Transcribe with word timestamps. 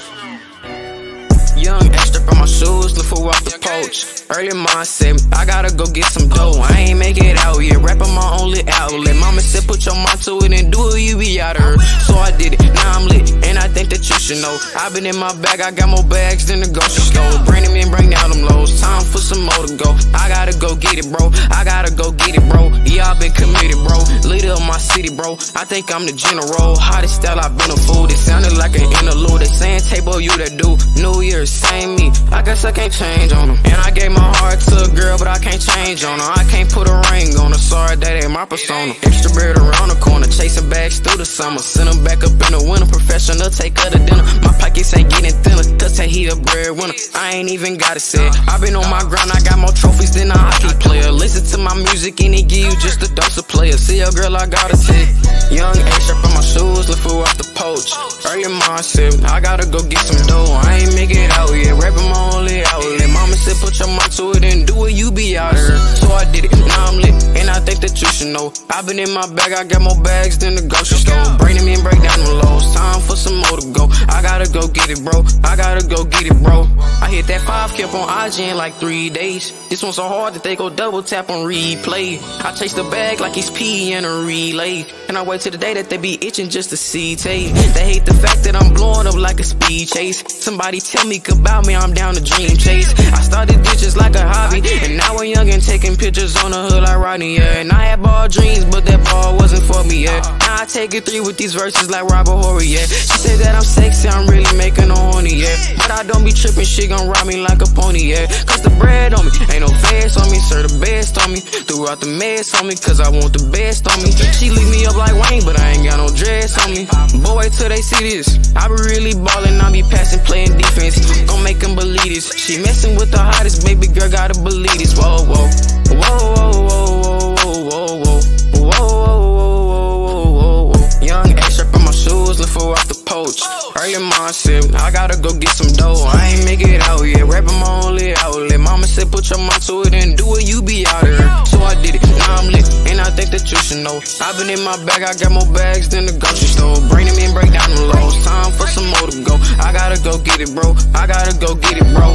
Young 1.56 1.97
extra 2.08 2.24
from 2.24 2.40
my 2.40 2.46
shoes, 2.46 2.96
look 2.96 3.06
for 3.06 3.28
off 3.28 3.44
the 3.44 3.52
poach. 3.60 4.24
Early 4.32 4.56
mindset, 4.56 5.20
I 5.36 5.46
gotta 5.46 5.76
go 5.76 5.86
get 5.88 6.06
some 6.06 6.30
dough. 6.30 6.60
I 6.64 6.92
ain't 6.92 7.00
make 7.00 7.18
it 7.18 7.38
out 7.44 7.60
yet, 7.60 7.78
rapping 7.78 8.14
my 8.16 8.38
only 8.40 8.64
outlet. 8.68 9.16
Mama 9.18 9.42
said 9.42 9.68
put 9.68 9.86
your 9.86 9.96
mind 9.96 10.22
to 10.24 10.40
it 10.46 10.54
and 10.54 10.72
do 10.72 10.96
it, 10.96 11.02
you 11.02 11.18
be 11.18 11.40
out 11.42 11.58
of 11.58 11.64
her. 11.64 11.78
So 12.08 12.16
I 12.16 12.32
did 12.32 12.54
it, 12.54 12.64
now 12.64 13.00
I'm 13.00 13.08
lit, 13.08 13.32
and 13.46 13.58
I 13.58 13.68
think 13.68 13.90
that 13.90 14.08
you 14.08 14.16
should 14.20 14.42
know. 14.42 14.56
i 14.78 14.90
been 14.90 15.06
in 15.06 15.18
my 15.18 15.34
bag, 15.42 15.60
I 15.60 15.72
got 15.72 15.90
more 15.90 16.04
bags 16.04 16.48
than 16.48 16.62
the 16.62 16.72
grocery 16.72 17.04
store. 17.12 17.44
Bring 17.46 17.64
them 17.64 17.76
in, 17.76 17.92
bring 17.92 18.10
down 18.10 18.32
them 18.32 18.44
lows. 18.48 18.80
Time 18.80 19.04
for 19.04 19.20
some 19.20 19.44
more 19.44 19.68
to 19.68 19.76
go. 19.76 19.92
I 20.16 20.30
gotta 20.30 20.56
go 20.58 20.76
get 20.76 20.96
it, 20.98 21.08
bro. 21.12 21.32
I 21.52 21.64
gotta 21.64 21.92
go 21.92 22.12
get 22.12 22.36
it, 22.36 22.46
bro. 22.48 22.72
Yeah, 22.88 23.12
I 23.12 23.20
been 23.20 23.32
committed, 23.36 23.80
bro. 23.84 24.00
Leader 24.24 24.56
of 24.56 24.64
my 24.64 24.78
city, 24.78 25.12
bro. 25.12 25.34
I 25.60 25.68
think 25.68 25.92
I'm 25.92 26.06
the 26.06 26.16
general. 26.16 26.80
Hottest 26.80 27.20
style, 27.20 27.40
I've 27.40 27.58
been 27.58 27.72
a 27.72 27.80
fool. 27.84 28.08
It 28.08 28.16
sounded 28.16 28.56
like 28.56 28.76
an 28.80 28.88
interlude. 29.00 29.42
They 29.42 29.52
saying 29.52 29.84
table 29.92 30.20
you 30.20 30.32
that 30.38 30.56
do. 30.56 30.78
New 31.02 31.22
Year's, 31.22 31.52
same 31.52 31.97
me. 31.98 32.12
I 32.32 32.42
guess 32.42 32.64
I 32.64 32.72
can't 32.72 32.94
change 32.94 33.34
on 33.34 33.48
them. 33.50 33.58
And 33.66 33.80
I 33.82 33.92
gave 33.92 34.12
my 34.12 34.30
heart 34.38 34.60
to 34.70 34.76
a 34.86 34.90
girl, 34.96 35.18
but 35.18 35.28
I 35.28 35.40
can't 35.40 35.62
change 35.62 36.04
on 36.04 36.20
her. 36.20 36.32
I 36.38 36.44
can't 36.50 36.70
put 36.70 36.88
a 36.88 36.96
ring 37.12 37.36
on 37.38 37.52
her. 37.52 37.58
Sorry, 37.58 37.96
that 37.96 38.24
ain't 38.24 38.32
my 38.32 38.46
persona. 38.46 38.94
Extra 39.04 39.32
bird 39.32 39.58
around 39.58 39.90
the 39.90 40.00
corner, 40.00 40.28
chasing 40.28 40.70
bags 40.70 41.00
through 41.00 41.18
the 41.18 41.26
summer. 41.26 41.60
Send 41.60 41.90
back 42.04 42.24
up 42.24 42.32
in 42.32 42.52
the 42.54 42.64
winter. 42.64 42.86
Professional, 42.86 43.50
take 43.50 43.78
her 43.80 43.90
to 43.90 44.00
dinner. 44.00 44.24
My 44.46 44.54
pockets 44.60 44.96
ain't 44.96 45.10
getting 45.10 45.34
thinner, 45.44 45.66
cause 45.78 45.98
he 45.98 46.28
a 46.28 46.36
breadwinner. 46.36 46.94
I 47.16 47.34
ain't 47.36 47.50
even 47.50 47.78
gotta 47.78 48.00
say 48.00 48.28
i 48.48 48.58
been 48.60 48.76
on 48.76 48.90
my 48.90 49.02
grind, 49.02 49.32
I 49.32 49.40
got 49.42 49.60
more 49.60 49.72
trophies 49.72 50.14
than 50.14 50.32
a 50.32 50.38
hockey 50.38 50.74
player. 50.80 51.12
Listen 51.12 51.44
to 51.52 51.58
my 51.58 51.76
music 51.76 52.22
and 52.22 52.36
it 52.36 52.48
give 52.48 52.66
you 52.66 52.76
just 52.80 53.02
a 53.04 53.14
dose 53.14 53.38
of 53.38 53.48
player. 53.48 53.74
See 53.74 54.00
a 54.02 54.12
girl, 54.12 54.36
I 54.36 54.48
gotta 54.48 54.78
say. 54.78 55.27
Young 55.50 55.78
H 55.80 56.10
up 56.12 56.24
on 56.26 56.34
my 56.36 56.42
shoes, 56.42 56.90
look 56.90 57.00
for 57.00 57.24
off 57.24 57.38
the 57.38 57.48
poach. 57.56 57.92
Early 58.28 58.52
mindset, 58.52 59.24
I 59.24 59.40
gotta 59.40 59.66
go 59.66 59.80
get 59.88 60.04
some 60.04 60.20
dough. 60.28 60.60
I 60.64 60.84
ain't 60.84 60.94
make 60.96 61.12
it 61.12 61.32
out 61.32 61.52
yet, 61.56 61.72
rapping 61.80 62.10
my 62.12 62.32
only 62.36 62.64
outlet. 62.66 63.10
Mama 63.10 63.36
said 63.40 63.56
put 63.64 63.80
your 63.80 63.88
mind 63.88 64.12
to 64.20 64.32
it 64.36 64.44
and 64.44 64.68
do 64.68 64.86
it, 64.86 64.94
you 64.94 65.12
be 65.12 65.38
out 65.38 65.56
here. 65.56 65.78
So 66.04 66.12
I 66.12 66.30
did 66.32 66.46
it, 66.46 66.52
now 66.52 66.92
I'm 66.92 67.00
lit, 67.00 67.16
and 67.40 67.50
I 67.50 67.60
think 67.64 67.80
that 67.80 67.96
you 68.02 68.08
should 68.12 68.34
know. 68.36 68.52
i 68.70 68.82
been 68.82 69.00
in 69.00 69.14
my 69.14 69.26
bag, 69.34 69.54
I 69.54 69.64
got 69.64 69.82
more 69.82 70.00
bags 70.04 70.38
than 70.38 70.56
the 70.56 70.68
grocery 70.68 71.00
store. 71.00 71.38
Bring 71.40 71.56
them 71.56 71.68
in, 71.68 71.82
break 71.82 72.02
down 72.04 72.20
the 72.20 72.44
lows. 72.44 72.68
Time 72.76 73.02
for 73.02 73.16
some 73.16 73.38
more 73.38 73.58
to 73.58 73.68
go. 73.72 73.88
I 74.12 74.22
gotta 74.22 74.52
go 74.52 74.68
get 74.68 74.90
it, 74.90 75.00
bro. 75.04 75.24
I 75.44 75.56
gotta 75.56 75.88
go 75.88 76.04
get 76.04 76.28
it, 76.28 76.36
bro. 76.44 76.68
I 77.02 77.10
hit 77.10 77.28
that 77.28 77.42
five 77.42 77.74
cap 77.74 77.94
on 77.94 78.04
IG 78.28 78.40
in 78.52 78.58
like 78.58 78.76
three 78.76 79.10
days. 79.10 79.52
This 79.70 79.82
one's 79.82 79.96
so 79.96 80.08
hard 80.08 80.34
that 80.34 80.44
they 80.44 80.56
go 80.56 80.70
double 80.70 81.04
tap 81.04 81.30
on 81.30 81.48
replay. 81.48 82.20
I 82.44 82.52
chase 82.54 82.74
the 82.74 82.84
bag 82.84 83.20
like 83.20 83.38
it's 83.38 83.50
P 83.50 83.94
in 83.94 84.04
a 84.04 84.14
relay. 84.28 84.86
And 85.08 85.18
I 85.18 85.24
wait 85.24 85.42
till 85.42 85.54
the 85.54 85.58
day 85.58 85.74
that 85.74 85.90
they 85.90 85.98
be 85.98 86.18
itching 86.22 86.50
just 86.50 86.70
to 86.72 86.78
see 86.78 87.16
tape. 87.16 87.54
They 87.54 87.86
hate 87.94 88.06
the 88.06 88.14
fact 88.14 88.44
that 88.44 88.56
I'm 88.56 88.74
blowing 88.74 89.08
up 89.08 89.16
like 89.16 89.40
a 89.40 89.44
speed 89.44 89.88
chase. 89.88 90.22
Somebody 90.28 90.82
tell 90.82 91.08
me 91.08 91.22
about 91.32 91.66
me, 91.66 91.76
I'm 91.76 91.94
down 91.94 92.16
to 92.16 92.22
dream 92.22 92.58
chase. 92.58 92.92
I 93.14 93.22
started 93.22 93.64
ditches 93.64 93.96
like 93.96 94.16
a 94.16 94.28
hobby, 94.28 94.62
and 94.84 94.98
now 94.98 95.16
I'm 95.16 95.26
young 95.26 95.50
and 95.50 95.64
taking 95.64 95.96
pictures 95.96 96.36
on 96.44 96.52
the 96.52 96.62
hood 96.62 96.84
like 96.84 96.98
Rodney, 96.98 97.38
yeah. 97.38 97.60
And 97.60 97.72
I 97.72 97.86
had 97.96 98.04
ball 98.04 98.28
dreams, 98.28 98.66
but 98.66 98.86
that 98.86 99.04
ball 99.06 99.38
wasn't 99.38 99.64
for 99.64 99.84
me, 99.86 100.04
yeah. 100.04 100.20
Now 100.44 100.64
I 100.64 100.66
take 100.66 100.94
it 100.94 101.06
three 101.06 101.22
with 101.22 101.38
these 101.38 101.54
verses 101.56 101.90
like 101.90 102.04
Robert 102.04 102.36
Horry, 102.44 102.68
yeah. 102.68 102.84
She 102.84 103.18
said 103.24 103.40
that 103.40 103.56
I'm 103.56 103.64
sexy, 103.64 104.10
I'm 104.10 104.28
really 104.28 104.58
making 104.58 104.90
her 104.90 105.00
horny, 105.08 105.36
yeah. 105.36 105.56
But 105.78 105.92
I 105.92 106.04
don't 106.04 106.26
be 106.26 106.34
tripping, 106.34 106.66
she 106.66 106.88
gon' 106.88 107.08
ride 107.08 107.26
me 107.26 107.40
like 107.40 107.62
a 107.62 107.70
pony, 107.72 108.12
yeah. 108.12 108.28
Cause 108.44 108.62
the 108.62 108.76
bread 108.76 109.14
on 109.14 109.24
me, 109.24 109.32
ain't 109.56 109.64
no 109.64 109.72
fast 109.88 110.20
on 110.20 110.30
me, 110.32 110.40
sir, 110.40 110.68
the 110.68 110.80
best 110.80 111.18
on 111.24 111.32
me. 111.32 111.40
Throughout 111.40 112.02
the 112.02 112.08
mess 112.08 112.54
on 112.60 112.68
me, 112.68 112.76
cause 112.76 113.00
I 113.00 113.08
want 113.08 113.32
the 113.32 113.48
best 113.48 113.88
on 113.88 114.04
me. 114.04 114.12
She 114.12 114.52
leave 114.52 114.68
me 114.68 114.86
up 114.86 114.97
like 114.98 115.14
Wayne, 115.14 115.46
but 115.46 115.60
I 115.60 115.78
ain't 115.78 115.86
got 115.86 115.98
no 115.98 116.10
dress 116.10 116.58
on 116.66 116.74
me. 116.74 116.90
Boy, 117.24 117.50
till 117.50 117.70
they 117.70 117.82
see 117.82 118.02
this, 118.10 118.54
I 118.56 118.68
be 118.68 118.74
really 118.90 119.14
ballin', 119.14 119.62
I 119.62 119.72
be 119.72 119.84
passing, 119.84 120.20
playing 120.26 120.58
defense. 120.58 120.98
Gon' 121.30 121.44
make 121.44 121.60
them 121.60 121.76
believe 121.76 122.10
this. 122.10 122.34
She 122.34 122.58
messin' 122.58 122.98
with 122.98 123.12
the 123.12 123.20
hottest 123.20 123.64
baby 123.66 123.88
girl, 123.88 124.10
gotta 124.10 124.40
believe 124.42 124.78
this. 124.78 124.98
Whoa, 124.98 125.24
whoa, 125.24 125.46
whoa, 125.94 126.34
whoa, 126.34 126.66
whoa, 126.68 127.36
whoa, 127.38 127.62
whoa, 127.70 127.96
whoa. 128.04 128.18
Whoa, 128.58 128.90
whoa, 129.08 130.02
whoa, 130.08 130.72
whoa. 130.74 131.00
Young 131.02 131.30
H 131.38 131.60
up 131.60 131.74
in 131.76 131.86
my 131.86 131.92
shoes, 131.92 132.40
look 132.40 132.50
for 132.50 132.72
off 132.74 132.88
the 132.88 132.97
poach. 133.18 133.42
Early 133.82 133.98
mindset, 134.14 134.74
I 134.76 134.92
gotta 134.92 135.18
go 135.18 135.34
get 135.34 135.50
some 135.50 135.72
dough. 135.74 136.06
I 136.06 136.34
ain't 136.34 136.46
make 136.46 136.62
it 136.62 136.82
out 136.90 137.02
yet, 137.02 137.26
rapping 137.26 137.58
my 137.58 137.82
only 137.86 138.14
outlet. 138.16 138.60
Mama 138.60 138.86
said 138.86 139.12
put 139.12 139.30
your 139.30 139.40
mind 139.40 139.62
to 139.70 139.82
it 139.86 139.94
and 139.94 140.18
do 140.18 140.26
it, 140.38 140.46
you 140.46 140.62
be 140.62 140.86
out 140.86 141.04
here. 141.04 141.26
So 141.52 141.58
I 141.64 141.74
did 141.82 141.96
it, 141.98 142.04
now 142.22 142.38
I'm 142.38 142.48
lit, 142.54 142.68
and 142.90 143.02
I 143.02 143.10
think 143.18 143.30
that 143.34 143.50
you 143.50 143.58
should 143.58 143.82
know. 143.86 143.98
i 144.22 144.28
been 144.38 144.50
in 144.54 144.62
my 144.64 144.78
bag, 144.86 145.02
I 145.02 145.14
got 145.18 145.32
more 145.32 145.50
bags 145.54 145.90
than 145.90 146.06
the 146.06 146.14
grocery 146.22 146.52
store. 146.56 146.78
Bring 146.90 147.08
them 147.10 147.18
in, 147.18 147.34
break 147.34 147.52
down 147.52 147.70
the 147.74 147.86
lows. 147.90 148.16
Time 148.24 148.52
for 148.54 148.68
some 148.68 148.88
more 148.94 149.08
to 149.10 149.18
go. 149.26 149.36
I 149.66 149.74
gotta 149.74 149.98
go 150.04 150.18
get 150.22 150.40
it, 150.42 150.54
bro. 150.54 150.76
I 150.94 151.08
gotta 151.08 151.34
go 151.42 151.56
get 151.56 151.78
it, 151.82 151.88
bro. 151.96 152.14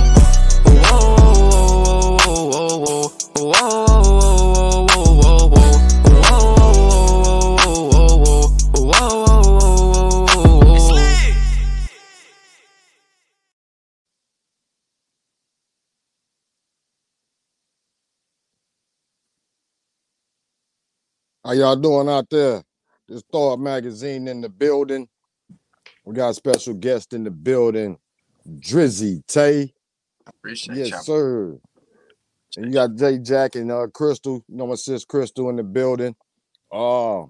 Whoa, 0.82 1.18
whoa, 1.18 2.18
whoa, 2.22 2.42
whoa, 2.52 2.78
whoa, 2.78 3.50
whoa, 3.50 3.91
How 21.44 21.52
y'all 21.52 21.76
doing 21.76 22.08
out 22.08 22.30
there? 22.30 22.62
This 23.08 23.22
Thawed 23.32 23.58
Magazine 23.60 24.28
in 24.28 24.40
the 24.40 24.48
building. 24.48 25.08
We 26.04 26.14
got 26.14 26.30
a 26.30 26.34
special 26.34 26.74
guest 26.74 27.12
in 27.12 27.24
the 27.24 27.30
building, 27.30 27.98
Drizzy 28.48 29.26
Tae. 29.26 29.72
Appreciate 30.26 30.78
Yes, 30.78 30.90
y'all. 30.90 31.00
sir. 31.00 31.58
And 32.56 32.66
you 32.66 32.72
got 32.72 32.94
Jay 32.94 33.18
Jack 33.18 33.54
and 33.56 33.72
uh 33.72 33.86
Crystal, 33.92 34.44
you 34.46 34.56
know 34.56 34.66
my 34.66 34.74
sis 34.74 35.04
Crystal 35.04 35.48
in 35.48 35.56
the 35.56 35.62
building. 35.62 36.14
Uh 36.70 37.24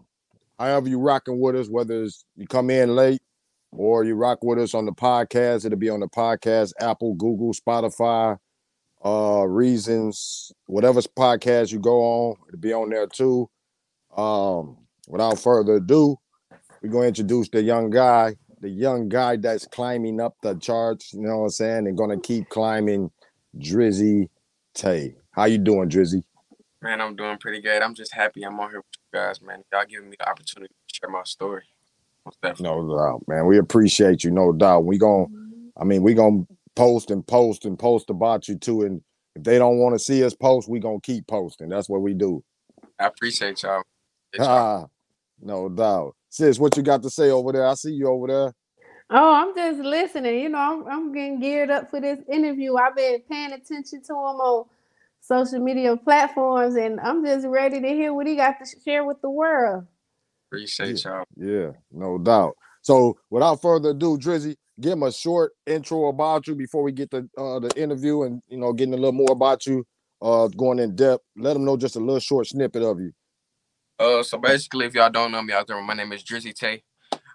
however 0.58 0.88
you 0.88 0.98
rocking 0.98 1.40
with 1.40 1.56
us, 1.56 1.68
whether 1.68 2.02
it's 2.02 2.24
you 2.36 2.46
come 2.46 2.70
in 2.70 2.94
late 2.94 3.22
or 3.70 4.04
you 4.04 4.14
rock 4.14 4.42
with 4.42 4.58
us 4.58 4.74
on 4.74 4.84
the 4.84 4.92
podcast, 4.92 5.64
it'll 5.64 5.78
be 5.78 5.88
on 5.90 6.00
the 6.00 6.08
podcast, 6.08 6.72
Apple, 6.80 7.14
Google, 7.14 7.52
Spotify, 7.54 8.36
uh 9.04 9.44
Reasons, 9.46 10.52
whatever 10.66 11.00
podcast 11.00 11.72
you 11.72 11.78
go 11.78 12.00
on, 12.02 12.36
it'll 12.48 12.60
be 12.60 12.74
on 12.74 12.90
there 12.90 13.06
too. 13.06 13.48
Um, 14.16 14.76
without 15.08 15.38
further 15.38 15.74
ado, 15.74 16.16
we're 16.82 16.90
gonna 16.90 17.06
introduce 17.06 17.48
the 17.48 17.62
young 17.62 17.90
guy, 17.90 18.36
the 18.60 18.68
young 18.68 19.08
guy 19.08 19.36
that's 19.36 19.66
climbing 19.66 20.20
up 20.20 20.36
the 20.42 20.54
charts, 20.54 21.12
you 21.14 21.22
know 21.22 21.38
what 21.38 21.44
I'm 21.44 21.50
saying, 21.50 21.86
and 21.86 21.96
gonna 21.96 22.20
keep 22.20 22.48
climbing 22.48 23.10
Drizzy 23.58 24.28
Tae. 24.74 25.14
How 25.30 25.44
you 25.44 25.58
doing, 25.58 25.88
Drizzy? 25.88 26.22
Man, 26.82 27.00
I'm 27.00 27.14
doing 27.14 27.38
pretty 27.38 27.60
good. 27.60 27.80
I'm 27.80 27.94
just 27.94 28.12
happy 28.12 28.42
I'm 28.42 28.58
on 28.58 28.70
here 28.70 28.78
with 28.80 28.86
you 29.12 29.18
guys, 29.18 29.40
man. 29.40 29.62
Y'all 29.72 29.84
giving 29.88 30.10
me 30.10 30.16
the 30.18 30.28
opportunity 30.28 30.74
to 30.88 30.94
share 30.94 31.10
my 31.10 31.22
story. 31.24 31.64
No 32.60 32.88
doubt, 32.88 33.22
man. 33.28 33.46
We 33.46 33.58
appreciate 33.58 34.24
you, 34.24 34.30
no 34.30 34.52
doubt. 34.52 34.84
We 34.84 34.98
gonna, 34.98 35.26
I 35.76 35.84
mean, 35.84 36.02
we 36.02 36.14
gonna 36.14 36.44
post 36.74 37.10
and 37.10 37.26
post 37.26 37.64
and 37.64 37.78
post 37.78 38.10
about 38.10 38.48
you 38.48 38.56
too. 38.56 38.82
And 38.82 39.00
if 39.34 39.42
they 39.44 39.58
don't 39.58 39.78
want 39.78 39.94
to 39.94 39.98
see 39.98 40.24
us 40.24 40.34
post, 40.34 40.68
we 40.68 40.80
gonna 40.80 41.00
keep 41.00 41.26
posting. 41.26 41.68
That's 41.68 41.88
what 41.88 42.02
we 42.02 42.14
do. 42.14 42.42
I 42.98 43.06
appreciate 43.06 43.62
y'all. 43.62 43.82
Appreciate 44.32 44.50
y'all. 44.50 44.82
Ah, 44.82 44.86
no 45.40 45.68
doubt. 45.68 46.16
Sis, 46.28 46.58
what 46.58 46.76
you 46.76 46.82
got 46.82 47.02
to 47.02 47.10
say 47.10 47.30
over 47.30 47.52
there? 47.52 47.66
I 47.66 47.74
see 47.74 47.92
you 47.92 48.08
over 48.08 48.26
there. 48.26 48.54
Oh, 49.10 49.34
I'm 49.34 49.54
just 49.54 49.80
listening. 49.80 50.40
You 50.40 50.48
know, 50.48 50.58
I'm, 50.58 50.86
I'm 50.86 51.12
getting 51.12 51.40
geared 51.40 51.70
up 51.70 51.90
for 51.90 52.00
this 52.00 52.18
interview. 52.30 52.76
I've 52.76 52.96
been 52.96 53.20
paying 53.30 53.52
attention 53.52 54.02
to 54.04 54.12
him 54.14 54.16
on 54.16 54.66
social 55.20 55.58
media 55.58 55.96
platforms, 55.96 56.76
and 56.76 56.98
I'm 57.00 57.24
just 57.24 57.46
ready 57.46 57.80
to 57.80 57.88
hear 57.88 58.14
what 58.14 58.26
he 58.26 58.36
got 58.36 58.56
to 58.64 58.80
share 58.82 59.04
with 59.04 59.20
the 59.20 59.28
world. 59.28 59.86
Appreciate 60.48 61.04
y'all. 61.04 61.24
Yeah, 61.36 61.72
no 61.90 62.16
doubt. 62.18 62.56
So 62.80 63.18
without 63.30 63.60
further 63.60 63.90
ado, 63.90 64.16
Drizzy, 64.18 64.56
give 64.80 64.92
him 64.92 65.02
a 65.02 65.12
short 65.12 65.52
intro 65.66 66.08
about 66.08 66.46
you 66.46 66.54
before 66.54 66.82
we 66.82 66.92
get 66.92 67.10
the 67.10 67.28
uh, 67.38 67.58
the 67.58 67.70
interview 67.76 68.22
and 68.22 68.42
you 68.48 68.58
know 68.58 68.72
getting 68.72 68.94
a 68.94 68.96
little 68.96 69.12
more 69.12 69.32
about 69.32 69.66
you, 69.66 69.84
uh, 70.22 70.48
going 70.48 70.78
in 70.78 70.96
depth. 70.96 71.22
Let 71.36 71.52
them 71.52 71.64
know 71.64 71.76
just 71.76 71.96
a 71.96 72.00
little 72.00 72.18
short 72.18 72.46
snippet 72.46 72.82
of 72.82 72.98
you. 72.98 73.12
Uh, 74.02 74.20
so 74.24 74.36
basically, 74.36 74.84
if 74.84 74.94
y'all 74.94 75.10
don't 75.10 75.30
know 75.30 75.42
me 75.42 75.52
out 75.52 75.68
there, 75.68 75.80
my 75.80 75.94
name 75.94 76.12
is 76.12 76.24
Drizzy 76.24 76.52
Tae. 76.52 76.82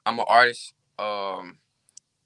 I'm 0.06 0.19
an 0.19 0.25
artist. 0.28 0.74
Um, 1.00 1.60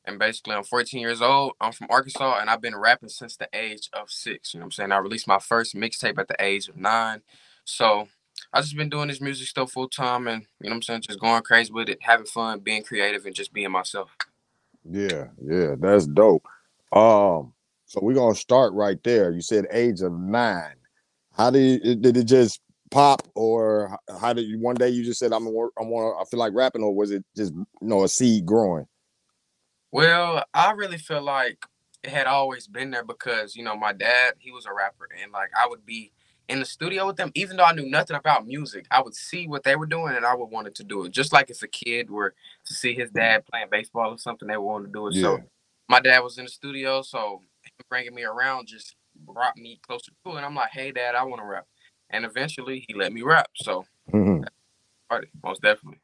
and 0.05 0.17
basically, 0.17 0.55
I'm 0.55 0.63
14 0.63 0.99
years 0.99 1.21
old. 1.21 1.53
I'm 1.61 1.71
from 1.71 1.85
Arkansas, 1.91 2.39
and 2.39 2.49
I've 2.49 2.61
been 2.61 2.75
rapping 2.75 3.09
since 3.09 3.37
the 3.37 3.47
age 3.53 3.87
of 3.93 4.09
six. 4.09 4.53
You 4.53 4.59
know 4.59 4.63
what 4.63 4.67
I'm 4.67 4.71
saying? 4.71 4.91
I 4.91 4.97
released 4.97 5.27
my 5.27 5.37
first 5.37 5.75
mixtape 5.75 6.17
at 6.17 6.27
the 6.27 6.35
age 6.39 6.69
of 6.69 6.75
nine. 6.75 7.21
So 7.65 8.07
I 8.51 8.61
just 8.61 8.75
been 8.75 8.89
doing 8.89 9.09
this 9.09 9.21
music 9.21 9.47
stuff 9.47 9.73
full 9.73 9.87
time, 9.87 10.27
and 10.27 10.41
you 10.59 10.69
know 10.69 10.71
what 10.71 10.75
I'm 10.77 10.81
saying, 10.81 11.01
just 11.01 11.19
going 11.19 11.43
crazy 11.43 11.71
with 11.71 11.89
it, 11.89 11.99
having 12.01 12.25
fun, 12.25 12.61
being 12.61 12.81
creative, 12.81 13.27
and 13.27 13.35
just 13.35 13.53
being 13.53 13.69
myself. 13.69 14.09
Yeah, 14.89 15.27
yeah, 15.45 15.75
that's 15.77 16.07
dope. 16.07 16.47
Um, 16.91 17.53
so 17.85 17.99
we're 18.01 18.15
gonna 18.15 18.33
start 18.33 18.73
right 18.73 19.01
there. 19.03 19.29
You 19.31 19.41
said 19.41 19.67
age 19.69 20.01
of 20.01 20.13
nine. 20.13 20.77
How 21.33 21.51
did 21.51 21.85
it, 21.85 22.01
did 22.01 22.17
it 22.17 22.23
just 22.23 22.59
pop, 22.91 23.27
or 23.35 23.97
how 24.19 24.33
did 24.33 24.47
you? 24.47 24.59
One 24.59 24.75
day 24.75 24.89
you 24.89 25.03
just 25.03 25.19
said 25.19 25.33
I'm 25.33 25.51
work. 25.51 25.71
I 25.79 25.83
want. 25.83 26.15
To, 26.15 26.21
I 26.21 26.25
feel 26.29 26.39
like 26.39 26.53
rapping, 26.53 26.83
or 26.83 26.93
was 26.93 27.11
it 27.11 27.23
just 27.35 27.53
you 27.53 27.65
know 27.81 28.03
a 28.03 28.07
seed 28.07 28.45
growing? 28.45 28.85
Well, 29.91 30.45
I 30.53 30.71
really 30.71 30.97
feel 30.97 31.21
like 31.21 31.57
it 32.03 32.09
had 32.09 32.27
always 32.27 32.67
been 32.67 32.91
there 32.91 33.03
because 33.03 33.55
you 33.55 33.63
know 33.63 33.75
my 33.75 33.93
dad 33.93 34.33
he 34.39 34.51
was 34.51 34.65
a 34.65 34.73
rapper 34.73 35.07
and 35.21 35.31
like 35.31 35.49
I 35.57 35.67
would 35.67 35.85
be 35.85 36.11
in 36.49 36.59
the 36.59 36.65
studio 36.65 37.05
with 37.05 37.15
them 37.15 37.31
even 37.35 37.57
though 37.57 37.63
I 37.63 37.73
knew 37.73 37.87
nothing 37.87 38.17
about 38.17 38.47
music 38.47 38.85
I 38.89 39.01
would 39.01 39.15
see 39.15 39.47
what 39.47 39.63
they 39.63 39.75
were 39.75 39.85
doing 39.85 40.15
and 40.15 40.25
I 40.25 40.35
would 40.35 40.49
want 40.49 40.73
to 40.73 40.83
do 40.83 41.05
it 41.05 41.11
just 41.11 41.31
like 41.31 41.49
if 41.49 41.61
a 41.61 41.67
kid 41.67 42.09
were 42.09 42.33
to 42.65 42.73
see 42.73 42.93
his 42.93 43.11
mm. 43.11 43.15
dad 43.15 43.45
playing 43.45 43.67
baseball 43.71 44.11
or 44.11 44.17
something 44.17 44.47
they 44.47 44.57
want 44.57 44.85
to 44.85 44.91
do 44.91 45.07
it 45.07 45.13
so 45.13 45.39
my 45.87 45.99
dad 45.99 46.19
was 46.21 46.37
in 46.37 46.45
the 46.45 46.51
studio 46.51 47.01
so 47.01 47.41
bringing 47.89 48.15
me 48.15 48.23
around 48.23 48.67
just 48.67 48.95
brought 49.15 49.55
me 49.57 49.79
closer 49.85 50.11
to 50.25 50.31
it 50.31 50.37
and 50.37 50.45
I'm 50.45 50.55
like 50.55 50.71
hey 50.71 50.91
dad 50.91 51.13
I 51.15 51.23
want 51.23 51.41
to 51.41 51.45
rap 51.45 51.67
and 52.11 52.25
eventually 52.25 52.85
he 52.87 52.93
let 52.95 53.13
me 53.13 53.21
rap 53.23 53.49
so 53.55 53.85
Mhm. 54.13 54.45
started, 55.07 55.29
most 55.43 55.61
definitely 55.61 55.99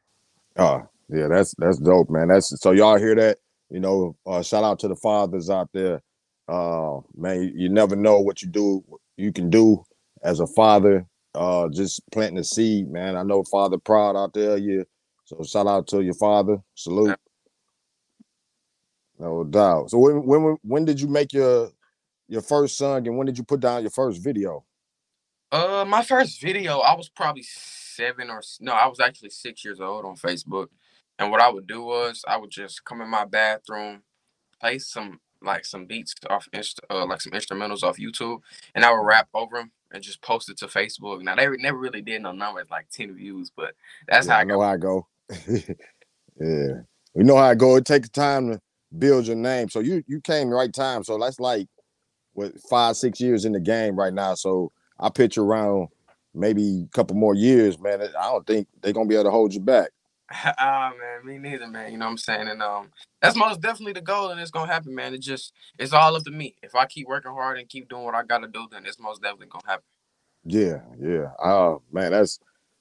Oh, 0.58 0.88
yeah, 1.10 1.28
that's 1.28 1.54
that's 1.58 1.78
dope, 1.78 2.10
man. 2.10 2.28
That's 2.28 2.60
so 2.60 2.72
y'all 2.72 2.98
hear 2.98 3.16
that? 3.16 3.38
You 3.70 3.80
know, 3.80 4.16
uh, 4.26 4.42
shout 4.42 4.64
out 4.64 4.80
to 4.80 4.88
the 4.88 4.96
fathers 4.96 5.50
out 5.50 5.70
there. 5.74 6.02
Uh, 6.48 7.00
man, 7.16 7.42
you, 7.42 7.52
you 7.56 7.70
never 7.70 7.96
know 7.96 8.20
what 8.20 8.42
you 8.42 8.48
do. 8.48 8.84
You 9.18 9.32
can 9.32 9.50
do 9.50 9.84
as 10.22 10.40
a 10.40 10.48
father. 10.48 11.06
Uh, 11.34 11.68
just 11.70 12.02
planting 12.12 12.38
a 12.38 12.44
seed, 12.44 12.90
man. 12.90 13.16
I 13.16 13.24
know 13.24 13.44
Father 13.44 13.78
Proud 13.78 14.16
out 14.16 14.34
there. 14.34 14.58
Yeah, 14.58 14.84
so 15.26 15.42
shout 15.44 15.66
out 15.66 15.88
to 15.88 16.02
your 16.02 16.14
father. 16.14 16.58
Salute. 16.76 17.18
No 19.18 19.44
doubt. 19.44 19.90
So 19.90 19.98
when 19.98 20.24
when 20.26 20.58
when 20.62 20.86
did 20.86 21.00
you 21.00 21.08
make 21.08 21.32
your 21.32 21.70
your 22.28 22.42
first 22.42 22.78
song, 22.78 23.06
and 23.08 23.18
when 23.18 23.26
did 23.26 23.38
you 23.38 23.44
put 23.44 23.60
down 23.60 23.82
your 23.82 23.90
first 23.90 24.22
video? 24.22 24.64
Uh, 25.50 25.84
my 25.88 26.02
first 26.02 26.40
video, 26.42 26.78
I 26.80 26.94
was 26.94 27.08
probably 27.08 27.42
seven 27.42 28.30
or 28.30 28.42
no, 28.60 28.72
I 28.72 28.86
was 28.86 29.00
actually 29.00 29.30
six 29.30 29.64
years 29.64 29.80
old 29.80 30.04
on 30.04 30.16
Facebook, 30.16 30.68
and 31.18 31.30
what 31.30 31.40
I 31.40 31.48
would 31.48 31.66
do 31.66 31.82
was 31.82 32.22
I 32.28 32.36
would 32.36 32.50
just 32.50 32.84
come 32.84 33.00
in 33.00 33.08
my 33.08 33.24
bathroom, 33.24 34.02
play 34.60 34.78
some 34.78 35.20
like 35.42 35.64
some 35.66 35.86
beats 35.86 36.14
off 36.30 36.48
inst- 36.52 36.80
uh, 36.90 37.06
like 37.06 37.20
some 37.22 37.32
instrumentals 37.32 37.82
off 37.84 37.98
YouTube, 37.98 38.40
and 38.74 38.84
I 38.84 38.92
would 38.92 39.04
rap 39.06 39.28
over 39.34 39.56
them 39.58 39.72
and 39.92 40.02
just 40.02 40.22
post 40.22 40.50
it 40.50 40.58
to 40.58 40.66
Facebook. 40.66 41.22
Now 41.22 41.36
they 41.36 41.48
never 41.58 41.78
really 41.78 42.02
did 42.02 42.22
no 42.22 42.32
numbers 42.32 42.68
like 42.70 42.88
ten 42.90 43.14
views, 43.14 43.50
but 43.56 43.74
that's 44.08 44.26
Yeah, 44.26 44.28
how 44.28 44.38
I 44.38 44.44
I 44.44 44.44
know 44.44 44.60
how 44.62 44.68
I 44.70 44.76
go. 44.78 45.06
yeah, 45.48 46.82
we 47.14 47.24
know 47.24 47.36
how 47.36 47.44
I 47.50 47.54
go. 47.56 47.76
It 47.76 47.86
takes 47.86 48.08
time 48.10 48.52
to 48.52 48.60
build 48.98 49.26
your 49.26 49.36
name. 49.36 49.68
So 49.70 49.80
you 49.80 50.04
you 50.08 50.20
came 50.22 50.50
right 50.50 50.72
time. 50.72 51.04
So 51.04 51.18
that's 51.18 51.40
like 51.40 51.68
what 52.34 52.52
five 52.70 52.96
six 52.96 53.20
years 53.20 53.44
in 53.46 53.52
the 53.52 53.60
game 53.60 53.96
right 53.96 54.14
now. 54.14 54.34
So 54.34 54.72
I 55.00 55.10
pitch 55.10 55.38
around 55.38 55.88
maybe 56.34 56.84
a 56.86 56.96
couple 56.96 57.16
more 57.16 57.34
years, 57.34 57.78
man. 57.78 58.02
I 58.02 58.24
don't 58.30 58.46
think 58.46 58.68
they're 58.82 58.92
gonna 58.92 59.08
be 59.08 59.14
able 59.14 59.24
to 59.24 59.30
hold 59.30 59.54
you 59.54 59.60
back. 59.60 59.90
Ah 60.58 60.92
man, 60.98 61.24
me 61.26 61.38
neither, 61.38 61.66
man. 61.66 61.90
You 61.90 61.98
know 61.98 62.04
what 62.04 62.12
I'm 62.12 62.18
saying? 62.18 62.48
And 62.48 62.62
um, 62.62 62.90
that's 63.22 63.36
most 63.36 63.62
definitely 63.62 63.94
the 63.94 64.02
goal, 64.02 64.30
and 64.30 64.38
it's 64.40 64.50
gonna 64.50 64.70
happen, 64.70 64.94
man. 64.94 65.14
It 65.14 65.22
just 65.22 65.54
it's 65.78 65.94
all 65.94 66.14
up 66.16 66.24
to 66.24 66.30
me. 66.30 66.54
If 66.62 66.74
I 66.74 66.84
keep 66.86 67.08
working 67.08 67.32
hard 67.32 67.58
and 67.58 67.68
keep 67.68 67.88
doing 67.88 68.04
what 68.04 68.14
I 68.14 68.24
gotta 68.24 68.46
do, 68.48 68.66
then 68.70 68.84
it's 68.84 69.00
most 69.00 69.22
definitely 69.22 69.48
gonna 69.48 69.66
happen. 69.66 69.84
Yeah, 70.44 70.80
yeah. 71.00 71.30
Uh 71.42 71.76
man, 71.92 72.12
that's 72.12 72.40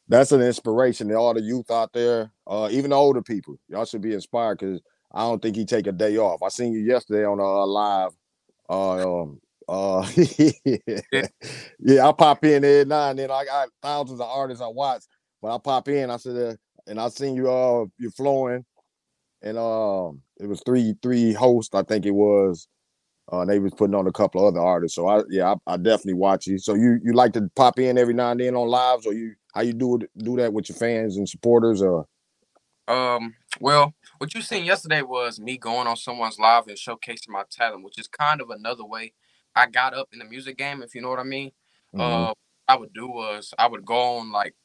that's 0.09 0.31
an 0.33 0.41
inspiration 0.41 1.07
to 1.09 1.15
all 1.15 1.33
the 1.33 1.41
youth 1.41 1.71
out 1.71 1.93
there, 1.93 2.31
uh, 2.47 2.69
even 2.71 2.91
the 2.91 2.97
older 2.97 3.21
people. 3.21 3.57
Y'all 3.69 3.85
should 3.85 4.01
be 4.01 4.13
inspired 4.13 4.59
because 4.59 4.81
I 5.13 5.21
don't 5.21 5.41
think 5.41 5.55
he 5.55 5.65
take 5.65 5.87
a 5.87 5.91
day 5.93 6.17
off. 6.17 6.43
I 6.43 6.49
seen 6.49 6.73
you 6.73 6.79
yesterday 6.79 7.25
on 7.25 7.39
uh 7.39 7.65
live. 7.65 8.11
Uh, 8.69 9.21
um, 9.21 9.39
uh, 9.67 10.07
yeah, 10.65 11.27
yeah, 11.79 12.07
I 12.09 12.11
pop 12.13 12.43
in 12.45 12.63
every 12.65 12.85
now 12.85 13.09
and 13.11 13.19
then. 13.19 13.31
I 13.31 13.45
got 13.45 13.69
thousands 13.81 14.21
of 14.21 14.27
artists 14.27 14.61
I 14.63 14.67
watch, 14.67 15.03
but 15.41 15.55
I 15.55 15.59
pop 15.59 15.87
in. 15.89 16.09
I 16.11 16.17
said, 16.17 16.37
uh, 16.37 16.55
and 16.87 16.99
I 16.99 17.09
seen 17.09 17.35
you. 17.35 17.51
Uh, 17.51 17.85
You're 17.97 18.11
flowing, 18.11 18.65
and 19.43 19.57
um, 19.57 20.21
it 20.39 20.47
was 20.47 20.61
three 20.65 20.95
three 21.03 21.33
hosts. 21.33 21.75
I 21.75 21.83
think 21.83 22.05
it 22.05 22.11
was. 22.11 22.67
Uh, 23.31 23.45
they 23.45 23.59
was 23.59 23.73
putting 23.73 23.95
on 23.95 24.07
a 24.07 24.11
couple 24.11 24.41
of 24.47 24.53
other 24.55 24.65
artists. 24.65 24.95
So 24.95 25.07
I 25.07 25.23
yeah, 25.29 25.55
I, 25.67 25.73
I 25.73 25.77
definitely 25.77 26.15
watch 26.15 26.47
you. 26.47 26.59
So 26.59 26.75
you 26.75 26.99
you 27.03 27.13
like 27.13 27.33
to 27.33 27.49
pop 27.55 27.79
in 27.79 27.97
every 27.97 28.13
now 28.13 28.31
and 28.31 28.39
then 28.41 28.55
on 28.55 28.67
lives, 28.69 29.07
or 29.07 29.13
you 29.13 29.35
how 29.53 29.61
you 29.61 29.73
do 29.73 29.97
it 29.97 30.09
do 30.19 30.37
that 30.37 30.53
with 30.53 30.69
your 30.69 30.77
fans 30.77 31.17
and 31.17 31.29
supporters, 31.29 31.81
or 31.81 32.07
Um, 32.87 33.35
well, 33.61 33.95
what 34.19 34.35
you 34.35 34.41
seen 34.43 34.65
yesterday 34.65 35.01
was 35.03 35.39
me 35.39 35.57
going 35.57 35.87
on 35.87 35.97
someone's 35.97 36.39
live 36.39 36.67
and 36.67 36.77
showcasing 36.77 37.29
my 37.29 37.43
talent, 37.51 37.83
which 37.83 37.99
is 37.99 38.07
kind 38.07 38.41
of 38.41 38.51
another 38.51 38.85
way 38.85 39.13
I 39.57 39.67
got 39.67 39.95
up 39.95 40.09
in 40.13 40.19
the 40.19 40.25
music 40.25 40.57
game, 40.57 40.83
if 40.83 40.95
you 40.95 41.01
know 41.01 41.09
what 41.09 41.19
I 41.19 41.25
mean. 41.25 41.51
Mhm. 41.95 42.31
Uh, 42.31 42.35
I 42.69 42.77
would 42.77 42.93
do 42.93 43.07
was 43.07 43.53
I 43.59 43.67
would 43.67 43.85
go 43.85 44.19
on 44.19 44.31
like, 44.31 44.55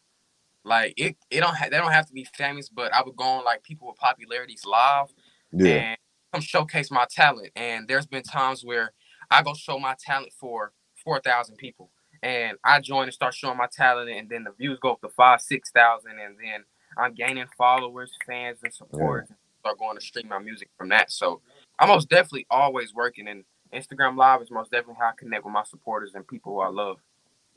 like 0.65 0.95
it. 0.99 1.17
It 1.31 1.41
don't 1.41 1.57
ha- 1.57 1.69
they 1.71 1.79
don't 1.79 1.93
have 1.93 2.07
to 2.09 2.15
be 2.15 2.25
famous, 2.37 2.69
but 2.71 2.95
I 2.95 3.03
would 3.03 3.17
go 3.17 3.25
on 3.25 3.45
like 3.45 3.63
people 3.65 3.89
with 3.89 3.97
popularities 3.99 4.65
live 4.67 5.09
yeah, 5.53 5.77
and 5.93 5.99
come 6.33 6.43
showcase 6.43 6.91
my 6.91 7.07
talent. 7.11 7.51
And 7.57 7.89
there's 7.89 8.07
been 8.07 8.25
times 8.25 8.65
where 8.65 8.93
I 9.31 9.43
go 9.43 9.55
show 9.55 9.79
my 9.79 9.97
talent 10.05 10.33
for 10.39 10.73
four 11.05 11.21
thousand 11.21 11.57
people, 11.57 11.91
and 12.23 12.59
I 12.65 12.81
join 12.81 13.05
and 13.05 13.15
start 13.15 13.35
showing 13.35 13.59
my 13.59 13.69
talent, 13.73 14.11
and 14.11 14.29
then 14.31 14.45
the 14.45 14.53
views 14.53 14.79
go 14.81 14.93
up 14.93 15.03
to 15.03 15.11
five, 15.11 15.41
six 15.43 15.71
thousand, 15.73 16.13
and 16.21 16.37
then 16.39 16.65
I'm 16.99 17.15
gaining 17.15 17.47
followers, 17.59 18.13
fans, 18.27 18.61
and 18.65 18.75
supporters. 18.75 19.29
and 19.31 19.39
Start 19.61 19.79
going 19.79 19.97
to 19.99 20.05
stream 20.05 20.29
my 20.29 20.39
music 20.41 20.71
from 20.79 20.89
that. 20.91 21.13
So 21.13 21.43
I'm 21.79 21.89
most 21.89 22.09
definitely 22.11 22.47
always 22.51 22.95
working, 22.95 23.29
and 23.29 23.45
Instagram 23.75 24.17
Live 24.17 24.43
is 24.43 24.51
most 24.51 24.71
definitely 24.73 24.97
how 25.01 25.09
I 25.09 25.13
connect 25.19 25.45
with 25.45 25.55
my 25.55 25.65
supporters 25.65 26.13
and 26.15 26.27
people 26.27 26.55
who 26.55 26.61
I 26.61 26.69
love. 26.69 26.99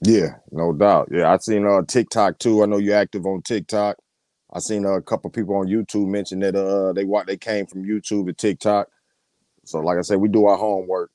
yeah, 0.01 0.35
no 0.51 0.73
doubt. 0.73 1.09
Yeah, 1.11 1.31
I've 1.33 1.43
seen 1.43 1.65
uh 1.67 1.83
TikTok 1.87 2.39
too. 2.39 2.63
I 2.63 2.67
know 2.67 2.77
you're 2.79 2.97
active 2.97 3.25
on 3.25 3.41
TikTok. 3.43 3.97
I 4.53 4.59
seen 4.59 4.85
uh, 4.85 4.91
a 4.93 5.01
couple 5.03 5.29
people 5.31 5.55
on 5.57 5.67
YouTube 5.67 6.07
mention 6.09 6.39
that 6.41 6.55
uh 6.55 6.93
they 6.93 7.05
what 7.05 7.27
they 7.27 7.37
came 7.37 7.67
from 7.67 7.83
YouTube 7.83 8.27
to 8.27 8.33
TikTok. 8.33 8.87
So 9.65 9.79
like 9.81 9.97
I 9.99 10.01
said, 10.01 10.19
we 10.19 10.29
do 10.29 10.45
our 10.47 10.57
homework. 10.57 11.11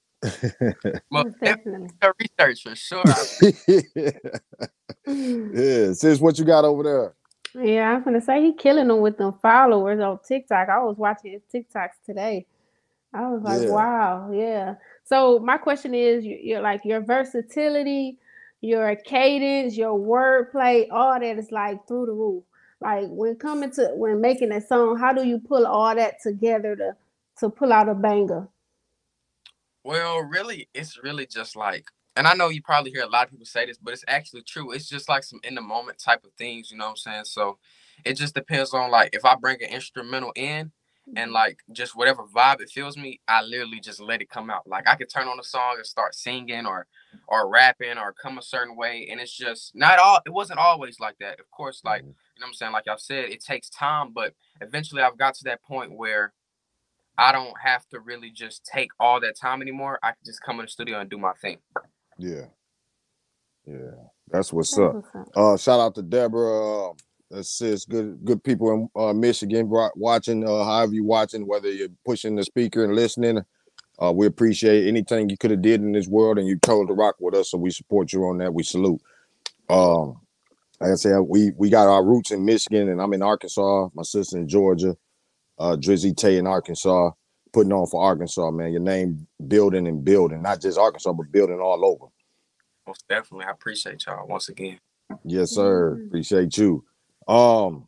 Well, 1.11 1.25
Most 1.25 1.41
definitely. 1.41 1.91
research 2.21 2.63
for 2.65 2.77
sure. 2.77 3.29
yeah, 5.07 5.93
sis, 5.95 6.21
what 6.21 6.39
you 6.39 6.45
got 6.45 6.65
over 6.65 6.83
there? 6.85 7.15
Yeah, 7.55 7.91
I 7.91 7.95
was 7.97 8.05
gonna 8.05 8.21
say 8.23 8.43
he 8.43 8.55
killing 8.55 8.89
them 8.89 9.01
with 9.01 9.19
them 9.19 9.35
followers 9.43 10.01
on 10.01 10.21
TikTok. 10.27 10.69
I 10.71 10.83
was 10.83 10.97
watching 10.99 11.33
his 11.33 11.43
TikToks 11.55 12.03
today. 12.07 12.47
I 13.15 13.29
was 13.31 13.43
like, 13.43 13.63
Yeah. 13.63 13.69
wow, 13.69 14.31
yeah. 14.33 14.77
So 15.05 15.41
my 15.41 15.59
question 15.59 15.95
is, 15.95 16.25
you- 16.25 16.39
you're 16.43 16.63
like 16.63 16.85
your 16.85 17.01
versatility, 17.03 18.19
your 18.61 18.97
cadence, 18.97 19.77
your 19.77 19.99
wordplay, 19.99 20.87
all 20.93 21.19
that 21.21 21.39
is 21.39 21.51
like 21.53 21.87
through 21.89 22.07
the 22.07 22.13
roof. 22.13 22.45
Like 22.81 23.07
when 23.09 23.37
coming 23.37 23.73
to 23.73 23.91
when 23.97 24.21
making 24.21 24.53
a 24.53 24.61
song, 24.61 24.99
how 24.99 25.13
do 25.13 25.25
you 25.25 25.39
pull 25.41 25.67
all 25.67 25.95
that 25.95 26.23
together 26.23 26.77
to 26.77 26.97
to 27.41 27.51
pull 27.51 27.73
out 27.73 27.89
a 27.89 27.95
banger? 27.95 28.49
Well, 29.85 30.21
really, 30.21 30.69
it's 30.75 30.99
really 31.03 31.27
just 31.27 31.57
like, 31.57 31.87
and 32.17 32.27
I 32.27 32.35
know 32.35 32.49
you 32.51 32.63
probably 32.63 32.91
hear 32.91 33.03
a 33.05 33.09
lot 33.09 33.25
of 33.27 33.31
people 33.31 33.47
say 33.47 33.67
this, 33.67 33.79
but 33.79 33.95
it's 33.95 34.05
actually 34.09 34.43
true. 34.43 34.73
It's 34.73 34.89
just 34.89 35.09
like 35.09 35.23
some 35.25 35.41
in 35.45 35.55
the 35.55 35.63
moment 35.63 35.99
type 35.99 36.25
of 36.25 36.33
things, 36.35 36.71
you 36.71 36.77
know 36.77 36.85
what 36.87 36.91
I'm 36.91 36.97
saying? 36.97 37.25
So 37.27 37.59
it 38.05 38.15
just 38.15 38.35
depends 38.35 38.75
on 38.75 38.91
like 38.91 39.11
if 39.15 39.25
I 39.25 39.37
bring 39.37 39.63
an 39.63 39.71
instrumental 39.71 40.33
in 40.37 40.73
and 41.17 41.27
mm-hmm. 41.27 41.33
like 41.33 41.59
just 41.73 41.97
whatever 41.97 42.25
vibe 42.25 42.61
it 42.61 42.71
feels 42.71 42.97
me, 42.97 43.21
I 43.27 43.43
literally 43.43 43.81
just 43.81 44.01
let 44.01 44.23
it 44.23 44.31
come 44.31 44.51
out. 44.51 44.67
Like 44.67 44.89
I 44.89 44.97
could 44.97 45.09
turn 45.09 45.29
on 45.29 45.39
a 45.39 45.45
song 45.45 45.75
and 45.77 45.87
start 45.87 46.15
singing 46.15 46.67
or 46.67 46.87
or 47.29 47.49
rapping 47.49 47.99
or 47.99 48.13
come 48.13 48.39
a 48.39 48.43
certain 48.43 48.77
way. 48.77 49.09
And 49.11 49.21
it's 49.21 49.37
just 49.37 49.75
not 49.75 49.99
all 49.99 50.21
it 50.25 50.31
wasn't 50.31 50.59
always 50.59 51.01
like 51.01 51.17
that. 51.21 51.41
Of 51.41 51.51
course, 51.51 51.83
like 51.85 52.03
mm-hmm. 52.03 52.09
you 52.09 52.41
know 52.41 52.45
what 52.45 52.49
I'm 52.49 52.55
saying, 52.55 52.73
like 52.73 52.87
y'all 52.87 52.99
said, 52.99 53.31
it 53.31 53.43
takes 53.45 53.71
time, 53.71 54.13
but 54.13 54.35
eventually 54.61 55.03
I've 55.03 55.19
got 55.19 55.35
to 55.35 55.45
that 55.45 55.63
point 55.63 55.97
where 55.97 56.33
I 57.19 57.33
don't 57.33 57.55
have 57.63 57.87
to 57.89 58.01
really 58.01 58.31
just 58.31 58.65
take 58.65 58.91
all 58.99 59.21
that 59.21 59.37
time 59.37 59.61
anymore. 59.61 59.99
I 60.03 60.09
can 60.09 60.25
just 60.25 60.43
come 60.43 60.61
in 60.61 60.67
the 60.67 60.71
studio 60.71 61.01
and 61.01 61.11
do 61.11 61.19
my 61.19 61.33
thing. 61.35 61.59
Yeah, 62.19 62.47
yeah, 63.67 63.91
that's 64.29 64.53
what's 64.53 64.77
up. 64.79 64.95
what's 64.95 65.09
up. 65.15 65.29
Uh, 65.37 65.57
shout 65.57 65.81
out 65.81 65.95
to 65.97 66.03
Deborah. 66.03 66.91
Um, 66.91 66.97
That's 67.31 67.49
sis, 67.49 67.85
good 67.85 68.25
good 68.25 68.43
people 68.43 68.73
in 68.73 68.89
uh, 69.01 69.13
Michigan 69.13 69.69
watching. 69.95 70.47
Uh, 70.47 70.65
however 70.65 70.95
you 70.95 71.05
watching, 71.05 71.47
whether 71.47 71.71
you're 71.71 71.89
pushing 72.05 72.35
the 72.35 72.43
speaker 72.45 72.85
and 72.85 72.95
listening, 72.95 73.45
uh, 74.03 74.13
we 74.13 74.27
appreciate 74.27 74.89
anything 74.89 75.31
you 75.31 75.37
could 75.37 75.53
have 75.53 75.63
did 75.63 75.81
in 75.81 75.93
this 75.93 76.09
world, 76.09 76.39
and 76.39 76.49
you 76.49 76.59
told 76.59 76.89
to 76.89 76.95
rock 76.95 77.17
with 77.21 77.35
us. 77.35 77.51
So 77.51 77.59
we 77.59 77.71
support 77.71 78.13
you 78.13 78.25
on 78.25 78.39
that. 78.39 78.53
We 78.53 78.65
salute. 78.65 79.01
Um, 79.69 80.21
like 80.81 80.93
I 80.93 80.95
said, 80.97 81.19
we 81.21 81.53
we 81.57 81.71
got 81.71 81.87
our 81.87 82.05
roots 82.05 82.33
in 82.33 82.45
Michigan, 82.45 82.89
and 82.89 83.01
I'm 83.01 83.13
in 83.13 83.23
Arkansas. 83.23 83.91
My 83.95 84.03
sister 84.03 84.37
in 84.39 84.49
Georgia. 84.49 84.97
Uh, 85.59 85.77
Drizzy 85.77 86.17
Tae 86.17 86.39
in 86.39 86.47
Arkansas, 86.47 87.11
putting 87.53 87.71
on 87.71 87.87
for 87.87 88.03
Arkansas, 88.03 88.51
man. 88.51 88.73
Your 88.73 88.81
name 88.81 89.27
building 89.47 89.87
and 89.87 90.03
building, 90.03 90.41
not 90.41 90.63
just 90.63 90.79
Arkansas, 90.79 91.13
but 91.13 91.31
building 91.31 91.61
all 91.61 91.85
over. 91.85 92.07
Most 92.87 93.07
definitely. 93.09 93.45
I 93.45 93.51
appreciate 93.51 94.07
y'all 94.07 94.27
once 94.27 94.49
again. 94.49 94.79
Yes, 95.23 95.51
sir. 95.51 95.97
Mhm. 95.97 96.07
Appreciate 96.07 96.57
you. 96.57 96.83
Um, 97.31 97.87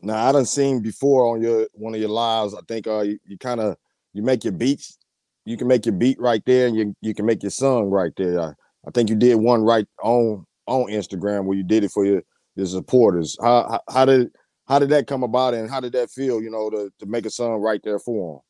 now 0.00 0.26
I 0.26 0.32
done 0.32 0.46
seen 0.46 0.80
before 0.80 1.34
on 1.34 1.42
your 1.42 1.68
one 1.74 1.94
of 1.94 2.00
your 2.00 2.08
lives. 2.08 2.54
I 2.54 2.60
think 2.66 2.86
uh 2.86 3.02
you, 3.02 3.18
you 3.26 3.36
kind 3.36 3.60
of 3.60 3.76
you 4.14 4.22
make 4.22 4.42
your 4.42 4.54
beats. 4.54 4.96
You 5.44 5.58
can 5.58 5.68
make 5.68 5.84
your 5.84 5.94
beat 5.94 6.18
right 6.18 6.42
there, 6.46 6.66
and 6.66 6.74
you 6.74 6.96
you 7.02 7.14
can 7.14 7.26
make 7.26 7.42
your 7.42 7.50
song 7.50 7.90
right 7.90 8.12
there. 8.16 8.40
I, 8.40 8.52
I 8.86 8.90
think 8.94 9.10
you 9.10 9.16
did 9.16 9.34
one 9.34 9.62
right 9.62 9.86
on 10.02 10.46
on 10.66 10.86
Instagram 10.86 11.44
where 11.44 11.58
you 11.58 11.62
did 11.62 11.84
it 11.84 11.90
for 11.90 12.06
your 12.06 12.22
your 12.56 12.66
supporters. 12.66 13.36
How 13.38 13.68
how, 13.68 13.80
how 13.92 14.04
did 14.06 14.30
how 14.66 14.78
did 14.78 14.88
that 14.88 15.06
come 15.06 15.24
about 15.24 15.52
and 15.52 15.68
how 15.68 15.80
did 15.80 15.92
that 15.92 16.10
feel? 16.10 16.40
You 16.40 16.50
know, 16.50 16.70
to 16.70 16.90
to 17.00 17.06
make 17.06 17.26
a 17.26 17.30
song 17.30 17.60
right 17.60 17.82
there 17.84 17.98
for 17.98 18.42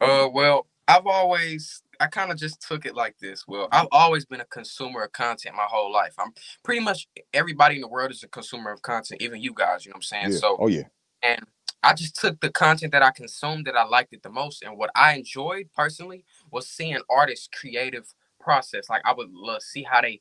them. 0.00 0.10
Uh, 0.10 0.28
well, 0.28 0.66
I've 0.86 1.06
always 1.06 1.82
I 2.00 2.06
kind 2.06 2.30
of 2.30 2.36
just 2.36 2.60
took 2.66 2.86
it 2.86 2.94
like 2.94 3.18
this. 3.18 3.46
Well, 3.46 3.68
I've 3.72 3.88
always 3.92 4.24
been 4.24 4.40
a 4.40 4.46
consumer 4.46 5.02
of 5.02 5.12
content 5.12 5.54
my 5.56 5.66
whole 5.68 5.92
life. 5.92 6.14
I'm 6.18 6.32
pretty 6.62 6.80
much 6.80 7.08
everybody 7.32 7.76
in 7.76 7.80
the 7.80 7.88
world 7.88 8.10
is 8.10 8.22
a 8.22 8.28
consumer 8.28 8.70
of 8.72 8.82
content, 8.82 9.22
even 9.22 9.40
you 9.40 9.52
guys. 9.54 9.84
You 9.84 9.90
know 9.90 9.94
what 9.94 9.98
I'm 9.98 10.02
saying? 10.02 10.32
Yeah. 10.32 10.38
So, 10.38 10.56
oh 10.58 10.68
yeah. 10.68 10.84
And 11.22 11.40
I 11.82 11.94
just 11.94 12.16
took 12.16 12.40
the 12.40 12.50
content 12.50 12.92
that 12.92 13.02
I 13.02 13.10
consumed 13.10 13.66
that 13.66 13.76
I 13.76 13.84
liked 13.84 14.12
it 14.12 14.22
the 14.22 14.30
most, 14.30 14.62
and 14.62 14.76
what 14.76 14.90
I 14.94 15.14
enjoyed 15.14 15.68
personally 15.76 16.24
was 16.50 16.68
seeing 16.68 16.98
artists' 17.10 17.48
creative 17.52 18.06
process. 18.40 18.88
Like 18.88 19.02
I 19.04 19.12
would 19.12 19.30
love 19.32 19.62
see 19.62 19.82
how 19.82 20.00
they 20.00 20.20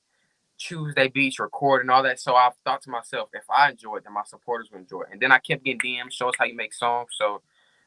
choose 0.58 0.96
their 0.96 1.10
beats, 1.10 1.39
record, 1.39 1.82
and 1.82 1.92
all 1.92 2.03
that. 2.03 2.20
So 2.20 2.36
I 2.36 2.50
thought 2.63 2.82
to 2.84 2.89
myself, 2.89 3.30
if 3.34 3.44
I 3.50 3.72
enjoy 3.72 3.98
it, 3.98 4.03
then 4.03 4.13
my 4.13 4.24
supporters 4.25 4.70
will 4.72 4.80
enjoy 4.80 5.01
it. 5.01 5.10
And 5.12 5.22
then 5.22 5.32
I 5.32 5.39
kept 5.39 5.63
getting 5.63 5.80
DMs, 5.80 6.13
show 6.13 6.30
us 6.30 6.36
how 6.38 6.46
you 6.46 6.56
make 6.56 6.74
songs. 6.74 7.12
So 7.18 7.42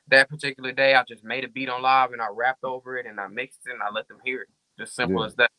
that 0.09 0.29
particular 0.29 0.73
day, 0.73 0.95
I 0.95 1.03
just 1.05 1.25
made 1.25 1.45
a 1.45 1.49
beat 1.49 1.69
on 1.69 1.83
live 1.83 2.13
and 2.13 2.23
I 2.23 2.29
rapped 2.35 2.65
over 2.65 2.97
it 2.97 3.07
and 3.07 3.21
I 3.21 3.29
mixed 3.29 3.61
it 3.67 3.73
and 3.73 3.83
I 3.83 3.91
let 3.91 4.09
them 4.09 4.19
hear 4.25 4.43
it. 4.43 4.49
Just 4.79 4.95
simple 4.95 5.21
Yeah. 5.21 5.27
as 5.27 5.35
that. 5.37 5.51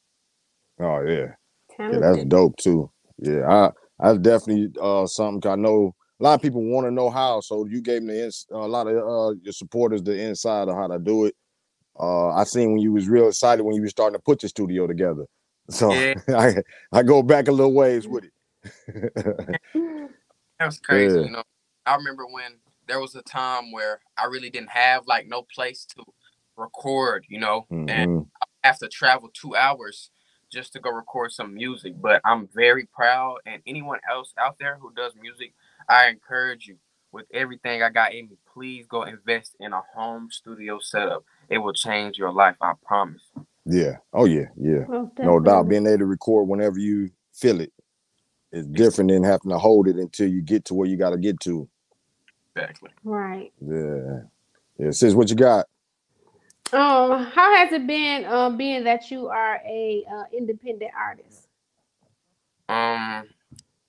Oh 0.80 1.02
yeah. 1.02 1.34
Yeah, 1.80 2.00
that's 2.00 2.26
dope 2.26 2.58
too. 2.58 2.92
Yeah, 3.20 3.48
I 3.50 3.72
that's 4.00 4.20
definitely 4.20 4.70
uh 4.82 5.06
something 5.08 5.50
I 5.52 5.56
know 5.56 5.96
a 6.20 6.24
lot 6.24 6.36
of 6.36 6.42
people 6.42 6.64
want 6.64 6.88
to 6.88 6.92
know 6.92 7.10
how. 7.10 7.42
So 7.42 7.66
you 7.66 7.82
gave 7.82 8.04
me 8.04 8.14
the 8.16 8.26
ins- 8.26 8.48
a 8.52 8.58
lot 8.58 8.88
of 8.88 8.96
uh 8.98 9.36
your 9.42 9.54
supporters 9.54 10.04
the 10.04 10.20
inside 10.20 10.68
of 10.70 10.76
how 10.76 10.88
to 10.88 11.00
do 11.00 11.26
it. 11.26 11.36
Uh 12.00 12.30
I 12.30 12.44
seen 12.44 12.72
when 12.74 12.82
you 12.82 12.94
was 12.94 13.08
real 13.10 13.28
excited 13.28 13.64
when 13.64 13.76
you 13.76 13.82
was 13.82 13.92
starting 13.92 14.18
to 14.18 14.24
put 14.24 14.44
your 14.44 14.50
studio 14.50 14.88
together. 14.88 15.26
So 15.70 15.92
Yeah. 15.92 16.14
I 16.30 16.56
I 16.94 17.04
go 17.04 17.22
back 17.24 17.48
a 17.48 17.52
little 17.52 17.74
ways 17.74 18.08
with 18.08 18.26
it. 18.26 18.32
That 20.60 20.66
was 20.66 20.80
crazy. 20.84 21.20
Yeah. 21.20 21.26
You 21.26 21.32
know, 21.32 21.44
I 21.86 21.96
remember 21.96 22.26
when 22.28 22.54
there 22.88 23.00
was 23.00 23.16
a 23.16 23.22
time 23.24 23.72
where 23.72 24.00
I 24.18 24.26
really 24.26 24.50
didn't 24.50 24.70
have 24.72 25.06
like 25.08 25.28
no 25.28 25.44
place 25.54 25.86
to 25.98 26.04
record, 26.58 27.26
you 27.30 27.40
know, 27.40 27.68
and 27.90 28.10
Mhm. 28.10 28.28
have 28.64 28.80
to 28.80 28.88
travel 28.88 29.30
two 29.34 29.56
hours 29.56 30.12
just 30.52 30.74
to 30.74 30.80
go 30.80 30.90
record 30.92 31.32
some 31.32 31.54
music. 31.54 32.00
But 32.02 32.22
I'm 32.26 32.48
very 32.48 32.86
proud, 32.88 33.40
and 33.46 33.62
anyone 33.68 34.00
else 34.10 34.34
out 34.38 34.58
there 34.60 34.78
who 34.78 34.92
does 34.94 35.16
music, 35.16 35.54
I 35.90 36.08
encourage 36.08 36.68
you 36.68 36.78
with 37.12 37.26
everything 37.34 37.84
I 37.84 37.90
got 37.90 38.14
in 38.14 38.30
me. 38.30 38.38
Please 38.54 38.88
go 38.88 39.04
invest 39.04 39.56
in 39.60 39.74
a 39.74 39.82
home 39.96 40.30
studio 40.32 40.80
setup. 40.80 41.26
It 41.50 41.60
will 41.60 41.74
change 41.74 42.18
your 42.18 42.32
life. 42.32 42.56
I 42.62 42.74
promise. 42.86 43.24
Yeah. 43.66 43.98
Oh 44.14 44.26
yeah, 44.26 44.46
yeah. 44.58 44.86
Most 44.88 45.18
No 45.20 45.40
doubt. 45.40 45.70
Being 45.70 45.88
able 45.88 46.00
to 46.00 46.06
record 46.06 46.48
whenever 46.48 46.80
you 46.80 47.12
feel 47.34 47.62
it 47.62 47.74
is 48.52 48.66
different 48.68 49.12
than 49.12 49.24
having 49.24 49.52
to 49.52 49.58
hold 49.58 49.88
it 49.88 49.98
until 49.98 50.28
you 50.30 50.42
get 50.42 50.66
to 50.66 50.74
where 50.74 50.88
you 50.88 50.98
gotta 50.98 51.18
get 51.18 51.40
to. 51.42 51.70
Exactly. 52.58 52.92
Right. 53.04 53.54
Yeah. 53.62 54.22
Yeah. 54.80 54.92
Sis, 54.92 55.14
what 55.16 55.30
you 55.30 55.36
got? 55.38 55.68
Um, 56.74 57.26
how 57.26 57.56
has 57.56 57.72
it 57.74 57.88
been 57.88 58.26
um 58.26 58.58
being 58.58 58.84
that 58.86 59.12
you 59.12 59.28
are 59.30 59.62
a 59.68 60.06
uh, 60.12 60.24
independent 60.38 60.92
artist? 60.98 61.48
Um, 62.70 63.26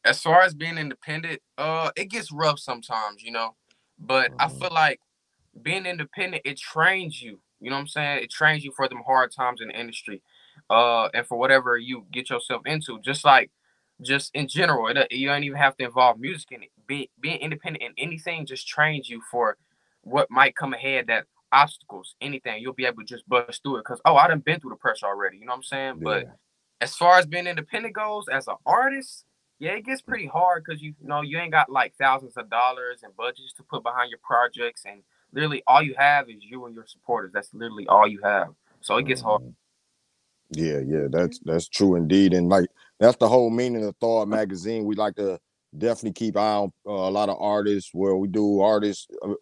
as 0.05 0.23
far 0.23 0.43
as 0.43 0.55
being 0.55 0.79
independent, 0.79 1.41
uh, 1.59 1.91
it 1.97 2.07
gets 2.11 2.33
rough 2.33 2.59
sometimes, 2.61 3.23
you 3.23 3.33
know. 3.33 3.57
But 3.99 4.33
I 4.39 4.49
Mhm. 4.49 4.59
feel 4.59 4.71
like 4.73 5.01
being 5.63 5.87
independent, 5.87 6.43
it 6.47 6.59
trains 6.59 7.23
you. 7.23 7.41
You 7.61 7.71
know 7.71 7.77
what 7.77 7.83
I'm 7.83 7.89
saying? 7.89 8.25
It 8.25 8.31
trains 8.31 8.65
you 8.65 8.73
for 8.73 8.89
them 8.89 9.03
hard 9.07 9.33
times 9.33 9.61
in 9.63 9.69
the 9.69 9.79
industry, 9.81 10.23
uh, 10.71 11.09
and 11.15 11.27
for 11.27 11.39
whatever 11.39 11.77
you 11.79 12.07
get 12.13 12.31
yourself 12.31 12.63
into. 12.67 13.01
Just 13.03 13.25
like, 13.25 13.51
just 14.03 14.31
in 14.35 14.49
general, 14.49 14.89
it, 14.89 15.13
you 15.13 15.29
don't 15.29 15.45
even 15.45 15.59
have 15.59 15.77
to 15.79 15.85
involve 15.87 16.21
music 16.21 16.53
in 16.53 16.65
it. 16.65 16.71
Be, 16.89 17.11
being 17.21 17.41
independent 17.41 17.85
in 17.85 17.93
anything 17.99 18.47
just 18.47 18.69
trains 18.69 19.11
you 19.11 19.23
for 19.31 19.59
what 20.03 20.31
might 20.31 20.57
come 20.57 20.75
ahead. 20.75 21.09
That 21.09 21.27
obstacles, 21.53 22.17
anything, 22.21 22.63
you'll 22.63 22.75
be 22.75 22.87
able 22.87 23.03
to 23.03 23.07
just 23.07 23.29
bust 23.29 23.63
through 23.63 23.79
it. 23.79 23.85
Cause 23.87 24.01
oh, 24.07 24.17
I 24.17 24.29
done 24.29 24.41
been 24.41 24.61
through 24.61 24.71
the 24.73 24.77
pressure 24.77 25.07
already. 25.07 25.39
You 25.39 25.47
know 25.47 25.53
what 25.53 25.59
I'm 25.59 25.65
saying? 25.65 26.01
But 26.05 26.27
as 26.81 26.97
far 26.97 27.19
as 27.19 27.27
being 27.27 27.49
independent 27.49 27.95
goes, 27.95 28.27
as 28.29 28.49
an 28.49 28.57
artist, 28.67 29.27
yeah, 29.61 29.73
it 29.73 29.87
gets 29.87 30.03
pretty 30.03 30.27
hard 30.27 30.65
because 30.65 30.83
you, 30.83 30.95
you 31.01 31.09
know 31.09 31.23
you 31.23 31.39
ain't 31.39 31.53
got 31.53 31.71
like 31.71 31.95
thousands 31.97 32.37
of 32.39 32.51
dollars 32.51 33.03
and 33.05 33.17
budgets 33.17 33.55
to 33.55 33.65
put 33.65 33.83
behind 33.85 34.11
your 34.11 34.21
projects, 34.23 34.85
and 34.87 35.03
literally 35.33 35.63
all 35.67 35.83
you 35.83 35.95
have 35.99 36.31
is 36.31 36.37
you 36.41 36.67
and 36.67 36.75
your 36.77 36.87
supporters. 36.87 37.33
That's 37.35 37.55
literally 37.55 37.89
all 37.89 38.09
you 38.09 38.21
have. 38.25 38.51
So 38.83 38.99
it 38.99 39.07
gets 39.07 39.23
hard. 39.23 39.41
Mhm. 39.41 39.55
Yeah, 40.51 40.81
yeah, 40.81 41.09
that's 41.11 41.41
that's 41.41 41.69
true 41.69 41.97
indeed, 41.97 42.35
and 42.35 42.49
like 42.49 42.71
that's 43.01 43.19
the 43.19 43.29
whole 43.29 43.51
meaning 43.51 43.85
of 43.85 43.97
Thawed 43.99 44.29
Magazine. 44.29 44.85
We 44.87 44.97
like 44.97 45.17
to 45.17 45.41
definitely 45.79 46.13
keep 46.13 46.37
eye 46.37 46.55
on 46.55 46.73
uh, 46.87 46.91
a 46.91 47.11
lot 47.11 47.29
of 47.29 47.37
artists. 47.41 47.91
Where 47.93 48.17
we 48.17 48.29
do 48.29 48.61
artists, 48.61 49.07
uh, 49.23 49.35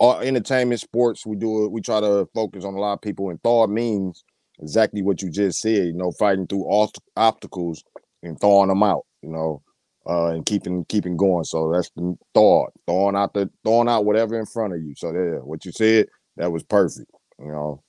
uh, 0.00 0.18
entertainment, 0.18 0.80
sports. 0.80 1.26
We 1.26 1.36
do 1.36 1.64
it. 1.64 1.72
We 1.72 1.80
try 1.80 2.00
to 2.00 2.28
focus 2.34 2.64
on 2.64 2.74
a 2.74 2.80
lot 2.80 2.94
of 2.94 3.02
people, 3.02 3.30
and 3.30 3.42
Thawed 3.42 3.70
means 3.70 4.24
exactly 4.60 5.02
what 5.02 5.22
you 5.22 5.30
just 5.30 5.60
said. 5.60 5.86
You 5.86 5.94
know, 5.94 6.12
fighting 6.12 6.46
through 6.46 6.64
ost- 6.64 7.00
obstacles 7.16 7.84
and 8.22 8.38
thawing 8.38 8.68
them 8.68 8.82
out. 8.82 9.06
You 9.22 9.30
know, 9.30 9.62
uh, 10.08 10.28
and 10.28 10.46
keeping 10.46 10.84
keeping 10.86 11.16
going. 11.16 11.44
So 11.44 11.72
that's 11.72 11.90
the 11.96 12.16
thought, 12.34 12.72
throwing 12.86 13.16
out 13.16 13.34
the 13.34 13.50
throwing 13.64 13.88
out 13.88 14.04
whatever 14.04 14.38
in 14.38 14.46
front 14.46 14.74
of 14.74 14.82
you. 14.82 14.94
So 14.96 15.12
there, 15.12 15.40
what 15.40 15.64
you 15.64 15.72
said 15.72 16.08
that 16.36 16.50
was 16.50 16.62
perfect. 16.62 17.10
You 17.38 17.52
know, 17.52 17.82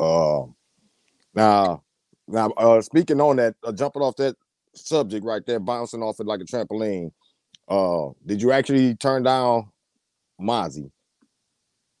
um. 0.00 0.54
Now, 1.34 1.82
now, 2.28 2.48
uh, 2.56 2.80
speaking 2.80 3.20
on 3.20 3.36
that, 3.36 3.54
uh, 3.62 3.70
jumping 3.70 4.00
off 4.00 4.16
that 4.16 4.36
subject 4.76 5.24
right 5.24 5.44
there, 5.46 5.58
bouncing 5.60 6.02
off 6.02 6.20
it 6.20 6.26
like 6.26 6.40
a 6.40 6.44
trampoline. 6.44 7.10
Uh, 7.68 8.10
did 8.24 8.40
you 8.40 8.52
actually 8.52 8.94
turn 8.96 9.22
down 9.24 9.70
Mozzie? 10.40 10.90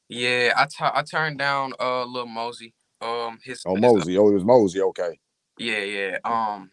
Yeah, 0.08 0.52
I 0.56 0.66
I 0.94 1.02
turned 1.02 1.38
down 1.38 1.72
uh 1.80 2.04
Lil 2.04 2.26
Mosey. 2.26 2.74
Um, 3.00 3.38
his 3.42 3.62
Oh, 3.66 3.74
his- 3.74 3.82
Mosey. 3.82 4.16
Oh, 4.18 4.28
it 4.28 4.34
was 4.34 4.44
Mosey. 4.44 4.80
Okay. 4.80 5.18
yeah, 5.58 5.78
yeah. 5.80 6.18
Um, 6.24 6.70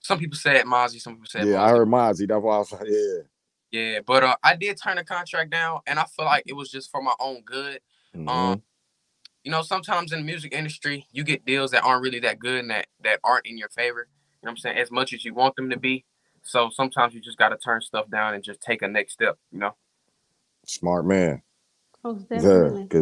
some 0.00 0.18
people 0.18 0.36
said 0.36 0.64
Mozzie, 0.64 1.00
some 1.00 1.14
people 1.14 1.28
said 1.28 1.46
Yeah, 1.46 1.62
I 1.62 1.70
heard 1.70 1.88
Mozzie. 1.88 2.26
That's 2.28 2.42
why 2.42 2.56
I 2.56 2.58
was. 2.58 2.74
Yeah. 2.86 3.22
Yeah, 3.70 4.00
but 4.06 4.22
uh, 4.22 4.36
I 4.42 4.54
did 4.56 4.76
turn 4.82 4.96
the 4.96 5.04
contract 5.04 5.50
down, 5.50 5.80
and 5.86 5.98
I 5.98 6.04
feel 6.04 6.26
like 6.26 6.44
it 6.46 6.52
was 6.54 6.70
just 6.70 6.90
for 6.90 7.00
my 7.00 7.14
own 7.20 7.40
good. 7.42 7.80
Mhm. 8.14 8.28
Um, 8.28 8.62
you 9.44 9.50
know, 9.50 9.62
sometimes 9.62 10.12
in 10.12 10.20
the 10.20 10.24
music 10.24 10.52
industry, 10.52 11.06
you 11.10 11.24
get 11.24 11.44
deals 11.46 11.70
that 11.70 11.82
aren't 11.82 12.02
really 12.02 12.20
that 12.20 12.38
good 12.38 12.60
and 12.60 12.70
that 12.70 12.86
that 13.02 13.20
aren't 13.24 13.46
in 13.46 13.56
your 13.58 13.68
favor. 13.70 14.08
You 14.42 14.46
know 14.46 14.50
what 14.50 14.52
I'm 14.52 14.56
saying? 14.58 14.78
As 14.78 14.90
much 14.90 15.12
as 15.12 15.24
you 15.24 15.34
want 15.34 15.54
them 15.56 15.70
to 15.70 15.78
be. 15.78 16.04
So 16.42 16.70
sometimes 16.70 17.14
you 17.14 17.20
just 17.20 17.38
got 17.38 17.50
to 17.50 17.56
turn 17.56 17.80
stuff 17.80 18.10
down 18.10 18.34
and 18.34 18.42
just 18.42 18.60
take 18.60 18.82
a 18.82 18.88
next 18.88 19.12
step. 19.12 19.38
You 19.52 19.60
know? 19.60 19.76
Smart 20.66 21.06
man. 21.06 21.42
Most 22.02 22.26
Yeah, 22.30 22.40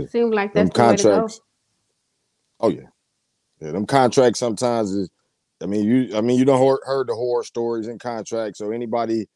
Seems 0.08 0.34
like 0.34 0.52
Them 0.52 0.66
that's 0.66 0.76
the 0.76 0.82
way 0.82 0.96
to 0.96 1.02
go. 1.02 1.08
contracts. 1.08 1.40
Oh 2.60 2.68
yeah. 2.68 2.88
Yeah, 3.60 3.72
them 3.72 3.86
contracts 3.86 4.38
sometimes 4.38 4.92
is. 4.92 5.10
I 5.62 5.66
mean, 5.66 5.84
you. 5.84 6.16
I 6.16 6.20
mean, 6.20 6.38
you 6.38 6.44
don't 6.44 6.60
heard, 6.66 6.80
heard 6.84 7.08
the 7.08 7.14
horror 7.14 7.44
stories 7.44 7.86
in 7.86 7.98
contracts. 7.98 8.58
So 8.58 8.70
anybody 8.70 9.26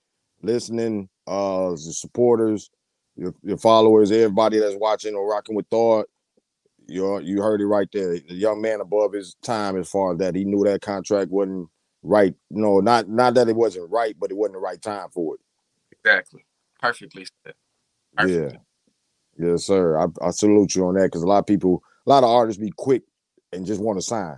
listening, 0.43 1.09
uh, 1.27 1.71
the 1.71 1.77
supporters, 1.79 2.71
your 3.17 3.35
your 3.43 3.59
followers, 3.59 4.11
everybody 4.11 4.59
that's 4.59 4.77
watching 4.77 5.15
or 5.15 5.29
rocking 5.29 5.55
with 5.55 5.69
Thawed, 5.71 6.05
you 6.87 7.19
you 7.21 7.43
heard 7.43 7.61
it 7.61 7.67
right 7.67 7.89
there. 7.93 8.19
The 8.19 8.35
young 8.35 8.61
man 8.61 8.81
above 8.81 9.13
his 9.13 9.37
time 9.43 9.79
as 9.79 9.89
far 9.89 10.13
as 10.13 10.19
that. 10.19 10.35
He 10.35 10.45
knew 10.45 10.65
that 10.65 10.81
contract 10.81 11.31
wasn't 11.31 11.69
right. 12.05 12.35
No, 12.51 12.79
not 12.81 13.09
not 13.09 13.35
that 13.35 13.49
it 13.49 13.57
wasn't 13.57 13.91
right, 13.91 14.15
but 14.19 14.31
it 14.31 14.37
wasn't 14.37 14.55
the 14.55 14.61
right 14.61 14.81
time 14.81 15.09
for 15.13 15.35
it. 15.35 15.41
Exactly. 15.93 16.45
Perfectly 16.81 17.27
said. 17.45 17.55
Perfectly. 18.17 18.59
Yeah. 19.39 19.51
Yes, 19.51 19.65
sir. 19.65 19.99
I, 19.99 20.07
I 20.23 20.31
salute 20.31 20.75
you 20.77 20.87
on 20.87 20.95
that 20.95 21.07
because 21.07 21.23
a 21.23 21.27
lot 21.27 21.39
of 21.39 21.47
people, 21.47 21.83
a 22.07 22.11
lot 22.11 22.23
of 22.23 22.31
artists 22.31 22.61
be 22.61 22.73
quick 22.77 23.03
and 23.53 23.67
just 23.67 23.81
want 23.81 23.99
to 23.99 24.03
sign. 24.03 24.37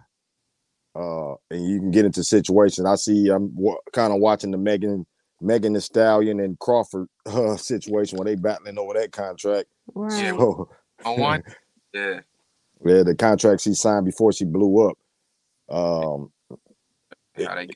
Uh, 0.94 1.35
and 1.50 1.68
you 1.68 1.78
can 1.78 1.90
get 1.90 2.06
into 2.06 2.25
situations. 2.25 2.87
I 2.87 2.94
see. 2.94 3.28
I'm 3.28 3.54
w- 3.54 3.76
kind 3.92 4.14
of 4.14 4.20
watching 4.20 4.50
the 4.50 4.56
Megan, 4.56 5.04
Megan 5.42 5.75
Thee 5.75 5.80
Stallion 5.80 6.40
and 6.40 6.58
Crawford 6.58 7.08
uh, 7.26 7.56
situation 7.56 8.16
where 8.16 8.25
they 8.25 8.37
battling 8.37 8.78
over 8.78 8.94
that 8.94 9.12
contract. 9.12 9.68
Right. 9.94 10.25
Yeah. 10.25 10.30
So, 10.30 10.70
On 11.04 11.20
one, 11.20 11.42
yeah. 11.92 12.20
yeah, 12.85 13.02
the 13.02 13.14
contract 13.14 13.61
she 13.62 13.75
signed 13.75 14.06
before 14.06 14.32
she 14.32 14.46
blew 14.46 14.88
up. 14.88 14.96
Um, 15.68 16.32
How 17.45 17.55
they 17.55 17.69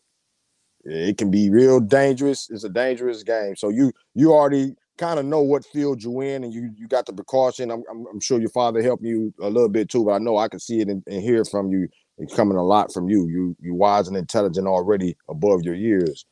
it 0.84 1.18
can 1.18 1.30
be 1.30 1.50
real 1.50 1.78
dangerous. 1.78 2.48
It's 2.50 2.64
a 2.64 2.68
dangerous 2.68 3.22
game. 3.22 3.56
So 3.56 3.68
you 3.68 3.92
you 4.14 4.32
already 4.32 4.74
kind 4.96 5.18
of 5.18 5.26
know 5.26 5.40
what 5.40 5.64
field 5.64 6.02
you're 6.02 6.22
in, 6.22 6.44
and 6.44 6.52
you 6.52 6.70
you 6.76 6.88
got 6.88 7.06
the 7.06 7.12
precaution. 7.12 7.70
I'm 7.70 7.82
I'm, 7.90 8.06
I'm 8.12 8.20
sure 8.20 8.40
your 8.40 8.50
father 8.50 8.82
helped 8.82 9.04
you 9.04 9.34
a 9.40 9.48
little 9.48 9.68
bit 9.68 9.88
too, 9.90 10.04
but 10.04 10.12
I 10.12 10.18
know 10.18 10.38
I 10.38 10.48
can 10.48 10.60
see 10.60 10.80
it 10.80 10.88
and, 10.88 11.02
and 11.06 11.22
hear 11.22 11.44
from 11.44 11.70
you. 11.70 11.88
It's 12.18 12.34
coming 12.34 12.56
a 12.56 12.64
lot 12.64 12.92
from 12.92 13.08
you. 13.08 13.28
You 13.28 13.56
you 13.60 13.74
wise 13.74 14.08
and 14.08 14.16
intelligent 14.16 14.66
already 14.66 15.16
above 15.28 15.62
your 15.62 15.74
years. 15.74 16.24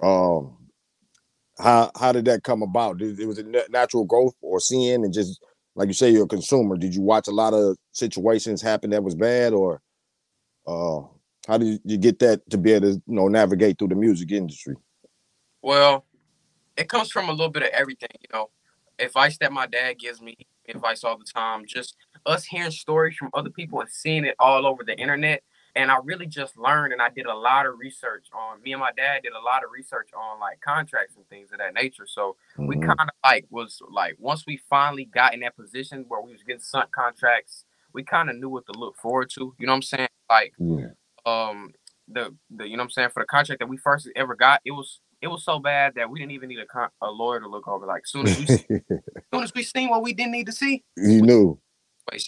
Um, 0.00 0.56
how 1.58 1.90
how 1.98 2.12
did 2.12 2.24
that 2.26 2.44
come 2.44 2.62
about? 2.62 2.98
Did, 2.98 3.18
it 3.18 3.26
was 3.26 3.38
a 3.38 3.44
natural 3.68 4.04
growth 4.04 4.34
or 4.42 4.60
seeing 4.60 5.04
and 5.04 5.12
just 5.12 5.40
like 5.78 5.86
you 5.86 5.94
say, 5.94 6.10
you're 6.10 6.24
a 6.24 6.28
consumer. 6.28 6.76
Did 6.76 6.92
you 6.92 7.02
watch 7.02 7.28
a 7.28 7.32
lot 7.32 7.54
of 7.54 7.76
situations 7.92 8.60
happen 8.60 8.90
that 8.90 9.04
was 9.04 9.14
bad, 9.14 9.52
or 9.52 9.80
uh, 10.66 11.02
how 11.48 11.56
did 11.56 11.80
you 11.84 11.96
get 11.96 12.18
that 12.18 12.48
to 12.50 12.58
be 12.58 12.72
able 12.72 12.92
to 12.92 13.02
you 13.06 13.14
know 13.14 13.26
navigate 13.26 13.78
through 13.78 13.88
the 13.88 13.94
music 13.94 14.30
industry? 14.30 14.76
Well, 15.62 16.04
it 16.76 16.88
comes 16.88 17.10
from 17.10 17.28
a 17.28 17.32
little 17.32 17.48
bit 17.48 17.62
of 17.62 17.70
everything, 17.70 18.10
you 18.20 18.28
know. 18.32 18.50
Advice 19.00 19.38
that 19.38 19.52
my 19.52 19.66
dad 19.66 19.98
gives 19.98 20.20
me, 20.20 20.36
advice 20.68 21.04
all 21.04 21.16
the 21.16 21.24
time. 21.24 21.64
Just 21.66 21.96
us 22.26 22.44
hearing 22.44 22.70
stories 22.70 23.16
from 23.16 23.30
other 23.32 23.50
people 23.50 23.80
and 23.80 23.88
seeing 23.88 24.24
it 24.24 24.34
all 24.38 24.66
over 24.66 24.84
the 24.84 24.96
internet. 24.98 25.42
And 25.76 25.90
I 25.90 25.98
really 26.02 26.26
just 26.26 26.58
learned 26.58 26.92
and 26.92 27.00
I 27.00 27.08
did 27.08 27.26
a 27.26 27.34
lot 27.34 27.66
of 27.66 27.78
research 27.78 28.26
on 28.32 28.60
me 28.62 28.72
and 28.72 28.80
my 28.80 28.90
dad 28.96 29.22
did 29.22 29.32
a 29.32 29.44
lot 29.44 29.62
of 29.62 29.70
research 29.70 30.10
on 30.16 30.40
like 30.40 30.60
contracts 30.60 31.14
and 31.16 31.28
things 31.28 31.52
of 31.52 31.58
that 31.58 31.74
nature. 31.74 32.06
So 32.06 32.36
mm-hmm. 32.54 32.66
we 32.66 32.76
kind 32.78 32.98
of 32.98 33.08
like 33.22 33.46
was 33.50 33.80
like 33.88 34.16
once 34.18 34.44
we 34.46 34.60
finally 34.68 35.04
got 35.04 35.34
in 35.34 35.40
that 35.40 35.56
position 35.56 36.04
where 36.08 36.20
we 36.20 36.32
was 36.32 36.42
getting 36.42 36.60
sunk 36.60 36.90
contracts, 36.90 37.64
we 37.92 38.02
kind 38.02 38.28
of 38.28 38.36
knew 38.36 38.48
what 38.48 38.66
to 38.66 38.78
look 38.78 38.96
forward 38.96 39.30
to. 39.34 39.54
You 39.58 39.66
know 39.66 39.72
what 39.72 39.76
I'm 39.76 39.82
saying? 39.82 40.08
Like 40.28 40.54
yeah. 40.58 40.86
Um 41.28 41.72
the 42.08 42.34
the 42.50 42.64
you 42.66 42.76
know 42.76 42.82
what 42.82 42.86
I'm 42.86 42.90
saying 42.90 43.10
for 43.12 43.22
the 43.22 43.26
contract 43.26 43.60
that 43.60 43.68
we 43.68 43.76
first 43.76 44.08
ever 44.16 44.34
got, 44.34 44.60
it 44.64 44.72
was 44.72 45.00
it 45.20 45.28
was 45.28 45.44
so 45.44 45.58
bad 45.58 45.94
that 45.96 46.08
we 46.10 46.18
didn't 46.18 46.32
even 46.32 46.48
need 46.48 46.60
a, 46.60 46.66
con- 46.66 46.90
a 47.02 47.10
lawyer 47.10 47.40
to 47.40 47.48
look 47.48 47.66
over. 47.68 47.86
Like 47.86 48.06
soon 48.06 48.26
as 48.26 48.36
we 48.36 48.46
see, 48.46 48.66
soon 49.34 49.42
as 49.42 49.52
we 49.54 49.62
seen 49.62 49.90
what 49.90 50.02
we 50.02 50.12
didn't 50.12 50.32
need 50.32 50.46
to 50.46 50.52
see, 50.52 50.84
you 50.96 51.22
knew 51.22 51.58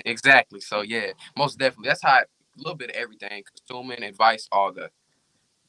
exactly. 0.04 0.60
So 0.60 0.82
yeah, 0.82 1.12
most 1.36 1.58
definitely. 1.58 1.88
That's 1.88 2.02
how 2.02 2.18
a 2.18 2.24
little 2.58 2.76
bit 2.76 2.90
of 2.90 2.96
everything, 2.96 3.42
consuming 3.44 4.02
advice, 4.02 4.48
all 4.52 4.72
the. 4.72 4.90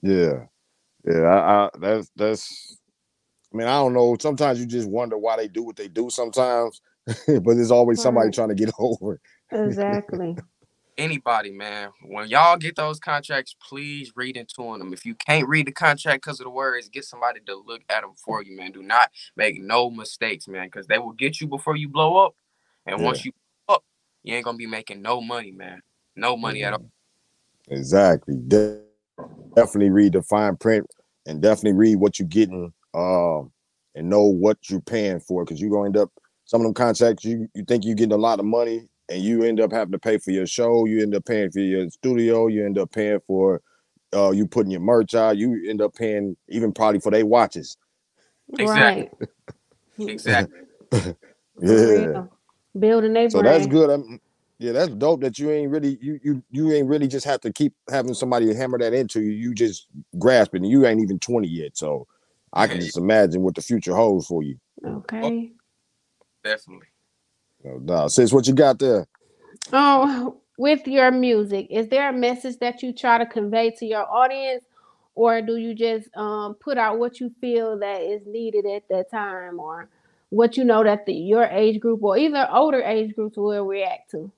Yeah, 0.02 0.46
yeah. 1.06 1.22
I, 1.22 1.66
I 1.66 1.70
that's 1.80 2.12
that's. 2.16 2.78
I 3.54 3.58
mean, 3.58 3.68
I 3.68 3.80
don't 3.80 3.94
know. 3.94 4.16
Sometimes 4.20 4.60
you 4.60 4.66
just 4.66 4.90
wonder 4.90 5.18
why 5.18 5.38
they 5.38 5.48
do 5.50 5.64
what 5.64 5.76
they 5.76 5.90
do. 5.90 6.10
Sometimes, 6.10 6.82
but 7.06 7.26
there's 7.28 7.72
always 7.72 8.02
somebody 8.02 8.32
trying 8.32 8.50
to 8.50 8.56
get 8.56 8.72
over 8.80 9.16
it. 9.16 9.22
Exactly 9.52 10.38
anybody, 10.98 11.52
man. 11.52 11.90
When 12.04 12.28
y'all 12.28 12.58
get 12.58 12.76
those 12.76 13.00
contracts, 13.00 13.56
please 13.68 14.12
read 14.16 14.38
into 14.38 14.78
them. 14.78 14.94
If 14.94 15.06
you 15.06 15.16
can't 15.16 15.48
read 15.48 15.68
the 15.68 15.72
contract 15.72 16.24
because 16.24 16.40
of 16.40 16.46
the 16.46 16.50
words, 16.50 16.90
get 16.90 17.06
somebody 17.06 17.40
to 17.46 17.64
look 17.66 17.82
at 17.90 18.02
them 18.02 18.14
for 18.16 18.44
you, 18.44 18.56
man. 18.56 18.72
Do 18.72 18.82
not 18.82 19.10
make 19.36 19.62
no 19.62 19.90
mistakes, 19.90 20.48
man, 20.48 20.68
because 20.68 20.88
they 20.88 21.00
will 21.00 21.14
get 21.14 21.42
you 21.42 21.48
before 21.48 21.76
you 21.76 21.90
blow 21.90 22.18
up. 22.26 22.36
And 22.86 23.00
yeah. 23.00 23.06
once 23.06 23.26
you 23.26 23.32
up, 23.70 23.84
you 24.24 24.36
ain't 24.36 24.46
gonna 24.46 24.58
be 24.58 24.68
making 24.68 25.02
no 25.02 25.22
money, 25.22 25.52
man. 25.52 25.82
No 26.16 26.36
money 26.36 26.64
at 26.64 26.74
all. 26.74 26.92
Exactly. 27.70 28.36
De- 28.48 28.82
definitely 29.56 29.90
read 29.90 30.14
the 30.14 30.22
fine 30.24 30.56
print 30.56 30.86
and 31.26 31.42
definitely 31.42 31.78
read 31.78 31.96
what 31.98 32.20
you're 32.20 32.28
getting 32.28 32.74
um, 32.94 33.52
and 33.96 34.10
know 34.10 34.24
what 34.24 34.58
you're 34.70 34.82
paying 34.82 35.20
for 35.20 35.44
because 35.44 35.62
you're 35.62 35.70
gonna 35.72 35.86
end 35.86 35.98
up 35.98 36.12
some 36.46 36.62
of 36.62 36.66
them 36.66 36.74
contracts 36.74 37.24
you, 37.24 37.48
you 37.54 37.64
think 37.64 37.86
you're 37.86 37.96
getting 37.96 38.14
a 38.14 38.18
lot 38.18 38.40
of 38.40 38.46
money 38.46 38.88
and 39.10 39.22
you 39.22 39.44
end 39.44 39.60
up 39.60 39.72
having 39.72 39.92
to 39.92 40.00
pay 40.00 40.18
for 40.18 40.32
your 40.32 40.48
show, 40.48 40.86
you 40.86 41.02
end 41.02 41.16
up 41.16 41.26
paying 41.26 41.52
for 41.52 41.60
your 41.60 41.90
studio, 41.90 42.48
you 42.48 42.66
end 42.66 42.78
up 42.78 42.92
paying 42.92 43.20
for 43.28 43.62
uh, 44.14 44.32
you 44.32 44.46
putting 44.46 44.72
your 44.72 44.82
merch 44.82 45.16
out, 45.16 45.38
you 45.38 45.70
end 45.70 45.82
up 45.82 45.96
paying 45.96 46.36
even 46.50 46.72
probably 46.72 47.00
for 47.00 47.12
their 47.12 47.26
watches. 47.26 47.78
Exactly. 48.58 49.10
Right. 49.98 50.10
exactly. 50.10 50.60
yeah. 51.62 52.24
Building 52.78 53.16
a 53.18 53.30
So 53.30 53.42
that's 53.42 53.68
good. 53.68 53.90
I'm, 53.90 54.20
yeah, 54.60 54.74
that's 54.74 54.94
dope 54.94 55.22
that 55.22 55.40
you 55.40 55.50
ain't 55.50 55.72
really 55.72 55.98
you 56.02 56.20
you 56.24 56.44
you 56.52 56.72
ain't 56.72 56.88
really 56.88 57.08
just 57.08 57.26
have 57.26 57.42
to 57.42 57.52
keep 57.52 57.74
having 57.90 58.14
somebody 58.14 58.54
hammer 58.54 58.78
that 58.78 58.94
into 58.94 59.22
you. 59.22 59.32
You 59.32 59.54
just 59.54 59.88
grasping. 60.20 60.64
And 60.64 60.72
you 60.72 60.86
ain't 60.86 61.02
even 61.02 61.20
20 61.20 61.48
yet. 61.48 61.78
So 61.78 62.08
I 62.54 62.68
can 62.68 62.80
just 62.80 62.98
imagine 62.98 63.42
what 63.42 63.56
the 63.56 63.62
future 63.62 63.96
holds 63.96 64.28
for 64.28 64.44
you. 64.44 64.58
Okay. 64.86 65.52
Definitely. 66.44 66.88
No 67.64 67.80
doubt. 67.80 68.12
Sis, 68.12 68.34
what 68.34 68.48
you 68.48 68.54
got 68.54 68.80
there? 68.80 69.08
Oh, 69.72 70.38
with 70.58 70.88
your 70.88 71.12
music, 71.12 71.68
is 71.70 71.88
there 71.88 72.10
a 72.10 72.14
message 72.14 72.58
that 72.60 72.84
you 72.84 72.94
try 72.94 73.18
to 73.18 73.26
convey 73.26 73.72
to 73.72 73.86
your 73.86 74.08
audience, 74.12 74.64
or 75.16 75.42
do 75.42 75.58
you 75.58 75.74
just 75.74 76.16
um, 76.16 76.56
put 76.56 76.78
out 76.78 77.00
what 77.00 77.20
you 77.20 77.32
feel 77.42 77.78
that 77.80 78.02
is 78.02 78.22
needed 78.26 78.66
at 78.66 78.88
that 78.90 79.12
time, 79.12 79.60
or 79.60 79.90
what 80.30 80.58
you 80.58 80.64
know 80.64 80.84
that 80.84 81.06
the, 81.06 81.14
your 81.14 81.46
age 81.46 81.80
group 81.80 82.02
or 82.04 82.18
either 82.18 82.48
older 82.52 82.82
age 82.82 83.14
groups 83.16 83.38
will 83.38 83.66
react 83.66 84.12
to? 84.12 84.32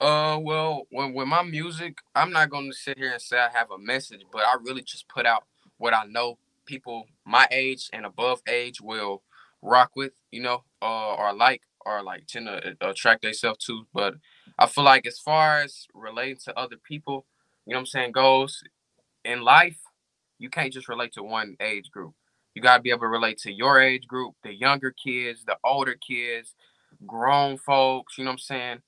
Uh, 0.00 0.38
well, 0.40 0.82
when 0.90 1.14
with 1.14 1.28
my 1.28 1.42
music, 1.42 1.98
I'm 2.14 2.32
not 2.32 2.50
going 2.50 2.70
to 2.70 2.76
sit 2.76 2.98
here 2.98 3.12
and 3.12 3.22
say 3.22 3.38
I 3.38 3.48
have 3.52 3.70
a 3.70 3.78
message, 3.78 4.22
but 4.32 4.42
I 4.42 4.56
really 4.62 4.82
just 4.82 5.08
put 5.08 5.24
out 5.24 5.44
what 5.78 5.94
I 5.94 6.04
know 6.04 6.38
people 6.66 7.06
my 7.24 7.46
age 7.50 7.88
and 7.92 8.04
above 8.04 8.42
age 8.48 8.80
will 8.80 9.22
rock 9.62 9.92
with, 9.96 10.12
you 10.30 10.42
know, 10.42 10.64
uh, 10.82 11.14
or 11.14 11.32
like 11.32 11.62
or 11.86 12.02
like 12.02 12.26
tend 12.26 12.46
to 12.46 12.76
uh, 12.80 12.90
attract 12.90 13.22
themselves 13.22 13.64
to. 13.66 13.86
But 13.92 14.14
I 14.58 14.66
feel 14.66 14.84
like 14.84 15.06
as 15.06 15.18
far 15.18 15.62
as 15.62 15.86
relating 15.94 16.36
to 16.44 16.58
other 16.58 16.76
people, 16.76 17.26
you 17.66 17.72
know 17.72 17.78
what 17.78 17.82
I'm 17.82 17.86
saying, 17.86 18.12
goes 18.12 18.62
in 19.24 19.42
life, 19.42 19.78
you 20.38 20.50
can't 20.50 20.72
just 20.72 20.88
relate 20.88 21.12
to 21.14 21.22
one 21.22 21.56
age 21.60 21.90
group. 21.90 22.14
You 22.54 22.62
gotta 22.62 22.82
be 22.82 22.90
able 22.90 23.00
to 23.00 23.08
relate 23.08 23.38
to 23.38 23.52
your 23.52 23.80
age 23.80 24.06
group, 24.06 24.34
the 24.42 24.54
younger 24.54 24.92
kids, 24.92 25.44
the 25.44 25.56
older 25.64 25.94
kids, 25.94 26.54
grown 27.06 27.56
folks, 27.58 28.16
you 28.16 28.24
know 28.24 28.30
what 28.30 28.34
I'm 28.34 28.38
saying? 28.38 28.78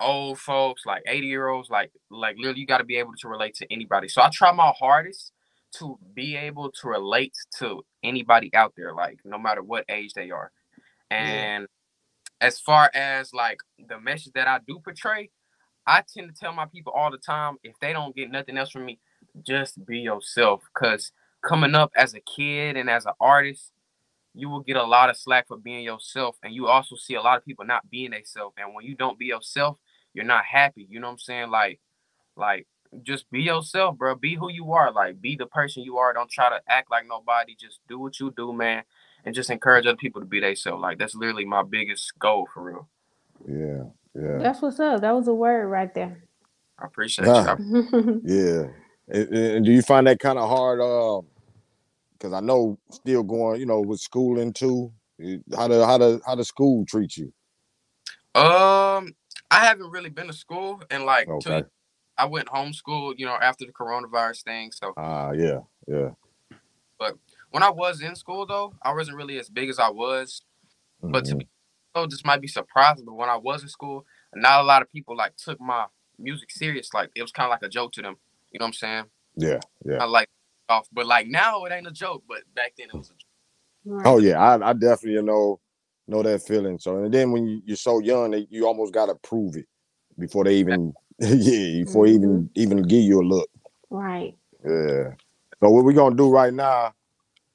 Old 0.00 0.38
folks, 0.38 0.84
like 0.86 1.02
80 1.06 1.26
year 1.26 1.48
olds, 1.48 1.70
like 1.70 1.90
like 2.10 2.36
literally 2.36 2.60
you 2.60 2.66
gotta 2.66 2.84
be 2.84 2.96
able 2.96 3.14
to 3.18 3.28
relate 3.28 3.54
to 3.56 3.72
anybody. 3.72 4.08
So 4.08 4.22
I 4.22 4.28
try 4.32 4.52
my 4.52 4.72
hardest 4.78 5.32
to 5.78 5.98
be 6.14 6.36
able 6.36 6.70
to 6.70 6.88
relate 6.88 7.34
to 7.58 7.84
anybody 8.02 8.54
out 8.54 8.74
there, 8.76 8.94
like 8.94 9.18
no 9.24 9.38
matter 9.38 9.62
what 9.62 9.84
age 9.88 10.12
they 10.14 10.30
are. 10.30 10.50
And 11.10 11.66
as 12.40 12.60
far 12.60 12.90
as 12.94 13.32
like 13.32 13.58
the 13.88 13.98
message 14.00 14.32
that 14.34 14.48
I 14.48 14.60
do 14.66 14.78
portray, 14.78 15.30
I 15.86 16.02
tend 16.02 16.28
to 16.28 16.38
tell 16.38 16.52
my 16.52 16.66
people 16.66 16.92
all 16.92 17.10
the 17.10 17.18
time 17.18 17.56
if 17.62 17.74
they 17.80 17.92
don't 17.92 18.14
get 18.14 18.30
nothing 18.30 18.58
else 18.58 18.70
from 18.70 18.84
me, 18.84 18.98
just 19.42 19.84
be 19.86 19.98
yourself. 19.98 20.62
Cause 20.74 21.12
coming 21.42 21.74
up 21.74 21.90
as 21.96 22.14
a 22.14 22.20
kid 22.20 22.76
and 22.76 22.90
as 22.90 23.06
an 23.06 23.12
artist, 23.20 23.72
you 24.34 24.48
will 24.48 24.60
get 24.60 24.76
a 24.76 24.84
lot 24.84 25.10
of 25.10 25.16
slack 25.16 25.48
for 25.48 25.56
being 25.56 25.82
yourself. 25.82 26.36
And 26.42 26.54
you 26.54 26.68
also 26.68 26.96
see 26.96 27.14
a 27.14 27.22
lot 27.22 27.38
of 27.38 27.44
people 27.44 27.64
not 27.64 27.88
being 27.90 28.10
themselves. 28.10 28.54
And 28.58 28.74
when 28.74 28.84
you 28.84 28.94
don't 28.94 29.18
be 29.18 29.26
yourself, 29.26 29.78
you're 30.14 30.24
not 30.24 30.44
happy. 30.44 30.86
You 30.88 31.00
know 31.00 31.08
what 31.08 31.12
I'm 31.14 31.18
saying? 31.18 31.50
Like, 31.50 31.80
like 32.36 32.66
just 33.02 33.30
be 33.30 33.42
yourself, 33.42 33.96
bro. 33.96 34.14
Be 34.14 34.36
who 34.36 34.50
you 34.50 34.72
are. 34.72 34.92
Like, 34.92 35.20
be 35.20 35.36
the 35.36 35.46
person 35.46 35.82
you 35.82 35.96
are. 35.98 36.12
Don't 36.12 36.30
try 36.30 36.50
to 36.50 36.60
act 36.68 36.90
like 36.90 37.06
nobody. 37.08 37.56
Just 37.58 37.80
do 37.88 37.98
what 37.98 38.20
you 38.20 38.32
do, 38.36 38.52
man 38.52 38.84
and 39.24 39.34
just 39.34 39.50
encourage 39.50 39.86
other 39.86 39.96
people 39.96 40.20
to 40.20 40.26
be 40.26 40.40
themselves. 40.40 40.80
Like 40.80 40.98
that's 40.98 41.14
literally 41.14 41.44
my 41.44 41.62
biggest 41.62 42.18
goal 42.18 42.48
for 42.52 42.62
real. 42.62 42.88
Yeah, 43.46 43.84
yeah. 44.14 44.38
That's 44.38 44.62
what's 44.62 44.80
up. 44.80 45.00
That 45.00 45.14
was 45.14 45.28
a 45.28 45.34
word 45.34 45.66
right 45.66 45.92
there. 45.94 46.22
I 46.78 46.86
appreciate 46.86 47.26
you. 47.26 48.20
yeah. 48.24 48.66
And, 49.08 49.28
and, 49.34 49.64
do 49.64 49.72
you 49.72 49.82
find 49.82 50.06
that 50.06 50.20
kind 50.20 50.38
of 50.38 50.48
hard? 50.48 50.80
Uh, 50.80 51.22
because 52.18 52.32
I 52.32 52.40
know 52.40 52.78
still 52.90 53.22
going, 53.22 53.60
you 53.60 53.66
know, 53.66 53.80
with 53.80 54.00
schooling 54.00 54.52
too. 54.52 54.92
How 55.56 55.68
do 55.68 55.82
how 55.82 55.98
do 55.98 56.20
how 56.26 56.34
does 56.34 56.48
school 56.48 56.84
treat 56.84 57.16
you? 57.16 57.32
Um, 58.34 59.14
I 59.50 59.64
haven't 59.64 59.90
really 59.90 60.10
been 60.10 60.26
to 60.26 60.32
school, 60.32 60.82
and 60.90 61.04
like, 61.04 61.28
okay. 61.28 61.64
I 62.16 62.26
went 62.26 62.48
homeschool, 62.48 63.14
you 63.16 63.26
know, 63.26 63.36
after 63.40 63.64
the 63.64 63.72
coronavirus 63.72 64.44
thing. 64.44 64.72
So, 64.72 64.92
ah, 64.96 65.28
uh, 65.28 65.32
yeah, 65.32 65.60
yeah. 65.86 66.10
But 66.98 67.16
when 67.50 67.62
I 67.62 67.70
was 67.70 68.02
in 68.02 68.14
school 68.14 68.46
though, 68.46 68.74
I 68.82 68.92
wasn't 68.92 69.16
really 69.16 69.38
as 69.38 69.48
big 69.48 69.68
as 69.68 69.78
I 69.78 69.88
was. 69.90 70.42
Mm-hmm. 71.02 71.12
But 71.12 71.24
to 71.26 71.36
be 71.36 71.48
oh, 71.94 72.06
this 72.06 72.24
might 72.24 72.40
be 72.40 72.48
surprising, 72.48 73.04
but 73.04 73.14
when 73.14 73.28
I 73.28 73.36
was 73.36 73.62
in 73.62 73.68
school, 73.68 74.04
not 74.34 74.60
a 74.60 74.64
lot 74.64 74.82
of 74.82 74.90
people 74.90 75.16
like 75.16 75.36
took 75.36 75.60
my 75.60 75.86
music 76.18 76.50
serious. 76.50 76.92
Like 76.94 77.10
it 77.14 77.22
was 77.22 77.32
kind 77.32 77.46
of 77.46 77.50
like 77.50 77.62
a 77.62 77.68
joke 77.68 77.92
to 77.92 78.02
them. 78.02 78.16
You 78.52 78.58
know 78.58 78.64
what 78.64 78.68
I'm 78.68 78.72
saying? 78.74 79.04
Yeah, 79.36 79.60
yeah. 79.84 80.02
I 80.02 80.04
like 80.04 80.28
off, 80.68 80.88
but 80.92 81.06
like 81.06 81.26
now 81.28 81.64
it 81.64 81.72
ain't 81.72 81.86
a 81.86 81.92
joke. 81.92 82.24
But 82.28 82.42
back 82.54 82.74
then 82.76 82.88
it 82.92 82.96
was 82.96 83.10
a 83.10 83.14
joke. 83.90 84.02
Oh 84.04 84.18
yeah, 84.18 84.38
I, 84.38 84.70
I 84.70 84.72
definitely 84.72 85.22
know 85.22 85.60
know 86.06 86.22
that 86.22 86.42
feeling. 86.42 86.78
So 86.78 87.04
and 87.04 87.12
then 87.12 87.32
when 87.32 87.46
you, 87.46 87.62
you're 87.64 87.76
so 87.76 88.00
young, 88.00 88.46
you 88.50 88.66
almost 88.66 88.92
gotta 88.92 89.14
prove 89.16 89.56
it 89.56 89.66
before 90.18 90.44
they 90.44 90.56
even 90.56 90.92
yeah 91.20 91.84
before 91.84 92.06
mm-hmm. 92.06 92.14
even 92.14 92.50
even 92.54 92.82
give 92.82 93.02
you 93.02 93.20
a 93.20 93.24
look. 93.24 93.48
Right. 93.90 94.34
Yeah. 94.64 95.14
So 95.60 95.70
what 95.70 95.84
we're 95.84 95.92
gonna 95.92 96.16
do 96.16 96.30
right 96.30 96.52
now 96.52 96.94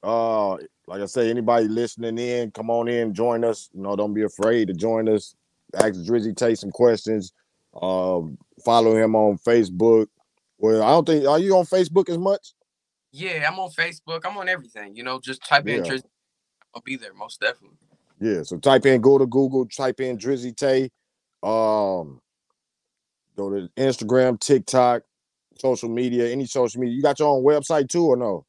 uh, 0.04 0.56
like 0.86 1.00
I 1.00 1.06
say, 1.06 1.30
anybody 1.30 1.66
listening 1.66 2.18
in, 2.18 2.50
come 2.50 2.70
on 2.70 2.88
in, 2.88 3.14
join 3.14 3.42
us. 3.44 3.70
You 3.72 3.82
know, 3.82 3.96
don't 3.96 4.14
be 4.14 4.22
afraid 4.22 4.68
to 4.68 4.74
join 4.74 5.08
us. 5.08 5.34
Ask 5.74 5.94
Drizzy 5.94 6.36
Tae 6.36 6.54
some 6.54 6.70
questions. 6.70 7.32
Um, 7.80 8.38
follow 8.64 8.94
him 8.96 9.16
on 9.16 9.38
Facebook. 9.38 10.06
Well, 10.58 10.82
I 10.82 10.90
don't 10.90 11.06
think 11.06 11.26
are 11.26 11.38
you 11.38 11.56
on 11.56 11.64
Facebook 11.64 12.08
as 12.08 12.18
much? 12.18 12.52
Yeah, 13.10 13.48
I'm 13.50 13.58
on 13.58 13.70
Facebook. 13.70 14.20
I'm 14.24 14.36
on 14.36 14.48
everything. 14.48 14.94
You 14.94 15.02
know, 15.02 15.18
just 15.20 15.44
type 15.44 15.66
yeah. 15.66 15.76
in 15.76 15.82
Drizzy. 15.82 16.04
I'll 16.74 16.82
be 16.82 16.96
there 16.96 17.14
most 17.14 17.40
definitely. 17.40 17.78
Yeah, 18.20 18.42
so 18.42 18.58
type 18.58 18.86
in, 18.86 19.00
go 19.00 19.18
to 19.18 19.26
Google, 19.26 19.66
type 19.66 20.00
in 20.00 20.18
Drizzy 20.18 20.56
Tae. 20.56 20.90
Um, 21.42 22.20
go 23.36 23.50
to 23.50 23.68
Instagram, 23.76 24.38
TikTok, 24.38 25.02
social 25.58 25.88
media, 25.88 26.30
any 26.30 26.46
social 26.46 26.80
media. 26.80 26.94
You 26.94 27.02
got 27.02 27.18
your 27.18 27.28
own 27.28 27.44
website 27.44 27.88
too, 27.88 28.06
or 28.06 28.16
no? 28.16 28.46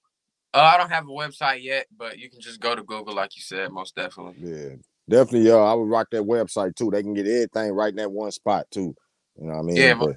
Uh, 0.56 0.72
I 0.74 0.78
don't 0.78 0.90
have 0.90 1.04
a 1.04 1.12
website 1.12 1.64
yet, 1.64 1.86
but 1.98 2.18
you 2.18 2.30
can 2.30 2.40
just 2.40 2.62
go 2.62 2.74
to 2.76 2.82
Google, 2.82 3.14
like 3.14 3.36
you 3.36 3.42
said, 3.42 3.74
most 3.74 3.94
definitely. 3.94 4.36
Yeah, 4.40 4.76
definitely. 5.10 5.50
Yeah, 5.50 5.56
I 5.56 5.74
would 5.74 5.90
rock 5.90 6.08
that 6.12 6.24
website 6.24 6.76
too. 6.76 6.90
They 6.90 7.04
can 7.04 7.14
get 7.14 7.28
everything 7.28 7.74
right 7.74 7.90
in 7.90 7.98
that 7.98 8.10
one 8.10 8.32
spot 8.32 8.66
too. 8.72 8.96
You 9.38 9.48
know 9.48 9.56
what 9.56 9.60
I 9.60 9.64
mean? 9.64 9.76
Yeah, 9.76 9.96
but 9.96 10.16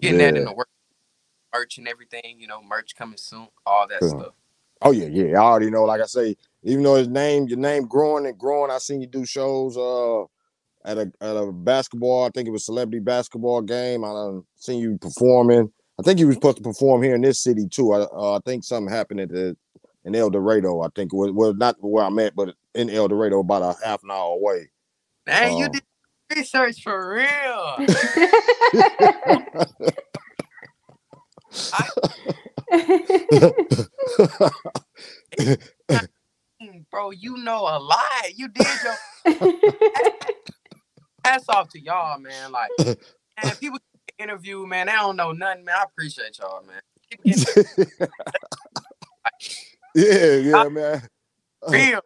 getting 0.00 0.18
yeah. 0.18 0.32
that 0.32 0.38
in 0.38 0.46
the 0.46 0.52
work. 0.52 0.68
merch 1.54 1.78
and 1.78 1.86
everything. 1.86 2.40
You 2.40 2.48
know, 2.48 2.60
merch 2.60 2.96
coming 2.96 3.18
soon, 3.18 3.46
all 3.64 3.86
that 3.86 4.02
stuff. 4.02 4.32
Oh 4.82 4.90
yeah, 4.90 5.06
yeah. 5.06 5.40
I 5.40 5.44
already 5.44 5.70
know. 5.70 5.84
Like 5.84 6.00
I 6.00 6.06
say, 6.06 6.34
even 6.64 6.82
though 6.82 6.96
his 6.96 7.06
name, 7.06 7.46
your 7.46 7.58
name 7.58 7.86
growing 7.86 8.26
and 8.26 8.36
growing, 8.36 8.72
I 8.72 8.78
seen 8.78 9.00
you 9.00 9.06
do 9.06 9.24
shows 9.24 9.76
uh 9.76 10.22
at 10.84 10.98
a 10.98 11.12
at 11.20 11.36
a 11.36 11.52
basketball. 11.52 12.24
I 12.24 12.30
think 12.30 12.48
it 12.48 12.52
was 12.52 12.66
celebrity 12.66 12.98
basketball 12.98 13.62
game. 13.62 14.04
I 14.04 14.08
done 14.08 14.42
seen 14.56 14.80
you 14.80 14.98
performing. 14.98 15.72
I 15.98 16.02
think 16.02 16.18
he 16.18 16.24
was 16.26 16.34
supposed 16.36 16.58
to 16.58 16.62
perform 16.62 17.02
here 17.02 17.14
in 17.14 17.22
this 17.22 17.40
city 17.42 17.66
too. 17.68 17.92
I 17.92 18.00
uh, 18.02 18.36
I 18.36 18.40
think 18.44 18.64
something 18.64 18.92
happened 18.92 19.20
at 19.20 19.30
the 19.30 19.56
in 20.04 20.14
El 20.14 20.28
Dorado. 20.30 20.82
I 20.82 20.88
think 20.94 21.12
it 21.12 21.16
was 21.16 21.32
well 21.32 21.54
not 21.54 21.76
where 21.80 22.04
I'm 22.04 22.18
at, 22.18 22.34
but 22.36 22.54
in 22.74 22.90
El 22.90 23.08
Dorado, 23.08 23.40
about 23.40 23.62
a 23.62 23.74
half 23.86 24.02
an 24.02 24.10
hour 24.10 24.32
away. 24.34 24.68
Dang, 25.26 25.56
you 25.58 25.66
Oh. 25.66 25.72
did 25.72 25.82
research 26.36 26.82
for 26.82 27.14
real. 27.14 27.76
Mm, 27.78 29.66
Bro, 36.90 37.10
you 37.12 37.36
know 37.38 37.60
a 37.60 37.78
lot. 37.78 38.00
You 38.34 38.48
did 38.48 38.66
your 38.82 39.34
hats 41.24 41.44
off 41.48 41.68
to 41.70 41.80
y'all, 41.80 42.18
man. 42.18 42.52
Like, 42.52 42.68
man, 42.78 42.86
people 42.86 42.86
interview, 42.86 43.05
man, 44.76 44.86
they 44.86 44.92
don't 44.92 45.16
know 45.16 45.32
nothing, 45.32 45.64
man. 45.64 45.74
I 45.78 45.84
appreciate 45.84 46.38
y'all, 46.38 46.62
man. 46.64 46.80
Yeah, 49.94 50.34
yeah, 50.36 50.68
man. 50.68 51.08
real, 51.70 52.00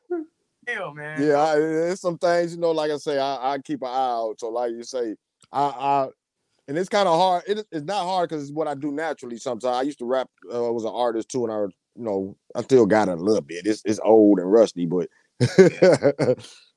real, 0.65 0.95
man. 0.95 1.21
Yeah, 1.21 1.41
I, 1.41 1.57
there's 1.57 2.01
some 2.01 2.19
things, 2.19 2.55
you 2.55 2.61
know, 2.61 2.71
like 2.71 2.93
I 2.93 2.99
say, 2.99 3.19
I, 3.19 3.55
I 3.55 3.59
keep 3.59 3.83
an 3.83 3.89
eye 3.89 4.11
out. 4.13 4.37
So, 4.39 4.49
like 4.49 4.71
you 4.71 4.85
say, 4.85 5.17
I, 5.51 5.61
I 5.61 6.09
and 6.69 6.79
it's 6.79 6.89
kind 6.89 7.09
of 7.09 7.19
hard. 7.19 7.43
It, 7.49 7.67
it's 7.73 7.85
not 7.85 8.05
hard 8.05 8.29
because 8.29 8.45
it's 8.45 8.53
what 8.53 8.69
I 8.69 8.77
do 8.77 8.93
naturally. 8.93 9.39
Sometimes 9.39 9.65
I 9.77 9.83
used 9.83 9.99
to 9.99 10.05
rap. 10.05 10.29
Uh, 10.49 10.69
I 10.69 10.71
was 10.71 10.85
an 10.85 10.93
artist 10.95 11.31
too, 11.31 11.43
and 11.43 11.53
I, 11.53 11.57
was, 11.63 11.73
you 11.97 12.05
know, 12.05 12.37
I 12.55 12.63
still 12.63 12.87
got 12.87 13.09
it 13.09 13.19
a 13.19 13.23
little 13.23 13.43
bit. 13.43 13.67
It's 13.67 13.83
it's 13.85 13.99
old 14.05 14.39
and 14.39 14.53
rusty, 14.53 14.87
but, 14.87 15.09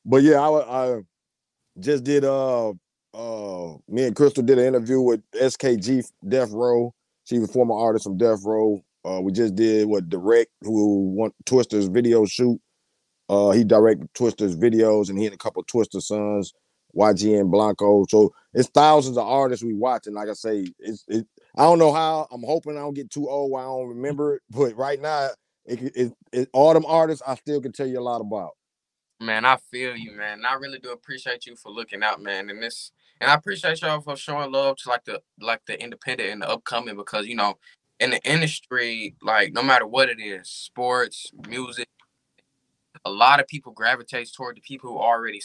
but 0.04 0.24
yeah, 0.24 0.42
I, 0.42 0.86
I 0.86 1.02
just 1.80 2.04
did. 2.04 2.26
Uh, 2.26 2.74
uh, 3.14 3.74
me 3.88 4.06
and 4.06 4.16
Crystal 4.16 4.44
did 4.44 4.58
an 4.58 4.66
interview 4.66 5.00
with 5.02 5.22
SKG 5.32 6.10
Death 6.28 6.52
Row. 6.52 6.94
She 7.26 7.40
was 7.40 7.50
a 7.50 7.54
former 7.54 7.76
artist 7.76 8.06
from 8.06 8.18
Death 8.18 8.44
Row. 8.44 8.84
Uh, 9.06 9.20
we 9.22 9.32
just 9.32 9.56
did 9.56 9.88
what 9.88 10.10
Direct, 10.10 10.52
who 10.62 11.12
want 11.12 11.34
Twista's 11.46 11.88
video 11.88 12.26
shoot. 12.26 12.60
Uh, 13.30 13.52
he 13.52 13.64
directed 13.64 14.14
Twista's 14.14 14.56
videos, 14.56 15.10
and 15.10 15.18
he 15.18 15.26
had 15.26 15.34
a 15.34 15.38
couple 15.38 15.64
Twister 15.64 16.02
sons, 16.02 16.54
YG 16.96 17.40
and 17.40 17.52
Blanco. 17.52 18.06
So 18.10 18.34
it's 18.54 18.70
thousands 18.70 19.18
of 19.18 19.26
artists 19.28 19.64
we 19.64 19.74
watch, 19.74 20.08
and 20.08 20.16
like 20.16 20.30
I 20.30 20.34
say, 20.34 20.68
it's 20.80 21.06
it. 21.08 21.26
I 21.58 21.64
don't 21.64 21.80
know 21.80 21.94
how. 21.94 22.28
I'm 22.32 22.44
hoping 22.44 22.78
I 22.78 22.82
don't 22.82 22.94
get 22.94 23.10
too 23.10 23.30
old. 23.30 23.58
I 23.58 23.64
don't 23.64 23.90
remember 23.90 24.36
it, 24.36 24.42
but 24.50 24.76
right 24.76 25.02
now, 25.02 25.30
it, 25.66 25.82
it, 25.96 26.14
it 26.32 26.50
all 26.54 26.74
them 26.74 26.86
artists 26.86 27.24
I 27.26 27.36
still 27.36 27.62
can 27.62 27.72
tell 27.72 27.88
you 27.88 28.00
a 28.00 28.02
lot 28.02 28.22
about. 28.22 28.52
Man, 29.24 29.46
I 29.46 29.56
feel 29.72 29.96
you, 29.96 30.12
man. 30.12 30.40
And 30.40 30.46
I 30.46 30.56
really 30.56 30.80
do 30.80 30.92
appreciate 30.92 31.46
you 31.46 31.56
for 31.56 31.72
looking 31.72 32.04
out, 32.04 32.22
man. 32.22 32.50
And 32.50 32.62
this 32.62 32.92
and 33.22 33.32
I 33.32 33.36
appreciate 33.36 33.82
y'all 33.82 34.02
for 34.02 34.18
showing 34.18 34.52
love 34.52 34.76
to 34.78 34.90
like 34.90 35.06
the 35.06 35.22
like 35.40 35.62
the 35.66 35.82
independent 35.82 36.30
and 36.30 36.42
the 36.42 36.50
upcoming 36.50 36.98
because 36.98 37.26
you 37.26 37.36
know, 37.36 37.58
in 38.02 38.10
the 38.10 38.22
industry, 38.30 39.16
like 39.22 39.54
no 39.54 39.64
matter 39.64 39.88
what 39.88 40.10
it 40.10 40.20
is, 40.20 40.50
sports, 40.50 41.32
music, 41.48 41.88
a 43.06 43.10
lot 43.10 43.40
of 43.40 43.48
people 43.48 43.72
gravitate 43.72 44.30
toward 44.36 44.58
the 44.58 44.62
people 44.62 44.90
who 44.90 44.98
already 45.00 45.42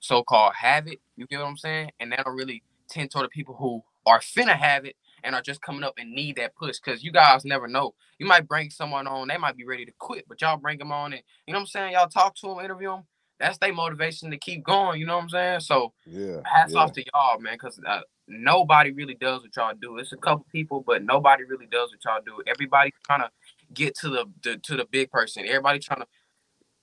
so-called 0.00 0.54
have 0.54 0.88
it. 0.88 1.00
You 1.16 1.26
get 1.28 1.38
what 1.38 1.46
I'm 1.46 1.56
saying? 1.56 1.92
And 2.00 2.10
they 2.10 2.16
don't 2.16 2.34
really 2.34 2.64
tend 2.88 3.12
toward 3.12 3.26
the 3.26 3.28
people 3.28 3.54
who 3.54 3.82
are 4.06 4.18
finna 4.18 4.56
have 4.56 4.84
it 4.84 4.96
and 5.22 5.36
are 5.36 5.42
just 5.42 5.62
coming 5.62 5.84
up 5.84 5.94
and 5.98 6.10
need 6.10 6.36
that 6.36 6.56
push. 6.56 6.78
Cause 6.78 7.04
you 7.04 7.12
guys 7.12 7.44
never 7.44 7.68
know. 7.68 7.94
You 8.18 8.26
might 8.26 8.48
bring 8.48 8.70
someone 8.70 9.06
on, 9.06 9.28
they 9.28 9.36
might 9.36 9.56
be 9.56 9.64
ready 9.64 9.84
to 9.84 9.92
quit, 9.98 10.24
but 10.28 10.40
y'all 10.40 10.56
bring 10.56 10.78
them 10.78 10.90
on 10.90 11.12
and 11.12 11.22
you 11.46 11.52
know 11.52 11.58
what 11.58 11.62
I'm 11.62 11.66
saying? 11.68 11.92
Y'all 11.92 12.08
talk 12.08 12.34
to 12.36 12.48
them, 12.48 12.58
interview 12.58 12.88
them. 12.88 13.04
That's 13.40 13.58
their 13.58 13.72
motivation 13.74 14.30
to 14.30 14.36
keep 14.38 14.62
going. 14.64 15.00
You 15.00 15.06
know 15.06 15.16
what 15.16 15.24
I'm 15.24 15.28
saying? 15.30 15.60
So 15.60 15.92
Yeah, 16.06 16.40
hats 16.44 16.74
yeah. 16.74 16.80
off 16.80 16.92
to 16.92 17.04
y'all, 17.12 17.40
man, 17.40 17.54
because 17.54 17.80
uh, 17.86 18.00
nobody 18.28 18.92
really 18.92 19.14
does 19.14 19.42
what 19.42 19.56
y'all 19.56 19.74
do. 19.80 19.98
It's 19.98 20.12
a 20.12 20.16
couple 20.18 20.46
people, 20.52 20.84
but 20.86 21.02
nobody 21.02 21.44
really 21.44 21.66
does 21.66 21.90
what 21.90 22.04
y'all 22.04 22.22
do. 22.24 22.42
Everybody 22.46 22.92
trying 23.06 23.22
to 23.22 23.30
get 23.74 23.96
to 23.98 24.10
the, 24.10 24.26
the 24.44 24.58
to 24.58 24.76
the 24.76 24.84
big 24.90 25.10
person. 25.10 25.44
Everybody 25.46 25.78
trying 25.80 26.00
to, 26.00 26.06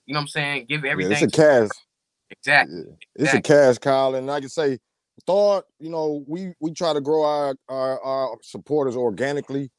you 0.06 0.14
know 0.14 0.18
what 0.18 0.22
I'm 0.22 0.28
saying? 0.28 0.66
Give 0.68 0.84
Yeah, 0.84 0.90
everything. 0.90 1.12
it's 1.12 1.34
a 1.34 1.36
cast. 1.36 1.84
exactly. 2.30 2.76
Yeah, 2.76 2.82
It's 3.14 3.34
a 3.34 3.38
Exactly. 3.38 3.54
cash 3.54 3.78
call, 3.78 4.14
and 4.16 4.30
I 4.30 4.40
can 4.40 4.48
say, 4.48 4.78
thought 5.26 5.64
you 5.78 5.90
know 5.90 6.24
we 6.26 6.52
we 6.60 6.72
try 6.72 6.92
to 6.92 7.00
grow 7.00 7.22
our 7.24 7.54
our, 7.68 8.00
our 8.02 8.36
supporters 8.42 8.96
organically. 8.96 9.70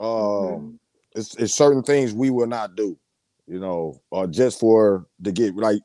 Um, 0.00 0.08
Mhm. 0.08 0.78
it's, 1.14 1.36
it's 1.36 1.54
certain 1.54 1.82
things 1.82 2.12
we 2.12 2.30
will 2.30 2.48
not 2.48 2.74
do, 2.76 2.98
you 3.46 3.60
know, 3.60 4.00
uh, 4.12 4.26
just 4.26 4.58
for 4.58 5.06
to 5.22 5.32
get 5.32 5.54
like 5.56 5.80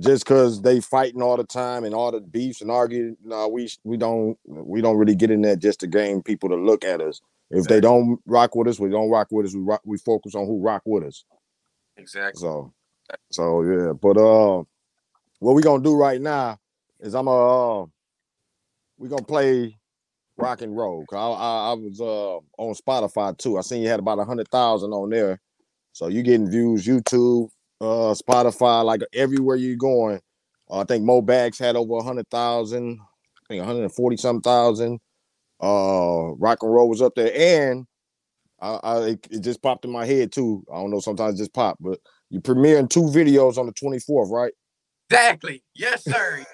just 0.00 0.24
because 0.24 0.62
they 0.62 0.80
fighting 0.80 1.22
all 1.22 1.36
the 1.36 1.44
time 1.44 1.84
and 1.84 1.94
all 1.94 2.10
the 2.12 2.20
beefs 2.20 2.60
and 2.60 2.70
arguing. 2.70 3.16
No, 3.24 3.48
we 3.48 3.68
we 3.84 3.96
don't 3.96 4.38
we 4.44 4.80
don't 4.80 4.96
really 4.96 5.14
get 5.16 5.30
in 5.30 5.42
there 5.42 5.56
just 5.56 5.80
to 5.80 5.86
gain 5.86 6.22
people 6.22 6.48
to 6.50 6.56
look 6.56 6.84
at 6.84 7.00
us. 7.00 7.20
If 7.50 7.64
they 7.66 7.80
don't 7.80 8.20
rock 8.26 8.54
with 8.54 8.68
us, 8.68 8.78
we 8.78 8.90
don't 8.90 9.10
rock 9.10 9.28
with 9.30 9.46
us. 9.46 9.54
We 9.54 9.60
rock, 9.60 9.80
we 9.84 9.98
focus 9.98 10.34
on 10.34 10.46
who 10.46 10.60
rock 10.60 10.82
with 10.84 11.04
us. 11.04 11.24
Exactly. 11.96 12.40
So, 12.40 12.72
so 13.30 13.62
yeah. 13.62 13.92
But 13.92 14.16
uh, 14.18 14.62
what 15.40 15.54
we 15.54 15.62
gonna 15.62 15.82
do 15.82 15.96
right 15.96 16.20
now 16.20 16.58
is 17.00 17.14
I'm 17.14 17.28
uh, 17.28 17.84
we 18.98 19.08
gonna 19.08 19.22
play 19.22 19.78
rock 20.36 20.60
and 20.62 20.76
roll. 20.76 21.04
'Cause 21.06 21.16
I, 21.18 21.42
I 21.42 21.70
I 21.70 21.72
was 21.74 22.00
uh 22.00 22.36
on 22.58 22.74
Spotify 22.74 23.36
too. 23.38 23.58
I 23.58 23.62
seen 23.62 23.82
you 23.82 23.88
had 23.88 24.00
about 24.00 24.18
a 24.18 24.24
hundred 24.24 24.48
thousand 24.48 24.92
on 24.92 25.10
there, 25.10 25.40
so 25.92 26.08
you 26.08 26.22
getting 26.22 26.50
views 26.50 26.86
YouTube, 26.86 27.48
uh, 27.80 28.14
Spotify, 28.14 28.84
like 28.84 29.02
everywhere 29.12 29.56
you're 29.56 29.76
going. 29.76 30.20
Uh, 30.70 30.80
I 30.80 30.84
think 30.84 31.04
Mo 31.04 31.22
Bags 31.22 31.58
had 31.58 31.76
over 31.76 31.96
a 31.96 32.02
hundred 32.02 32.28
thousand. 32.30 33.00
I 33.00 33.46
think 33.48 33.60
140 33.60 34.16
some 34.16 34.40
thousand. 34.40 35.00
Uh, 35.60 36.34
rock 36.36 36.62
and 36.62 36.72
roll 36.72 36.88
was 36.88 37.02
up 37.02 37.14
there, 37.16 37.32
and 37.34 37.86
I, 38.60 38.68
I 38.82 38.98
it, 39.06 39.26
it 39.30 39.40
just 39.40 39.62
popped 39.62 39.84
in 39.84 39.90
my 39.90 40.06
head 40.06 40.30
too. 40.32 40.64
I 40.72 40.76
don't 40.76 40.90
know, 40.90 41.00
sometimes 41.00 41.34
it 41.34 41.38
just 41.38 41.54
pop, 41.54 41.78
but 41.80 41.98
you 42.30 42.40
premiering 42.40 42.88
two 42.88 43.02
videos 43.02 43.58
on 43.58 43.66
the 43.66 43.72
24th, 43.72 44.30
right? 44.30 44.52
Exactly. 45.10 45.64
Yes, 45.74 46.04
sir. 46.04 46.44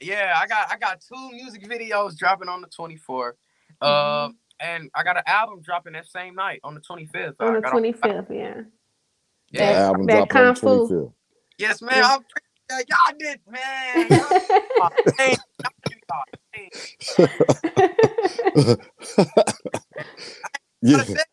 yeah, 0.00 0.34
I 0.40 0.46
got 0.46 0.70
I 0.70 0.78
got 0.78 1.00
two 1.00 1.30
music 1.32 1.68
videos 1.68 2.16
dropping 2.16 2.48
on 2.48 2.60
the 2.60 2.68
24th. 2.68 3.32
uh, 3.80 4.28
and 4.60 4.90
I 4.94 5.04
got 5.04 5.16
an 5.16 5.22
album 5.26 5.60
dropping 5.62 5.92
that 5.94 6.06
same 6.06 6.34
night 6.34 6.60
on 6.64 6.74
the 6.74 6.80
25th. 6.80 7.34
On 7.40 7.54
the 7.54 7.60
got 7.60 7.70
twenty 7.70 7.92
fifth, 7.92 8.26
yeah. 8.30 8.62
The 9.52 9.58
Yeah. 9.58 9.72
That- 9.72 9.82
album 9.82 10.06
that 10.06 10.28
dropping 10.28 10.46
on 10.48 10.54
Kung 10.56 10.88
Fu. 10.88 11.12
Yes, 11.58 11.82
man. 11.82 12.04
I 12.04 12.16
appreciate 12.16 12.88
y'all 12.88 13.14
did, 13.18 13.40
man. 13.50 14.08
Y'all- 14.10 14.90
Hey, 15.18 15.34
y'all 15.34 15.72
do 15.84 15.94
y'all 16.08 16.24
thing. 16.54 16.70
yeah, 20.82 20.96
I 20.98 21.04
said, 21.04 21.24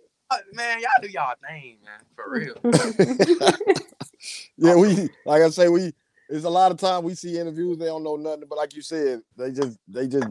man, 0.54 0.80
y'all 0.80 0.90
do 1.02 1.08
y'all 1.10 1.36
thing, 1.48 1.78
man, 1.84 2.00
for 2.16 2.30
real. 2.32 2.56
yeah. 4.58 4.76
We 4.76 5.10
like 5.26 5.42
I 5.44 5.50
say, 5.50 5.68
we 5.70 5.94
it's 6.30 6.46
a 6.46 6.50
lot 6.50 6.72
of 6.72 6.80
time 6.80 7.04
we 7.04 7.14
see 7.14 7.38
interviews, 7.38 7.78
they 7.78 7.86
don't 7.86 8.04
know 8.04 8.16
nothing, 8.16 8.46
but 8.50 8.58
like 8.58 8.76
you 8.76 8.82
said, 8.82 9.22
they 9.38 9.52
just 9.52 9.78
they 9.88 10.08
just 10.08 10.28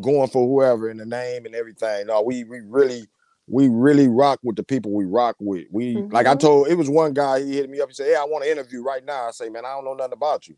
going 0.00 0.28
for 0.28 0.46
whoever 0.46 0.88
and 0.90 1.00
the 1.00 1.06
name 1.06 1.46
and 1.46 1.54
everything. 1.54 2.06
No, 2.06 2.22
we 2.22 2.44
we 2.44 2.60
really 2.60 3.06
we 3.50 3.68
really 3.68 4.08
rock 4.08 4.38
with 4.42 4.56
the 4.56 4.62
people 4.62 4.92
we 4.92 5.04
rock 5.04 5.36
with. 5.40 5.66
We 5.70 6.04
like 6.10 6.26
I 6.26 6.34
Mhm. 6.34 6.40
told 6.40 6.68
it 6.68 6.76
was 6.76 6.88
one 6.88 7.12
guy, 7.12 7.40
he 7.42 7.56
hit 7.56 7.68
me 7.68 7.80
up, 7.80 7.88
he 7.88 7.94
said, 7.94 8.06
Hey, 8.06 8.14
I 8.16 8.24
want 8.24 8.44
to 8.44 8.50
interview 8.50 8.82
right 8.82 9.04
now. 9.04 9.28
I 9.28 9.30
say, 9.32 9.48
Man, 9.50 9.64
I 9.64 9.70
don't 9.74 9.84
know 9.84 9.94
nothing 9.94 10.12
about 10.12 10.46
you. 10.48 10.56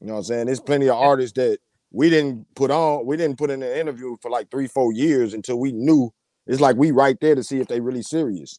You 0.00 0.08
know 0.08 0.14
what 0.14 0.18
I'm 0.20 0.24
saying? 0.24 0.46
There's 0.46 0.60
plenty 0.60 0.88
of 0.88 0.96
artists 0.98 1.34
that 1.36 1.58
we 1.92 2.10
didn't 2.10 2.46
put 2.56 2.70
on, 2.70 3.06
we 3.06 3.16
didn't 3.16 3.38
put 3.38 3.50
in 3.50 3.62
an 3.62 3.72
interview 3.76 4.16
for 4.20 4.30
like 4.30 4.50
three, 4.50 4.66
four 4.66 4.92
years 4.92 5.34
until 5.34 5.58
we 5.60 5.72
knew 5.72 6.12
it's 6.46 6.60
like 6.60 6.76
we 6.76 6.90
right 6.90 7.16
there 7.20 7.36
to 7.36 7.44
see 7.44 7.60
if 7.60 7.68
they 7.68 7.80
really 7.80 8.02
serious. 8.02 8.58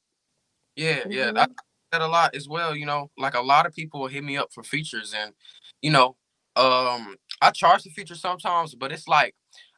Yeah, 0.76 1.04
yeah. 1.10 1.32
Mhm. 1.32 1.38
I 1.38 1.48
that 1.92 2.02
a 2.02 2.08
lot 2.08 2.34
as 2.36 2.48
well, 2.48 2.76
you 2.76 2.86
know. 2.86 3.12
Like 3.18 3.36
a 3.36 3.42
lot 3.42 3.66
of 3.68 3.74
people 3.74 4.00
will 4.00 4.08
hit 4.08 4.24
me 4.24 4.38
up 4.38 4.52
for 4.54 4.64
features 4.64 5.14
and 5.14 5.34
you 5.82 5.92
know, 5.92 6.16
um 6.56 7.18
I 7.42 7.52
charge 7.52 7.84
the 7.84 7.90
feature 7.90 8.16
sometimes, 8.16 8.76
but 8.76 8.92
it's 8.92 9.08
like 9.08 9.36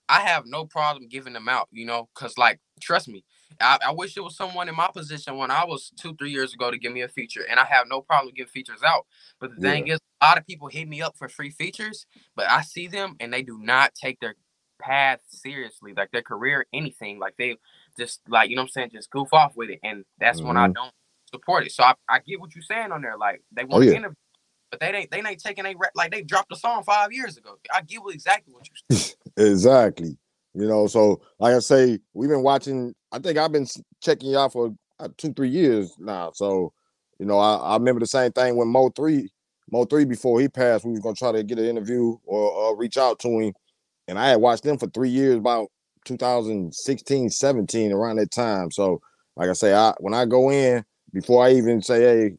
I 0.07 0.21
have 0.21 0.45
no 0.45 0.65
problem 0.65 1.07
giving 1.09 1.33
them 1.33 1.49
out, 1.49 1.67
you 1.71 1.85
know, 1.85 2.09
because 2.13 2.37
like 2.37 2.59
trust 2.79 3.07
me, 3.07 3.23
I, 3.61 3.79
I 3.87 3.91
wish 3.93 4.17
it 4.17 4.21
was 4.21 4.37
someone 4.37 4.69
in 4.69 4.75
my 4.75 4.89
position 4.93 5.37
when 5.37 5.51
I 5.51 5.65
was 5.65 5.91
two, 5.99 6.15
three 6.15 6.31
years 6.31 6.53
ago 6.53 6.71
to 6.71 6.77
give 6.79 6.93
me 6.93 7.01
a 7.01 7.09
feature, 7.09 7.45
and 7.49 7.59
I 7.59 7.65
have 7.65 7.87
no 7.89 8.01
problem 8.01 8.33
giving 8.35 8.51
features 8.51 8.83
out. 8.85 9.07
But 9.39 9.51
the 9.51 9.57
thing 9.61 9.87
is, 9.87 9.99
a 10.21 10.25
lot 10.25 10.37
of 10.37 10.47
people 10.47 10.69
hit 10.69 10.87
me 10.87 11.01
up 11.01 11.17
for 11.17 11.29
free 11.29 11.51
features, 11.51 12.05
but 12.35 12.49
I 12.49 12.61
see 12.63 12.87
them 12.87 13.15
and 13.19 13.33
they 13.33 13.43
do 13.43 13.59
not 13.61 13.95
take 13.95 14.19
their 14.21 14.35
path 14.81 15.19
seriously, 15.29 15.93
like 15.95 16.11
their 16.11 16.23
career, 16.23 16.67
anything. 16.73 17.19
Like 17.19 17.35
they 17.37 17.57
just 17.97 18.21
like 18.29 18.49
you 18.49 18.55
know 18.55 18.63
what 18.63 18.67
I'm 18.67 18.71
saying, 18.71 18.91
just 18.93 19.09
goof 19.11 19.29
off 19.33 19.55
with 19.57 19.69
it, 19.71 19.79
and 19.83 20.05
that's 20.19 20.43
when 20.43 20.57
I 20.57 20.67
Mhm. 20.69 20.75
don't 20.75 20.93
support 21.33 21.65
it. 21.65 21.73
So 21.73 21.83
I, 21.83 21.95
I 22.09 22.19
get 22.19 22.39
what 22.41 22.55
you're 22.55 22.63
saying 22.63 22.91
on 22.91 23.01
there. 23.01 23.17
Like 23.17 23.43
they 23.51 23.63
Oh, 23.63 23.67
want 23.69 23.83
to 23.83 23.91
yeah. 23.91 23.97
interview, 23.97 24.15
but 24.71 24.79
they 24.81 24.93
ain't 24.93 25.11
they 25.11 25.19
ain't 25.19 25.41
taking 25.43 25.65
a 25.65 25.73
like 25.95 26.11
they 26.11 26.23
dropped 26.23 26.51
a 26.53 26.57
song 26.57 26.83
five 26.83 27.13
years 27.13 27.37
ago. 27.37 27.57
I 27.73 27.81
get 27.81 28.03
what 28.03 28.15
exactly 28.15 28.53
what 28.53 28.67
you're 28.69 28.77
saying. 28.77 29.15
Exactly. 29.37 30.17
You 30.53 30.67
know, 30.67 30.87
so 30.87 31.21
like 31.39 31.55
I 31.55 31.59
say, 31.59 31.99
we've 32.13 32.29
been 32.29 32.43
watching. 32.43 32.95
I 33.15 33.19
think 33.19 33.37
I've 33.37 33.51
been 33.53 33.65
checking 34.01 34.31
y'all 34.31 34.49
for 34.49 34.75
uh, 34.99 35.07
two, 35.15 35.31
three 35.31 35.47
years 35.47 35.95
now. 35.97 36.31
So, 36.33 36.73
you 37.17 37.25
know, 37.25 37.39
I, 37.39 37.55
I 37.55 37.73
remember 37.75 38.01
the 38.01 38.07
same 38.07 38.33
thing 38.33 38.57
when 38.57 38.67
Mo3, 38.67 39.29
Mo 39.71 39.85
three 39.85 40.03
before 40.03 40.41
he 40.41 40.49
passed, 40.49 40.83
we 40.83 40.91
was 40.91 40.99
gonna 40.99 41.15
try 41.15 41.31
to 41.31 41.41
get 41.41 41.57
an 41.57 41.65
interview 41.65 42.17
or 42.25 42.71
uh, 42.71 42.75
reach 42.75 42.97
out 42.97 43.19
to 43.19 43.29
him, 43.39 43.53
and 44.09 44.19
I 44.19 44.29
had 44.31 44.41
watched 44.41 44.63
them 44.63 44.77
for 44.77 44.87
three 44.87 45.09
years, 45.09 45.37
about 45.37 45.69
2016, 46.03 47.29
17, 47.29 47.93
around 47.93 48.17
that 48.17 48.31
time. 48.31 48.69
So, 48.69 49.01
like 49.37 49.49
I 49.49 49.53
say, 49.53 49.73
I 49.73 49.93
when 50.01 50.13
I 50.13 50.25
go 50.25 50.51
in 50.51 50.83
before 51.13 51.45
I 51.45 51.53
even 51.53 51.81
say, 51.81 52.01
hey, 52.01 52.37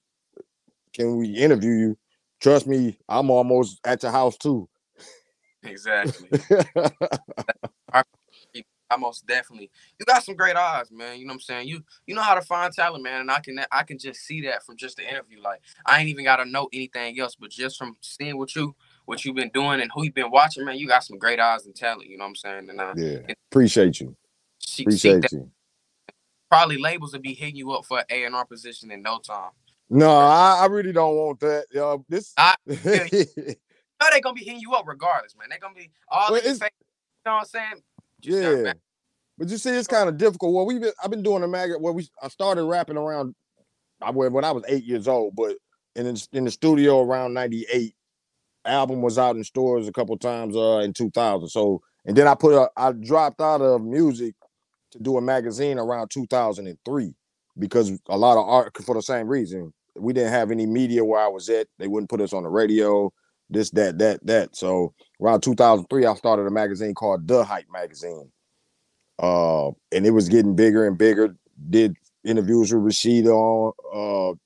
can 0.93 1.17
we 1.17 1.29
interview 1.31 1.73
you? 1.73 1.99
Trust 2.41 2.67
me, 2.67 2.99
I'm 3.09 3.31
almost 3.31 3.81
at 3.87 4.03
your 4.03 4.13
house 4.13 4.37
too. 4.37 4.69
Exactly. 5.63 6.29
I 8.91 8.97
most 8.97 9.27
definitely. 9.27 9.71
You 9.99 10.07
got 10.07 10.23
some 10.25 10.37
great 10.37 10.57
eyes, 10.57 10.91
man. 10.91 11.19
You 11.19 11.27
know 11.27 11.31
what 11.33 11.35
I'm 11.37 11.41
saying? 11.41 11.69
You 11.69 11.83
you 12.07 12.15
know 12.15 12.23
how 12.23 12.35
to 12.35 12.43
find 12.43 12.73
talent, 12.73 13.03
man. 13.03 13.23
And 13.23 13.31
I 13.31 13.41
can 13.41 13.59
I 13.73 13.83
can 13.83 13.99
just 13.99 14.21
see 14.21 14.43
that 14.43 14.65
from 14.65 14.77
just 14.77 14.97
the 14.97 15.09
interview. 15.09 15.41
Like 15.43 15.61
I 15.85 16.01
ain't 16.01 16.09
even 16.09 16.25
gotta 16.25 16.45
know 16.45 16.69
anything 16.73 17.19
else, 17.19 17.35
but 17.35 17.51
just 17.51 17.79
from 17.79 17.97
seeing 18.01 18.39
what 18.39 18.55
you 18.55 18.75
what 19.07 19.25
you've 19.25 19.37
been 19.37 19.51
doing 19.51 19.81
and 19.81 19.91
who 19.95 20.05
you've 20.05 20.15
been 20.15 20.31
watching, 20.31 20.65
man, 20.65 20.79
you 20.79 20.87
got 20.87 21.05
some 21.05 21.19
great 21.19 21.41
eyes 21.41 21.67
and 21.67 21.75
talent. 21.75 22.09
You 22.09 22.19
know 22.19 22.25
what 22.25 22.31
I'm 22.31 22.37
saying? 22.37 22.71
And 22.71 22.81
uh, 22.81 22.95
yeah, 22.97 23.19
appreciate 23.51 24.01
you. 24.01 24.17
she, 24.59 24.83
Appreciate 24.85 25.23
that, 25.23 25.33
you. 25.33 25.51
probably 26.51 26.79
labels 26.79 27.13
will 27.13 27.21
be 27.21 27.35
hitting 27.35 27.57
you 27.57 27.73
up 27.73 27.85
for 27.85 28.05
A 28.11 28.25
and 28.25 28.35
R 28.35 28.45
position 28.45 28.91
in 28.91 29.03
no 29.03 29.19
time. 29.19 29.51
No, 29.89 30.11
I, 30.11 30.61
I 30.63 30.67
really 30.67 30.93
don't 30.93 31.15
want 31.17 31.41
that. 31.41 31.67
Uh, 31.77 31.99
this 32.09 32.35
I- 32.37 32.57
No, 34.01 34.09
they 34.13 34.21
gonna 34.21 34.35
be 34.35 34.45
hitting 34.45 34.61
you 34.61 34.75
up 34.75 34.87
regardless, 34.87 35.35
man. 35.37 35.49
They 35.51 35.59
gonna 35.59 35.75
be 35.75 35.91
all 36.09 36.31
Well, 36.31 36.43
your. 36.43 36.53
You 36.53 37.33
know 37.33 37.37
what 37.37 37.41
I'm 37.41 37.45
saying? 37.47 37.83
Yeah. 38.21 38.73
But 39.39 39.49
you 39.49 39.59
see, 39.59 39.71
it's 39.71 39.89
kind 39.89 40.09
of 40.09 40.17
difficult. 40.17 40.55
Well, 40.55 40.67
we've 40.67 40.81
been 40.81 40.93
I've 41.03 41.11
been 41.11 41.23
doing 41.23 41.43
a 41.43 41.49
maggot. 41.49 41.81
Well, 41.81 41.95
we 41.95 42.09
I 42.23 42.29
started 42.29 42.65
rapping 42.65 42.97
around 42.97 43.35
I 44.01 44.11
when 44.11 44.33
when 44.33 44.45
I 44.45 44.53
was 44.53 44.65
eight 44.69 44.85
years 44.85 45.09
old, 45.09 45.37
but 45.37 45.57
in 45.95 46.07
the, 46.07 46.29
in 46.33 46.45
the 46.45 46.51
studio 46.51 47.03
around 47.03 47.35
'98. 47.35 47.95
Album 48.65 49.01
was 49.01 49.17
out 49.17 49.37
in 49.37 49.45
stores 49.45 49.87
a 49.87 49.93
couple 49.93 50.19
times 50.19 50.57
uh 50.57 50.79
in 50.79 50.93
2000. 50.93 51.49
So 51.49 51.81
and 52.05 52.17
then 52.17 52.27
I 52.27 52.35
put 52.35 52.53
a 52.53 52.69
I 52.77 52.91
dropped 52.91 53.41
out 53.41 53.61
of 53.61 53.81
music 53.83 54.35
to 54.91 54.99
do 54.99 55.17
a 55.19 55.21
magazine 55.21 55.79
around 55.79 56.11
2003 56.11 57.15
because 57.59 57.93
a 58.09 58.19
lot 58.19 58.39
of 58.39 58.49
art 58.49 58.77
for 58.85 58.95
the 58.95 59.03
same 59.03 59.29
reason. 59.29 59.73
We 59.99 60.13
didn't 60.13 60.33
have 60.33 60.51
any 60.51 60.67
media 60.67 61.05
where 61.05 61.21
I 61.21 61.29
was 61.29 61.49
at. 61.49 61.69
They 61.79 61.89
wouldn't 61.89 62.11
put 62.11 62.21
us 62.21 62.33
on 62.33 62.43
the 62.43 62.49
radio. 62.49 63.13
This, 63.49 63.71
that, 63.71 63.99
that, 63.99 64.27
that. 64.27 64.57
So 64.57 64.95
around 65.21 65.43
2003, 65.43 66.07
I 66.07 66.15
started 66.15 66.47
a 66.47 66.51
magazine 66.51 66.95
called 66.95 67.29
The 67.29 67.45
Hype 67.45 67.67
Magazine. 67.73 68.31
Uh, 69.19 69.69
and 69.93 70.07
it 70.07 70.11
was 70.11 70.29
getting 70.29 70.57
bigger 70.57 70.87
and 70.87 70.99
bigger. 70.99 71.37
Did 71.71 71.97
interviews 72.27 72.75
with 72.75 72.83
Rashida 72.83 73.29
on 73.29 73.73
uh 73.95 74.37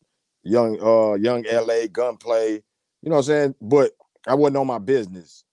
young 0.43 0.81
uh 0.81 1.15
young 1.15 1.45
LA 1.51 1.87
gunplay, 1.91 2.63
you 3.03 3.11
know 3.11 3.17
what 3.17 3.19
I'm 3.19 3.25
saying? 3.25 3.55
But 3.61 3.93
I 4.27 4.35
wasn't 4.35 4.59
on 4.59 4.67
my 4.67 4.79
business 4.79 5.45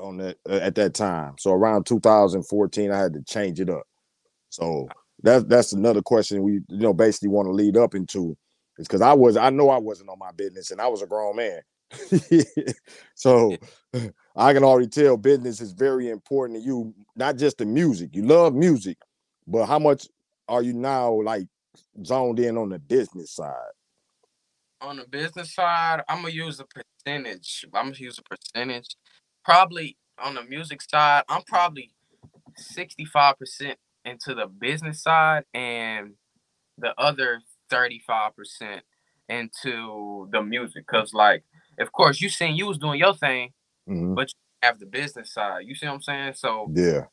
on 0.00 0.16
that 0.18 0.38
uh, 0.48 0.54
at 0.54 0.74
that 0.76 0.94
time. 0.94 1.34
So 1.38 1.52
around 1.52 1.86
2014, 1.86 2.90
I 2.90 2.98
had 2.98 3.14
to 3.14 3.22
change 3.22 3.60
it 3.60 3.70
up. 3.70 3.84
So 4.50 4.88
that's 5.22 5.44
that's 5.44 5.72
another 5.72 6.02
question 6.02 6.42
we 6.42 6.54
you 6.68 6.78
know 6.78 6.94
basically 6.94 7.28
want 7.28 7.46
to 7.46 7.52
lead 7.52 7.76
up 7.76 7.94
into 7.94 8.36
is 8.78 8.86
because 8.86 9.02
I 9.02 9.12
was 9.12 9.36
I 9.36 9.50
know 9.50 9.68
I 9.68 9.78
wasn't 9.78 10.10
on 10.10 10.18
my 10.18 10.32
business 10.32 10.70
and 10.70 10.80
I 10.80 10.88
was 10.88 11.02
a 11.02 11.06
grown 11.06 11.36
man. 11.36 11.60
so 13.14 13.56
I 14.36 14.52
can 14.52 14.64
already 14.64 14.88
tell 14.88 15.16
business 15.16 15.60
is 15.60 15.72
very 15.72 16.10
important 16.10 16.58
to 16.60 16.64
you, 16.64 16.94
not 17.16 17.36
just 17.36 17.58
the 17.58 17.66
music. 17.66 18.14
You 18.14 18.22
love 18.22 18.54
music, 18.54 18.98
but 19.46 19.66
how 19.66 19.78
much 19.78 20.08
are 20.48 20.62
you 20.62 20.72
now 20.72 21.12
like 21.22 21.46
zoned 22.04 22.38
in 22.38 22.56
on 22.56 22.70
the 22.70 22.78
business 22.78 23.32
side? 23.32 23.72
on 24.80 24.96
the 24.96 25.06
business 25.06 25.54
side, 25.54 26.02
I'm 26.08 26.22
gonna 26.22 26.32
use 26.32 26.60
a 26.60 26.66
percentage. 26.66 27.64
I'm 27.74 27.86
gonna 27.86 27.96
use 27.96 28.18
a 28.18 28.22
percentage. 28.22 28.96
Probably 29.44 29.96
on 30.18 30.34
the 30.34 30.42
music 30.42 30.82
side, 30.82 31.24
I'm 31.28 31.42
probably 31.42 31.92
65% 32.76 33.74
into 34.04 34.34
the 34.34 34.46
business 34.46 35.02
side 35.02 35.44
and 35.54 36.14
the 36.76 36.94
other 36.98 37.40
35% 37.70 38.80
into 39.28 40.28
the 40.32 40.42
music. 40.42 40.86
Cause 40.86 41.12
like, 41.12 41.44
of 41.78 41.92
course, 41.92 42.20
you 42.20 42.28
seen 42.28 42.56
you 42.56 42.66
was 42.66 42.78
doing 42.78 42.98
your 42.98 43.14
thing, 43.14 43.52
Mhm. 43.88 44.14
but 44.14 44.28
you 44.28 44.34
have 44.68 44.78
the 44.78 44.86
business 44.86 45.32
side. 45.32 45.66
You 45.66 45.74
see 45.74 45.86
what 45.86 45.94
I'm 45.94 46.02
saying? 46.02 46.34
So 46.34 46.70
Yeah, 46.74 47.06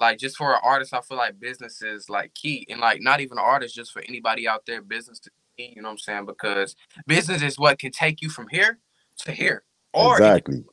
like 0.00 0.18
just 0.18 0.36
for 0.36 0.52
an 0.52 0.60
artist, 0.62 0.94
I 0.94 1.00
feel 1.00 1.16
like 1.18 1.38
business 1.40 1.82
is 1.82 2.08
like 2.08 2.34
key. 2.34 2.66
And 2.68 2.80
like 2.80 3.00
not 3.00 3.20
even 3.20 3.38
an 3.38 3.44
artist, 3.44 3.74
just 3.74 3.92
for 3.92 4.02
anybody 4.08 4.46
out 4.48 4.64
there, 4.66 4.82
business 4.82 5.20
is 5.20 5.28
key, 5.56 5.72
you 5.76 5.82
know 5.82 5.88
what 5.88 5.92
I'm 5.92 5.98
saying? 5.98 6.26
Because 6.26 6.74
business 7.06 7.42
is 7.42 7.58
what 7.58 7.78
can 7.78 7.92
take 7.92 8.22
you 8.22 8.28
from 8.28 8.48
here 8.48 8.78
to 9.18 9.32
here. 9.32 9.64
Or 9.94 10.14
exactly. 10.16 10.64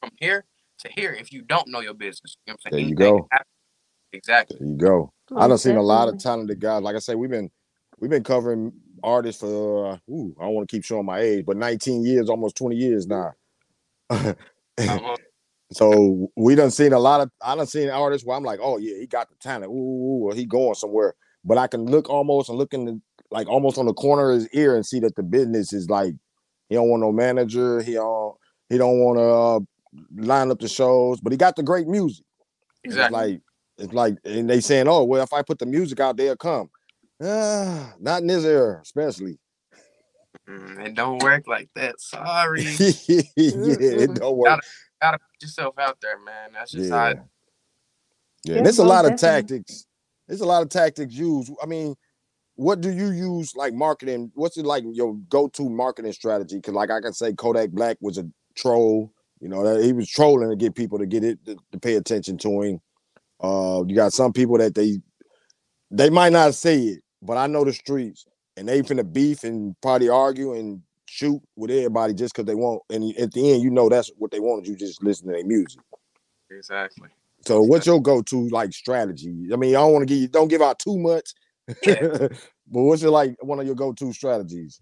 from 0.00 0.10
here 0.18 0.44
to 0.78 0.88
here 0.92 1.12
if 1.12 1.32
you 1.32 1.42
don't 1.42 1.68
know 1.68 1.80
your 1.80 1.94
business. 1.94 2.36
You 2.46 2.52
know 2.52 2.56
what 2.62 2.66
I'm 2.66 2.70
There 2.72 2.80
you 2.80 2.86
Anything 2.86 3.18
go. 3.18 3.28
Exactly. 4.12 4.56
There 4.58 4.68
you 4.68 4.76
go. 4.76 5.12
I 5.36 5.48
done 5.48 5.58
seen 5.58 5.76
a 5.76 5.82
lot 5.82 6.08
of 6.08 6.18
talented 6.18 6.60
guys. 6.60 6.82
Like 6.82 6.96
I 6.96 7.00
say, 7.00 7.14
we've 7.14 7.30
been 7.30 7.50
we've 7.98 8.10
been 8.10 8.24
covering 8.24 8.72
artists 9.02 9.40
for 9.40 9.92
uh, 9.92 9.98
ooh, 10.10 10.34
I 10.38 10.44
don't 10.44 10.54
want 10.54 10.68
to 10.68 10.76
keep 10.76 10.84
showing 10.84 11.06
my 11.06 11.20
age, 11.20 11.44
but 11.46 11.56
19 11.56 12.04
years, 12.04 12.28
almost 12.28 12.56
20 12.56 12.76
years 12.76 13.06
now. 13.06 13.32
Uh-huh. 14.78 15.16
so 15.72 16.30
we 16.36 16.54
done 16.54 16.70
seen 16.70 16.92
a 16.92 16.98
lot 16.98 17.22
of 17.22 17.30
I 17.40 17.56
done 17.56 17.66
seen 17.66 17.88
artists 17.88 18.26
where 18.26 18.36
I'm 18.36 18.44
like, 18.44 18.60
oh 18.62 18.76
yeah, 18.76 18.98
he 19.00 19.06
got 19.06 19.30
the 19.30 19.34
talent. 19.36 19.72
Ooh, 19.72 20.28
ooh, 20.28 20.32
he 20.34 20.44
going 20.44 20.74
somewhere. 20.74 21.14
But 21.46 21.56
I 21.56 21.66
can 21.66 21.86
look 21.86 22.10
almost 22.10 22.50
and 22.50 22.58
look 22.58 22.74
in 22.74 22.84
the 22.84 23.00
like 23.30 23.48
almost 23.48 23.78
on 23.78 23.86
the 23.86 23.94
corner 23.94 24.32
of 24.32 24.36
his 24.36 24.48
ear 24.50 24.76
and 24.76 24.84
see 24.84 25.00
that 25.00 25.16
the 25.16 25.22
business 25.22 25.72
is 25.72 25.88
like 25.88 26.14
he 26.68 26.74
don't 26.74 26.90
want 26.90 27.00
no 27.00 27.10
manager. 27.10 27.80
He 27.80 27.94
don't 27.94 28.36
he 28.68 28.76
don't 28.76 28.98
want 28.98 29.18
to 29.18 29.22
uh, 29.22 30.26
line 30.26 30.50
up 30.50 30.58
the 30.60 30.68
shows, 30.68 31.20
but 31.20 31.32
he 31.32 31.38
got 31.38 31.56
the 31.56 31.62
great 31.62 31.86
music. 31.86 32.26
It's 32.84 32.92
Exactly. 32.92 33.18
like 33.18 33.40
it's 33.78 33.92
like, 33.92 34.16
and 34.24 34.48
they 34.48 34.60
saying, 34.60 34.88
"Oh, 34.88 35.04
well, 35.04 35.22
if 35.22 35.32
I 35.32 35.42
put 35.42 35.58
the 35.58 35.66
music 35.66 36.00
out, 36.00 36.16
they'll 36.16 36.36
come." 36.36 36.70
Ah, 37.22 37.94
not 37.98 38.22
in 38.22 38.28
this 38.28 38.44
era, 38.44 38.80
especially. 38.82 39.38
Mm, 40.48 40.86
it 40.86 40.94
don't 40.94 41.18
work 41.18 41.46
like 41.46 41.68
that. 41.74 42.00
Sorry. 42.00 42.62
yeah, 42.78 43.22
it 43.36 44.14
don't 44.14 44.36
work. 44.36 44.60
Gotta 45.00 45.18
put 45.18 45.42
yourself 45.42 45.78
out 45.78 45.98
there, 46.00 46.18
man. 46.18 46.50
That's 46.52 46.72
just 46.72 46.90
how 46.90 47.06
Yeah, 47.06 47.10
it, 47.10 47.16
yeah. 47.16 47.22
Yeah, 48.44 48.58
And 48.58 48.66
it's 48.66 48.78
a 48.78 48.82
most 48.82 48.90
lot 48.90 49.04
of 49.06 49.18
tactics. 49.18 49.86
There's 50.28 50.40
a 50.40 50.46
lot 50.46 50.62
of 50.62 50.68
tactics 50.68 51.14
used. 51.14 51.52
I 51.62 51.66
mean, 51.66 51.96
what 52.54 52.80
do 52.80 52.90
you 52.90 53.10
use 53.10 53.54
like 53.56 53.74
marketing? 53.74 54.30
What's 54.34 54.56
it 54.56 54.64
like 54.64 54.84
your 54.92 55.16
go-to 55.28 55.68
marketing 55.68 56.12
strategy? 56.12 56.56
Because 56.56 56.74
like 56.74 56.90
I 56.90 57.00
can 57.00 57.12
say, 57.12 57.32
Kodak 57.32 57.70
Black 57.70 57.98
was 58.00 58.18
a 58.18 58.24
troll. 58.54 59.12
You 59.40 59.48
know, 59.48 59.62
that 59.64 59.84
he 59.84 59.92
was 59.92 60.08
trolling 60.08 60.48
to 60.48 60.56
get 60.56 60.74
people 60.74 60.98
to 60.98 61.06
get 61.06 61.22
it 61.22 61.44
to, 61.44 61.56
to 61.72 61.78
pay 61.78 61.96
attention 61.96 62.38
to 62.38 62.62
him. 62.62 62.80
Uh, 63.38 63.84
you 63.86 63.94
got 63.94 64.14
some 64.14 64.32
people 64.32 64.56
that 64.58 64.74
they 64.74 64.98
they 65.90 66.08
might 66.08 66.32
not 66.32 66.54
say 66.54 66.78
it, 66.80 67.02
but 67.26 67.36
I 67.36 67.46
know 67.46 67.64
the 67.64 67.72
streets, 67.72 68.26
and 68.56 68.68
they 68.68 68.82
finna 68.82 69.10
beef 69.10 69.44
and 69.44 69.74
probably 69.80 70.08
argue 70.08 70.54
and 70.54 70.80
shoot 71.08 71.40
with 71.56 71.70
everybody 71.70 72.14
just 72.14 72.34
because 72.34 72.46
they 72.46 72.54
want. 72.54 72.82
And 72.90 73.16
at 73.18 73.32
the 73.32 73.52
end, 73.52 73.62
you 73.62 73.70
know 73.70 73.88
that's 73.88 74.10
what 74.18 74.30
they 74.30 74.40
want. 74.40 74.66
You 74.66 74.76
just 74.76 75.02
listen 75.02 75.26
to 75.28 75.32
their 75.34 75.44
music. 75.44 75.80
exactly. 76.50 77.08
So, 77.46 77.62
what's 77.62 77.86
your 77.86 78.00
go-to 78.00 78.48
like 78.48 78.72
strategy? 78.72 79.48
I 79.52 79.56
mean, 79.56 79.76
I 79.76 79.80
don't 79.80 79.92
want 79.92 80.02
to 80.02 80.06
give 80.06 80.22
you 80.22 80.28
don't 80.28 80.48
give 80.48 80.62
out 80.62 80.78
too 80.78 80.98
much, 80.98 81.30
Yeah. 81.86 82.28
but 82.68 82.82
what's 82.82 83.02
your 83.02 83.12
like 83.12 83.36
one 83.40 83.60
of 83.60 83.66
your 83.66 83.76
go-to 83.76 84.12
strategies? 84.12 84.80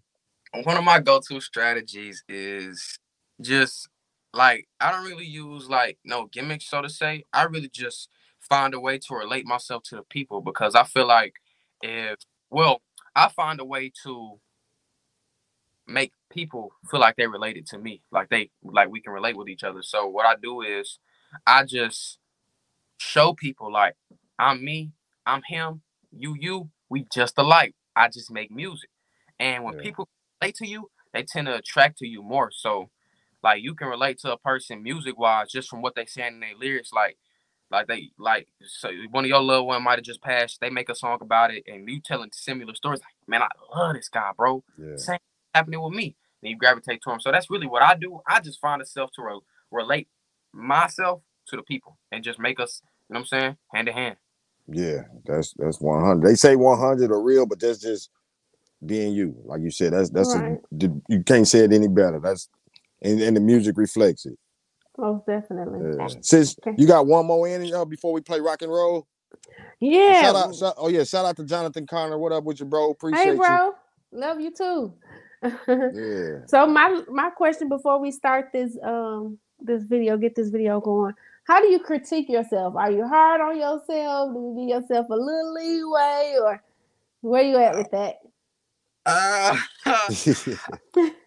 one 0.63 0.77
of 0.77 0.85
my 0.85 1.01
go-to 1.01 1.41
strategies 1.41 2.23
is 2.29 2.99
just 3.41 3.89
like 4.33 4.69
I 4.81 4.93
don't 4.93 5.05
really 5.05 5.27
use 5.27 5.69
like 5.69 5.99
no 6.05 6.27
gimmicks, 6.27 6.67
so 6.69 6.81
to 6.81 6.89
say. 6.89 7.25
I 7.33 7.43
really 7.45 7.69
just 7.69 8.09
find 8.41 8.73
a 8.75 8.81
way 8.81 8.99
to 8.99 9.15
relate 9.15 9.47
myself 9.47 9.83
to 9.85 9.97
the 9.97 10.03
people 10.03 10.41
because 10.41 10.75
I 10.75 10.85
feel 10.85 11.07
like 11.07 11.35
if 11.83 12.19
well, 12.55 12.83
I 13.17 13.31
find 13.31 13.61
a 13.61 13.67
way 13.67 13.93
to 14.05 14.41
make 15.87 16.13
people 16.33 16.73
feel 16.91 17.01
like 17.01 17.17
they're 17.17 17.31
related 17.31 17.67
to 17.69 17.79
me, 17.79 18.03
like 18.13 18.31
they 18.31 18.51
like 18.65 18.91
we 18.91 19.03
can 19.03 19.13
relate 19.15 19.37
with 19.37 19.49
each 19.49 19.65
other. 19.65 19.83
So 19.83 20.09
what 20.09 20.27
I 20.27 20.37
do 20.43 20.63
is 20.63 21.01
I 21.47 21.65
just 21.65 22.19
show 22.99 23.35
people 23.35 23.73
like 23.73 23.97
I'm 24.39 24.65
me, 24.65 24.93
I'm 25.27 25.43
him, 25.47 25.83
you 26.13 26.37
you, 26.39 26.71
we 26.91 27.07
just 27.15 27.39
alike. 27.39 27.75
I 27.97 28.09
just 28.09 28.31
make 28.33 28.51
music. 28.51 28.91
And 29.41 29.65
when 29.65 29.75
Yeah. 29.75 29.81
people 29.83 30.09
relate 30.43 30.57
to 30.57 30.69
you, 30.69 30.91
they 31.15 31.25
tend 31.25 31.49
to 31.49 31.57
attract 31.57 31.99
to 31.99 32.09
you 32.09 32.23
more. 32.23 32.51
So 32.53 32.91
like 33.43 33.63
you 33.63 33.75
can 33.75 33.89
relate 33.89 34.19
to 34.21 34.33
a 34.33 34.39
person 34.39 34.83
music 34.83 35.19
wise 35.19 35.51
just 35.51 35.69
from 35.71 35.83
what 35.83 35.95
they 35.97 36.07
saying 36.07 36.35
in 36.35 36.41
their 36.41 36.57
lyrics. 36.59 36.93
Like 36.93 37.19
like 37.75 37.89
they 37.89 38.11
like 38.19 38.49
so 38.65 38.91
one 39.13 39.25
of 39.25 39.31
your 39.31 39.43
loved 39.43 39.67
one 39.69 39.85
might 39.85 39.99
have 39.99 40.05
just 40.05 40.23
passed, 40.23 40.61
they 40.63 40.71
make 40.71 40.91
a 40.91 40.97
song 40.97 41.19
about 41.23 41.53
it 41.55 41.65
and 41.69 41.89
you 41.91 42.01
telling 42.01 42.31
similar 42.35 42.75
stories 42.75 43.01
like, 43.01 43.15
man, 43.29 43.43
I 43.43 43.49
love 43.77 43.97
this 43.97 44.09
guy, 44.11 44.33
bro. 44.37 44.65
Yeah, 44.79 44.97
Same 44.97 45.19
happening 45.55 45.83
with 45.83 45.95
me. 45.95 46.17
Then 46.43 46.53
you 46.53 46.59
gravitate 46.59 47.03
to 47.05 47.13
him. 47.13 47.21
So 47.21 47.33
that's 47.33 47.51
really 47.51 47.69
what 47.69 47.83
I 47.83 47.97
do. 47.97 48.21
I 48.29 48.41
just 48.41 48.61
find 48.61 48.81
myself 48.81 49.11
to 49.17 49.23
re- 49.23 49.41
relate 49.73 50.09
myself 50.55 51.23
to 51.49 51.57
the 51.57 51.65
people 51.65 51.99
and 52.13 52.25
just 52.25 52.41
make 52.41 52.61
us, 52.61 52.83
you 53.11 53.15
know 53.15 53.21
what 53.21 53.33
I'm 53.35 53.41
saying, 53.41 53.59
hand 53.75 53.89
to 53.89 53.95
hand. 53.95 54.17
Yeah, 54.69 55.03
that's 55.27 55.55
that's 55.59 55.81
one 55.81 56.05
hundred. 56.05 56.29
They 56.29 56.37
say 56.37 56.57
one 56.57 56.79
hundred 56.79 57.11
are 57.13 57.23
real, 57.23 57.47
but 57.47 57.61
that's 57.61 57.81
just 57.81 58.11
being 58.87 59.15
you. 59.15 59.37
Like 59.45 59.63
you 59.63 59.71
said, 59.71 59.93
that's 59.95 60.11
that's 60.11 60.35
Right. 60.35 60.59
a, 60.81 60.91
you 61.09 61.23
can't 61.25 61.49
say 61.49 61.61
it 61.61 61.73
any 61.73 61.89
better. 61.89 62.21
That's 62.21 62.49
and, 63.03 63.21
and 63.21 63.37
the 63.37 63.41
music 63.41 63.77
reflects 63.79 64.27
it. 64.27 64.39
Most 64.97 65.27
definitely. 65.27 65.97
Yeah. 65.99 66.09
Since 66.21 66.57
Okay. 66.61 66.75
you 66.79 66.87
got 66.87 67.07
one 67.07 67.27
more 67.27 67.49
in 67.49 67.73
uh, 67.75 67.85
before 67.85 68.13
we 68.13 68.21
play 68.21 68.41
rock 68.41 68.63
and 68.63 68.71
roll. 68.71 69.07
Yeah. 69.81 70.23
Shout 70.23 70.37
out, 70.37 70.55
shout, 70.55 70.75
oh 70.79 70.89
yeah, 70.89 71.05
shout 71.05 71.27
out 71.27 71.37
to 71.37 71.45
Jonathan 71.45 71.87
Connor. 71.87 72.19
What 72.19 72.33
up 72.33 72.45
with 72.45 72.61
you, 72.61 72.67
bro? 72.67 72.91
Appreciate 72.91 73.25
hey, 73.25 73.37
bro. 73.37 73.75
Love 74.13 74.41
you 74.41 74.51
too. 74.51 74.95
Yeah. 75.45 76.47
so 76.47 76.67
my 76.67 77.03
my 77.11 77.29
question 77.29 77.69
before 77.69 77.99
we 78.01 78.11
start 78.11 78.49
this 78.51 78.79
um 78.83 79.39
this 79.61 79.83
video, 79.85 80.17
get 80.17 80.35
this 80.35 80.49
video 80.49 80.81
going. 80.81 81.15
How 81.47 81.61
do 81.61 81.69
you 81.69 81.79
critique 81.81 82.31
yourself? 82.31 82.77
Are 82.77 82.91
you 82.91 83.07
hard 83.07 83.43
on 83.43 83.57
yourself? 83.59 84.33
Do 84.33 84.41
you 84.41 84.55
give 84.57 84.83
yourself 84.83 85.07
a 85.11 85.15
little 85.15 85.53
leeway, 85.53 86.37
or 86.41 86.63
where 87.21 87.43
you 87.43 87.59
at 87.59 87.75
with 87.77 87.91
that? 87.91 88.17
Uh, 89.05 89.59
a 89.85 89.93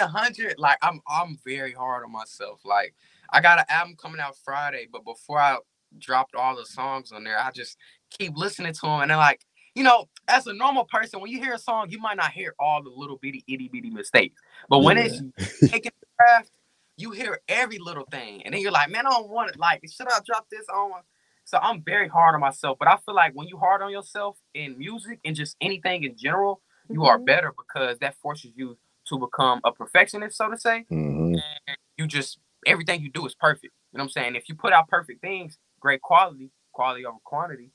hundred. 0.00 0.56
Like 0.58 0.78
I'm, 0.82 1.00
I'm 1.08 1.38
very 1.46 1.72
hard 1.72 2.04
on 2.04 2.12
myself. 2.12 2.60
Like 2.64 2.94
I 3.30 3.40
got 3.40 3.58
an 3.58 3.64
album 3.68 3.96
coming 4.00 4.20
out 4.20 4.36
Friday, 4.44 4.88
but 4.92 5.04
before 5.04 5.40
I 5.40 5.58
dropped 5.98 6.34
all 6.34 6.56
the 6.56 6.66
songs 6.66 7.12
on 7.12 7.24
there, 7.24 7.38
I 7.38 7.50
just 7.50 7.76
keep 8.10 8.36
listening 8.36 8.72
to 8.72 8.80
them, 8.82 9.00
and 9.02 9.10
then 9.10 9.18
like, 9.18 9.40
you 9.74 9.82
know, 9.84 10.08
as 10.28 10.46
a 10.46 10.52
normal 10.52 10.84
person, 10.84 11.20
when 11.20 11.30
you 11.30 11.38
hear 11.40 11.54
a 11.54 11.58
song, 11.58 11.88
you 11.90 11.98
might 11.98 12.16
not 12.16 12.32
hear 12.32 12.54
all 12.58 12.82
the 12.82 12.90
little 12.90 13.18
bitty 13.18 13.44
itty 13.48 13.68
bitty 13.68 13.90
mistakes, 13.90 14.40
but 14.68 14.80
when 14.80 14.98
it's 14.98 15.20
taking 15.68 15.92
craft, 16.18 16.50
you 16.96 17.10
hear 17.10 17.40
every 17.48 17.78
little 17.78 18.04
thing, 18.10 18.42
and 18.44 18.54
then 18.54 18.60
you're 18.60 18.72
like, 18.72 18.90
man, 18.90 19.06
I 19.06 19.10
don't 19.10 19.30
want 19.30 19.50
it. 19.50 19.58
Like, 19.58 19.82
should 19.90 20.08
I 20.08 20.18
drop 20.26 20.48
this 20.50 20.66
on? 20.72 21.02
So 21.44 21.58
I'm 21.60 21.82
very 21.82 22.08
hard 22.08 22.34
on 22.34 22.40
myself, 22.40 22.78
but 22.78 22.88
I 22.88 22.96
feel 23.04 23.14
like 23.14 23.32
when 23.34 23.48
you 23.48 23.58
hard 23.58 23.82
on 23.82 23.90
yourself 23.90 24.38
in 24.54 24.78
music 24.78 25.20
and 25.24 25.36
just 25.36 25.56
anything 25.60 26.04
in 26.04 26.16
general, 26.16 26.62
you 26.88 27.04
are 27.04 27.18
Mhm. 27.18 27.26
better 27.26 27.52
because 27.56 27.98
that 27.98 28.14
forces 28.16 28.52
you 28.56 28.78
to 29.06 29.18
become 29.18 29.60
a 29.64 29.72
perfectionist, 29.72 30.36
so 30.36 30.50
to 30.50 30.58
say. 30.58 30.84
Mhm. 30.90 31.40
And 31.66 31.76
you 31.98 32.06
just 32.06 32.38
everything 32.66 33.00
you 33.00 33.10
do 33.10 33.26
is 33.26 33.34
perfect. 33.34 33.74
You 33.92 33.98
know 33.98 34.04
what 34.04 34.04
I'm 34.04 34.10
saying? 34.10 34.36
If 34.36 34.48
you 34.48 34.54
put 34.54 34.72
out 34.72 34.88
perfect 34.88 35.20
things, 35.20 35.58
great 35.80 36.00
quality, 36.00 36.50
quality 36.72 37.04
over 37.06 37.18
quantity, 37.24 37.70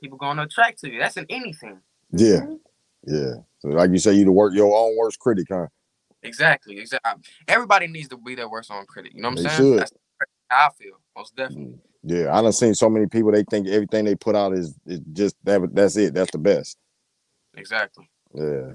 people 0.00 0.18
gonna 0.18 0.42
attract 0.42 0.80
to 0.80 0.90
you. 0.90 0.98
That's 0.98 1.16
in 1.16 1.26
anything. 1.28 1.80
Yeah, 2.10 2.46
yeah. 3.04 3.34
So 3.60 3.68
like 3.68 3.90
you 3.90 3.98
say, 3.98 4.12
you 4.14 4.24
to 4.24 4.32
work 4.32 4.54
your 4.54 4.76
own 4.76 4.96
worst 4.96 5.18
critic, 5.18 5.46
huh? 5.50 5.66
Exactly. 6.22 6.78
Exactly. 6.78 7.22
Everybody 7.48 7.86
needs 7.86 8.08
to 8.08 8.16
be 8.16 8.34
their 8.34 8.48
worst 8.48 8.70
own 8.70 8.84
critic. 8.86 9.12
You 9.14 9.22
know 9.22 9.28
what 9.30 9.38
I'm 9.38 9.44
They 9.44 9.50
saying? 9.50 9.72
should. 9.72 9.78
That's 9.80 9.92
how 10.48 10.66
I 10.66 10.70
feel. 10.78 11.00
Most 11.16 11.34
definitely. 11.34 11.78
Yeah, 12.02 12.36
I 12.36 12.42
done 12.42 12.52
seen 12.52 12.74
so 12.74 12.88
many 12.88 13.06
people. 13.06 13.30
They 13.32 13.44
think 13.44 13.68
everything 13.68 14.04
they 14.04 14.14
put 14.14 14.34
out 14.34 14.52
is 14.54 14.78
is 14.86 15.00
just 15.12 15.36
that. 15.44 15.74
That's 15.74 15.96
it. 15.96 16.14
That's 16.14 16.30
the 16.30 16.38
best. 16.38 16.78
Exactly. 17.56 18.08
Yeah. 18.34 18.72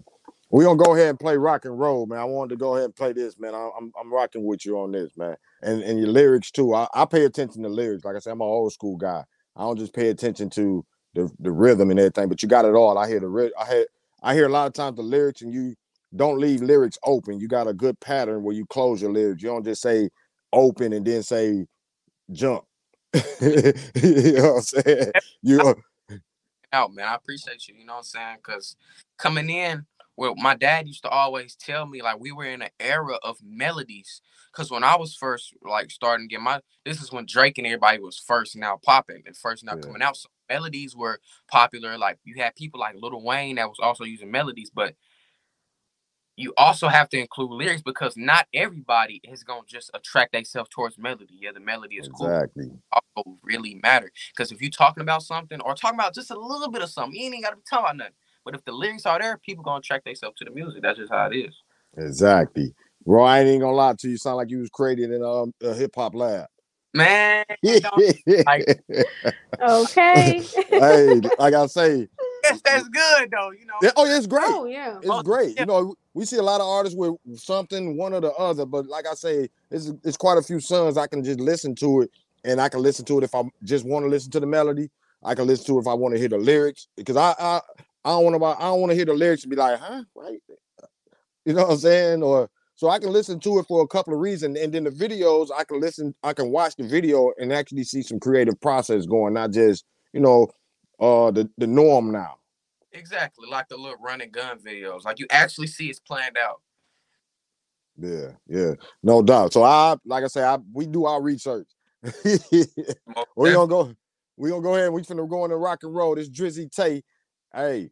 We 0.56 0.64
gonna 0.64 0.78
go 0.78 0.96
ahead 0.96 1.10
and 1.10 1.20
play 1.20 1.36
rock 1.36 1.66
and 1.66 1.78
roll, 1.78 2.06
man. 2.06 2.18
I 2.18 2.24
wanted 2.24 2.52
to 2.52 2.56
go 2.56 2.76
ahead 2.76 2.86
and 2.86 2.96
play 2.96 3.12
this, 3.12 3.38
man. 3.38 3.54
I, 3.54 3.70
I'm 3.78 3.92
I'm 4.00 4.14
rocking 4.14 4.46
with 4.46 4.66
you 4.66 4.80
on 4.80 4.94
this, 4.94 5.12
man. 5.18 5.36
And 5.62 5.84
and 5.84 6.00
your 6.00 6.08
lyrics 6.08 6.50
too. 6.50 6.74
I, 6.74 6.88
I 6.94 7.04
pay 7.04 7.26
attention 7.26 7.62
to 7.64 7.68
lyrics. 7.68 8.06
Like 8.06 8.16
I 8.16 8.20
said, 8.20 8.32
I'm 8.32 8.40
an 8.40 8.48
old 8.48 8.72
school 8.72 8.96
guy. 8.96 9.26
I 9.58 9.64
don't 9.64 9.78
just 9.78 9.94
pay 9.94 10.08
attention 10.08 10.50
to 10.52 10.86
the 11.14 11.30
the 11.40 11.52
rhythm 11.52 11.92
and 11.92 12.00
everything, 12.00 12.30
but 12.30 12.42
you 12.42 12.48
got 12.48 12.64
it 12.64 12.74
all. 12.74 12.98
I 12.98 13.10
hear 13.10 13.20
the 13.20 13.52
I 13.60 13.66
hear 13.66 13.86
I 14.24 14.34
hear 14.34 14.46
a 14.46 14.50
lot 14.50 14.68
of 14.68 14.72
times 14.72 14.96
the 14.96 15.04
lyrics, 15.04 15.42
and 15.42 15.54
you 15.54 15.76
don't 16.16 16.40
leave 16.40 16.62
lyrics 16.62 16.98
open. 17.04 17.38
You 17.38 17.50
got 17.50 17.68
a 17.68 17.74
good 17.74 18.00
pattern 18.00 18.42
where 18.42 18.56
you 18.56 18.66
close 18.66 19.02
your 19.02 19.12
lyrics. 19.12 19.44
You 19.44 19.50
don't 19.50 19.66
just 19.66 19.82
say 19.82 20.10
open 20.54 20.94
and 20.94 21.06
then 21.06 21.22
say 21.22 21.66
jump. 22.32 22.64
you 23.42 23.74
know 24.38 24.54
what 24.54 24.56
I'm 24.56 24.62
saying? 24.62 25.12
You 25.42 25.76
out, 26.72 26.94
man. 26.94 27.08
I 27.08 27.16
appreciate 27.16 27.68
you. 27.68 27.76
You 27.76 27.86
know 27.86 27.94
what 27.94 28.00
I'm 28.00 28.04
saying? 28.04 28.38
Because 28.38 28.76
coming 29.18 29.50
in, 29.50 29.86
well, 30.18 30.36
my 30.36 30.56
dad 30.56 30.88
used 30.88 31.04
to 31.04 31.10
always 31.10 31.56
tell 31.56 31.86
me 31.86 32.02
like 32.02 32.20
we 32.20 32.32
were 32.32 32.46
in 32.46 32.62
an 32.62 32.70
era 32.80 33.18
of 33.24 33.38
melodies. 33.44 34.22
Because 34.52 34.72
when 34.72 34.84
I 34.84 34.96
was 34.96 35.16
first 35.16 35.54
like 35.62 35.92
starting 35.92 36.30
to 36.30 36.34
get 36.34 36.42
my, 36.42 36.62
this 36.86 37.02
is 37.02 37.12
when 37.12 37.26
Drake 37.26 37.58
and 37.58 37.68
everybody 37.68 38.00
was 38.00 38.18
first 38.18 38.56
now 38.56 38.80
popping 38.84 39.24
and 39.26 39.36
first 39.36 39.64
now 39.64 39.76
Yeah. 39.76 39.82
coming 39.82 40.02
out. 40.02 40.16
So 40.16 40.30
melodies 40.50 40.96
were 40.96 41.20
popular. 41.50 41.98
Like 41.98 42.20
you 42.24 42.36
had 42.42 42.56
people 42.56 42.80
like 42.80 42.96
Lil 42.96 43.22
Wayne 43.22 43.58
that 43.58 43.68
was 43.68 43.80
also 43.82 44.06
using 44.06 44.32
melodies, 44.32 44.72
but 44.74 44.96
you 46.38 46.54
also 46.58 46.88
have 46.88 47.10
to 47.10 47.20
include 47.20 47.52
lyrics 47.52 47.82
because 47.82 48.18
not 48.18 48.48
everybody 48.54 49.22
is 49.24 49.44
gonna 49.44 49.62
just 49.68 49.90
attract 49.94 50.34
themselves 50.34 50.70
towards 50.70 50.98
melody. 50.98 51.38
Yeah, 51.40 51.52
the 51.54 51.62
melody 51.62 51.96
is 51.96 52.10
cool 52.10 52.28
exactly. 52.28 52.72
also 52.92 53.38
really 53.42 53.76
matter. 53.76 54.12
Because 54.36 54.52
if 54.52 54.62
you're 54.62 54.70
talking 54.70 55.02
about 55.02 55.24
something 55.24 55.62
or 55.62 55.76
talking 55.76 55.98
about 56.00 56.14
just 56.14 56.32
a 56.32 56.40
little 56.40 56.70
bit 56.70 56.82
of 56.82 56.90
something, 56.90 57.20
you 57.20 57.34
ain't 57.34 57.44
got 57.44 57.52
to 57.52 57.56
be 57.58 57.62
talking 57.70 57.86
about 57.86 57.98
nothing. 57.98 58.14
But 58.46 58.56
if 58.56 58.64
the 58.64 58.72
lyrics 58.72 59.06
are 59.06 59.20
there, 59.20 59.38
people 59.40 59.64
gonna 59.64 59.82
track 59.82 60.04
themselves 60.06 60.38
to 60.38 60.46
the 60.46 60.52
music. 60.52 60.84
That's 60.84 61.00
just 61.00 61.12
how 61.12 61.26
it 61.32 61.36
is. 61.36 61.56
Exactly. 61.98 62.74
Bro, 63.06 63.24
I 63.24 63.42
ain't 63.42 63.62
gonna 63.62 63.76
lie 63.76 63.94
to 64.00 64.08
you. 64.08 64.12
You 64.12 64.18
sound 64.18 64.38
like 64.38 64.50
you 64.50 64.60
was 64.60 64.70
created 64.70 65.12
in 65.12 65.24
um, 65.24 65.54
a 65.62 65.74
hip 65.74 65.92
hop 65.96 66.16
lab. 66.16 66.48
Man, 66.94 67.46
like- 68.46 68.82
Okay. 69.62 70.44
Hey, 70.70 71.22
like 71.40 71.54
I 71.54 71.66
say, 71.68 72.08
yes, 72.44 72.62
that's 72.66 72.88
good 72.90 73.32
though. 73.32 73.52
You 73.52 73.66
know. 73.66 73.74
yeah, 73.82 73.92
oh, 73.96 74.06
yeah, 74.06 74.18
it's 74.18 74.28
great. 74.28 74.44
oh 74.46 74.66
yeah. 74.66 74.98
It's 75.00 75.10
Oh, 75.10 75.22
great. 75.24 75.56
yeah. 75.56 75.62
You 75.62 75.66
know, 75.68 75.96
we 76.14 76.26
see 76.26 76.36
a 76.38 76.42
lot 76.44 76.60
of 76.62 76.68
artists 76.68 76.98
with 76.98 77.16
something, 77.36 77.98
one 77.98 78.14
or 78.14 78.20
the 78.22 78.34
other, 78.34 78.66
but 78.66 78.88
like 78.88 79.06
I 79.08 79.14
say, 79.14 79.50
it's 79.72 79.92
it's 80.04 80.18
quite 80.18 80.38
a 80.38 80.42
few 80.42 80.60
songs 80.60 80.98
I 80.98 81.08
can 81.08 81.24
just 81.24 81.40
listen 81.40 81.76
to 81.76 82.02
it, 82.02 82.12
and 82.44 82.60
I 82.60 82.70
can 82.70 82.82
listen 82.82 83.06
to 83.06 83.18
it 83.20 83.24
if 83.24 83.34
I 83.34 83.44
just 83.64 83.86
want 83.86 84.04
to 84.06 84.10
listen 84.10 84.32
to 84.32 84.40
the 84.40 84.48
melody. 84.48 84.90
I 85.24 85.34
can 85.34 85.48
listen 85.48 85.66
to 85.68 85.78
it 85.78 85.82
if 85.82 85.88
I 85.88 85.94
want 85.94 86.14
to 86.14 86.20
hear 86.20 86.30
the 86.30 86.38
lyrics 86.38 86.88
because 86.98 87.16
I 87.18 87.34
I, 87.40 87.62
I 88.06 88.10
don't 88.12 88.24
want 88.24 88.40
to 88.40 88.46
I 88.46 88.68
don't 88.68 88.80
want 88.80 88.92
to 88.92 88.96
hear 88.96 89.06
the 89.06 89.14
lyrics 89.14 89.44
and 89.44 89.50
be 89.50 89.56
like, 89.56 89.80
huh, 89.80 90.04
right? 90.16 90.40
You 91.44 91.54
know 91.54 91.64
what 91.64 91.72
I'm 91.72 91.78
saying? 91.78 92.24
Or 92.24 92.50
so 92.76 92.90
I 92.90 93.00
can 93.00 93.12
listen 93.12 93.40
to 93.40 93.60
it 93.60 93.66
for 93.68 93.82
a 93.82 93.88
couple 93.88 94.14
of 94.14 94.20
reasons, 94.20 94.60
and 94.60 94.72
then 94.72 94.84
the 94.84 94.92
videos 94.92 95.50
I 95.56 95.64
can 95.64 95.82
listen, 95.82 96.14
I 96.24 96.34
can 96.34 96.52
watch 96.52 96.76
the 96.76 96.84
video 96.84 97.32
and 97.40 97.52
actually 97.52 97.84
see 97.84 98.04
some 98.04 98.20
creative 98.20 98.62
process 98.62 99.08
going, 99.08 99.34
not 99.34 99.52
just 99.52 99.86
you 100.14 100.22
know, 100.22 100.48
uh, 101.00 101.32
the 101.32 101.50
the 101.58 101.68
norm 101.68 102.12
now. 102.12 102.36
Exactly, 102.94 103.48
like 103.50 103.68
the 103.70 103.76
little 103.76 103.98
running 104.00 104.30
gun 104.30 104.60
videos. 104.60 105.04
Like 105.04 105.20
you 105.20 105.26
actually 105.32 105.68
see 105.68 105.90
it's 105.90 106.00
planned 106.00 106.38
out. 106.38 106.62
Yeah, 107.98 108.32
yeah, 108.48 108.74
no 109.02 109.24
doubt. 109.24 109.54
So 109.54 109.64
I, 109.64 109.96
like 110.06 110.24
I 110.24 110.28
say, 110.28 110.44
I 110.44 110.60
we 110.74 110.86
do 110.86 111.06
our 111.06 111.22
research. 111.22 111.68
We 113.36 113.52
gonna 113.52 113.68
go. 113.68 113.94
We 114.38 114.50
gonna 114.50 114.62
go 114.62 114.76
ahead. 114.76 114.86
and 114.86 114.94
We 114.94 115.02
finna 115.02 115.28
go 115.28 115.44
into 115.44 115.58
rock 115.58 115.80
and 115.84 115.96
roll. 115.96 116.16
This 116.16 116.30
Drizzy 116.30 116.70
Tae. 116.70 117.04
Hey, 117.56 117.90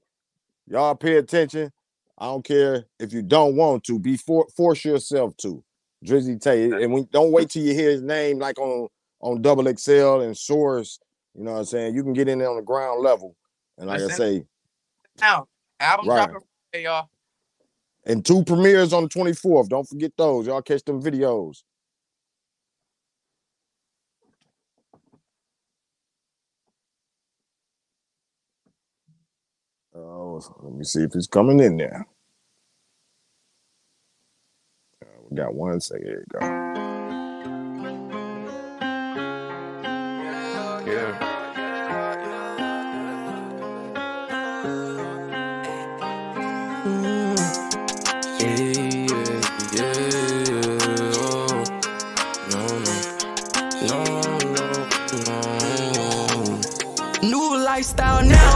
y'all 0.68 0.94
pay 0.94 1.16
attention. 1.16 1.72
I 2.18 2.26
don't 2.26 2.44
care 2.44 2.84
if 3.00 3.14
you 3.14 3.22
don't 3.22 3.56
want 3.56 3.86
to. 3.86 3.98
Be 3.98 4.18
for, 4.18 4.46
force 4.58 4.84
yourself 4.84 5.38
to. 5.38 5.64
Drizzy 6.06 6.40
Tae, 6.40 6.84
and 6.84 6.92
we 6.92 7.06
don't 7.14 7.32
wait 7.32 7.50
till 7.50 7.64
you 7.64 7.74
hear 7.74 7.92
his 7.92 8.02
name 8.02 8.40
like 8.40 8.60
on 8.60 8.90
on 9.22 9.42
Double 9.42 9.74
XL 9.74 10.20
and 10.20 10.38
Source. 10.38 11.00
You 11.34 11.46
know 11.46 11.54
what 11.54 11.60
I'm 11.60 11.66
saying? 11.66 11.96
You 11.96 12.04
can 12.04 12.12
get 12.12 12.28
in 12.28 12.40
there 12.40 12.50
on 12.50 12.58
the 12.58 12.62
ground 12.62 13.02
level. 13.02 13.38
And 13.78 13.88
like 13.88 14.02
I 14.02 14.08
say, 14.08 14.44
now 15.22 15.48
album 15.80 16.10
Right. 16.10 16.30
dropping 16.30 16.84
y'all. 16.84 17.10
and 18.06 18.26
two 18.26 18.44
premieres 18.44 18.92
on 18.92 19.04
the 19.04 19.10
24th. 19.10 19.70
Don't 19.70 19.88
forget 19.88 20.12
those. 20.18 20.46
Y'all 20.46 20.62
catch 20.62 20.84
them 20.84 21.02
videos. 21.02 21.64
Let 30.04 30.74
me 30.74 30.84
see 30.84 31.04
if 31.04 31.16
it's 31.16 31.28
coming 31.28 31.60
in 31.60 31.78
there. 31.78 32.08
Uh, 35.02 35.08
we 35.30 35.38
got 35.38 35.54
one 35.54 35.80
second. 35.80 36.06
Here 36.06 36.26
you 36.32 36.40
go. 36.40 36.46
Yeah. 40.86 41.30
lifestyle 57.74 58.24
yeah, 58.24 58.53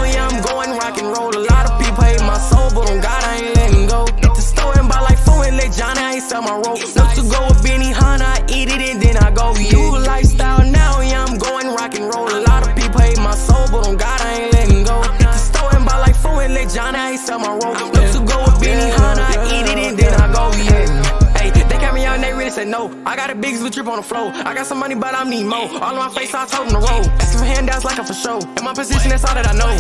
no. 22.68 22.92
I 23.06 23.16
got 23.16 23.30
a 23.30 23.36
biggest 23.36 23.64
with 23.64 23.74
trip 23.74 23.88
on 23.88 23.98
the 23.98 24.04
floor. 24.04 24.32
I 24.34 24.54
got 24.54 24.66
some 24.66 24.80
money, 24.80 24.96
but 24.96 25.14
I'm 25.14 25.30
need 25.30 25.46
more. 25.46 25.70
All 25.82 25.96
of 25.96 25.98
my 25.98 26.10
face, 26.10 26.34
I 26.34 26.46
told 26.46 26.70
them 26.70 26.82
to 26.82 26.88
roll. 26.88 27.06
Asking 27.22 27.40
for 27.40 27.46
handouts 27.46 27.86
like 27.86 27.98
I'm 28.00 28.06
for 28.06 28.14
show. 28.14 28.40
In 28.40 28.64
my 28.64 28.74
position, 28.74 29.10
that's 29.10 29.24
all 29.26 29.36
that 29.36 29.48
I 29.48 29.54
know. 29.54 29.72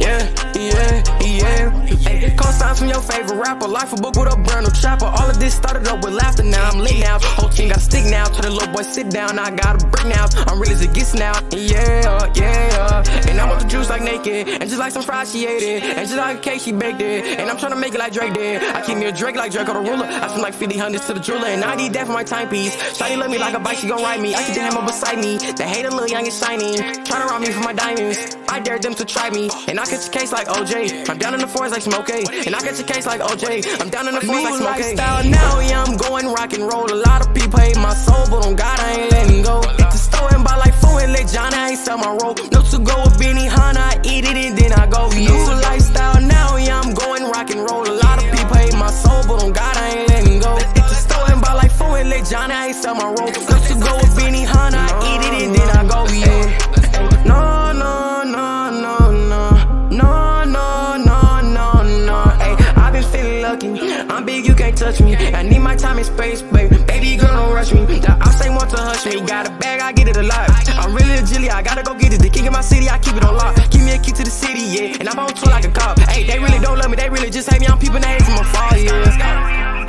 Yeah, 0.00 0.24
yeah, 0.56 1.02
yeah. 1.20 1.86
Hey, 2.00 2.34
co-signs 2.36 2.78
from 2.78 2.88
your 2.88 3.02
favorite 3.02 3.36
rapper. 3.36 3.68
Life 3.68 3.92
a 3.92 3.96
book 3.96 4.16
with 4.16 4.32
a 4.32 4.36
brand 4.36 4.66
new 4.66 4.72
chopper. 4.72 5.04
All 5.04 5.28
of 5.28 5.38
this 5.38 5.54
started 5.54 5.86
up 5.88 6.02
with 6.02 6.14
laughter. 6.14 6.42
Now 6.42 6.70
I'm 6.70 6.78
lit 6.78 6.98
now. 7.00 7.18
Whole 7.20 7.50
team 7.50 7.68
got 7.68 7.78
a 7.78 7.80
stick 7.80 8.04
now. 8.06 8.24
Tell 8.24 8.42
the 8.42 8.50
little 8.50 8.72
boy 8.72 8.82
sit 8.82 9.10
down. 9.10 9.38
I 9.38 9.50
got 9.50 9.82
a 9.82 9.86
brick 9.86 10.06
now. 10.06 10.26
I'm 10.48 10.58
real 10.58 10.72
as 10.72 10.80
it 10.80 10.94
gets 10.94 11.14
now. 11.14 11.38
Yeah, 11.50 12.32
yeah. 12.34 13.28
And 13.28 13.38
I 13.38 13.46
want 13.46 13.60
the 13.60 13.68
juice 13.68 13.90
like 13.90 14.02
naked. 14.02 14.48
And 14.48 14.62
just 14.62 14.78
like 14.78 14.92
some 14.92 15.02
fries, 15.02 15.32
she 15.32 15.46
ate 15.46 15.62
it. 15.62 15.82
And 15.82 16.08
just 16.08 16.16
like 16.16 16.38
a 16.38 16.40
cake, 16.40 16.62
she 16.62 16.72
baked 16.72 17.02
it. 17.02 17.38
And 17.38 17.50
I'm 17.50 17.58
trying 17.58 17.72
to 17.72 17.78
make 17.78 17.94
it 17.94 17.98
like 17.98 18.12
Drake 18.14 18.32
did. 18.32 18.62
I 18.62 18.80
keep 18.80 18.96
me 18.96 19.04
a 19.06 19.12
Drake 19.12 19.36
like 19.36 19.52
Drake 19.52 19.68
on 19.68 19.84
the 19.84 19.90
ruler. 19.90 20.06
I 20.06 20.28
spend 20.28 20.42
like 20.42 20.54
50 20.54 20.78
hundreds 20.78 21.06
to 21.08 21.14
the 21.14 21.20
jeweler. 21.20 21.48
And 21.48 21.62
I 21.62 21.74
need 21.76 21.92
that 21.92 22.06
for 22.06 22.12
my 22.14 22.24
timepiece. 22.30 22.76
Shawty 22.96 23.18
love 23.18 23.30
me 23.30 23.38
like 23.38 23.54
a 23.54 23.58
bike, 23.58 23.78
she 23.78 23.88
gon' 23.88 24.02
ride 24.02 24.20
me. 24.20 24.34
I 24.34 24.44
keep 24.44 24.54
the 24.54 24.62
hammer 24.62 24.86
beside 24.86 25.18
me. 25.18 25.36
They 25.38 25.68
hate 25.68 25.84
a 25.84 25.90
little 25.90 26.08
young 26.08 26.24
and 26.24 26.32
shiny. 26.32 26.76
Trying 27.04 27.22
to 27.22 27.28
rob 27.28 27.42
me 27.42 27.50
for 27.50 27.60
my 27.60 27.72
diamonds. 27.72 28.36
I 28.48 28.60
dare 28.60 28.78
them 28.78 28.94
to 28.94 29.04
try 29.04 29.30
me. 29.30 29.50
And 29.68 29.78
I 29.80 29.84
catch 29.84 30.06
a 30.06 30.10
case 30.10 30.32
like 30.32 30.46
OJ. 30.46 31.08
I'm 31.10 31.18
down 31.18 31.34
in 31.34 31.40
the 31.40 31.48
forest 31.48 31.74
like 31.74 31.82
Smoke 31.82 32.10
And 32.10 32.54
I 32.54 32.60
catch 32.60 32.78
a 32.78 32.84
case 32.84 33.06
like 33.06 33.20
OJ. 33.20 33.80
I'm 33.80 33.90
down 33.90 34.06
in 34.08 34.14
the 34.14 34.20
forest 34.20 34.44
like 34.44 34.54
Smoke 34.54 34.70
lifestyle 34.70 35.24
now, 35.24 35.60
yeah, 35.60 35.82
I'm 35.82 35.96
going 35.96 36.26
rock 36.26 36.52
and 36.52 36.62
roll. 36.62 36.86
A 36.92 36.94
lot 36.94 37.26
of 37.26 37.34
people 37.34 37.58
hate 37.58 37.76
my 37.76 37.94
soul, 37.94 38.24
but 38.30 38.46
on 38.46 38.54
God, 38.54 38.78
I 38.78 38.92
ain't 38.92 39.10
letting 39.10 39.42
go. 39.42 39.60
Hit 39.62 39.90
the 39.90 39.98
store 39.98 40.32
and 40.32 40.44
buy 40.44 40.56
like 40.56 40.74
four 40.74 41.00
and 41.00 41.12
let 41.12 41.28
John, 41.28 41.52
I 41.52 41.70
ain't 41.70 41.78
sell 41.78 41.98
my 41.98 42.16
roll. 42.22 42.34
No 42.52 42.62
to 42.62 42.78
go 42.78 42.94
with 43.02 43.18
Benihana, 43.18 43.82
I 43.92 44.00
eat 44.04 44.24
it 44.24 44.36
and 44.36 44.56
then 44.56 44.72
I 44.72 44.86
go. 44.86 45.08
New 45.10 45.34
lifestyle 45.66 45.79
like 52.20 52.28
four 52.28 52.38
John, 52.38 52.50
I 52.50 52.68
ain't 52.68 52.76
sell 52.76 52.94
my 52.94 53.04
roll. 53.04 53.14
No 53.16 53.32
to 53.32 53.74
go 53.80 53.96
with 53.96 54.12
Benihana, 54.16 54.76
I 54.76 55.00
eat 55.08 55.22
it 55.26 55.32
and 55.44 55.54
then 55.54 55.68
I 55.70 55.82
go. 55.88 56.06
Yeah. 56.12 57.24
No, 57.24 57.72
no, 57.72 58.22
no, 58.24 58.70
no, 58.70 59.10
no, 59.10 59.90
no, 59.90 60.44
no, 60.44 60.96
no, 60.96 61.40
no, 61.40 61.82
no. 62.06 62.22
Hey, 62.38 62.56
I've 62.76 62.92
been 62.92 63.04
feeling 63.04 63.42
lucky. 63.42 63.92
I'm 64.10 64.24
big, 64.24 64.46
you 64.46 64.54
can't 64.54 64.76
touch 64.76 65.00
me. 65.00 65.16
I 65.16 65.42
need 65.42 65.60
my 65.60 65.76
time 65.76 65.98
and 65.98 66.06
space, 66.06 66.42
baby. 66.42 66.76
Baby 66.84 67.16
girl, 67.16 67.34
don't 67.34 67.54
rush 67.54 67.72
me. 67.72 67.84
The 67.84 68.10
outside 68.20 68.50
want 68.50 68.70
to 68.70 68.76
hush 68.76 69.06
me. 69.06 69.20
Got 69.26 69.48
a 69.48 69.50
bag, 69.58 69.80
I 69.80 69.92
get 69.92 70.08
it 70.08 70.16
a 70.16 70.22
lot. 70.22 70.50
I'm 70.78 70.94
really 70.94 71.14
a 71.14 71.22
Jilly, 71.22 71.50
I 71.50 71.62
gotta 71.62 71.82
go 71.82 71.94
get 71.94 72.12
it. 72.12 72.20
The 72.20 72.28
king 72.28 72.46
of 72.46 72.52
my 72.52 72.60
city, 72.60 72.88
I 72.88 72.98
keep 72.98 73.16
it 73.16 73.24
on 73.24 73.36
lock. 73.36 73.56
Give 73.70 73.82
me 73.82 73.92
a 73.92 73.98
key 73.98 74.12
to 74.12 74.24
the 74.24 74.30
city, 74.30 74.60
yeah. 74.60 74.96
And 75.00 75.08
I'm 75.08 75.18
on 75.18 75.32
tour 75.34 75.50
like 75.50 75.64
a 75.64 75.70
cop. 75.70 75.98
Hey, 76.00 76.24
they 76.24 76.38
really 76.38 76.58
don't 76.58 76.78
love 76.78 76.90
me, 76.90 76.96
they 76.96 77.08
really 77.08 77.30
just 77.30 77.50
hate 77.50 77.60
me. 77.60 77.66
I'm 77.66 77.78
peeping 77.78 78.02
their 78.02 78.20
from 78.20 78.34
afar, 78.34 78.76
yeah. 78.78 79.79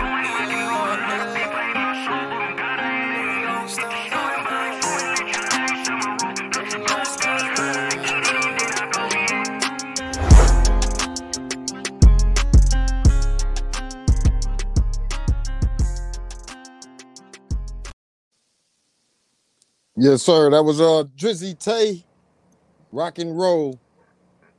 Yes, 20.01 20.23
sir. 20.23 20.51
That 20.51 20.63
was 20.63 20.81
uh 20.81 21.05
Drizzy 21.17 21.59
Tae, 21.59 22.05
rock 22.91 23.19
and 23.19 23.37
roll. 23.37 23.79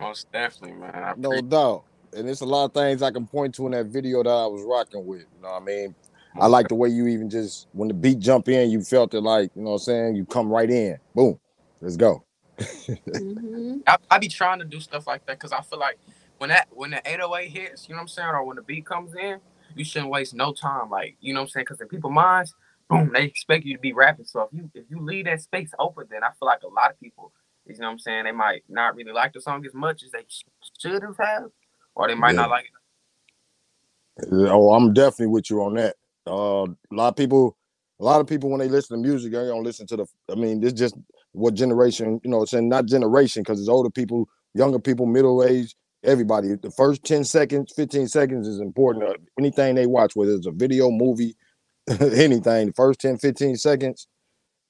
Most 0.00 0.32
definitely, 0.32 0.76
man. 0.78 0.92
I 0.94 1.14
No 1.16 1.28
appreciate- 1.30 1.50
doubt. 1.50 1.84
And 2.14 2.28
it's 2.30 2.42
a 2.42 2.46
lot 2.46 2.66
of 2.66 2.74
things 2.74 3.02
I 3.02 3.10
can 3.10 3.26
point 3.26 3.54
to 3.56 3.66
in 3.66 3.72
that 3.72 3.86
video 3.86 4.22
that 4.22 4.30
I 4.30 4.46
was 4.46 4.62
rocking 4.64 5.06
with. 5.06 5.22
You 5.36 5.42
know 5.42 5.50
what 5.52 5.62
I 5.62 5.64
mean? 5.64 5.96
I 6.40 6.46
like 6.46 6.68
the 6.68 6.76
way 6.76 6.88
you 6.90 7.08
even 7.08 7.30
just 7.30 7.68
when 7.72 7.88
the 7.88 7.94
beat 7.94 8.20
jump 8.20 8.48
in, 8.48 8.70
you 8.70 8.82
felt 8.82 9.14
it 9.14 9.20
like, 9.22 9.50
you 9.56 9.62
know 9.62 9.70
what 9.72 9.76
I'm 9.76 9.80
saying? 9.80 10.16
You 10.16 10.26
come 10.26 10.48
right 10.50 10.70
in. 10.70 10.98
Boom. 11.14 11.38
Let's 11.80 11.96
go. 11.96 12.24
Mhm. 13.14 13.82
I, 13.86 13.98
I 14.10 14.18
be 14.18 14.28
trying 14.28 14.60
to 14.60 14.64
do 14.66 14.80
stuff 14.80 15.06
like 15.06 15.26
that 15.26 15.38
because 15.38 15.52
I 15.52 15.62
feel 15.62 15.78
like 15.80 15.98
when 16.38 16.50
that 16.50 16.68
when 16.72 16.92
the 16.92 17.02
808 17.06 17.48
hits, 17.50 17.88
you 17.88 17.94
know 17.94 17.98
what 17.98 18.02
I'm 18.02 18.08
saying, 18.08 18.28
or 18.30 18.44
when 18.44 18.56
the 18.56 18.62
beat 18.62 18.86
comes 18.86 19.14
in, 19.14 19.40
you 19.76 19.84
shouldn't 19.84 20.10
waste 20.10 20.34
no 20.34 20.52
time. 20.52 20.90
Like, 20.90 21.16
you 21.20 21.34
know 21.34 21.40
what 21.40 21.46
I'm 21.46 21.50
saying? 21.50 21.64
Because 21.68 21.80
in 21.80 21.88
people's 21.88 22.14
minds, 22.14 22.54
boom, 22.92 23.12
they 23.14 23.24
expect 23.24 23.66
you 23.66 23.76
to 23.76 23.80
be 23.82 23.94
rapping. 23.94 24.26
So 24.26 24.42
if 24.42 24.50
you 24.52 24.70
if 24.74 24.86
you 24.90 25.00
leave 25.02 25.26
that 25.26 25.42
space 25.42 25.72
open, 25.80 26.06
then 26.10 26.24
I 26.24 26.30
feel 26.38 26.48
like 26.48 26.64
a 26.64 26.68
lot 26.68 26.92
of 26.92 27.00
people, 27.00 27.32
you 27.66 27.76
know 27.78 27.88
what 27.88 27.92
I'm 27.94 28.00
saying, 28.00 28.24
they 28.26 28.32
might 28.32 28.64
not 28.68 28.96
really 28.96 29.12
like 29.12 29.34
the 29.34 29.42
song 29.42 29.66
as 29.66 29.74
much 29.74 30.04
as 30.04 30.12
they 30.12 30.26
should 30.80 31.02
have 31.02 31.18
had, 31.18 31.44
or 31.96 32.08
they 32.08 32.16
might 32.16 32.34
Yeah. 32.34 32.36
not 32.36 32.50
like 32.50 32.66
it. 32.66 32.70
Oh, 34.32 34.72
I'm 34.74 34.92
definitely 34.94 35.28
with 35.28 35.50
you 35.50 35.62
on 35.62 35.74
that. 35.74 35.96
Uh, 36.26 36.66
a 36.66 36.94
lot 36.94 37.08
of 37.10 37.16
people, 37.16 37.56
a 38.00 38.04
lot 38.04 38.20
of 38.20 38.28
people 38.28 38.50
when 38.50 38.60
they 38.60 38.68
listen 38.68 38.96
to 39.02 39.08
music, 39.08 39.32
they 39.32 39.46
don't 39.46 39.64
listen 39.64 39.86
to 39.88 39.96
the. 39.98 40.06
I 40.30 40.36
mean, 40.36 40.62
it's 40.64 40.74
just 40.78 40.96
what 41.32 41.54
generation, 41.54 42.20
you 42.24 42.30
know, 42.30 42.42
it's 42.42 42.52
saying 42.52 42.68
not 42.68 42.86
generation 42.86 43.42
because 43.42 43.60
it's 43.60 43.68
older 43.70 43.90
people, 43.90 44.28
younger 44.54 44.80
people, 44.80 45.06
middle 45.06 45.44
age, 45.44 45.74
everybody. 46.04 46.48
The 46.62 46.72
first 46.72 47.04
10 47.04 47.24
seconds, 47.24 47.72
15 47.76 48.08
seconds 48.08 48.48
is 48.48 48.60
important. 48.60 49.06
Uh, 49.06 49.14
anything 49.38 49.74
they 49.76 49.86
watch, 49.86 50.16
whether 50.16 50.32
it's 50.32 50.46
a 50.48 50.52
video, 50.52 50.90
movie, 50.90 51.36
anything, 52.00 52.68
the 52.68 52.72
first 52.74 53.00
10, 53.00 53.18
15 53.18 53.56
seconds. 53.56 54.06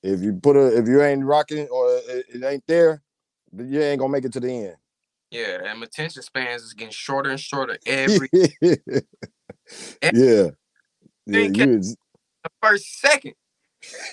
If 0.03 0.21
you 0.21 0.33
put 0.35 0.57
a, 0.57 0.77
if 0.77 0.89
you 0.89 1.03
ain't 1.03 1.25
rocking 1.25 1.69
or 1.69 1.87
it, 2.09 2.27
it 2.35 2.45
ain't 2.45 2.65
there, 2.67 3.03
you 3.57 3.81
ain't 3.81 4.01
gonna 4.01 4.13
make 4.13 4.25
it 4.25 4.33
to 4.33 4.41
the 4.41 4.51
end. 4.51 4.77
Yeah, 5.31 5.59
and 5.65 5.83
attention 5.83 6.23
spans 6.23 6.63
is 6.63 6.75
getting 6.75 6.93
shorter 6.93 7.31
and 7.31 7.41
shorter 7.41 7.79
every 7.87 8.29
yeah. 8.61 8.75
Yeah, 10.13 10.49
Think- 11.29 11.57
you 11.57 11.79
is- 11.79 11.97
the 12.43 12.51
first 12.61 13.01
second. 13.01 13.35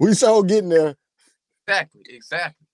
we 0.00 0.12
so 0.14 0.42
getting 0.42 0.68
there. 0.68 0.96
Exactly, 1.66 2.02
exactly. 2.08 2.66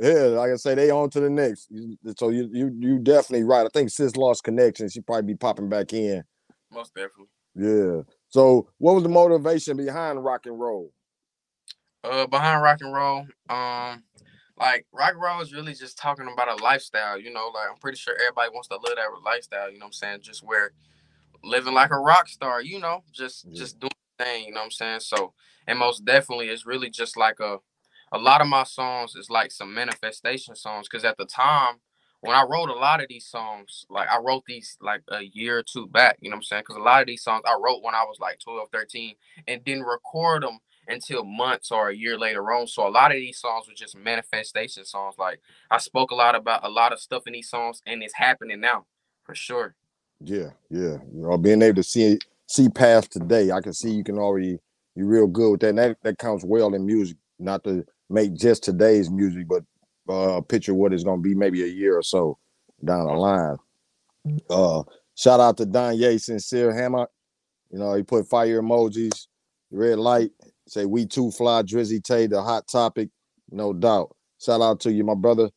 yeah, 0.00 0.22
like 0.28 0.52
I 0.52 0.56
say, 0.56 0.74
they 0.74 0.90
on 0.90 1.10
to 1.10 1.20
the 1.20 1.30
next. 1.30 1.68
So 2.16 2.28
you 2.30 2.48
you 2.52 2.72
you 2.78 2.98
definitely 2.98 3.44
right. 3.44 3.66
I 3.66 3.68
think 3.72 3.90
sis 3.90 4.16
lost 4.16 4.44
connection. 4.44 4.88
She 4.88 5.00
probably 5.00 5.32
be 5.32 5.36
popping 5.36 5.68
back 5.68 5.92
in. 5.92 6.22
Most 6.72 6.94
definitely. 6.94 7.26
Yeah. 7.54 8.02
So 8.28 8.68
what 8.78 8.94
was 8.94 9.02
the 9.02 9.08
motivation 9.08 9.76
behind 9.76 10.24
rock 10.24 10.46
and 10.46 10.58
roll? 10.58 10.92
uh 12.04 12.26
behind 12.28 12.62
rock 12.62 12.78
and 12.80 12.94
roll 12.94 13.26
um 13.50 14.02
like 14.56 14.86
rock 14.92 15.12
and 15.12 15.20
roll 15.20 15.40
is 15.40 15.52
really 15.52 15.74
just 15.74 15.98
talking 15.98 16.28
about 16.32 16.48
a 16.48 16.62
lifestyle 16.62 17.18
you 17.20 17.32
know 17.32 17.50
like 17.52 17.68
i'm 17.70 17.76
pretty 17.78 17.98
sure 17.98 18.14
everybody 18.20 18.50
wants 18.54 18.68
to 18.68 18.74
live 18.76 18.96
that 18.96 19.08
lifestyle 19.24 19.68
you 19.70 19.78
know 19.78 19.84
what 19.84 19.88
i'm 19.88 19.92
saying 19.92 20.18
just 20.22 20.44
where 20.46 20.70
living 21.42 21.74
like 21.74 21.90
a 21.90 21.98
rock 21.98 22.28
star 22.28 22.62
you 22.62 22.78
know 22.78 23.02
just 23.12 23.46
Yeah. 23.46 23.58
just 23.58 23.80
doing 23.80 23.90
the 24.18 24.24
thing 24.24 24.44
you 24.46 24.52
know 24.52 24.60
what 24.60 24.64
i'm 24.66 24.70
saying 24.70 25.00
so 25.00 25.32
and 25.66 25.78
most 25.78 26.04
definitely 26.04 26.48
it's 26.48 26.66
really 26.66 26.90
just 26.90 27.16
like 27.16 27.40
a 27.40 27.58
a 28.12 28.18
lot 28.18 28.40
of 28.40 28.46
my 28.46 28.62
songs 28.62 29.14
is 29.16 29.28
like 29.28 29.50
some 29.50 29.74
manifestation 29.74 30.54
songs 30.54 30.88
because 30.88 31.04
at 31.04 31.16
the 31.18 31.26
time 31.26 31.76
when 32.20 32.36
i 32.36 32.42
wrote 32.42 32.68
a 32.68 32.74
lot 32.74 33.00
of 33.02 33.08
these 33.08 33.26
songs 33.26 33.86
like 33.90 34.08
i 34.08 34.18
wrote 34.18 34.42
these 34.46 34.76
like 34.80 35.02
a 35.08 35.22
year 35.22 35.58
or 35.58 35.62
two 35.62 35.86
back 35.86 36.16
you 36.20 36.30
know 36.30 36.34
what 36.34 36.38
i'm 36.38 36.42
saying 36.42 36.62
because 36.62 36.76
a 36.76 36.84
lot 36.84 37.00
of 37.00 37.06
these 37.06 37.22
songs 37.22 37.42
i 37.46 37.56
wrote 37.62 37.82
when 37.82 37.94
i 37.94 38.04
was 38.04 38.18
like 38.20 38.38
12 38.40 38.68
13 38.72 39.14
and 39.48 39.64
didn't 39.64 39.84
record 39.84 40.42
them 40.42 40.58
until 40.88 41.24
months 41.24 41.70
or 41.70 41.90
a 41.90 41.94
year 41.94 42.18
later 42.18 42.50
on. 42.50 42.66
So 42.66 42.86
a 42.86 42.90
lot 42.90 43.12
of 43.12 43.18
these 43.18 43.38
songs 43.38 43.68
were 43.68 43.74
just 43.74 43.96
manifestation 43.96 44.84
songs. 44.84 45.14
Like 45.18 45.40
I 45.70 45.78
spoke 45.78 46.10
a 46.10 46.14
lot 46.14 46.34
about 46.34 46.64
a 46.64 46.68
lot 46.68 46.92
of 46.92 47.00
stuff 47.00 47.26
in 47.26 47.34
these 47.34 47.50
songs, 47.50 47.82
and 47.86 48.02
it's 48.02 48.14
happening 48.14 48.60
now 48.60 48.86
for 49.24 49.34
sure. 49.34 49.74
Yeah, 50.20 50.50
yeah. 50.70 50.96
You 51.14 51.22
know, 51.22 51.38
being 51.38 51.62
able 51.62 51.76
to 51.76 51.82
see 51.82 52.18
see 52.46 52.68
past 52.68 53.12
today, 53.12 53.52
I 53.52 53.60
can 53.60 53.72
see 53.72 53.90
you 53.90 54.04
can 54.04 54.18
already 54.18 54.58
you're 54.96 55.06
real 55.06 55.26
good 55.26 55.52
with 55.52 55.60
that. 55.60 55.68
And 55.68 55.78
that 55.78 55.98
that 56.02 56.18
counts 56.18 56.44
well 56.44 56.74
in 56.74 56.86
music, 56.86 57.16
not 57.38 57.62
to 57.64 57.84
make 58.10 58.34
just 58.34 58.64
today's 58.64 59.10
music, 59.10 59.46
but 59.46 59.62
uh 60.08 60.40
picture 60.42 60.74
what 60.74 60.92
it's 60.92 61.04
gonna 61.04 61.22
be 61.22 61.34
maybe 61.34 61.62
a 61.62 61.66
year 61.66 61.96
or 61.98 62.02
so 62.02 62.38
down 62.84 63.06
the 63.06 63.12
line. 63.12 63.56
Uh 64.50 64.82
shout 65.14 65.40
out 65.40 65.56
to 65.58 65.66
Don 65.66 65.96
Ye, 65.96 66.18
sincere 66.18 66.74
hammer. 66.74 67.08
You 67.70 67.78
know, 67.78 67.94
he 67.94 68.02
put 68.02 68.26
fire 68.28 68.62
emojis, 68.62 69.26
red 69.70 69.98
light, 69.98 70.30
say 70.66 70.86
we 70.86 71.06
too 71.06 71.30
fly, 71.30 71.62
Drizzy 71.62 72.02
Tae, 72.02 72.26
the 72.26 72.42
hot 72.42 72.66
topic, 72.68 73.10
no 73.50 73.72
doubt. 73.72 74.14
Shout 74.40 74.60
out 74.60 74.80
to 74.80 74.92
you, 74.92 75.04
my 75.04 75.14
brother, 75.14 75.50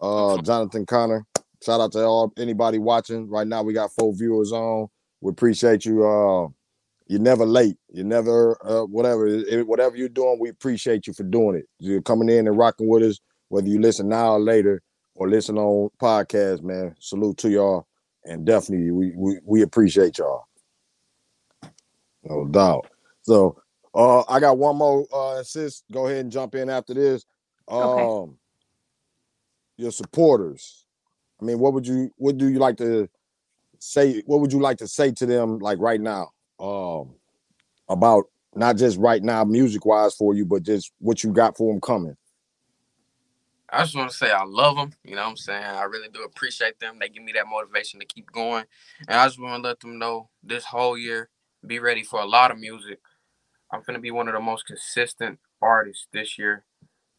uh 0.00 0.40
Jonathan 0.42 0.86
Connor. 0.86 1.24
Shout 1.64 1.80
out 1.80 1.92
to 1.92 2.02
all 2.04 2.32
anybody 2.38 2.78
watching. 2.78 3.28
Right 3.28 3.46
now, 3.46 3.62
we 3.62 3.72
got 3.72 3.92
four 3.92 4.12
viewers 4.14 4.50
on. 4.52 4.88
We 5.20 5.30
appreciate 5.30 5.84
you. 5.84 6.04
Uh, 6.04 6.48
you're 7.06 7.20
never 7.20 7.46
late. 7.46 7.76
You're 7.92 8.04
never 8.06 8.56
uh, 8.68 8.84
whatever. 8.86 9.28
It- 9.28 9.66
whatever 9.66 9.96
you're 9.96 10.08
doing, 10.08 10.38
we 10.40 10.48
appreciate 10.48 11.06
you 11.06 11.12
for 11.12 11.22
doing 11.22 11.56
it. 11.56 11.66
You're 11.78 12.02
coming 12.02 12.28
in 12.28 12.48
and 12.48 12.58
rocking 12.58 12.88
with 12.88 13.04
us, 13.04 13.20
whether 13.52 13.68
you 13.68 13.78
listen 13.78 14.08
now 14.08 14.32
or 14.32 14.40
later 14.40 14.80
or 15.14 15.28
listen 15.28 15.58
on 15.58 15.90
podcast. 16.00 16.62
Man, 16.62 16.94
salute 16.98 17.36
to 17.38 17.50
y'all, 17.50 17.86
and 18.24 18.46
definitely 18.46 18.90
we 18.90 19.12
we, 19.14 19.38
we 19.44 19.62
appreciate 19.62 20.16
y'all. 20.16 20.46
No 22.24 22.46
doubt. 22.46 22.86
So, 23.20 23.60
uh, 23.94 24.22
I 24.26 24.40
got 24.40 24.56
one 24.56 24.76
more. 24.76 25.06
Uh, 25.12 25.42
sis, 25.42 25.82
go 25.92 26.06
ahead 26.06 26.20
and 26.20 26.32
jump 26.32 26.54
in 26.54 26.70
after 26.70 26.94
this. 26.94 27.26
Um, 27.68 27.82
Okay. 27.82 28.32
your 29.76 29.92
supporters. 29.92 30.86
I 31.40 31.44
mean, 31.44 31.58
what 31.58 31.74
would 31.74 31.86
you 31.86 32.10
what 32.16 32.38
do 32.38 32.48
you 32.48 32.58
like 32.58 32.78
to 32.78 33.06
say? 33.78 34.22
What 34.24 34.40
would 34.40 34.52
you 34.52 34.60
like 34.60 34.78
to 34.78 34.88
say 34.88 35.12
to 35.12 35.26
them 35.26 35.58
like 35.58 35.78
right 35.78 36.00
now? 36.00 36.30
um 36.58 37.10
about 37.88 38.24
not 38.54 38.76
just 38.76 38.96
right 38.98 39.22
now 39.22 39.44
music 39.44 39.84
wise 39.84 40.14
for 40.14 40.34
you, 40.34 40.46
but 40.46 40.62
just 40.62 40.90
what 41.00 41.22
you 41.22 41.32
got 41.32 41.56
for 41.56 41.70
them 41.70 41.82
coming? 41.82 42.16
I 43.72 43.82
just 43.82 43.96
want 43.96 44.10
to 44.10 44.16
say 44.16 44.30
I 44.30 44.44
love 44.44 44.76
them. 44.76 44.92
You 45.02 45.14
know 45.14 45.22
what 45.22 45.30
I'm 45.30 45.36
saying? 45.36 45.64
I 45.64 45.84
really 45.84 46.10
do 46.10 46.24
appreciate 46.24 46.78
them. 46.78 46.98
They 47.00 47.08
give 47.08 47.22
me 47.22 47.32
that 47.32 47.46
motivation 47.48 48.00
to 48.00 48.06
keep 48.06 48.30
going. 48.30 48.64
And 49.08 49.18
I 49.18 49.26
just 49.26 49.40
want 49.40 49.62
to 49.62 49.68
let 49.68 49.80
them 49.80 49.98
know 49.98 50.28
this 50.42 50.64
whole 50.66 50.98
year, 50.98 51.30
be 51.66 51.78
ready 51.78 52.02
for 52.02 52.20
a 52.20 52.26
lot 52.26 52.50
of 52.50 52.58
music. 52.58 53.00
I'm 53.72 53.80
going 53.80 53.94
to 53.94 54.00
be 54.00 54.10
one 54.10 54.28
of 54.28 54.34
the 54.34 54.40
most 54.40 54.66
consistent 54.66 55.38
artists 55.62 56.06
this 56.12 56.38
year. 56.38 56.64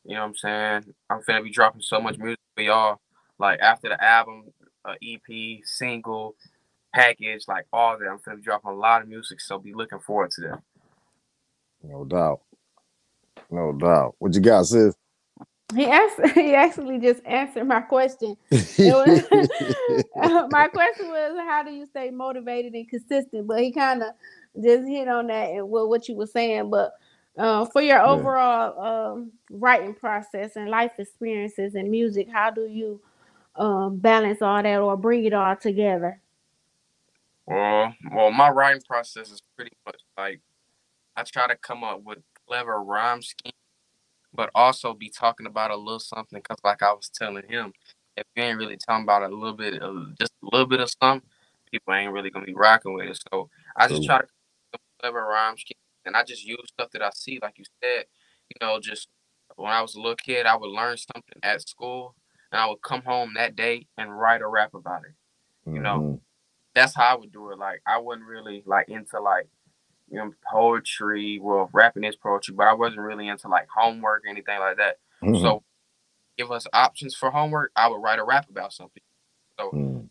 You 0.06 0.14
know 0.14 0.22
what 0.22 0.28
I'm 0.28 0.36
saying? 0.36 0.94
I'm 1.10 1.22
going 1.26 1.40
to 1.40 1.44
be 1.44 1.50
dropping 1.50 1.82
so 1.82 2.00
much 2.00 2.20
music 2.20 2.40
for 2.56 2.62
y'all. 2.62 3.02
Like 3.40 3.60
after 3.60 3.90
the 3.90 4.04
album, 4.04 4.54
uh, 4.86 4.94
EP, 5.02 5.60
single, 5.64 6.36
package, 6.94 7.46
like 7.48 7.66
all 7.74 7.98
that. 7.98 8.06
I'm 8.06 8.20
going 8.24 8.38
to 8.38 8.42
be 8.42 8.44
dropping 8.44 8.72
a 8.72 8.76
lot 8.76 9.02
of 9.02 9.08
music. 9.08 9.42
So 9.42 9.58
be 9.58 9.74
looking 9.74 10.00
forward 10.00 10.30
to 10.32 10.42
that. 10.42 10.62
No 11.82 12.06
doubt. 12.06 12.42
No 13.50 13.74
doubt. 13.74 14.16
What 14.20 14.36
you 14.36 14.42
got, 14.42 14.66
sis? 14.68 14.96
He 15.76 15.86
asked. 15.86 16.20
He 16.36 16.56
actually 16.56 17.00
just 17.00 17.22
answered 17.26 17.68
my 17.68 17.82
question. 17.82 18.38
Was, 18.52 19.24
my 20.50 20.68
question 20.68 21.08
was, 21.10 21.38
how 21.48 21.64
do 21.64 21.72
you 21.72 21.88
stay 21.88 22.12
motivated 22.12 22.74
and 22.74 22.88
consistent? 22.90 23.48
But 23.48 23.60
he 23.62 23.72
kind 23.72 24.04
of 24.04 24.10
just 24.62 24.88
hit 24.88 25.08
on 25.08 25.28
that 25.28 25.50
and 25.52 25.70
what 25.70 25.90
what 25.90 26.08
you 26.08 26.16
were 26.16 26.28
saying. 26.28 26.70
But 26.70 26.94
uh, 27.38 27.66
for 27.66 27.82
your 27.82 28.02
overall 28.02 29.14
um, 29.14 29.32
writing 29.50 29.94
process 29.94 30.56
and 30.56 30.70
life 30.70 30.94
experiences 30.98 31.76
and 31.76 31.90
music, 31.90 32.28
how 32.32 32.52
do 32.52 32.66
you 32.66 33.00
um, 33.56 33.98
balance 33.98 34.42
all 34.42 34.62
that 34.62 34.80
or 34.80 34.98
bring 34.98 35.26
it 35.26 35.34
all 35.34 35.56
together? 35.56 36.20
Well, 37.46 37.94
well, 38.12 38.32
my 38.32 38.50
writing 38.50 38.82
process 38.88 39.32
is 39.32 39.42
pretty 39.56 39.74
much 39.86 40.02
like 40.18 40.40
I 41.16 41.24
try 41.24 41.48
to 41.48 41.56
come 41.56 41.84
up 41.84 42.04
with 42.04 42.20
clever 42.48 42.82
rhyme 42.82 43.22
schemes 43.22 43.54
but 44.34 44.50
also 44.56 44.94
be 44.94 45.10
talking 45.10 45.46
about 45.46 45.72
a 45.72 45.76
little 45.76 46.00
something. 46.00 46.40
Because 46.40 46.58
like 46.64 46.82
I 46.82 46.92
was 46.94 47.10
telling 47.10 47.48
him, 47.48 47.74
if 48.18 48.26
you 48.36 48.44
ain't 48.44 48.58
really 48.58 48.78
talking 48.78 49.04
about 49.04 49.24
a 49.24 49.28
little 49.28 49.54
bit 49.56 49.82
of 49.82 50.18
just 50.20 50.34
a 50.44 50.48
little 50.52 50.68
bit 50.68 50.80
of 50.80 50.92
something, 51.02 51.28
people 51.72 51.94
ain't 51.94 52.12
really 52.12 52.30
gonna 52.30 52.46
be 52.46 52.54
rocking 52.54 52.94
with 52.94 53.10
it. 53.10 53.24
So 53.32 53.50
I 53.76 53.88
just 53.88 54.04
try 54.04 54.20
to 54.20 54.28
clever 55.00 55.26
rhymes, 55.26 55.64
and 56.06 56.16
I 56.16 56.24
just 56.24 56.46
use 56.46 56.60
stuff 56.68 56.92
that 56.92 57.02
I 57.02 57.10
see, 57.14 57.40
like 57.42 57.58
you 57.58 57.66
said. 57.84 58.06
You 58.50 58.68
know, 58.68 58.80
just 58.80 59.08
when 59.56 59.72
I 59.72 59.82
was 59.82 59.96
a 59.96 60.00
little 60.00 60.16
kid, 60.16 60.46
I 60.46 60.56
would 60.56 60.70
learn 60.70 60.98
something 60.98 61.40
at 61.42 61.68
school, 61.68 62.16
and 62.52 62.62
I 62.62 62.68
would 62.68 62.82
come 62.82 63.02
home 63.02 63.34
that 63.36 63.56
day 63.56 63.88
and 63.98 64.18
write 64.18 64.42
a 64.42 64.48
rap 64.48 64.74
about 64.74 65.04
it. 65.06 65.72
You 65.72 65.80
know, 65.80 66.00
mm-hmm. 66.00 66.16
that's 66.76 66.96
how 66.96 67.16
I 67.16 67.16
would 67.16 67.32
do 67.32 67.52
it. 67.52 67.58
Like 67.58 67.82
I 67.88 68.00
wasn't 68.00 68.28
really 68.28 68.64
like 68.66 68.90
into 68.90 69.20
like 69.20 69.48
you 70.14 70.20
know, 70.20 70.32
poetry. 70.50 71.40
Well, 71.42 71.70
rapping 71.74 72.04
is 72.04 72.16
poetry, 72.16 72.54
but 72.56 72.68
I 72.68 72.74
wasn't 72.74 73.02
really 73.02 73.28
into 73.28 73.48
like 73.48 73.68
homework 73.76 74.24
or 74.26 74.30
anything 74.30 74.60
like 74.60 74.78
that. 74.78 74.98
Mm-hmm. 75.24 75.42
So, 75.42 75.64
give 76.38 76.52
us 76.52 76.68
options 76.72 77.16
for 77.16 77.32
homework. 77.32 77.72
I 77.76 77.88
would 77.88 78.02
write 78.02 78.20
a 78.20 78.24
rap 78.24 78.48
about 78.50 78.74
something. 78.74 79.02
So, 79.60 79.72
mm. 79.72 80.08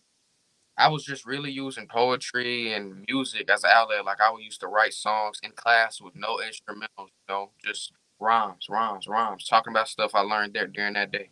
I 0.76 0.88
was 0.88 1.04
just 1.04 1.24
really 1.24 1.52
using 1.52 1.86
poetry 1.86 2.72
and 2.72 3.04
music 3.08 3.48
as 3.48 3.62
an 3.62 3.70
outlet. 3.72 4.04
Like 4.04 4.20
I 4.20 4.30
would 4.32 4.42
used 4.42 4.60
to 4.60 4.66
write 4.66 4.92
songs 4.92 5.38
in 5.44 5.52
class 5.52 6.00
with 6.00 6.16
no 6.16 6.38
instrumentals, 6.38 7.08
you 7.08 7.28
know, 7.28 7.50
just 7.64 7.92
rhymes, 8.18 8.66
rhymes, 8.68 9.06
rhymes, 9.06 9.46
talking 9.46 9.72
about 9.72 9.88
stuff 9.88 10.12
I 10.14 10.20
learned 10.22 10.54
there 10.54 10.66
during 10.66 10.94
that 10.94 11.12
day. 11.12 11.28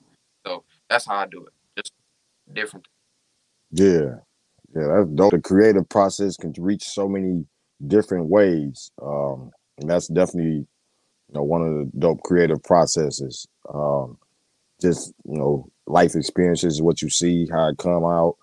So 0.46 0.64
that's 0.88 1.06
how 1.06 1.16
I 1.16 1.26
do 1.26 1.46
it. 1.46 1.52
Just 1.76 1.92
different. 2.52 2.86
Yeah. 3.72 4.16
Yeah, 4.74 4.86
that's 4.86 5.10
dope. 5.14 5.32
The 5.32 5.40
creative 5.40 5.88
process 5.88 6.36
can 6.36 6.54
reach 6.56 6.84
so 6.84 7.08
many 7.08 7.44
different 7.86 8.26
ways. 8.26 8.90
Um, 9.02 9.50
and 9.78 9.88
that's 9.88 10.08
definitely 10.08 10.66
you 11.28 11.34
know 11.34 11.42
one 11.42 11.62
of 11.62 11.74
the 11.74 11.90
dope 11.98 12.22
creative 12.22 12.62
processes. 12.62 13.46
Um, 13.72 14.18
just 14.80 15.12
you 15.24 15.38
know, 15.38 15.68
life 15.86 16.14
experiences, 16.14 16.82
what 16.82 17.02
you 17.02 17.10
see, 17.10 17.46
how 17.50 17.68
it 17.68 17.78
come 17.78 18.04
out. 18.04 18.36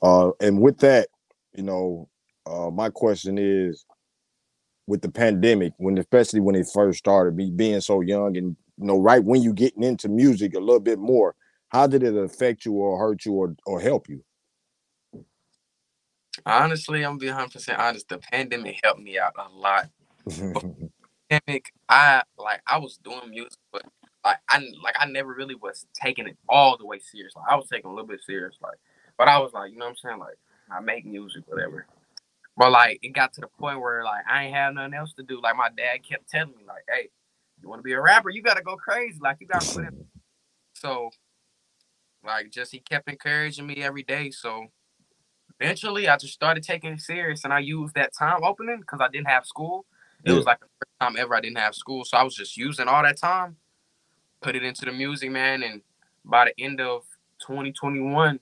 Uh, 0.00 0.30
and 0.40 0.60
with 0.60 0.78
that, 0.78 1.08
you 1.54 1.62
know, 1.62 2.08
uh, 2.46 2.70
my 2.70 2.88
question 2.88 3.38
is, 3.38 3.84
with 4.86 5.02
the 5.02 5.10
pandemic, 5.10 5.72
when 5.78 5.98
especially 5.98 6.40
when 6.40 6.56
it 6.56 6.66
first 6.72 6.98
started, 6.98 7.36
me 7.36 7.50
being 7.50 7.80
so 7.80 8.00
young, 8.00 8.36
and 8.36 8.56
you 8.78 8.86
know, 8.86 8.98
right 8.98 9.22
when 9.22 9.42
you 9.42 9.52
getting 9.52 9.82
into 9.82 10.08
music 10.08 10.54
a 10.54 10.60
little 10.60 10.80
bit 10.80 10.98
more, 10.98 11.34
how 11.68 11.86
did 11.86 12.02
it 12.02 12.16
affect 12.16 12.64
you 12.64 12.74
or 12.74 12.98
hurt 12.98 13.24
you 13.24 13.32
or 13.34 13.54
or 13.66 13.80
help 13.80 14.08
you? 14.08 14.22
Honestly, 16.44 17.04
I'm 17.04 17.18
being 17.18 17.32
100 17.32 17.52
percent 17.52 17.78
honest. 17.78 18.08
The 18.08 18.18
pandemic 18.18 18.80
helped 18.82 19.00
me 19.00 19.18
out 19.18 19.34
a 19.36 19.48
lot. 19.48 19.88
pandemic, 21.32 21.72
I 21.88 22.22
like 22.36 22.60
I 22.66 22.78
was 22.78 22.98
doing 22.98 23.30
music, 23.30 23.58
but 23.72 23.82
like 24.24 24.38
I 24.48 24.58
like 24.82 24.94
I 24.98 25.06
never 25.06 25.32
really 25.32 25.54
was 25.54 25.86
taking 25.94 26.26
it 26.26 26.36
all 26.48 26.76
the 26.76 26.86
way 26.86 26.98
serious. 26.98 27.32
Like 27.36 27.46
I 27.50 27.56
was 27.56 27.68
taking 27.68 27.90
a 27.90 27.94
little 27.94 28.06
bit 28.06 28.20
serious, 28.26 28.56
like, 28.62 28.78
but 29.18 29.28
I 29.28 29.38
was 29.38 29.52
like, 29.52 29.72
you 29.72 29.78
know 29.78 29.86
what 29.86 29.90
I'm 29.90 29.96
saying? 29.96 30.18
Like 30.18 30.38
I 30.70 30.80
make 30.80 31.06
music, 31.06 31.44
whatever. 31.46 31.86
But 32.56 32.70
like 32.70 32.98
it 33.02 33.14
got 33.14 33.32
to 33.34 33.40
the 33.40 33.46
point 33.46 33.80
where 33.80 34.04
like 34.04 34.24
I 34.28 34.44
ain't 34.44 34.54
have 34.54 34.74
nothing 34.74 34.94
else 34.94 35.12
to 35.14 35.22
do. 35.22 35.40
Like 35.40 35.56
my 35.56 35.70
dad 35.76 35.98
kept 36.08 36.28
telling 36.28 36.54
me, 36.56 36.64
like, 36.66 36.84
hey, 36.88 37.08
you 37.62 37.68
want 37.68 37.80
to 37.80 37.84
be 37.84 37.92
a 37.92 38.00
rapper, 38.00 38.30
you 38.30 38.42
gotta 38.42 38.62
go 38.62 38.76
crazy. 38.76 39.18
Like 39.20 39.38
you 39.40 39.46
gotta 39.46 39.66
put 39.74 39.84
in. 39.84 40.04
So 40.74 41.10
like 42.24 42.50
just 42.50 42.72
he 42.72 42.80
kept 42.80 43.08
encouraging 43.08 43.66
me 43.66 43.82
every 43.82 44.02
day. 44.02 44.30
So 44.30 44.66
eventually 45.62 46.08
I 46.08 46.16
just 46.16 46.34
started 46.34 46.62
taking 46.62 46.92
it 46.92 47.00
serious 47.00 47.44
and 47.44 47.52
I 47.52 47.60
used 47.60 47.94
that 47.94 48.12
time 48.12 48.42
opening 48.42 48.80
because 48.80 49.00
I 49.00 49.08
didn't 49.08 49.28
have 49.28 49.46
school. 49.46 49.86
It 50.24 50.30
yeah. 50.30 50.36
was 50.36 50.44
like 50.44 50.60
the 50.60 50.66
first 50.66 50.92
time 51.00 51.16
ever 51.16 51.34
I 51.34 51.40
didn't 51.40 51.58
have 51.58 51.74
school. 51.74 52.04
So 52.04 52.16
I 52.16 52.22
was 52.22 52.34
just 52.34 52.56
using 52.56 52.88
all 52.88 53.02
that 53.02 53.16
time, 53.16 53.56
put 54.40 54.56
it 54.56 54.64
into 54.64 54.84
the 54.84 54.92
music, 54.92 55.30
man. 55.30 55.62
And 55.62 55.82
by 56.24 56.46
the 56.46 56.64
end 56.64 56.80
of 56.80 57.04
2021, 57.40 58.40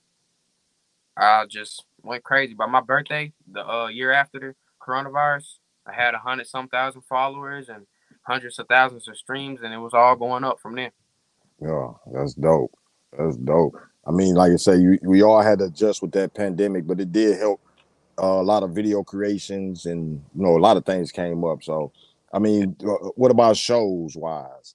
I 1.16 1.46
just 1.46 1.84
went 2.02 2.24
crazy. 2.24 2.54
By 2.54 2.66
my 2.66 2.80
birthday, 2.80 3.32
the 3.50 3.68
uh, 3.68 3.88
year 3.88 4.12
after 4.12 4.38
the 4.40 4.54
coronavirus, 4.82 5.58
I 5.86 5.92
had 5.92 6.14
a 6.14 6.18
hundred 6.18 6.46
some 6.46 6.68
thousand 6.68 7.02
followers 7.02 7.68
and 7.68 7.86
hundreds 8.22 8.58
of 8.58 8.68
thousands 8.68 9.08
of 9.08 9.16
streams, 9.16 9.60
and 9.62 9.74
it 9.74 9.78
was 9.78 9.94
all 9.94 10.16
going 10.16 10.44
up 10.44 10.60
from 10.60 10.76
there. 10.76 10.92
Yeah, 11.60 11.92
that's 12.12 12.34
dope. 12.34 12.72
That's 13.16 13.36
dope. 13.36 13.76
I 14.06 14.12
mean, 14.12 14.34
like 14.34 14.52
I 14.52 14.56
say, 14.56 14.76
you, 14.76 14.98
we 15.02 15.22
all 15.22 15.42
had 15.42 15.58
to 15.58 15.66
adjust 15.66 16.02
with 16.02 16.12
that 16.12 16.34
pandemic, 16.34 16.86
but 16.86 17.00
it 17.00 17.12
did 17.12 17.38
help 17.38 17.61
uh, 18.20 18.40
a 18.40 18.42
lot 18.42 18.62
of 18.62 18.70
video 18.70 19.02
creations 19.02 19.86
and 19.86 20.22
you 20.34 20.42
know 20.42 20.56
a 20.56 20.58
lot 20.58 20.76
of 20.76 20.84
things 20.84 21.12
came 21.12 21.44
up. 21.44 21.62
So, 21.62 21.92
I 22.32 22.38
mean, 22.38 22.76
uh, 22.82 23.11
what 23.16 23.30
about 23.30 23.56
shows 23.56 24.16
wise? 24.16 24.74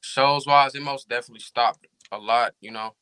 Shows 0.00 0.46
wise, 0.46 0.74
it 0.74 0.82
most 0.82 1.08
definitely 1.08 1.40
stopped 1.40 1.86
a 2.10 2.18
lot, 2.18 2.52
you 2.60 2.70
know. 2.70 2.94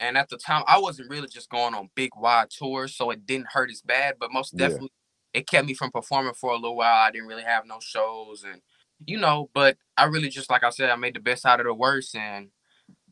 And 0.00 0.16
at 0.16 0.28
the 0.28 0.36
time, 0.36 0.62
I 0.66 0.78
wasn't 0.78 1.10
really 1.10 1.26
just 1.26 1.50
going 1.50 1.74
on 1.74 1.90
big 1.94 2.10
wide 2.16 2.50
tours, 2.50 2.94
so 2.94 3.10
it 3.10 3.26
didn't 3.26 3.48
hurt 3.52 3.70
as 3.70 3.82
bad. 3.82 4.14
But 4.20 4.32
most 4.32 4.56
definitely, 4.56 4.92
yeah. 5.34 5.40
it 5.40 5.48
kept 5.48 5.66
me 5.66 5.74
from 5.74 5.90
performing 5.90 6.34
for 6.34 6.52
a 6.52 6.56
little 6.56 6.76
while. 6.76 7.02
I 7.02 7.10
didn't 7.10 7.26
really 7.26 7.42
have 7.42 7.66
no 7.66 7.78
shows, 7.80 8.44
and 8.44 8.62
you 9.06 9.18
know, 9.18 9.50
but 9.54 9.76
I 9.96 10.04
really 10.04 10.28
just 10.28 10.50
like 10.50 10.62
I 10.62 10.70
said, 10.70 10.90
I 10.90 10.96
made 10.96 11.14
the 11.14 11.20
best 11.20 11.44
out 11.44 11.60
of 11.60 11.66
the 11.66 11.74
worst, 11.74 12.14
and 12.14 12.48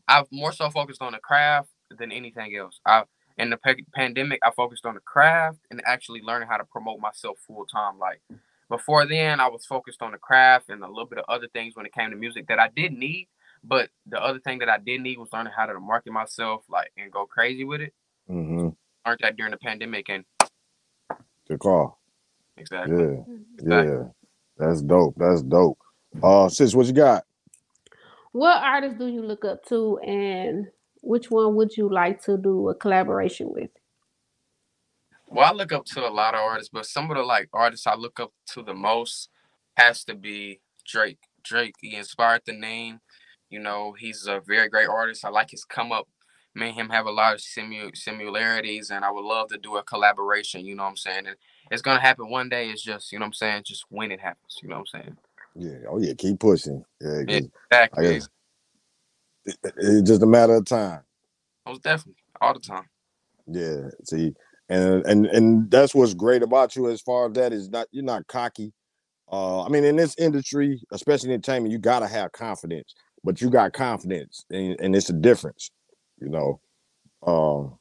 I've 0.08 0.26
more 0.30 0.52
so 0.52 0.70
focused 0.70 1.02
on 1.02 1.12
the 1.12 1.18
craft 1.18 1.70
than 1.98 2.12
anything 2.12 2.56
else. 2.56 2.80
I 2.86 3.04
in 3.38 3.50
the 3.50 3.56
pe- 3.56 3.74
pandemic, 3.94 4.40
I 4.42 4.50
focused 4.50 4.86
on 4.86 4.94
the 4.94 5.00
craft 5.00 5.58
and 5.70 5.82
actually 5.84 6.22
learning 6.22 6.48
how 6.48 6.56
to 6.56 6.64
promote 6.64 7.00
myself 7.00 7.38
full 7.46 7.66
time. 7.66 7.98
Like 7.98 8.20
before 8.68 9.06
then, 9.06 9.40
I 9.40 9.48
was 9.48 9.66
focused 9.66 10.02
on 10.02 10.12
the 10.12 10.18
craft 10.18 10.70
and 10.70 10.82
a 10.82 10.88
little 10.88 11.06
bit 11.06 11.18
of 11.18 11.26
other 11.28 11.48
things 11.48 11.76
when 11.76 11.86
it 11.86 11.92
came 11.92 12.10
to 12.10 12.16
music 12.16 12.48
that 12.48 12.58
I 12.58 12.68
did 12.74 12.92
need. 12.92 13.28
But 13.62 13.90
the 14.06 14.22
other 14.22 14.38
thing 14.38 14.60
that 14.60 14.68
I 14.68 14.78
did 14.78 15.00
need 15.00 15.18
was 15.18 15.28
learning 15.32 15.52
how 15.56 15.66
to 15.66 15.78
market 15.80 16.12
myself, 16.12 16.62
like 16.68 16.92
and 16.96 17.10
go 17.10 17.26
crazy 17.26 17.64
with 17.64 17.80
it. 17.80 17.92
Mm-hmm. 18.30 18.68
Learned 19.06 19.20
that 19.20 19.36
during 19.36 19.52
the 19.52 19.58
pandemic 19.58 20.08
and 20.08 20.24
the 21.48 21.58
call. 21.58 22.00
Exactly. 22.56 22.96
Yeah, 22.96 23.02
mm-hmm. 23.02 23.34
exactly. 23.58 23.92
yeah, 23.92 24.02
that's 24.56 24.82
dope. 24.82 25.14
That's 25.16 25.42
dope. 25.42 25.78
Uh, 26.22 26.48
sis, 26.48 26.74
what 26.74 26.86
you 26.86 26.92
got? 26.92 27.24
What 28.36 28.62
artists 28.62 28.98
do 28.98 29.06
you 29.06 29.22
look 29.22 29.46
up 29.46 29.64
to, 29.68 29.96
and 30.00 30.66
which 31.00 31.30
one 31.30 31.54
would 31.54 31.74
you 31.74 31.88
like 31.90 32.22
to 32.24 32.36
do 32.36 32.68
a 32.68 32.74
collaboration 32.74 33.48
with? 33.50 33.70
Well, 35.26 35.50
I 35.50 35.52
look 35.52 35.72
up 35.72 35.86
to 35.86 36.06
a 36.06 36.12
lot 36.12 36.34
of 36.34 36.40
artists, 36.40 36.68
but 36.70 36.84
some 36.84 37.10
of 37.10 37.16
the 37.16 37.22
like 37.22 37.48
artists 37.54 37.86
I 37.86 37.94
look 37.94 38.20
up 38.20 38.34
to 38.48 38.62
the 38.62 38.74
most 38.74 39.30
has 39.78 40.04
to 40.04 40.14
be 40.14 40.60
Drake. 40.86 41.20
Drake, 41.42 41.76
he 41.80 41.96
inspired 41.96 42.42
the 42.44 42.52
name. 42.52 43.00
You 43.48 43.58
know, 43.58 43.94
he's 43.98 44.26
a 44.26 44.42
very 44.46 44.68
great 44.68 44.88
artist. 44.90 45.24
I 45.24 45.30
like 45.30 45.52
his 45.52 45.64
come 45.64 45.90
up. 45.90 46.06
Me 46.54 46.68
and 46.68 46.76
him 46.76 46.88
have 46.90 47.06
a 47.06 47.10
lot 47.10 47.32
of 47.32 47.40
simu- 47.40 47.96
similarities, 47.96 48.90
and 48.90 49.02
I 49.02 49.10
would 49.10 49.24
love 49.24 49.48
to 49.48 49.56
do 49.56 49.78
a 49.78 49.82
collaboration. 49.82 50.66
You 50.66 50.74
know 50.74 50.82
what 50.82 50.90
I'm 50.90 50.96
saying? 50.98 51.26
And 51.26 51.36
it's 51.70 51.80
gonna 51.80 52.00
happen 52.00 52.28
one 52.28 52.50
day. 52.50 52.68
It's 52.68 52.82
just, 52.82 53.12
you 53.12 53.18
know 53.18 53.22
what 53.22 53.28
I'm 53.28 53.32
saying? 53.32 53.62
Just 53.64 53.86
when 53.88 54.12
it 54.12 54.20
happens. 54.20 54.58
You 54.62 54.68
know 54.68 54.76
what 54.80 54.88
I'm 54.94 55.00
saying? 55.00 55.16
Yeah. 55.58 55.78
Oh 55.88 55.98
yeah. 55.98 56.14
Keep 56.14 56.40
pushing. 56.40 56.84
Yeah. 57.00 57.20
Exactly. 57.70 58.04
Guess, 58.04 58.28
it, 59.46 59.56
it's 59.76 60.08
just 60.08 60.22
a 60.22 60.26
matter 60.26 60.54
of 60.54 60.64
time. 60.66 61.00
Most 61.66 61.82
definitely, 61.82 62.22
all 62.40 62.54
the 62.54 62.60
time. 62.60 62.84
Yeah. 63.46 63.88
See, 64.04 64.34
and 64.68 65.04
and 65.06 65.26
and 65.26 65.70
that's 65.70 65.94
what's 65.94 66.14
great 66.14 66.42
about 66.42 66.76
you 66.76 66.90
as 66.90 67.00
far 67.00 67.26
as 67.26 67.32
that 67.34 67.52
is 67.52 67.70
not 67.70 67.88
you're 67.90 68.04
not 68.04 68.26
cocky. 68.26 68.72
Uh, 69.30 69.64
I 69.64 69.68
mean, 69.68 69.84
in 69.84 69.96
this 69.96 70.16
industry, 70.18 70.80
especially 70.92 71.30
in 71.30 71.34
entertainment, 71.34 71.72
you 71.72 71.78
gotta 71.78 72.06
have 72.06 72.32
confidence, 72.32 72.94
but 73.24 73.40
you 73.40 73.50
got 73.50 73.72
confidence, 73.72 74.44
and, 74.50 74.76
and 74.80 74.94
it's 74.94 75.10
a 75.10 75.14
difference, 75.14 75.70
you 76.20 76.28
know. 76.28 76.60
Um, 77.26 77.78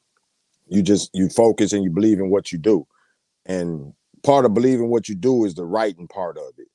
you 0.68 0.82
just 0.82 1.10
you 1.14 1.28
focus 1.28 1.72
and 1.72 1.84
you 1.84 1.90
believe 1.90 2.18
in 2.18 2.30
what 2.30 2.50
you 2.50 2.58
do, 2.58 2.86
and 3.44 3.92
part 4.24 4.44
of 4.44 4.54
believing 4.54 4.88
what 4.88 5.08
you 5.08 5.14
do 5.14 5.44
is 5.44 5.54
the 5.54 5.64
writing 5.64 6.08
part 6.08 6.36
of 6.36 6.52
it. 6.58 6.66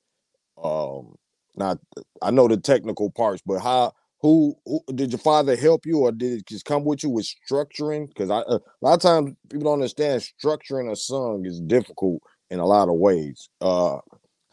Um, 0.63 1.15
not 1.55 1.79
I 2.21 2.31
know 2.31 2.47
the 2.47 2.57
technical 2.57 3.11
parts, 3.11 3.41
but 3.45 3.59
how 3.59 3.93
who, 4.21 4.55
who, 4.65 4.81
did 4.93 5.11
your 5.11 5.19
father 5.19 5.55
help 5.55 5.85
you 5.85 5.99
or 5.99 6.11
did 6.11 6.39
it 6.39 6.45
just 6.45 6.65
come 6.65 6.85
with 6.85 7.03
you 7.03 7.09
with 7.09 7.27
structuring? 7.49 8.07
Because 8.07 8.29
i 8.29 8.39
uh, 8.39 8.59
a 8.59 8.85
lot 8.85 8.93
of 8.93 9.01
times 9.01 9.31
people 9.49 9.65
don't 9.65 9.73
understand 9.73 10.21
structuring 10.21 10.91
a 10.91 10.95
song 10.95 11.45
is 11.45 11.59
difficult 11.59 12.21
in 12.49 12.59
a 12.59 12.65
lot 12.65 12.89
of 12.89 12.95
ways. 12.95 13.49
Uh 13.59 13.97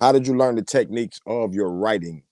how 0.01 0.13
did 0.13 0.27
you 0.27 0.37
learn 0.37 0.55
the 0.55 0.63
techniques 0.63 1.19
of 1.27 1.55
your 1.55 1.71
writing? 1.71 2.23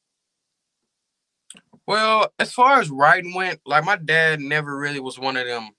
Well 1.87 2.33
as 2.39 2.53
far 2.53 2.81
as 2.81 2.91
writing 2.91 3.35
went 3.35 3.61
like 3.67 3.85
my 3.85 3.97
dad 3.97 4.41
never 4.41 4.77
really 4.77 5.01
was 5.01 5.19
one 5.19 5.37
of 5.37 5.47
them 5.47 5.71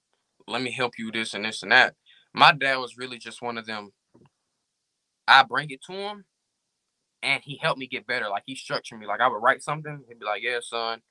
let 0.48 0.62
me 0.62 0.72
help 0.72 0.94
you 0.98 1.12
this 1.12 1.34
and 1.34 1.44
this 1.44 1.64
and 1.64 1.72
that. 1.72 1.96
My 2.34 2.54
dad 2.54 2.78
was 2.78 2.98
really 2.98 3.18
just 3.18 3.42
one 3.42 3.58
of 3.58 3.66
them 3.66 3.92
i 5.28 5.44
bring 5.44 5.70
it 5.70 5.82
to 5.84 5.92
him 5.92 6.24
and 7.24 7.42
he 7.44 7.58
helped 7.58 7.80
me 7.80 7.88
get 7.88 8.06
better 8.06 8.30
like 8.30 8.44
he 8.46 8.56
structured 8.56 9.00
me 9.00 9.06
like 9.06 9.22
i 9.22 9.28
would 9.28 9.42
write 9.42 9.64
something 9.64 10.04
he'd 10.08 10.20
be 10.20 10.26
like 10.26 10.44
yeah 10.44 10.60
son 10.62 11.02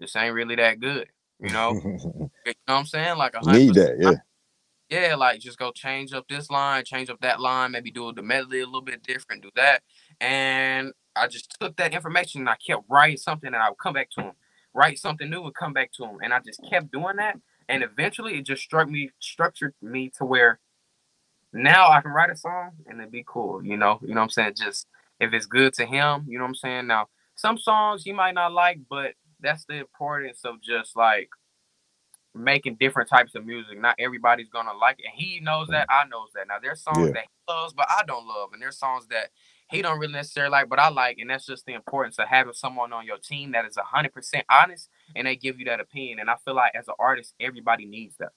this 0.00 0.16
ain't 0.16 0.34
really 0.34 0.56
that 0.56 0.80
good. 0.80 1.08
You 1.38 1.50
know, 1.50 1.72
you 1.84 1.90
know 2.20 2.30
what 2.46 2.74
I'm 2.74 2.86
saying? 2.86 3.18
Like 3.18 3.34
a 3.34 3.52
need 3.52 3.74
that, 3.74 3.96
yeah. 4.00 4.14
Yeah, 4.88 5.14
like 5.14 5.38
just 5.40 5.58
go 5.58 5.70
change 5.70 6.12
up 6.12 6.26
this 6.28 6.50
line, 6.50 6.84
change 6.84 7.10
up 7.10 7.20
that 7.20 7.38
line, 7.38 7.70
maybe 7.70 7.92
do 7.92 8.12
the 8.12 8.22
medley 8.22 8.60
a 8.60 8.66
little 8.66 8.80
bit 8.80 9.04
different, 9.04 9.42
do 9.42 9.50
that. 9.54 9.82
And 10.20 10.92
I 11.14 11.28
just 11.28 11.56
took 11.60 11.76
that 11.76 11.94
information 11.94 12.40
and 12.40 12.48
I 12.48 12.56
kept 12.56 12.82
writing 12.88 13.16
something 13.16 13.46
and 13.46 13.56
I 13.62 13.68
would 13.68 13.78
come 13.78 13.92
back 13.92 14.10
to 14.12 14.22
him, 14.22 14.32
write 14.74 14.98
something 14.98 15.30
new 15.30 15.44
and 15.44 15.54
come 15.54 15.72
back 15.72 15.92
to 15.92 16.04
him. 16.04 16.18
And 16.24 16.34
I 16.34 16.40
just 16.40 16.60
kept 16.68 16.90
doing 16.90 17.16
that. 17.16 17.36
And 17.68 17.84
eventually 17.84 18.36
it 18.36 18.46
just 18.46 18.62
struck 18.62 18.88
me, 18.88 19.10
structured 19.20 19.74
me 19.80 20.10
to 20.18 20.24
where 20.24 20.58
now 21.52 21.88
I 21.88 22.00
can 22.00 22.10
write 22.10 22.30
a 22.30 22.36
song 22.36 22.70
and 22.86 23.00
it'd 23.00 23.12
be 23.12 23.24
cool, 23.24 23.64
you 23.64 23.76
know, 23.76 24.00
you 24.02 24.08
know 24.08 24.14
what 24.16 24.24
I'm 24.24 24.30
saying? 24.30 24.54
Just 24.56 24.88
if 25.20 25.32
it's 25.32 25.46
good 25.46 25.74
to 25.74 25.86
him, 25.86 26.24
you 26.26 26.38
know 26.38 26.44
what 26.44 26.48
I'm 26.48 26.54
saying? 26.54 26.86
Now, 26.86 27.06
some 27.36 27.58
songs 27.58 28.06
you 28.06 28.14
might 28.14 28.34
not 28.34 28.52
like, 28.52 28.80
but 28.88 29.12
that's 29.40 29.64
the 29.66 29.76
importance 29.76 30.40
of 30.44 30.60
just 30.62 30.96
like 30.96 31.28
making 32.34 32.76
different 32.78 33.08
types 33.08 33.34
of 33.34 33.44
music. 33.44 33.80
Not 33.80 33.96
everybody's 33.98 34.48
gonna 34.48 34.76
like 34.76 34.96
it. 34.98 35.06
And 35.06 35.14
he 35.14 35.40
knows 35.40 35.68
that, 35.68 35.86
I 35.90 36.04
knows 36.08 36.30
that. 36.34 36.48
Now 36.48 36.56
there's 36.62 36.82
songs 36.82 36.98
yeah. 36.98 37.12
that 37.12 37.24
he 37.24 37.52
loves, 37.52 37.72
but 37.74 37.86
I 37.88 38.02
don't 38.06 38.26
love, 38.26 38.50
and 38.52 38.62
there's 38.62 38.78
songs 38.78 39.06
that 39.08 39.30
he 39.70 39.82
don't 39.82 40.00
really 40.00 40.12
necessarily 40.12 40.50
like, 40.50 40.68
but 40.68 40.80
I 40.80 40.88
like, 40.88 41.18
and 41.18 41.30
that's 41.30 41.46
just 41.46 41.64
the 41.64 41.74
importance 41.74 42.18
of 42.18 42.26
having 42.26 42.52
someone 42.54 42.92
on 42.92 43.06
your 43.06 43.18
team 43.18 43.52
that 43.52 43.64
is 43.66 43.76
hundred 43.76 44.12
percent 44.12 44.44
honest 44.50 44.88
and 45.14 45.26
they 45.26 45.36
give 45.36 45.58
you 45.58 45.66
that 45.66 45.80
opinion. 45.80 46.18
And 46.18 46.28
I 46.28 46.36
feel 46.44 46.54
like 46.54 46.72
as 46.74 46.88
an 46.88 46.94
artist, 46.98 47.34
everybody 47.40 47.86
needs 47.86 48.16
that. 48.18 48.30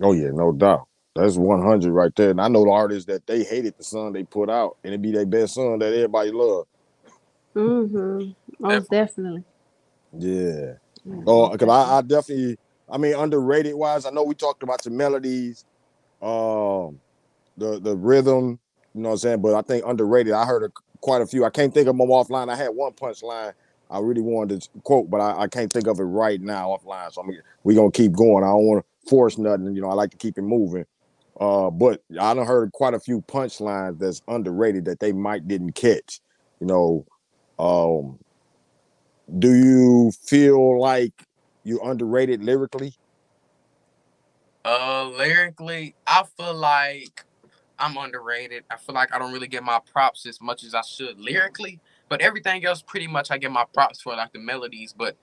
Oh 0.00 0.12
yeah, 0.12 0.30
no 0.32 0.52
doubt. 0.52 0.88
That's 1.14 1.36
100 1.36 1.92
right 1.92 2.14
there. 2.14 2.30
And 2.30 2.40
I 2.40 2.48
know 2.48 2.64
the 2.64 2.70
artists 2.70 3.06
that 3.06 3.26
they 3.26 3.42
hated 3.42 3.74
the 3.76 3.84
song 3.84 4.12
they 4.12 4.22
put 4.22 4.48
out, 4.48 4.76
and 4.84 4.92
it'd 4.92 5.02
be 5.02 5.12
their 5.12 5.26
best 5.26 5.54
song 5.54 5.78
that 5.80 5.92
everybody 5.92 6.30
loved. 6.30 6.68
Mm-hmm. 7.54 8.30
Most 8.60 8.90
definitely. 8.90 9.44
Yeah. 10.16 10.74
Oh, 11.26 11.50
because 11.50 11.68
I, 11.68 11.98
I 11.98 12.02
definitely, 12.02 12.58
I 12.88 12.98
mean, 12.98 13.14
underrated 13.14 13.74
wise, 13.74 14.06
I 14.06 14.10
know 14.10 14.22
we 14.22 14.34
talked 14.34 14.62
about 14.62 14.82
the 14.82 14.90
melodies, 14.90 15.64
um, 16.22 17.00
the 17.56 17.80
the 17.80 17.96
rhythm, 17.96 18.58
you 18.94 19.02
know 19.02 19.08
what 19.08 19.14
I'm 19.14 19.18
saying? 19.18 19.42
But 19.42 19.54
I 19.54 19.62
think 19.62 19.84
underrated. 19.86 20.32
I 20.32 20.44
heard 20.44 20.62
a, 20.64 20.70
quite 21.00 21.22
a 21.22 21.26
few. 21.26 21.44
I 21.44 21.50
can't 21.50 21.72
think 21.72 21.88
of 21.88 21.96
them 21.96 22.08
offline. 22.08 22.48
I 22.48 22.56
had 22.56 22.68
one 22.68 22.92
punchline 22.92 23.54
I 23.90 23.98
really 23.98 24.20
wanted 24.20 24.62
to 24.62 24.68
quote, 24.84 25.10
but 25.10 25.20
I, 25.20 25.42
I 25.42 25.48
can't 25.48 25.72
think 25.72 25.88
of 25.88 25.98
it 25.98 26.04
right 26.04 26.40
now 26.40 26.68
offline. 26.68 27.12
So 27.12 27.22
I 27.22 27.26
mean, 27.26 27.40
we're 27.64 27.76
gonna 27.76 27.90
keep 27.90 28.12
going. 28.12 28.44
I 28.44 28.48
don't 28.48 28.64
want 28.64 28.84
to 28.84 29.08
force 29.08 29.36
nothing. 29.36 29.74
You 29.74 29.82
know, 29.82 29.90
I 29.90 29.94
like 29.94 30.12
to 30.12 30.16
keep 30.16 30.38
it 30.38 30.42
moving. 30.42 30.86
Uh, 31.40 31.70
but 31.70 32.02
I 32.20 32.34
done 32.34 32.46
heard 32.46 32.70
quite 32.72 32.92
a 32.92 33.00
few 33.00 33.22
punchlines 33.22 33.98
that's 33.98 34.20
underrated 34.28 34.84
that 34.84 35.00
they 35.00 35.12
might 35.12 35.48
didn't 35.48 35.72
catch. 35.72 36.20
You 36.60 36.66
know, 36.66 37.06
um, 37.58 38.18
do 39.38 39.54
you 39.54 40.12
feel 40.22 40.78
like 40.78 41.14
you 41.64 41.80
underrated 41.80 42.44
lyrically? 42.44 42.94
Uh, 44.66 45.08
lyrically, 45.08 45.94
I 46.06 46.24
feel 46.36 46.52
like 46.52 47.24
I'm 47.78 47.96
underrated. 47.96 48.64
I 48.70 48.76
feel 48.76 48.94
like 48.94 49.14
I 49.14 49.18
don't 49.18 49.32
really 49.32 49.48
get 49.48 49.62
my 49.62 49.80
props 49.90 50.26
as 50.26 50.42
much 50.42 50.62
as 50.62 50.74
I 50.74 50.82
should 50.82 51.18
lyrically, 51.18 51.80
but 52.10 52.20
everything 52.20 52.66
else, 52.66 52.82
pretty 52.82 53.06
much, 53.06 53.30
I 53.30 53.38
get 53.38 53.50
my 53.50 53.64
props 53.72 54.02
for, 54.02 54.14
like 54.14 54.34
the 54.34 54.38
melodies. 54.38 54.92
But 54.92 55.16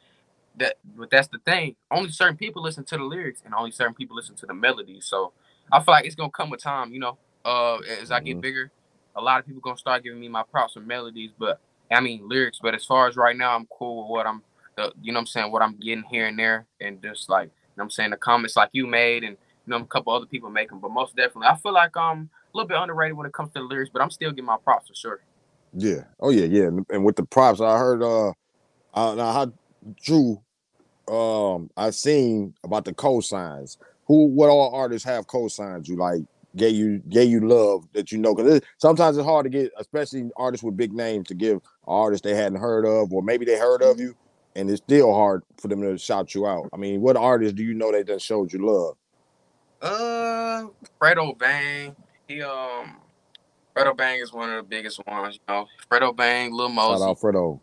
that, 0.57 0.77
but 0.95 1.11
that's 1.11 1.27
the 1.27 1.37
thing. 1.45 1.75
Only 1.91 2.09
certain 2.09 2.37
people 2.37 2.63
listen 2.63 2.83
to 2.85 2.97
the 2.97 3.03
lyrics, 3.03 3.43
and 3.45 3.53
only 3.53 3.69
certain 3.69 3.93
people 3.93 4.15
listen 4.15 4.35
to 4.37 4.47
the 4.47 4.55
melodies. 4.55 5.05
So 5.05 5.33
I 5.71 5.81
feel 5.81 5.93
like 5.93 6.05
it's 6.05 6.15
gonna 6.15 6.31
come 6.31 6.49
with 6.49 6.61
time, 6.61 6.93
you 6.93 6.99
know. 6.99 7.17
Uh, 7.43 7.77
as 8.01 8.11
I 8.11 8.19
get 8.19 8.33
mm-hmm. 8.33 8.41
bigger, 8.41 8.71
a 9.15 9.21
lot 9.21 9.39
of 9.39 9.45
people 9.45 9.61
gonna 9.61 9.77
start 9.77 10.03
giving 10.03 10.19
me 10.19 10.27
my 10.27 10.43
props 10.43 10.73
for 10.73 10.81
melodies, 10.81 11.31
but 11.37 11.59
I 11.91 11.99
mean 12.01 12.27
lyrics, 12.27 12.59
but 12.61 12.75
as 12.75 12.85
far 12.85 13.07
as 13.07 13.15
right 13.15 13.35
now, 13.35 13.55
I'm 13.55 13.67
cool 13.67 14.03
with 14.03 14.11
what 14.11 14.27
I'm, 14.27 14.41
the, 14.75 14.91
you 15.01 15.13
know, 15.13 15.19
I'm 15.19 15.25
saying 15.25 15.51
what 15.51 15.61
I'm 15.61 15.77
getting 15.77 16.03
here 16.03 16.27
and 16.27 16.37
there, 16.37 16.65
and 16.81 17.01
just 17.01 17.29
like, 17.29 17.45
you 17.45 17.73
know, 17.77 17.83
I'm 17.83 17.89
saying 17.89 18.11
the 18.11 18.17
comments 18.17 18.55
like 18.55 18.69
you 18.73 18.85
made, 18.87 19.23
and 19.23 19.37
you 19.65 19.71
know, 19.71 19.77
a 19.77 19.85
couple 19.85 20.13
other 20.13 20.25
people 20.25 20.49
make 20.49 20.69
them, 20.69 20.79
but 20.79 20.91
most 20.91 21.15
definitely, 21.15 21.47
I 21.47 21.55
feel 21.55 21.73
like 21.73 21.95
I'm 21.95 22.29
a 22.53 22.57
little 22.57 22.67
bit 22.67 22.77
underrated 22.77 23.17
when 23.17 23.25
it 23.25 23.33
comes 23.33 23.53
to 23.53 23.59
the 23.59 23.65
lyrics, 23.65 23.89
but 23.91 24.01
I'm 24.01 24.09
still 24.09 24.31
getting 24.31 24.45
my 24.45 24.57
props 24.63 24.87
for 24.87 24.95
sure. 24.95 25.19
Yeah. 25.73 26.03
Oh 26.19 26.29
yeah, 26.29 26.45
yeah. 26.45 26.69
And 26.89 27.03
with 27.03 27.15
the 27.17 27.25
props, 27.25 27.61
I 27.61 27.77
heard 27.77 28.01
uh, 28.01 28.31
now 28.95 29.31
how 29.31 29.51
Drew, 30.01 30.41
um, 31.07 31.69
I 31.77 31.91
seen 31.91 32.53
about 32.63 32.85
the 32.85 32.93
cosigns. 32.93 33.77
Who, 34.07 34.27
what 34.27 34.49
all 34.49 34.73
artists 34.73 35.05
have 35.05 35.27
cosigns? 35.27 35.87
You 35.87 35.97
like 35.97 36.21
gave 36.57 36.75
you 36.75 36.99
gave 37.09 37.29
you 37.29 37.47
love 37.47 37.87
that 37.93 38.11
you 38.11 38.17
know 38.17 38.35
because 38.35 38.61
sometimes 38.77 39.17
it's 39.17 39.25
hard 39.25 39.43
to 39.45 39.49
get 39.49 39.71
especially 39.77 40.29
artists 40.35 40.63
with 40.63 40.75
big 40.75 40.91
names 40.91 41.27
to 41.27 41.35
give 41.35 41.61
artists 41.87 42.23
they 42.23 42.35
hadn't 42.35 42.59
heard 42.59 42.85
of 42.85 43.13
or 43.13 43.21
maybe 43.21 43.45
they 43.45 43.57
heard 43.57 43.81
of 43.81 43.95
mm-hmm. 43.95 44.07
you 44.07 44.15
and 44.55 44.69
it's 44.69 44.81
still 44.81 45.13
hard 45.13 45.43
for 45.57 45.67
them 45.67 45.81
to 45.81 45.97
shout 45.97 46.33
you 46.33 46.47
out 46.47 46.67
i 46.73 46.77
mean 46.77 46.99
what 46.99 47.15
artists 47.15 47.53
do 47.53 47.63
you 47.63 47.73
know 47.73 47.91
that 47.91 48.07
just 48.07 48.25
showed 48.25 48.51
you 48.51 48.65
love 48.65 48.95
uh 49.81 50.67
fredo 50.99 51.37
bang 51.37 51.95
he 52.27 52.41
um 52.41 52.97
fredo 53.75 53.95
bang 53.95 54.19
is 54.19 54.33
one 54.33 54.49
of 54.49 54.57
the 54.57 54.63
biggest 54.63 54.99
ones 55.05 55.35
you 55.35 55.53
know 55.53 55.67
fredo 55.91 56.15
bang 56.15 56.51
lil 56.51 56.69
mosey 56.69 56.99
shout 56.99 57.09
out 57.09 57.19
fredo 57.19 57.59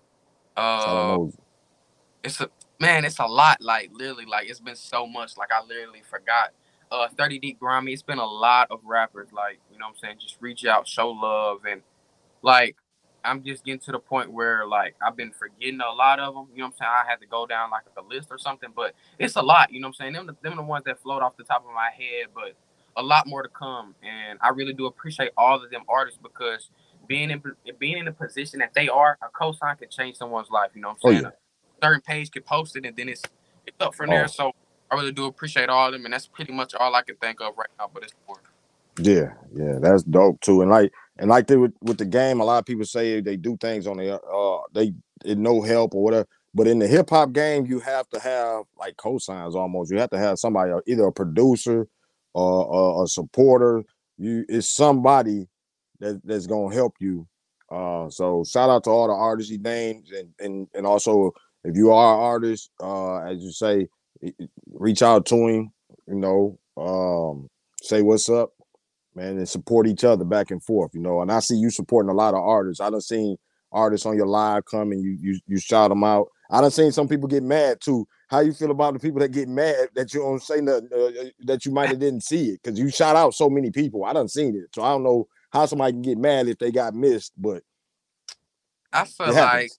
uh 0.57 0.81
shout 0.81 0.97
out 0.97 1.19
Mosey. 1.19 1.39
it's 2.23 2.41
a 2.41 2.49
man 2.81 3.05
it's 3.05 3.19
a 3.19 3.27
lot 3.27 3.61
like 3.61 3.91
literally 3.93 4.27
like 4.27 4.49
it's 4.49 4.61
been 4.61 4.77
so 4.77 5.07
much 5.07 5.37
like 5.37 5.51
i 5.53 5.63
literally 5.65 6.03
forgot 6.09 6.51
uh 6.91 7.09
30 7.17 7.39
Deep 7.39 7.61
Grimey, 7.61 7.93
it's 7.93 8.03
been 8.03 8.19
a 8.19 8.27
lot 8.27 8.69
of 8.71 8.81
rappers 8.85 9.29
like, 9.33 9.59
you 9.73 9.79
know 9.79 9.87
what 9.87 9.97
I'm 9.97 9.99
saying, 9.99 10.17
just 10.21 10.37
reach 10.41 10.65
out, 10.65 10.87
show 10.87 11.11
love 11.11 11.61
and 11.69 11.83
like 12.43 12.77
I'm 13.25 13.43
just 13.43 13.65
getting 13.65 13.81
to 13.81 13.93
the 13.93 13.99
point 13.99 14.31
where 14.31 14.67
like 14.67 14.95
I've 15.05 15.17
been 15.17 15.33
forgetting 15.33 15.81
a 15.81 15.91
lot 15.91 16.21
of 16.21 16.35
them. 16.35 16.47
You 16.53 16.59
know 16.59 16.67
what 16.67 16.75
I'm 16.75 16.79
saying? 16.79 16.91
I 17.07 17.11
had 17.11 17.21
to 17.21 17.27
go 17.27 17.47
down 17.47 17.71
like 17.71 17.85
a 17.97 18.03
list 18.03 18.29
or 18.31 18.37
something, 18.37 18.69
but 18.77 18.95
it's 19.19 19.37
a 19.37 19.43
lot. 19.43 19.73
You 19.73 19.81
know 19.81 19.89
what 19.89 19.97
I'm 20.01 20.05
saying? 20.05 20.13
Them 20.13 20.27
the, 20.27 20.37
them 20.43 20.57
the 20.57 20.63
ones 20.63 20.85
that 20.85 21.01
float 21.01 21.23
off 21.23 21.35
the 21.39 21.45
top 21.45 21.65
of 21.67 21.73
my 21.75 21.89
head, 21.97 22.27
but 22.35 22.55
a 22.97 23.03
lot 23.03 23.27
more 23.27 23.43
to 23.43 23.49
come. 23.49 23.95
And 24.03 24.39
I 24.43 24.51
really 24.51 24.75
do 24.75 24.85
appreciate 24.85 25.31
all 25.39 25.63
of 25.63 25.71
them 25.71 25.85
artists 25.89 26.21
because 26.23 26.69
being 27.09 27.31
in 27.31 27.43
being 27.79 27.97
in 27.97 28.05
the 28.05 28.13
position 28.13 28.59
that 28.59 28.75
they 28.75 28.91
are, 28.91 29.17
a 29.23 29.29
cosign 29.29 29.79
can 29.79 29.89
change 29.89 30.19
someone's 30.19 30.51
life. 30.51 30.73
You 30.75 30.83
know 30.83 30.89
what 30.89 30.99
I'm 31.05 31.13
saying? 31.13 31.25
Oh, 31.25 31.29
yeah. 31.31 31.35
Certain 31.85 32.01
page 32.01 32.31
could 32.31 32.47
post 32.47 32.77
it 32.77 32.87
and 32.87 32.97
then 32.97 33.09
it's 33.09 33.23
it's 33.67 33.77
up 33.81 33.95
from 33.95 34.11
oh. 34.11 34.13
there. 34.13 34.29
So 34.29 34.53
I 34.91 34.97
really 34.97 35.13
do 35.13 35.27
appreciate 35.27 35.69
all 35.69 35.87
of 35.87 35.93
them, 35.93 36.05
and 36.05 36.15
that's 36.15 36.27
pretty 36.27 36.53
much 36.53 36.75
all 36.75 36.95
I 36.95 37.03
can 37.03 37.17
think 37.17 37.41
of 37.41 37.57
right 37.57 37.69
now. 37.79 37.91
But 37.93 38.05
it's 38.05 38.13
important. 38.13 38.49
Yeah, 38.99 39.33
yeah, 39.55 39.79
that's 39.81 40.05
dope 40.05 40.41
too. 40.41 40.63
And 40.63 40.71
like, 40.71 40.93
and 41.19 41.29
like 41.29 41.47
they 41.47 41.57
with, 41.57 41.73
with 41.83 41.99
the 41.99 42.05
game, 42.05 42.41
a 42.41 42.45
lot 42.45 42.59
of 42.59 42.67
people 42.67 42.85
say 42.85 43.21
they 43.21 43.37
do 43.37 43.57
things 43.57 43.87
on 43.87 43.97
the 43.97 44.21
uh 44.21 44.61
they 44.73 44.95
no 45.35 45.63
help 45.63 45.95
or 45.95 46.03
whatever. 46.03 46.29
But 46.55 46.69
in 46.69 46.79
the 46.79 46.87
hip 46.87 47.11
hop 47.11 47.33
game, 47.33 47.67
you 47.67 47.81
have 47.81 48.09
to 48.11 48.21
have 48.21 48.65
like 48.79 48.97
cosigns 48.97 49.55
almost. 49.55 49.91
You 49.91 49.99
have 49.99 50.11
to 50.11 50.19
have 50.19 50.39
somebody, 50.39 50.71
uh, 50.71 50.81
either 50.87 51.07
a 51.07 51.13
producer 51.13 51.89
or 52.33 53.03
a 53.03 53.09
supporter. 53.09 53.83
You 54.17 54.45
it's 54.49 54.71
somebody 54.71 55.49
that, 55.99 56.21
that's 56.25 56.47
gonna 56.47 56.73
help 56.73 56.95
you. 57.01 57.27
Uh, 57.71 58.09
so 58.09 58.45
shout 58.45 58.71
out 58.71 58.85
to 58.85 58.91
all 58.91 59.09
the 59.09 59.15
artists 59.15 59.51
he 59.51 59.59
named, 59.59 60.09
and 60.13 60.29
and 60.39 60.69
and 60.75 60.87
also 60.87 61.33
if 61.65 61.77
you 61.77 61.93
are 61.93 62.15
an 62.15 62.21
artist, 62.21 62.71
uh, 62.81 63.19
as 63.21 63.43
you 63.43 63.51
say, 63.51 63.89
reach 64.73 65.03
out 65.03 65.27
to 65.27 65.49
him, 65.49 65.73
you 66.07 66.15
know, 66.15 66.59
um, 66.77 67.49
say 67.83 68.03
what's 68.03 68.29
up, 68.29 68.51
man, 69.15 69.39
and 69.39 69.49
support 69.49 69.87
each 69.87 70.05
other 70.05 70.25
back 70.25 70.51
and 70.51 70.63
forth, 70.63 70.93
you 70.95 71.01
know. 71.01 71.23
And 71.23 71.33
I 71.33 71.41
see 71.41 71.57
you 71.57 71.71
supporting 71.71 72.11
a 72.11 72.15
lot 72.15 72.35
of 72.35 72.41
artists. 72.41 72.81
I 72.81 72.91
done 72.91 73.01
seen 73.01 73.37
artists 73.73 74.07
on 74.07 74.17
your 74.17 74.27
live 74.27 74.65
come 74.67 74.93
and 74.93 75.03
you 75.03 75.17
you 75.21 75.39
you 75.47 75.59
shout 75.59 75.89
them 75.89 76.05
out. 76.05 76.29
I 76.51 76.61
done 76.61 76.71
seen 76.71 76.93
some 76.93 77.09
people 77.09 77.29
get 77.29 77.43
mad 77.43 77.79
too. 77.81 78.07
how 78.29 78.41
you 78.41 78.53
feel 78.53 78.71
about 78.71 78.93
the 78.93 79.01
people 79.01 79.21
that 79.21 79.33
get 79.33 79.49
mad 79.49 79.89
that 79.95 80.13
you 80.13 80.21
don't 80.21 80.43
say 80.43 80.61
nothing, 80.61 80.89
uh, 80.95 81.25
that 81.41 81.65
you 81.65 81.73
might 81.73 81.89
have 81.89 81.99
didn't 81.99 82.23
see 82.23 82.51
it 82.51 82.61
because 82.63 82.79
you 82.79 82.91
shout 82.91 83.17
out 83.17 83.35
so 83.35 83.49
many 83.49 83.71
people. 83.71 84.05
I 84.05 84.13
done 84.13 84.29
seen 84.29 84.55
it, 84.55 84.75
so 84.75 84.83
I 84.83 84.91
don't 84.91 85.03
know 85.03 85.29
how 85.51 85.67
somebody 85.67 85.93
can 85.93 86.03
get 86.03 86.19
mad 86.19 86.49
if 86.49 86.59
they 86.59 86.71
got 86.71 86.95
missed, 86.95 87.33
but 87.39 87.63
I 88.93 89.05
feel 89.05 89.33
like. 89.35 89.71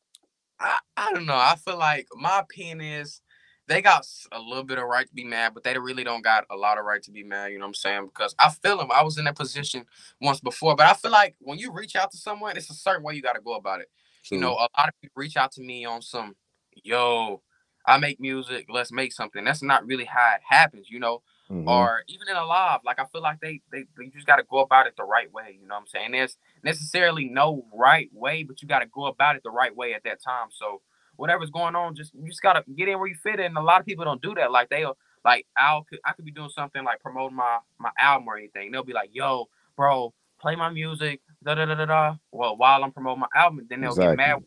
I, 0.66 0.80
I 0.98 1.14
don't 1.14 1.28
know. 1.28 1.36
I 1.36 1.56
feel 1.64 1.78
like 1.78 2.08
my 2.16 2.40
opinion 2.40 2.82
is 2.82 3.22
they 3.68 3.82
got 3.82 4.06
a 4.32 4.40
little 4.40 4.64
bit 4.64 4.78
of 4.78 4.86
right 4.86 5.08
to 5.08 5.14
be 5.14 5.24
mad, 5.24 5.54
but 5.54 5.64
they 5.64 5.78
really 5.78 6.04
don't 6.04 6.24
got 6.24 6.46
a 6.52 6.56
lot 6.56 6.78
of 6.78 6.86
right 6.86 7.02
to 7.04 7.12
be 7.12 7.24
mad. 7.24 7.52
You 7.52 7.60
know 7.60 7.66
what 7.66 7.70
I'm 7.70 7.74
saying? 7.76 8.06
Because 8.08 8.36
I 8.40 8.50
feel 8.50 8.78
them. 8.78 8.90
I 8.92 9.04
was 9.04 9.18
in 9.18 9.26
that 9.26 9.36
position 9.36 9.86
once 10.22 10.40
before, 10.40 10.76
but 10.76 10.88
I 10.88 10.94
feel 10.94 11.12
like 11.12 11.36
when 11.40 11.60
you 11.60 11.72
reach 11.72 11.96
out 11.96 12.12
to 12.12 12.18
someone, 12.18 12.58
it's 12.58 12.70
a 12.70 12.76
certain 12.76 13.04
way 13.04 13.16
you 13.16 13.22
got 13.22 13.34
to 13.34 13.42
go 13.42 13.56
about 13.56 13.82
it. 13.82 13.90
You 14.32 14.40
know, 14.40 14.54
a 14.54 14.70
lot 14.78 14.88
of 14.88 14.94
people 15.02 15.14
reach 15.22 15.38
out 15.38 15.52
to 15.54 15.62
me 15.62 15.86
on 15.86 16.02
some, 16.02 16.36
yo, 16.84 17.42
I 17.86 17.98
make 18.00 18.20
music, 18.20 18.66
let's 18.70 18.92
make 18.92 19.14
something. 19.14 19.44
That's 19.44 19.62
not 19.62 19.86
really 19.86 20.06
how 20.06 20.34
it 20.36 20.42
happens, 20.48 20.90
you 20.90 21.00
know. 21.00 21.22
Mhm. 21.50 21.68
Or 21.68 22.04
even 22.08 22.28
in 22.28 22.36
a 22.36 22.46
live, 22.46 22.82
like 22.84 23.00
I 23.00 23.06
feel 23.06 23.22
like 23.22 23.40
they 23.40 23.62
they, 23.72 23.86
they 23.98 24.08
just 24.10 24.26
got 24.26 24.38
to 24.38 24.44
go 24.44 24.60
about 24.60 24.88
it 24.88 24.96
the 24.98 25.04
right 25.04 25.32
way. 25.32 25.58
You 25.60 25.68
know 25.68 25.76
what 25.76 25.82
I'm 25.82 25.88
saying? 25.88 26.12
There's 26.12 26.38
necessarily 26.64 27.26
no 27.26 27.66
right 27.74 28.10
way, 28.14 28.44
but 28.44 28.62
you 28.62 28.68
got 28.68 28.80
to 28.80 28.88
go 28.88 29.06
about 29.06 29.36
it 29.36 29.44
the 29.44 29.52
right 29.52 29.76
way 29.76 29.94
at 29.94 30.04
that 30.04 30.22
time. 30.24 30.48
So 30.52 30.82
whatever's 31.18 31.50
going 31.52 31.76
on, 31.76 31.96
just 31.96 32.14
you 32.14 32.28
just 32.28 32.42
gotta 32.42 32.64
get 32.76 32.88
in 32.88 32.98
where 33.00 33.08
you 33.08 33.16
fit 33.16 33.40
in. 33.40 33.48
And 33.48 33.58
a 33.58 33.62
lot 33.62 33.80
of 33.80 33.86
people 33.86 34.06
don't 34.06 34.22
do 34.22 34.34
that. 34.36 34.52
Like 34.52 34.70
they'll 34.70 34.98
like 35.24 35.46
I'll 35.58 35.84
could 35.84 36.00
I 36.06 36.14
could 36.14 36.26
be 36.26 36.32
doing 36.32 36.50
something 36.50 36.84
like 36.84 37.00
promoting 37.02 37.36
my 37.38 37.60
my 37.80 37.92
album 38.00 38.28
or 38.28 38.38
anything. 38.38 38.72
They'll 38.72 38.84
be 38.84 38.94
like, 38.94 39.10
"Yo, 39.14 39.46
bro, 39.76 40.14
play 40.40 40.56
my 40.56 40.70
music." 40.70 41.22
Da 41.44 41.56
da 41.56 41.66
da 41.66 41.76
da 41.76 41.86
da. 41.86 42.16
Well, 42.32 42.58
while 42.58 42.84
I'm 42.84 42.92
promoting 42.92 43.22
my 43.22 43.28
album, 43.36 43.66
then 43.70 43.82
they'll 43.82 43.96
get 43.96 44.12
mad. 44.12 44.38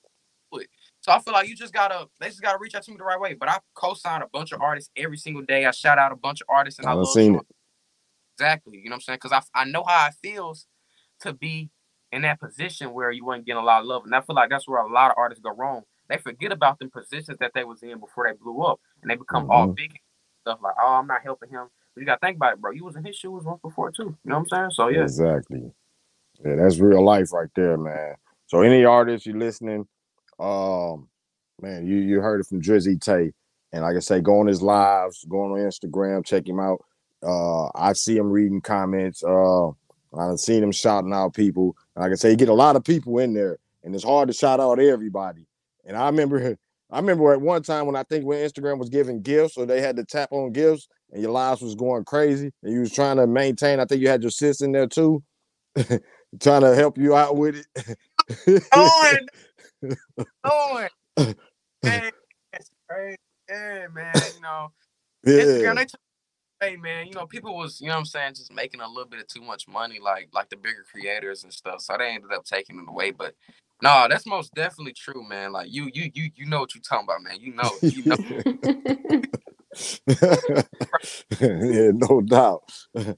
It. 1.09 1.13
So 1.13 1.17
I 1.17 1.21
feel 1.21 1.33
like 1.33 1.49
you 1.49 1.57
just 1.57 1.73
gotta 1.73 2.07
they 2.21 2.29
just 2.29 2.43
gotta 2.43 2.59
reach 2.61 2.75
out 2.75 2.83
to 2.85 2.91
me 2.91 2.97
the 2.97 3.05
right 3.05 3.21
way. 3.21 3.35
But 3.35 3.49
I 3.49 3.59
co-sign 3.75 4.23
a 4.23 4.29
bunch 4.29 4.53
of 4.53 4.61
artists 4.61 4.91
every 4.97 5.17
single 5.17 5.43
day. 5.43 5.65
I 5.65 5.71
shout 5.71 5.99
out 5.99 6.13
a 6.13 6.17
bunch 6.17 6.41
of 6.41 6.47
artists 6.49 6.79
and 6.79 6.89
I, 6.89 6.93
I 6.93 6.95
love 6.95 7.09
seen 7.09 7.35
showing- 7.35 7.47
Exactly. 8.37 8.79
You 8.79 8.85
know 8.85 8.95
what 8.95 8.97
I'm 8.97 9.01
saying? 9.01 9.19
Because 9.23 9.33
I, 9.55 9.61
I 9.63 9.65
know 9.65 9.85
how 9.87 10.07
it 10.07 10.15
feels 10.23 10.67
to 11.21 11.33
be 11.33 11.71
in 12.13 12.23
that 12.23 12.39
position 12.41 12.93
where 12.93 13.11
you 13.11 13.25
weren't 13.25 13.45
getting 13.45 13.61
a 13.61 13.65
lot 13.65 13.81
of 13.81 13.87
love. 13.87 14.05
And 14.05 14.15
I 14.15 14.21
feel 14.21 14.37
like 14.37 14.49
that's 14.51 14.69
where 14.69 14.81
a 14.81 14.91
lot 14.91 15.11
of 15.11 15.17
artists 15.19 15.43
go 15.43 15.51
wrong. 15.55 15.83
They 16.09 16.19
forget 16.19 16.53
about 16.53 16.79
the 16.79 16.87
positions 16.89 17.39
that 17.41 17.53
they 17.55 17.65
was 17.65 17.83
in 17.83 17.99
before 17.99 18.27
they 18.29 18.37
blew 18.37 18.63
up. 18.63 18.81
And 19.03 19.11
they 19.11 19.17
become 19.17 19.51
all 19.51 19.67
Mhm. 19.69 19.75
big 19.77 19.91
and 19.91 19.99
stuff 20.43 20.61
like, 20.63 20.75
oh, 20.81 20.95
I'm 20.95 21.07
not 21.07 21.23
helping 21.23 21.51
him. 21.51 21.69
But 21.95 22.01
you 22.01 22.07
gotta 22.07 22.21
think 22.21 22.37
about 22.37 22.55
it, 22.55 22.61
bro. 22.61 22.71
You 22.71 22.85
was 22.85 22.97
in 22.97 23.05
his 23.05 23.17
shoes 23.17 23.45
once 23.45 23.61
before 23.61 23.91
too. 23.91 24.17
You 24.25 24.31
know 24.31 24.37
what 24.37 24.41
I'm 24.41 24.47
saying? 24.49 24.71
So 24.71 24.89
yeah. 24.89 25.03
Exactly. 25.03 25.73
Yeah, 26.45 26.55
that's 26.57 26.79
real 26.79 27.05
life 27.05 27.33
right 27.33 27.51
there, 27.57 27.77
man. 27.77 28.15
So 28.47 28.63
any 28.63 28.85
artists 28.85 29.27
you 29.27 29.37
listening, 29.37 29.89
um, 30.39 31.09
man, 31.61 31.87
you 31.87 31.97
you 31.97 32.21
heard 32.21 32.41
it 32.41 32.47
from 32.47 32.63
Drizzy 32.63 33.01
Tae. 33.01 33.33
And 33.73 33.83
like 33.83 33.97
I 33.97 34.01
say, 34.01 34.21
go 34.21 34.41
on 34.41 34.47
his 34.47 34.63
lives, 34.63 35.25
go 35.29 35.43
on 35.43 35.51
Instagram, 35.59 36.25
check 36.25 36.49
him 36.49 36.61
out. 36.61 36.85
Uh, 37.23 37.67
I 37.75 37.93
see 37.93 38.17
him 38.17 38.31
reading 38.31 38.61
comments. 38.61 39.23
Uh, 39.23 39.69
I've 40.17 40.39
seen 40.39 40.63
him 40.63 40.73
shouting 40.73 41.13
out 41.13 41.35
people. 41.35 41.77
And 41.95 42.03
like 42.03 42.13
I 42.13 42.15
say, 42.15 42.31
you 42.31 42.37
get 42.37 42.49
a 42.49 42.55
lot 42.55 42.77
of 42.77 42.85
people 42.85 43.19
in 43.19 43.35
there, 43.35 43.59
and 43.85 43.95
it's 43.95 44.05
hard 44.05 44.29
to 44.29 44.35
shout 44.35 44.61
out 44.61 44.79
everybody. 44.79 45.47
And 45.85 45.97
I 45.97 46.07
remember, 46.07 46.57
I 46.91 46.99
remember 46.99 47.33
at 47.33 47.41
one 47.41 47.63
time 47.63 47.87
when 47.87 47.97
I 47.97 48.05
think 48.05 48.25
when 48.25 48.39
Instagram 48.39 48.79
was 48.79 48.89
giving 48.89 49.21
gifts, 49.21 49.57
or 49.57 49.67
they 49.67 49.81
had 49.81 49.97
to 49.97 50.05
tap 50.05 50.33
on 50.33 50.53
gifts, 50.53 50.89
and 51.13 51.23
your 51.23 51.33
lives 51.33 51.61
was 51.61 51.75
going 51.75 52.05
crazy, 52.05 52.53
and 52.63 52.73
you 52.73 52.81
was 52.81 52.93
trying 52.93 53.17
to 53.17 53.27
maintain. 53.27 53.81
I 53.81 53.85
think 53.85 54.01
you 54.01 54.09
had 54.09 54.23
your 54.23 54.31
sis 54.31 54.63
in 54.63 54.73
there 54.73 54.87
too, 54.87 55.23
trying 56.41 56.63
to 56.63 56.75
help 56.75 56.97
you 56.97 57.15
out 57.15 57.37
with 57.37 57.57
it. 57.57 58.67
Owen, 58.73 59.27
Owen, 60.45 60.89
man, 61.85 62.11
that's 62.53 62.71
crazy. 62.89 63.17
Yeah, 63.49 63.87
man. 63.93 64.15
You 64.35 64.41
know, 64.43 64.73
Instagram, 65.37 65.63
yeah, 65.63 65.75
they 65.75 65.85
took 65.87 66.01
hey 66.61 66.77
man, 66.77 67.07
you 67.07 67.15
know, 67.15 67.27
people 67.27 67.57
was, 67.57 67.81
you 67.81 67.89
know 67.89 67.95
what 67.95 68.01
I'm 68.01 68.07
saying, 68.07 68.35
just 68.35 68.53
making 68.53 68.81
a 68.81 68.89
little 68.89 69.07
bit 69.07 69.21
of 69.21 69.29
too 69.29 69.43
much 69.43 69.69
money, 69.69 69.99
like 70.03 70.29
like 70.33 70.51
the 70.51 70.57
bigger 70.57 70.85
creators 70.91 71.45
and 71.45 71.53
stuff. 71.53 71.81
So 71.83 71.97
they 71.99 72.15
ended 72.15 72.33
up 72.33 72.45
taking 72.45 72.79
it 72.79 72.89
away. 72.89 73.13
But 73.13 73.35
no, 73.83 74.07
that's 74.09 74.27
most 74.27 74.55
definitely 74.55 74.95
true, 74.95 75.27
man. 75.29 75.53
Like 75.53 75.73
you 75.73 75.91
you 75.93 76.11
you 76.15 76.31
you 76.35 76.47
know 76.47 76.61
what 76.61 76.75
you're 76.75 76.83
talking 76.83 77.07
about, 77.07 77.23
man. 77.23 77.41
You 77.41 77.55
know, 77.55 77.71
you 77.91 78.05
know 78.07 78.17
yeah, 81.41 81.93
no 81.95 82.23
doubt. 82.23 82.63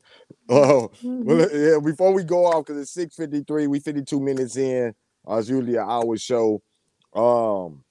oh, 0.51 0.91
Mm-hmm. 1.05 1.25
well, 1.25 1.49
yeah. 1.55 1.79
Before 1.83 2.13
we 2.13 2.25
go 2.25 2.47
off, 2.47 2.67
because 2.67 2.83
it's 2.83 2.93
six 2.93 3.17
fifty 3.17 3.43
three, 3.43 3.67
we 3.67 3.81
fifty 3.81 4.03
two 4.03 4.21
minutes 4.21 4.57
in. 4.57 4.95
Uh, 5.29 5.37
it's 5.37 5.49
usually 5.49 5.77
an 5.77 5.87
hour 5.89 6.17
show. 6.17 6.63
Um, 7.15 7.85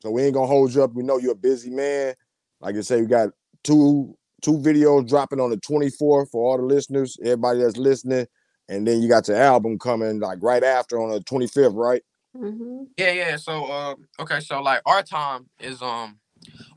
so 0.00 0.10
we 0.10 0.22
ain't 0.22 0.34
gonna 0.34 0.46
hold 0.46 0.74
you 0.74 0.82
up. 0.84 0.94
We 0.94 1.02
know 1.02 1.18
you're 1.18 1.32
a 1.32 1.36
busy 1.36 1.70
man. 1.70 2.14
Like 2.60 2.76
I 2.76 2.80
say, 2.80 3.00
we 3.00 3.06
got 3.06 3.30
two 3.64 4.16
two 4.42 4.58
videos 4.58 5.08
dropping 5.08 5.40
on 5.40 5.50
the 5.50 5.56
twenty 5.58 5.90
fourth 5.90 6.30
for 6.30 6.44
all 6.52 6.56
the 6.58 6.62
listeners, 6.62 7.16
everybody 7.22 7.60
that's 7.60 7.76
listening, 7.76 8.26
and 8.68 8.86
then 8.86 9.00
you 9.00 9.08
got 9.08 9.28
your 9.28 9.36
album 9.38 9.78
coming 9.78 10.20
like 10.20 10.38
right 10.42 10.62
after 10.62 11.00
on 11.00 11.10
the 11.10 11.20
twenty 11.20 11.46
fifth, 11.46 11.74
right? 11.74 12.02
hmm 12.36 12.84
Yeah, 12.96 13.12
yeah. 13.12 13.36
So 13.36 13.70
um 13.72 14.06
okay, 14.20 14.40
so 14.40 14.60
like 14.62 14.82
our 14.86 15.02
time 15.02 15.48
is 15.58 15.82
um 15.82 16.18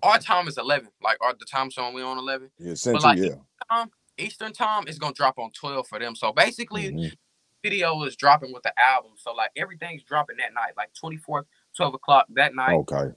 our 0.01 0.17
time 0.17 0.47
is 0.47 0.57
eleven. 0.57 0.89
Like 1.01 1.17
our 1.21 1.33
the 1.37 1.45
time 1.45 1.69
zone 1.71 1.93
we 1.93 2.01
on 2.01 2.17
eleven. 2.17 2.49
Yeah, 2.57 2.75
Central, 2.75 3.13
like, 3.13 3.19
yeah. 3.19 3.35
Time, 3.69 3.91
Eastern 4.17 4.53
time 4.53 4.87
is 4.87 4.97
gonna 4.97 5.13
drop 5.13 5.37
on 5.37 5.51
twelve 5.51 5.87
for 5.87 5.99
them. 5.99 6.15
So 6.15 6.31
basically 6.31 6.91
Mhm. 6.91 7.11
Video 7.63 8.01
is 8.03 8.15
dropping 8.15 8.53
with 8.53 8.63
the 8.63 8.73
album. 8.79 9.11
So 9.17 9.33
like 9.33 9.51
everything's 9.55 10.03
dropping 10.03 10.37
that 10.37 10.53
night, 10.53 10.73
like 10.77 10.89
24th, 11.01 11.45
12 11.75 11.93
o'clock 11.93 12.27
that 12.35 12.55
night. 12.55 12.73
Okay. 12.73 13.11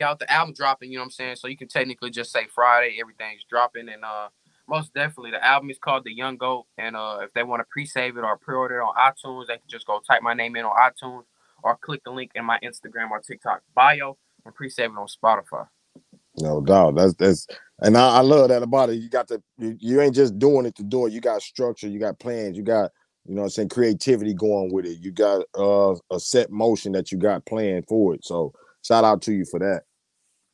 Out 0.00 0.18
the 0.18 0.32
album 0.32 0.52
dropping, 0.52 0.90
you 0.90 0.96
know 0.96 1.02
what 1.02 1.06
I'm 1.06 1.10
saying? 1.12 1.36
So 1.36 1.46
you 1.46 1.56
can 1.56 1.68
technically 1.68 2.10
just 2.10 2.32
say 2.32 2.48
Friday, 2.52 2.98
everything's 3.00 3.44
dropping. 3.48 3.88
And 3.88 4.04
uh 4.04 4.28
most 4.68 4.92
definitely 4.94 5.30
the 5.30 5.44
album 5.44 5.70
is 5.70 5.78
called 5.78 6.04
The 6.04 6.12
Young 6.12 6.36
Goat. 6.36 6.66
And 6.76 6.96
uh 6.96 7.18
if 7.22 7.32
they 7.34 7.44
want 7.44 7.60
to 7.60 7.66
pre-save 7.70 8.16
it 8.16 8.24
or 8.24 8.36
pre-order 8.36 8.80
it 8.80 8.82
on 8.82 8.94
iTunes, 8.96 9.46
they 9.46 9.54
can 9.54 9.68
just 9.68 9.86
go 9.86 10.00
type 10.00 10.22
my 10.22 10.34
name 10.34 10.56
in 10.56 10.64
on 10.64 10.76
iTunes 10.76 11.22
or 11.62 11.76
click 11.76 12.02
the 12.04 12.10
link 12.10 12.32
in 12.34 12.44
my 12.44 12.58
Instagram 12.64 13.10
or 13.10 13.20
TikTok 13.20 13.62
bio 13.74 14.16
and 14.44 14.54
pre-save 14.54 14.90
it 14.90 14.96
on 14.96 15.06
Spotify. 15.06 15.68
No 16.38 16.60
doubt. 16.60 16.96
That's 16.96 17.14
that's 17.14 17.46
and 17.80 17.96
I, 17.96 18.16
I 18.16 18.20
love 18.20 18.48
that 18.48 18.62
about 18.62 18.90
it. 18.90 18.94
You 18.94 19.08
got 19.08 19.28
to 19.28 19.42
you, 19.58 19.76
you 19.78 20.00
ain't 20.00 20.14
just 20.14 20.38
doing 20.38 20.66
it 20.66 20.74
to 20.76 20.82
do 20.82 21.06
it. 21.06 21.12
You 21.12 21.20
got 21.20 21.42
structure, 21.42 21.88
you 21.88 21.98
got 21.98 22.18
plans, 22.18 22.56
you 22.56 22.62
got 22.62 22.90
you 23.26 23.34
know 23.34 23.42
what 23.42 23.46
I'm 23.46 23.50
saying 23.50 23.68
creativity 23.70 24.34
going 24.34 24.72
with 24.72 24.86
it. 24.86 24.98
You 25.00 25.12
got 25.12 25.44
uh 25.58 25.94
a 26.10 26.18
set 26.20 26.50
motion 26.50 26.92
that 26.92 27.12
you 27.12 27.18
got 27.18 27.46
planned 27.46 27.86
for 27.88 28.14
it. 28.14 28.24
So 28.24 28.52
shout 28.82 29.04
out 29.04 29.22
to 29.22 29.32
you 29.32 29.44
for 29.44 29.60
that. 29.60 29.84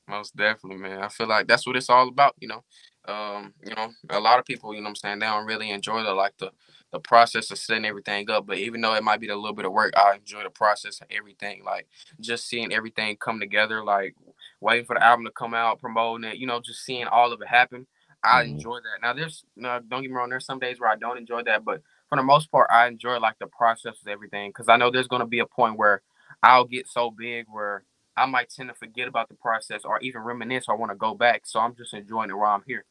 Most 0.08 0.34
definitely, 0.36 0.78
man. 0.78 1.02
I 1.02 1.08
feel 1.08 1.26
like 1.28 1.46
that's 1.46 1.66
what 1.66 1.76
it's 1.76 1.90
all 1.90 2.08
about, 2.08 2.34
you 2.40 2.48
know. 2.48 2.64
Um, 3.06 3.52
you 3.64 3.74
know, 3.74 3.90
a 4.10 4.20
lot 4.20 4.38
of 4.38 4.44
people, 4.46 4.74
you 4.74 4.80
know 4.80 4.84
what 4.86 4.90
I'm 4.90 4.96
saying, 4.96 5.18
they 5.18 5.26
don't 5.26 5.46
really 5.46 5.70
enjoy 5.70 6.02
the 6.02 6.12
like 6.14 6.34
the 6.38 6.50
the 6.92 7.00
process 7.00 7.50
of 7.50 7.58
setting 7.58 7.84
everything 7.84 8.30
up. 8.30 8.46
But 8.46 8.56
even 8.58 8.80
though 8.80 8.94
it 8.94 9.04
might 9.04 9.20
be 9.20 9.28
a 9.28 9.36
little 9.36 9.54
bit 9.54 9.66
of 9.66 9.72
work, 9.72 9.92
I 9.96 10.14
enjoy 10.16 10.42
the 10.44 10.50
process 10.50 11.00
of 11.02 11.08
everything. 11.10 11.62
Like 11.64 11.88
just 12.20 12.48
seeing 12.48 12.72
everything 12.72 13.16
come 13.18 13.38
together, 13.38 13.84
like 13.84 14.14
waiting 14.60 14.86
for 14.86 14.94
the 14.96 15.04
album 15.04 15.26
to 15.26 15.30
come 15.30 15.52
out, 15.54 15.80
promoting 15.80 16.30
it, 16.30 16.38
you 16.38 16.46
know, 16.46 16.60
just 16.60 16.84
seeing 16.84 17.06
all 17.06 17.32
of 17.32 17.42
it 17.42 17.48
happen. 17.48 17.86
I 18.24 18.44
Mhm. 18.44 18.50
enjoy 18.50 18.76
that. 18.78 19.02
Now 19.02 19.12
there's 19.12 19.44
no 19.56 19.78
don't 19.80 20.02
get 20.02 20.10
me 20.10 20.16
wrong, 20.16 20.30
there's 20.30 20.46
some 20.46 20.58
days 20.58 20.80
where 20.80 20.90
I 20.90 20.96
don't 20.96 21.18
enjoy 21.18 21.42
that, 21.44 21.64
but 21.64 21.82
for 22.08 22.16
the 22.16 22.22
most 22.22 22.50
part, 22.50 22.68
I 22.70 22.88
enjoy 22.88 23.18
like 23.18 23.38
the 23.38 23.46
process 23.48 24.00
of 24.02 24.08
everything 24.08 24.50
because 24.50 24.68
I 24.68 24.76
know 24.76 24.90
there's 24.90 25.08
gonna 25.08 25.26
be 25.26 25.40
a 25.40 25.46
point 25.46 25.78
where 25.78 26.02
I'll 26.42 26.64
get 26.66 26.88
so 26.88 27.10
big 27.10 27.46
where 27.50 27.84
I 28.16 28.26
might 28.26 28.50
tend 28.50 28.68
to 28.70 28.74
forget 28.74 29.08
about 29.08 29.28
the 29.28 29.36
process 29.36 29.82
or 29.84 30.00
even 30.00 30.22
reminisce 30.22 30.66
or 30.68 30.76
want 30.76 30.92
to 30.92 30.96
go 30.96 31.14
back. 31.14 31.42
So 31.46 31.60
I'm 31.60 31.76
just 31.76 31.94
enjoying 31.94 32.30
it 32.30 32.34
while 32.38 32.54
I'm 32.54 32.64
here. 32.66 32.84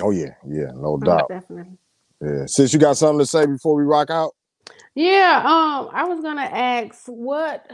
Oh 0.00 0.10
yeah, 0.10 0.34
yeah, 0.46 0.72
no 0.74 0.98
Most 1.00 1.04
doubt. 1.04 1.28
definitely. 1.28 1.78
Yeah. 2.22 2.46
Since 2.46 2.72
you 2.74 2.80
got 2.80 2.96
something 2.96 3.20
to 3.20 3.26
say 3.26 3.46
before 3.46 3.76
we 3.76 3.84
rock 3.84 4.10
out, 4.10 4.34
Yeah, 4.94 5.38
um, 5.44 5.90
I 5.92 6.04
was 6.04 6.22
gonna 6.22 6.42
ask 6.42 7.06
what 7.06 7.70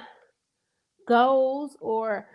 goals 1.09 1.77
or 1.81 2.27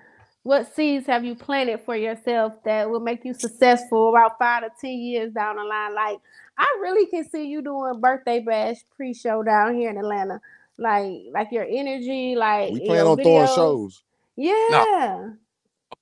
what 0.43 0.73
seeds 0.75 1.07
have 1.07 1.25
you 1.25 1.35
planted 1.35 1.81
for 1.85 1.95
yourself 1.95 2.53
that 2.65 2.89
will 2.89 2.99
make 3.01 3.25
you 3.25 3.33
successful 3.33 4.09
about 4.09 4.37
five 4.39 4.63
to 4.63 4.69
ten 4.81 4.99
years 4.99 5.33
down 5.33 5.57
the 5.57 5.63
line? 5.63 5.95
Like, 5.95 6.17
I 6.57 6.77
really 6.81 7.05
can 7.07 7.27
see 7.27 7.47
you 7.47 7.61
doing 7.61 7.99
birthday 7.99 8.39
bash 8.39 8.77
pre-show 8.95 9.43
down 9.43 9.75
here 9.75 9.89
in 9.89 9.97
Atlanta. 9.97 10.39
Like, 10.77 11.23
like 11.31 11.51
your 11.51 11.65
energy, 11.67 12.35
like 12.35 12.71
we 12.73 12.85
plan 12.85 13.05
on 13.05 13.17
throwing 13.17 13.47
shows. 13.47 14.03
Yeah. 14.35 14.53
No, 14.69 15.33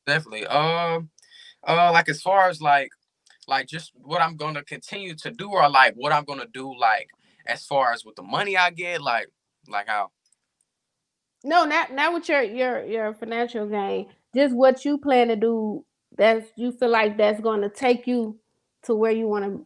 Definitely. 0.05 0.47
Um, 0.47 1.09
uh, 1.65 1.91
like 1.91 2.09
as 2.09 2.21
far 2.21 2.49
as 2.49 2.61
like, 2.61 2.89
like 3.47 3.67
just 3.67 3.91
what 3.95 4.21
I'm 4.21 4.35
gonna 4.35 4.63
continue 4.63 5.15
to 5.15 5.31
do, 5.31 5.49
or 5.49 5.69
like 5.69 5.93
what 5.95 6.11
I'm 6.11 6.23
gonna 6.23 6.47
do, 6.51 6.77
like 6.77 7.09
as 7.45 7.65
far 7.65 7.93
as 7.93 8.05
with 8.05 8.15
the 8.15 8.23
money 8.23 8.57
I 8.57 8.69
get, 8.71 9.01
like, 9.01 9.27
like 9.67 9.87
how. 9.87 10.11
No, 11.43 11.65
not 11.65 11.93
not 11.93 12.13
with 12.13 12.29
your 12.29 12.41
your 12.41 12.83
your 12.85 13.13
financial 13.13 13.67
gain. 13.67 14.07
Just 14.33 14.55
what 14.55 14.83
you 14.85 14.97
plan 14.97 15.27
to 15.27 15.35
do. 15.35 15.85
That's 16.17 16.47
you 16.55 16.71
feel 16.71 16.89
like 16.89 17.17
that's 17.17 17.41
going 17.41 17.61
to 17.61 17.69
take 17.69 18.07
you 18.07 18.39
to 18.83 18.95
where 18.95 19.11
you 19.11 19.27
want 19.27 19.45
to, 19.45 19.65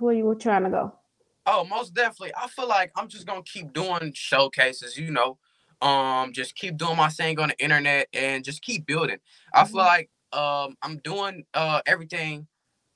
where 0.00 0.14
you 0.14 0.24
were 0.24 0.34
trying 0.34 0.64
to 0.64 0.70
go. 0.70 0.98
Oh, 1.46 1.64
most 1.64 1.92
definitely. 1.94 2.32
I 2.36 2.48
feel 2.48 2.66
like 2.68 2.90
I'm 2.96 3.08
just 3.08 3.26
gonna 3.26 3.42
keep 3.42 3.72
doing 3.72 4.12
showcases, 4.14 4.96
you 4.96 5.10
know. 5.10 5.38
Um, 5.82 6.32
just 6.32 6.54
keep 6.54 6.76
doing 6.78 6.96
my 6.96 7.10
thing 7.10 7.38
on 7.38 7.48
the 7.50 7.58
internet 7.58 8.08
and 8.14 8.44
just 8.44 8.62
keep 8.62 8.86
building. 8.86 9.18
I 9.52 9.64
feel 9.66 9.82
Mhm. 9.82 9.84
like 9.84 10.10
um, 10.32 10.76
I'm 10.82 10.98
doing 10.98 11.44
uh 11.54 11.82
everything 11.86 12.48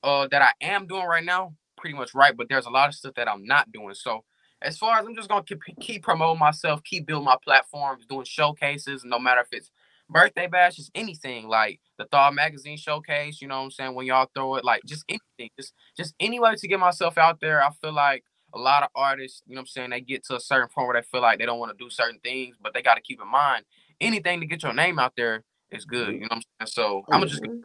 uh 0.03 0.27
that 0.29 0.41
I 0.41 0.51
am 0.61 0.87
doing 0.87 1.05
right 1.05 1.23
now 1.23 1.55
pretty 1.77 1.95
much 1.95 2.13
right, 2.15 2.35
but 2.35 2.49
there's 2.49 2.65
a 2.65 2.69
lot 2.71 2.89
of 2.89 2.95
stuff 2.95 3.13
that 3.15 3.29
I'm 3.29 3.45
not 3.45 3.71
doing. 3.71 3.93
So 3.93 4.25
as 4.61 4.77
far 4.77 4.97
as 4.99 5.05
I'm 5.05 5.15
just 5.15 5.29
gonna 5.29 5.43
keep, 5.43 5.59
keep 5.79 6.03
promoting 6.03 6.39
myself, 6.39 6.83
keep 6.83 7.05
building 7.05 7.25
my 7.25 7.37
platforms, 7.43 8.05
doing 8.07 8.25
showcases, 8.25 9.03
no 9.05 9.19
matter 9.19 9.41
if 9.41 9.47
it's 9.51 9.71
birthday 10.09 10.47
bashes, 10.47 10.89
anything 10.95 11.47
like 11.47 11.79
the 11.99 12.05
Thawed 12.07 12.35
magazine 12.35 12.77
showcase, 12.77 13.41
you 13.41 13.49
know 13.49 13.59
what 13.59 13.65
I'm 13.65 13.71
saying? 13.71 13.95
When 13.95 14.07
y'all 14.07 14.29
throw 14.35 14.55
it, 14.55 14.65
like 14.65 14.81
just 14.87 15.05
anything, 15.09 15.51
just 15.59 15.73
just 15.97 16.15
any 16.19 16.39
way 16.41 16.55
to 16.55 16.69
get 16.69 16.79
myself 16.81 17.19
out 17.19 17.41
there. 17.41 17.63
I 17.63 17.71
feel 17.81 17.93
like 17.93 18.25
a 18.55 18.59
lot 18.59 18.83
of 18.83 18.89
artists, 18.95 19.43
you 19.47 19.55
know 19.55 19.59
what 19.59 19.63
I'm 19.63 19.67
saying, 19.67 19.91
they 19.91 20.01
get 20.01 20.25
to 20.25 20.37
a 20.37 20.41
certain 20.41 20.69
point 20.69 20.87
where 20.87 21.01
they 21.01 21.07
feel 21.07 21.21
like 21.21 21.39
they 21.39 21.45
don't 21.45 21.59
want 21.59 21.77
to 21.77 21.83
do 21.83 21.91
certain 21.91 22.19
things, 22.23 22.57
but 22.61 22.73
they 22.73 22.81
got 22.81 22.95
to 22.95 23.01
keep 23.01 23.21
in 23.21 23.29
mind 23.29 23.65
anything 24.01 24.41
to 24.41 24.47
get 24.47 24.63
your 24.63 24.73
name 24.73 24.99
out 24.99 25.13
there 25.17 25.43
is 25.71 25.85
good. 25.85 26.13
You 26.15 26.21
know 26.21 26.27
what 26.31 26.43
I'm 26.61 26.67
saying? 26.67 26.73
So 26.73 27.05
I'm 27.11 27.19
gonna 27.21 27.27
just 27.27 27.43
Mhm. 27.43 27.63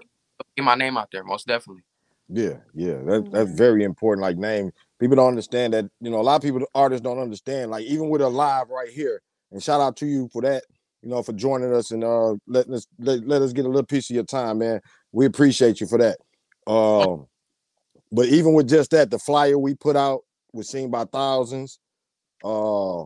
get 0.57 0.65
my 0.65 0.77
name 0.77 0.99
out 0.99 1.11
there, 1.13 1.25
most 1.25 1.47
definitely. 1.47 1.85
Yeah, 2.29 2.59
yeah, 2.75 2.95
that, 3.05 3.29
that's 3.33 3.51
Mhm. 3.51 3.57
very 3.57 3.85
important. 3.85 4.23
Like 4.23 4.39
name, 4.39 4.73
people 5.01 5.17
don't 5.17 5.29
understand 5.29 5.75
that. 5.75 5.87
You 6.01 6.11
know, 6.11 6.21
a 6.21 6.23
lot 6.23 6.37
of 6.37 6.43
people, 6.43 6.65
artists 6.75 7.03
don't 7.03 7.19
understand. 7.19 7.71
Like 7.71 7.85
even 7.87 8.11
with 8.11 8.23
a 8.23 8.29
live 8.29 8.71
right 8.71 8.91
here, 8.91 9.23
and 9.53 9.63
shout 9.63 9.81
out 9.81 9.97
to 9.99 10.07
you 10.07 10.29
for 10.33 10.43
that. 10.43 10.65
You 11.05 11.11
know, 11.11 11.23
for 11.23 11.35
joining 11.35 11.75
us 11.75 11.91
and 11.91 12.03
uh 12.03 12.35
letting 12.47 12.73
us 12.73 12.87
let, 12.99 13.29
let 13.29 13.43
us 13.43 13.53
get 13.53 13.67
a 13.67 13.69
little 13.69 13.85
piece 13.85 14.09
of 14.09 14.15
your 14.15 14.25
time, 14.25 14.59
man. 14.59 14.81
We 15.13 15.27
appreciate 15.27 15.79
you 15.79 15.87
for 15.87 15.99
that. 15.99 16.17
Um, 16.67 17.27
but 18.11 18.27
even 18.29 18.55
with 18.55 18.71
just 18.71 18.91
that, 18.93 19.11
the 19.11 19.19
flyer 19.19 19.59
we 19.59 19.75
put 19.75 19.97
out 19.97 20.23
was 20.55 20.71
seen 20.71 20.91
by 20.91 21.05
thousands. 21.05 21.79
Uh, 22.43 23.05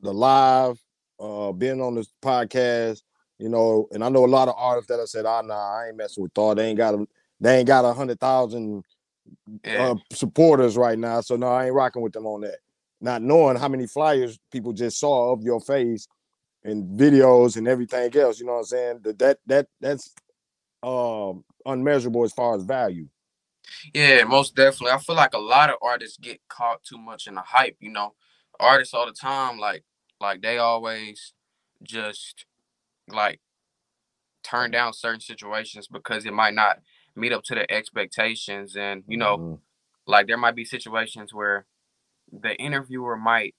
the 0.00 0.12
live, 0.12 0.80
uh, 1.20 1.52
being 1.52 1.80
on 1.80 1.94
this 1.94 2.12
podcast, 2.20 3.02
you 3.38 3.48
know, 3.48 3.86
and 3.92 4.02
I 4.02 4.08
know 4.08 4.24
a 4.24 4.26
lot 4.26 4.48
of 4.48 4.54
artists 4.58 4.88
that 4.88 4.98
have 4.98 5.08
said, 5.08 5.24
"Ah, 5.24 5.42
nah, 5.42 5.78
I 5.78 5.88
ain't 5.88 5.96
messing 5.96 6.24
with 6.24 6.32
Thor. 6.32 6.56
They 6.56 6.66
ain't 6.66 6.78
got 6.78 6.94
a, 6.94 7.06
they 7.40 7.58
ain't 7.58 7.68
got 7.68 7.84
a 7.84 7.92
hundred 7.92 8.18
thousand 8.18 8.82
uh, 9.64 9.94
supporters 10.12 10.76
right 10.76 10.98
now. 10.98 11.20
So 11.20 11.36
no, 11.36 11.46
I 11.46 11.66
ain't 11.66 11.74
rocking 11.74 12.02
with 12.02 12.14
them 12.14 12.26
on 12.26 12.40
that. 12.40 12.58
Not 13.00 13.22
knowing 13.22 13.56
how 13.56 13.68
many 13.68 13.86
flyers 13.86 14.40
people 14.50 14.72
just 14.72 14.98
saw 14.98 15.32
of 15.32 15.44
your 15.44 15.60
face 15.60 16.08
and 16.68 16.98
videos 16.98 17.56
and 17.56 17.68
everything 17.68 18.14
else. 18.16 18.40
You 18.40 18.46
know 18.46 18.52
what 18.54 18.58
I'm 18.60 18.64
saying? 18.66 19.00
That 19.02 19.18
that, 19.18 19.38
that 19.46 19.66
that's 19.80 20.14
um 20.82 21.44
unmeasurable 21.66 22.24
as 22.24 22.32
far 22.32 22.54
as 22.56 22.64
value. 22.64 23.08
Yeah, 23.94 24.24
most 24.24 24.54
definitely. 24.54 24.92
I 24.92 24.98
feel 24.98 25.16
like 25.16 25.34
a 25.34 25.38
lot 25.38 25.70
of 25.70 25.76
artists 25.82 26.18
get 26.18 26.40
caught 26.48 26.82
too 26.84 26.98
much 26.98 27.26
in 27.26 27.34
the 27.34 27.42
hype, 27.42 27.76
you 27.80 27.90
know. 27.90 28.14
Artists 28.60 28.94
all 28.94 29.06
the 29.06 29.12
time, 29.12 29.58
like 29.58 29.84
like 30.20 30.42
they 30.42 30.58
always 30.58 31.32
just 31.82 32.44
like 33.08 33.40
turn 34.42 34.70
down 34.70 34.92
certain 34.92 35.20
situations 35.20 35.88
because 35.88 36.26
it 36.26 36.32
might 36.32 36.54
not 36.54 36.78
meet 37.16 37.32
up 37.32 37.42
to 37.44 37.54
their 37.54 37.70
expectations. 37.70 38.76
And, 38.76 39.04
you 39.08 39.16
know, 39.16 39.38
Mhm. 39.38 39.60
like 40.06 40.26
there 40.26 40.36
might 40.36 40.54
be 40.56 40.64
situations 40.64 41.34
where 41.34 41.66
the 42.32 42.54
interviewer 42.56 43.16
might 43.16 43.54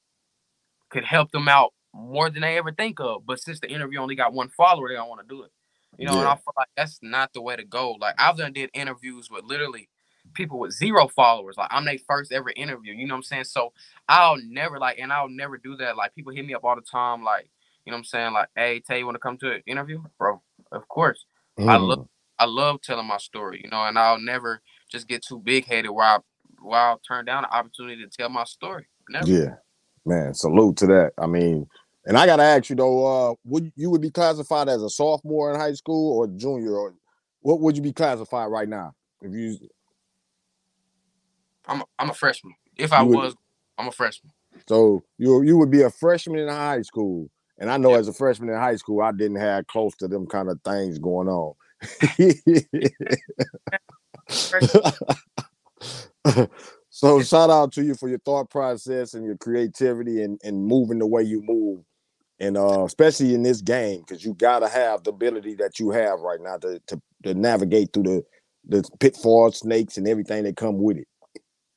could 0.89 1.05
help 1.05 1.32
them 1.32 1.47
out 1.47 1.74
more 1.94 2.30
than 2.30 2.42
they 2.42 2.58
ever 2.58 2.72
think 2.72 3.00
of. 3.00 3.26
But 3.26 3.40
since 3.40 3.60
the 3.60 3.72
interview 3.72 4.00
only 4.00 4.16
got 4.16 4.34
one 4.34 4.50
follower, 4.50 4.90
they 4.90 4.96
don't 4.96 5.10
want 5.10 5.22
to 5.22 5.28
do 5.28 5.44
it. 5.44 5.52
You 5.98 6.06
know, 6.06 6.18
and 6.20 6.28
I 6.28 6.36
feel 6.36 6.54
like 6.56 6.68
that's 6.78 7.00
not 7.02 7.34
the 7.34 7.42
way 7.42 7.56
to 7.56 7.66
go. 7.66 7.92
Like 8.00 8.16
I've 8.18 8.38
done 8.38 8.54
did 8.54 8.70
interviews 8.74 9.30
with 9.30 9.44
literally 9.44 9.90
people 10.34 10.60
with 10.60 10.72
zero 10.72 11.08
followers. 11.08 11.58
Like 11.58 11.70
I'm 11.72 11.84
their 11.84 11.98
first 12.08 12.32
ever 12.32 12.52
interview. 12.56 12.94
You 12.94 13.08
know 13.08 13.16
what 13.16 13.20
I'm 13.20 13.24
saying? 13.24 13.44
So 13.46 13.74
I'll 14.08 14.38
never 14.38 14.80
like 14.80 15.00
and 15.00 15.12
I'll 15.12 15.30
never 15.30 15.58
do 15.58 15.76
that. 15.78 15.98
Like 15.98 16.16
people 16.16 16.34
hit 16.34 16.46
me 16.46 16.54
up 16.54 16.64
all 16.64 16.76
the 16.76 16.82
time, 16.82 17.24
like, 17.24 17.50
you 17.86 17.92
know 17.92 17.96
what 17.96 18.00
I'm 18.00 18.06
saying? 18.06 18.34
Like, 18.34 18.50
hey, 18.56 18.80
Tae, 18.80 19.00
you 19.00 19.06
want 19.06 19.16
to 19.16 19.20
come 19.20 19.38
to 19.40 19.52
an 19.52 19.64
interview? 19.66 20.02
Bro, 20.18 20.42
of 20.72 20.88
course. 20.88 21.26
I 21.58 21.76
love 21.76 22.00
mm. 22.00 22.08
I 22.38 22.46
love 22.46 22.82
telling 22.82 23.08
my 23.08 23.18
story, 23.18 23.62
you 23.64 23.70
know, 23.70 23.84
and 23.84 24.00
I'll 24.00 24.20
never 24.20 24.62
just 24.90 25.08
get 25.08 25.24
too 25.24 25.40
big 25.40 25.66
headed 25.66 25.92
where 25.92 26.06
I 26.06 26.18
where 26.62 26.80
I'll 26.80 27.00
turn 27.00 27.26
down 27.26 27.44
the 27.44 27.54
opportunity 27.54 28.04
to 28.04 28.10
tell 28.10 28.30
my 28.30 28.46
story. 28.46 28.88
Never. 29.10 29.28
Yeah, 29.28 29.56
man. 30.10 30.36
Salute 30.36 30.78
to 30.80 30.88
that. 30.88 31.14
I 31.20 31.28
mean, 31.28 31.68
and 32.05 32.18
I 32.18 32.28
gotta 32.28 32.43
ask 32.43 32.70
you 32.72 32.78
though, 32.78 33.32
uh, 33.32 33.36
would 33.45 33.72
you 33.78 33.91
would 33.91 34.01
be 34.01 34.12
classified 34.12 34.70
as 34.70 34.84
a 34.84 34.89
sophomore 34.89 35.53
in 35.53 35.60
high 35.62 35.74
school 35.76 36.20
or 36.20 36.28
junior, 36.28 36.76
or 36.76 36.95
what 37.41 37.62
would 37.62 37.78
you 37.78 37.84
be 37.84 37.93
classified 37.93 38.51
right 38.51 38.70
now? 38.70 38.93
If 39.24 39.34
you 39.34 39.57
I'm 41.68 41.82
a, 41.82 41.86
I'm 41.99 42.10
a 42.12 42.16
freshman. 42.16 42.55
If 42.78 42.93
I 42.93 43.03
would- 43.03 43.16
was, 43.18 43.36
I'm 43.78 43.88
a 43.89 43.93
freshman. 43.93 44.34
so 44.68 45.03
you 45.20 45.43
you 45.43 45.57
would 45.57 45.72
be 45.72 45.84
a 45.84 45.91
freshman 45.91 46.39
in 46.41 46.49
high 46.49 46.84
school, 46.84 47.30
and 47.60 47.70
I 47.72 47.78
know 47.78 47.91
Yeah. 47.91 47.99
as 47.99 48.07
a 48.10 48.14
freshman 48.14 48.49
in 48.49 48.55
high 48.57 48.78
school, 48.78 49.01
I 49.01 49.12
didn't 49.14 49.38
have 49.38 49.68
close 49.68 49.95
to 49.97 50.07
them 50.10 50.28
kind 50.28 50.49
of 50.49 50.60
things 50.66 50.99
going 50.99 51.30
on. 51.30 51.53
so 56.90 57.22
shout 57.22 57.50
out 57.50 57.72
to 57.74 57.84
you 57.84 57.96
for 57.96 58.10
your 58.10 58.20
thought 58.20 58.50
process 58.50 59.14
and 59.14 59.26
your 59.26 59.38
creativity 59.38 60.24
and, 60.24 60.40
and 60.44 60.66
moving 60.66 61.00
the 61.00 61.08
way 61.08 61.24
you 61.24 61.42
move 61.44 61.84
and 62.40 62.58
uh 62.58 62.84
especially 62.84 63.34
in 63.34 63.44
this 63.44 63.62
game 63.62 64.00
because 64.00 64.24
you 64.24 64.34
got 64.34 64.60
to 64.60 64.68
have 64.68 65.04
the 65.04 65.12
ability 65.12 65.56
that 65.56 65.80
you 65.80 65.92
have 65.92 66.20
right 66.20 66.42
now 66.42 66.58
to, 66.58 66.80
to 66.88 67.02
to 67.24 67.34
navigate 67.34 67.92
through 67.94 68.04
the 68.04 68.24
the 68.68 68.90
pitfalls 69.00 69.60
snakes 69.60 69.98
and 69.98 70.08
everything 70.08 70.44
that 70.44 70.58
come 70.58 70.82
with 70.82 70.98
it 70.98 71.08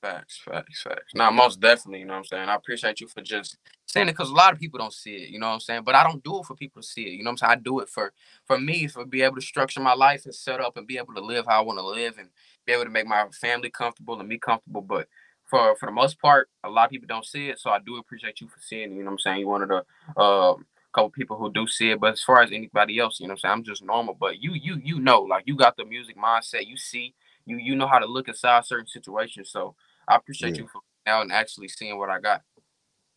Facts, 0.03 0.41
facts, 0.45 0.83
facts. 0.83 1.15
Now, 1.15 1.31
most 1.31 1.61
definitely, 1.61 2.01
you 2.01 2.07
know 2.07 2.15
what 2.15 2.19
I'm 2.19 2.25
saying? 2.25 2.49
I 2.49 2.57
appreciate 2.57 3.01
you 3.01 3.07
for 3.07 3.21
just 3.21 3.57
saying 3.87 4.09
it 4.09 4.13
because 4.13 4.31
a 4.31 4.35
lot 4.35 4.53
of 4.53 4.59
people 4.59 4.79
don't 4.79 4.93
see 4.93 5.15
it, 5.15 5.29
you 5.29 5.39
know 5.39 5.47
what 5.47 5.55
I'm 5.55 5.61
saying? 5.61 5.83
But 5.85 5.95
I 5.95 6.03
don't 6.03 6.25
do 6.25 6.41
it 6.41 6.47
for 6.47 6.57
people 6.57 6.83
to 6.83 6.89
see 6.89 7.03
it, 7.03 7.13
you 7.13 7.23
know 7.23 7.29
what 7.29 7.35
I'm 7.35 7.37
saying? 7.37 7.53
I 7.53 7.63
do 7.63 7.79
it 7.79 7.89
for 7.89 8.13
for 8.45 8.59
me, 8.59 8.89
for 8.89 9.05
be 9.07 9.23
able 9.23 9.37
to 9.37 9.43
structure 9.43 9.79
my 9.79 9.95
life 9.95 10.25
and 10.25 10.35
set 10.35 10.61
up 10.61 10.77
and 10.77 10.89
be 10.89 10.99
able 10.99 11.15
to 11.15 11.21
live 11.21 11.47
how 11.47 11.61
I 11.61 11.65
want 11.65 11.79
to 11.79 11.87
live 11.87 12.19
and 12.19 12.31
be 12.67 12.73
able 12.73 12.85
to 12.85 12.91
make 12.91 13.07
my 13.07 13.27
family 13.41 13.71
comfortable 13.71 14.19
and 14.21 14.29
me 14.29 14.39
comfortable. 14.39 14.83
But 14.83 15.09
for 15.51 15.77
for 15.77 15.87
the 15.87 15.93
most 15.93 16.21
part, 16.21 16.49
a 16.65 16.71
lot 16.71 16.87
of 16.87 16.91
people 16.91 17.09
don't 17.09 17.27
see 17.27 17.49
it. 17.49 17.61
So 17.61 17.71
I 17.71 17.79
do 17.81 17.97
appreciate 17.99 18.41
you 18.41 18.49
for 18.49 18.61
seeing 18.61 18.93
it, 18.93 18.95
you 18.95 19.01
know 19.01 19.07
what 19.07 19.13
I'm 19.13 19.19
saying? 19.21 19.41
You're 19.41 19.49
one 19.49 19.63
of 19.63 19.69
the 19.69 20.21
um 20.23 20.67
couple 20.95 21.11
people 21.11 21.37
who 21.39 21.53
do 21.53 21.67
see 21.67 21.91
it. 21.91 22.01
But 22.01 22.13
as 22.15 22.23
far 22.23 22.43
as 22.43 22.53
anybody 22.53 22.99
else, 22.99 23.21
you 23.21 23.27
know 23.27 23.33
what 23.33 23.35
I'm 23.35 23.39
saying? 23.41 23.53
I'm 23.53 23.65
just 23.65 23.85
normal. 23.85 24.15
But 24.19 24.43
you 24.43 24.53
you 24.55 24.81
you 24.85 25.01
know, 25.01 25.23
like 25.23 25.45
you 25.47 25.57
got 25.57 25.77
the 25.77 25.85
music 25.85 26.17
mindset, 26.17 26.67
you 26.67 26.77
see, 26.77 27.15
you 27.47 27.57
you 27.59 27.75
know 27.77 27.87
how 27.89 27.99
to 27.99 28.07
look 28.07 28.29
inside 28.29 28.65
certain 28.67 28.87
situations. 28.87 29.51
So 29.51 29.75
I 30.09 30.17
appreciate 30.17 30.57
Yeah. 30.57 30.63
you 30.63 30.69
for 30.69 30.81
now 31.07 31.23
and 31.23 31.33
actually 31.33 31.69
seeing 31.69 31.99
what 31.99 32.11
I 32.11 32.21
got. 32.21 32.43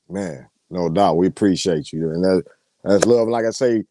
man 0.09 0.47
no 0.69 0.89
doubt 0.89 1.17
we 1.17 1.27
appreciate 1.27 1.91
you 1.93 2.09
and 2.11 2.23
that, 2.23 2.43
that's 2.83 3.05
love 3.05 3.27
like 3.27 3.45
i 3.45 3.49
say 3.51 3.83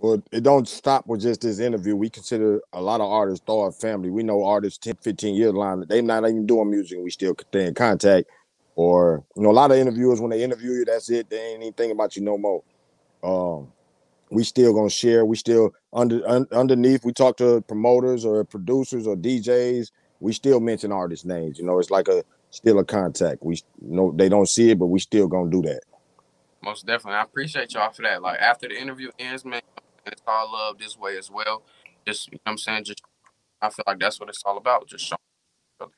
well 0.00 0.22
it 0.32 0.42
don't 0.42 0.68
stop 0.68 1.06
with 1.06 1.20
just 1.20 1.42
this 1.42 1.58
interview. 1.58 1.94
We 1.94 2.10
consider 2.10 2.60
a 2.72 2.80
lot 2.80 3.00
of 3.00 3.10
artists 3.10 3.44
Thawed 3.46 3.78
family. 3.80 4.10
We 4.10 4.22
know 4.22 4.44
artists 4.44 4.78
10 4.78 4.96
15 5.02 5.34
years 5.34 5.52
line 5.52 5.84
they 5.88 6.02
not 6.02 6.24
even 6.24 6.46
doing 6.46 6.70
music 6.70 6.98
we 7.02 7.10
still 7.10 7.34
stay 7.38 7.66
in 7.66 7.74
contact. 7.74 8.28
Or 8.76 9.24
you 9.36 9.42
know 9.42 9.50
a 9.50 9.52
lot 9.52 9.70
of 9.70 9.76
interviewers 9.76 10.20
when 10.20 10.30
they 10.30 10.42
interview 10.42 10.72
you 10.72 10.84
that's 10.84 11.10
it. 11.10 11.28
They 11.28 11.52
ain't 11.52 11.62
even 11.62 11.74
thinking 11.74 11.96
about 11.96 12.16
you 12.16 12.22
no 12.22 12.38
more. 12.38 12.62
Um 13.22 13.68
we 14.30 14.44
still 14.44 14.72
gonna 14.72 14.90
share. 14.90 15.24
We 15.24 15.36
still 15.36 15.72
under 15.92 16.26
un, 16.28 16.46
underneath 16.52 17.04
we 17.04 17.12
talk 17.12 17.36
to 17.38 17.60
promoters 17.62 18.24
or 18.24 18.44
producers 18.44 19.06
or 19.06 19.16
djs 19.16 19.90
we 20.20 20.32
still 20.32 20.60
mention 20.60 20.92
artist 20.92 21.24
names 21.24 21.58
you 21.58 21.64
know 21.64 21.78
it's 21.78 21.90
like 21.90 22.08
a 22.08 22.22
still 22.50 22.78
a 22.78 22.84
contact. 22.84 23.42
We 23.42 23.60
know 23.80 24.12
they 24.16 24.28
don't 24.28 24.48
see 24.48 24.70
it 24.70 24.78
but 24.78 24.86
we 24.86 24.98
still 24.98 25.28
gonna 25.28 25.50
do 25.50 25.62
that. 25.62 25.82
Most 26.62 26.86
definitely. 26.86 27.18
I 27.18 27.22
appreciate 27.22 27.72
y'all 27.72 27.90
for 27.90 28.02
that. 28.02 28.22
Like 28.22 28.38
after 28.38 28.68
the 28.68 28.78
interview 28.78 29.10
ends, 29.18 29.44
man, 29.44 29.62
it's 30.10 30.22
all 30.26 30.52
love 30.52 30.78
this 30.78 30.98
way 30.98 31.16
as 31.18 31.30
well. 31.30 31.62
Just 32.06 32.28
you 32.28 32.34
know 32.34 32.40
what 32.44 32.52
I'm 32.52 32.58
saying, 32.58 32.84
just 32.84 33.02
I 33.62 33.70
feel 33.70 33.84
like 33.86 33.98
that's 33.98 34.18
what 34.18 34.28
it's 34.28 34.42
all 34.44 34.56
about. 34.56 34.88
Just 34.88 35.04
showing 35.06 35.90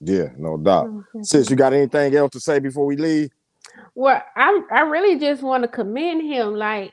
Yeah, 0.00 0.28
no 0.36 0.56
doubt. 0.56 0.86
Okay. 0.86 1.22
Sis, 1.22 1.50
you 1.50 1.56
got 1.56 1.72
anything 1.72 2.14
else 2.14 2.30
to 2.32 2.40
say 2.40 2.58
before 2.58 2.86
we 2.86 2.96
leave? 2.96 3.30
Well, 3.94 4.22
I 4.36 4.60
I 4.72 4.80
really 4.82 5.18
just 5.18 5.42
want 5.42 5.64
to 5.64 5.68
commend 5.68 6.22
him. 6.22 6.54
Like 6.54 6.92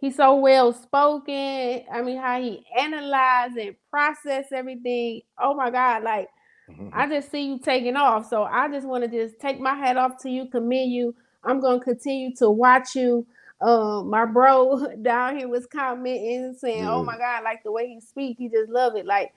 he's 0.00 0.16
so 0.16 0.36
well 0.36 0.72
spoken. 0.72 1.84
I 1.92 2.02
mean, 2.02 2.18
how 2.18 2.40
he 2.40 2.64
analyze 2.78 3.52
and 3.58 3.74
process 3.90 4.46
everything. 4.52 5.22
Oh 5.38 5.54
my 5.54 5.70
God! 5.70 6.02
Like 6.02 6.28
I 6.68 6.72
mm-hmm. 6.72 7.10
just 7.10 7.30
see 7.30 7.46
you 7.46 7.58
taking 7.58 7.96
off. 7.96 8.28
So 8.28 8.44
I 8.44 8.68
just 8.68 8.86
want 8.86 9.04
to 9.04 9.10
just 9.10 9.38
take 9.40 9.60
my 9.60 9.74
hat 9.74 9.96
off 9.96 10.22
to 10.22 10.30
you, 10.30 10.46
commend 10.48 10.92
you. 10.92 11.14
I'm 11.44 11.60
gonna 11.60 11.80
continue 11.80 12.34
to 12.36 12.50
watch 12.50 12.94
you. 12.94 13.26
Um, 13.60 14.10
my 14.10 14.24
bro 14.26 14.86
down 15.02 15.38
here 15.38 15.48
was 15.48 15.66
commenting 15.66 16.54
saying, 16.58 16.84
"Oh 16.86 17.04
my 17.04 17.16
God, 17.18 17.44
like 17.44 17.62
the 17.64 17.72
way 17.72 17.88
he 17.88 18.00
speak, 18.00 18.38
he 18.38 18.48
just 18.48 18.70
love 18.70 18.96
it." 18.96 19.06
Like 19.06 19.32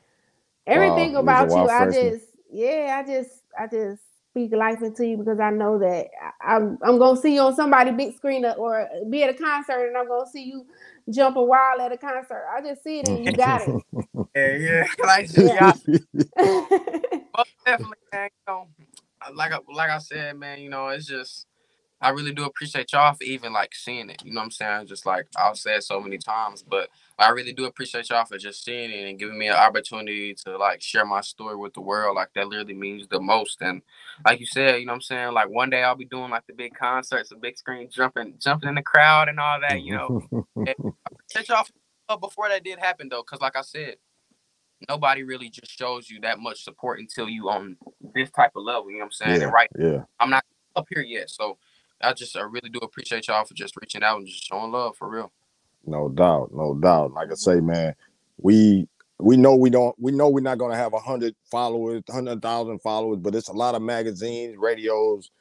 everything 0.65 1.09
he's 1.09 1.18
a 1.18 1.20
about 1.20 1.49
you, 1.49 1.55
wild 1.55 1.72
I 1.72 1.86
freshman. 1.86 2.13
just, 2.13 2.26
yeah, 2.51 3.01
I 3.03 3.07
just, 3.07 3.43
I 3.59 3.68
just 3.68 4.01
speak 4.32 4.51
life 4.53 4.82
into 4.82 5.07
you 5.07 5.18
because 5.18 5.39
I 5.39 5.49
know 5.49 5.80
that 5.80 6.07
I, 6.41 6.55
I'm, 6.55 6.78
I'm 6.84 6.99
gonna 6.99 7.20
see 7.20 7.36
you 7.36 7.41
on 7.41 7.55
somebody 7.55 7.91
big 7.91 8.15
screen 8.15 8.45
or, 8.45 8.53
or 8.53 8.89
be 9.09 9.24
at 9.24 9.30
a 9.30 9.34
concert, 9.34 9.88
and 9.88 9.97
I'm 9.97 10.07
gonna 10.07 10.30
see 10.30 10.43
you 10.43 10.65
jumping 11.09 11.47
wild 11.47 11.82
at 11.82 11.91
a 11.91 11.97
concert. 11.97 12.45
I 12.55 12.61
just 12.61 12.84
see 12.84 12.99
it, 12.99 13.07
and 13.07 13.24
you 13.26 13.34
got 13.36 13.61
it. 13.61 13.76
Yeah, 14.36 14.55
yeah. 14.55 14.84
like 15.05 15.30
Yeah. 15.36 15.74
yeah, 15.88 15.97
most 17.36 17.49
definitely, 17.65 17.97
man. 18.13 18.30
You 18.47 18.53
know, 18.53 18.68
like 19.34 19.51
I, 19.51 19.59
like 19.74 19.89
I 19.89 19.97
said, 19.97 20.38
man. 20.38 20.59
You 20.59 20.70
know, 20.70 20.89
it's 20.89 21.07
just 21.07 21.47
I 21.99 22.09
really 22.09 22.31
do 22.31 22.45
appreciate 22.45 22.93
y'all 22.93 23.13
for 23.13 23.23
even 23.23 23.53
like 23.53 23.73
seeing 23.73 24.09
it. 24.09 24.21
You 24.23 24.31
know 24.31 24.41
what 24.41 24.45
I'm 24.45 24.51
saying? 24.51 24.87
Just 24.87 25.05
like 25.05 25.27
I've 25.35 25.57
said 25.57 25.83
so 25.83 25.99
many 25.99 26.19
times, 26.19 26.61
but 26.61 26.89
I 27.17 27.29
really 27.29 27.53
do 27.53 27.65
appreciate 27.65 28.09
y'all 28.09 28.25
for 28.25 28.37
just 28.37 28.63
seeing 28.63 28.91
it 28.91 29.09
and 29.09 29.17
giving 29.17 29.37
me 29.37 29.47
an 29.47 29.55
opportunity 29.55 30.35
to 30.45 30.57
like 30.57 30.81
share 30.81 31.05
my 31.05 31.21
story 31.21 31.55
with 31.55 31.73
the 31.73 31.81
world. 31.81 32.15
Like 32.15 32.29
that 32.35 32.47
literally 32.47 32.75
means 32.75 33.07
the 33.07 33.19
most. 33.19 33.61
And 33.61 33.81
like 34.25 34.39
you 34.39 34.45
said, 34.45 34.79
you 34.79 34.85
know 34.85 34.91
what 34.91 34.97
I'm 34.97 35.01
saying? 35.01 35.33
Like 35.33 35.49
one 35.49 35.71
day 35.71 35.83
I'll 35.83 35.95
be 35.95 36.05
doing 36.05 36.29
like 36.29 36.45
the 36.45 36.53
big 36.53 36.75
concerts, 36.75 37.29
the 37.29 37.35
big 37.35 37.57
screen 37.57 37.89
jumping, 37.89 38.35
jumping 38.39 38.69
in 38.69 38.75
the 38.75 38.83
crowd 38.83 39.27
and 39.27 39.39
all 39.39 39.59
that, 39.59 39.81
you 39.81 39.93
know. 39.93 40.21
Appreciate 40.55 41.49
y'all 41.49 41.65
for, 42.07 42.19
before 42.19 42.47
that 42.49 42.63
did 42.63 42.77
happen 42.77 43.09
though, 43.09 43.23
because 43.23 43.41
like 43.41 43.55
I 43.55 43.61
said, 43.61 43.95
nobody 44.87 45.23
really 45.23 45.49
just 45.49 45.75
shows 45.75 46.07
you 46.11 46.21
that 46.21 46.37
much 46.37 46.63
support 46.63 46.99
until 46.99 47.27
you 47.27 47.49
on 47.49 47.77
this 48.13 48.29
type 48.29 48.51
of 48.55 48.63
level. 48.63 48.91
You 48.91 48.97
know 48.97 49.05
what 49.05 49.05
I'm 49.05 49.11
saying? 49.13 49.37
Yeah, 49.37 49.43
and 49.45 49.53
right, 49.53 49.69
yeah. 49.79 50.03
I'm 50.19 50.29
not 50.29 50.45
up 50.75 50.85
here 50.93 51.03
yet, 51.03 51.31
so 51.31 51.57
I 52.01 52.13
just 52.13 52.35
I 52.37 52.41
really 52.41 52.69
do 52.69 52.79
appreciate 52.79 53.27
y'all 53.27 53.45
for 53.45 53.53
just 53.53 53.75
reaching 53.79 54.03
out 54.03 54.17
and 54.17 54.27
just 54.27 54.45
showing 54.45 54.71
love 54.71 54.95
for 54.97 55.09
real. 55.09 55.31
No 55.85 56.09
doubt, 56.09 56.51
no 56.53 56.75
doubt. 56.75 57.13
Like 57.13 57.31
I 57.31 57.35
say, 57.35 57.59
man, 57.59 57.95
we 58.37 58.87
we 59.19 59.37
know 59.37 59.55
we 59.55 59.69
don't 59.69 59.95
we 59.99 60.11
know 60.11 60.29
we're 60.29 60.41
not 60.41 60.57
gonna 60.57 60.75
have 60.75 60.93
a 60.93 60.99
hundred 60.99 61.35
followers, 61.49 62.03
hundred 62.09 62.41
thousand 62.41 62.79
followers, 62.79 63.19
but 63.19 63.35
it's 63.35 63.47
a 63.47 63.53
lot 63.53 63.75
of 63.75 63.81
magazines, 63.81 64.57
radios. 64.57 65.31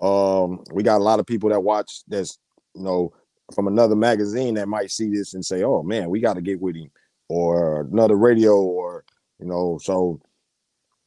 Um, 0.00 0.62
we 0.72 0.82
got 0.82 0.98
a 0.98 1.04
lot 1.04 1.20
of 1.20 1.26
people 1.26 1.50
that 1.50 1.60
watch 1.60 2.02
that's 2.06 2.38
you 2.74 2.82
know 2.82 3.12
from 3.54 3.66
another 3.66 3.96
magazine 3.96 4.54
that 4.54 4.68
might 4.68 4.90
see 4.90 5.08
this 5.08 5.34
and 5.34 5.44
say, 5.44 5.62
"Oh 5.62 5.82
man, 5.82 6.10
we 6.10 6.20
got 6.20 6.34
to 6.34 6.42
get 6.42 6.60
with 6.60 6.76
him," 6.76 6.90
or 7.28 7.82
another 7.92 8.16
radio, 8.16 8.56
or 8.56 9.04
you 9.40 9.46
know. 9.46 9.78
So 9.82 10.20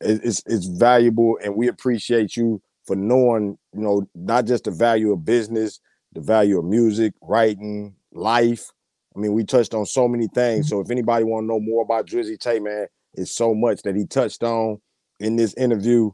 it, 0.01 0.21
it's 0.23 0.43
it's 0.45 0.65
valuable, 0.65 1.39
and 1.43 1.55
we 1.55 1.67
appreciate 1.67 2.35
you 2.35 2.61
for 2.87 2.95
knowing, 2.95 3.57
you 3.73 3.81
know, 3.81 4.07
not 4.15 4.45
just 4.45 4.63
the 4.63 4.71
value 4.71 5.11
of 5.11 5.25
business, 5.25 5.79
the 6.13 6.21
value 6.21 6.57
of 6.57 6.65
music, 6.65 7.13
writing, 7.21 7.93
life. 8.13 8.71
I 9.15 9.19
mean, 9.19 9.33
we 9.33 9.43
touched 9.43 9.73
on 9.73 9.85
so 9.85 10.07
many 10.07 10.27
things. 10.27 10.65
Mm-hmm. 10.65 10.75
So 10.75 10.79
if 10.79 10.89
anybody 10.89 11.25
want 11.25 11.43
to 11.43 11.47
know 11.47 11.59
more 11.59 11.83
about 11.83 12.07
Drizzy 12.07 12.39
Tae, 12.39 12.59
man, 12.59 12.87
it's 13.13 13.35
so 13.35 13.53
much 13.53 13.81
that 13.83 13.95
he 13.95 14.05
touched 14.05 14.41
on 14.43 14.79
in 15.19 15.35
this 15.35 15.53
interview. 15.55 16.11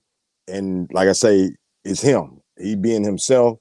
And 0.48 0.90
like 0.92 1.08
I 1.08 1.14
say, 1.14 1.56
it's 1.86 2.02
him. 2.02 2.42
He 2.60 2.76
being 2.76 3.04
himself. 3.04 3.60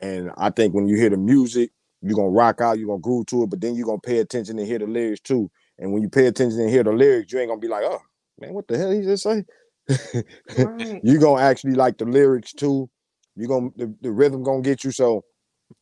And 0.00 0.30
I 0.36 0.50
think 0.50 0.74
when 0.74 0.88
you 0.88 0.96
hear 0.96 1.10
the 1.10 1.16
music, 1.16 1.70
you're 2.00 2.16
gonna 2.16 2.28
rock 2.28 2.60
out, 2.60 2.78
you're 2.78 2.88
gonna 2.88 3.00
groove 3.00 3.26
to 3.26 3.44
it, 3.44 3.50
but 3.50 3.60
then 3.60 3.74
you're 3.74 3.86
gonna 3.86 3.98
pay 4.00 4.18
attention 4.18 4.58
and 4.58 4.66
hear 4.66 4.78
the 4.78 4.86
lyrics 4.86 5.20
too. 5.20 5.50
And 5.78 5.92
when 5.92 6.02
you 6.02 6.08
pay 6.08 6.26
attention 6.26 6.60
and 6.60 6.70
hear 6.70 6.82
the 6.82 6.92
lyrics, 6.92 7.32
you 7.32 7.38
ain't 7.38 7.48
gonna 7.48 7.60
be 7.60 7.68
like, 7.68 7.84
oh 7.84 8.00
man, 8.40 8.52
what 8.52 8.66
the 8.66 8.76
hell 8.76 8.90
he 8.90 9.02
just 9.02 9.22
say? 9.22 9.44
Right. 9.88 11.00
you 11.04 11.18
gonna 11.18 11.42
actually 11.42 11.74
like 11.74 11.98
the 11.98 12.04
lyrics 12.04 12.52
too. 12.52 12.88
You're 13.36 13.48
gonna 13.48 13.70
the, 13.76 13.94
the 14.00 14.10
rhythm 14.10 14.42
gonna 14.42 14.62
get 14.62 14.84
you. 14.84 14.92
So 14.92 15.24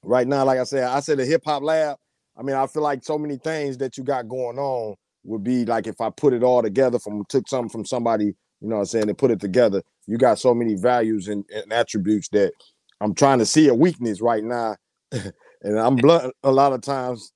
right 0.03 0.27
now, 0.27 0.45
like 0.45 0.59
I 0.59 0.65
said, 0.65 0.85
I 0.85 1.01
said 1.01 1.19
the 1.19 1.27
hip 1.27 1.43
hop 1.45 1.63
lab. 1.63 1.97
I 2.37 2.43
mean, 2.43 2.57
I 2.57 2.67
feel 2.67 2.83
like 2.83 3.05
so 3.05 3.19
many 3.19 3.37
things 3.37 3.79
that 3.79 3.97
you 3.99 4.05
got 4.05 4.29
going 4.29 4.59
on 4.59 4.95
would 5.25 5.45
be 5.45 5.65
like 5.65 5.87
if 5.87 6.01
I 6.01 6.11
put 6.11 6.33
it 6.33 6.43
all 6.43 6.63
together 6.63 6.99
from 6.99 7.25
took 7.29 7.49
something 7.49 7.69
from 7.69 7.85
somebody, 7.85 8.27
you 8.27 8.69
know 8.69 8.77
what 8.77 8.83
I'm 8.83 8.87
saying, 8.87 9.09
and 9.09 9.19
put 9.19 9.31
it 9.31 9.41
together. 9.41 9.83
You 10.07 10.17
got 10.17 10.39
so 10.39 10.55
many 10.55 10.75
values 10.75 11.29
and, 11.29 11.45
and 11.55 11.73
attributes 11.73 12.29
that 12.31 12.53
I'm 13.01 13.15
trying 13.15 13.39
to 13.41 13.47
see 13.47 13.69
a 13.69 13.75
weakness 13.75 14.21
right 14.21 14.45
now. 14.45 14.77
and 15.13 15.79
I'm 15.79 15.97
blunt 15.97 16.33
a 16.43 16.53
lot 16.53 16.73
of 16.73 16.81
times. 16.81 17.33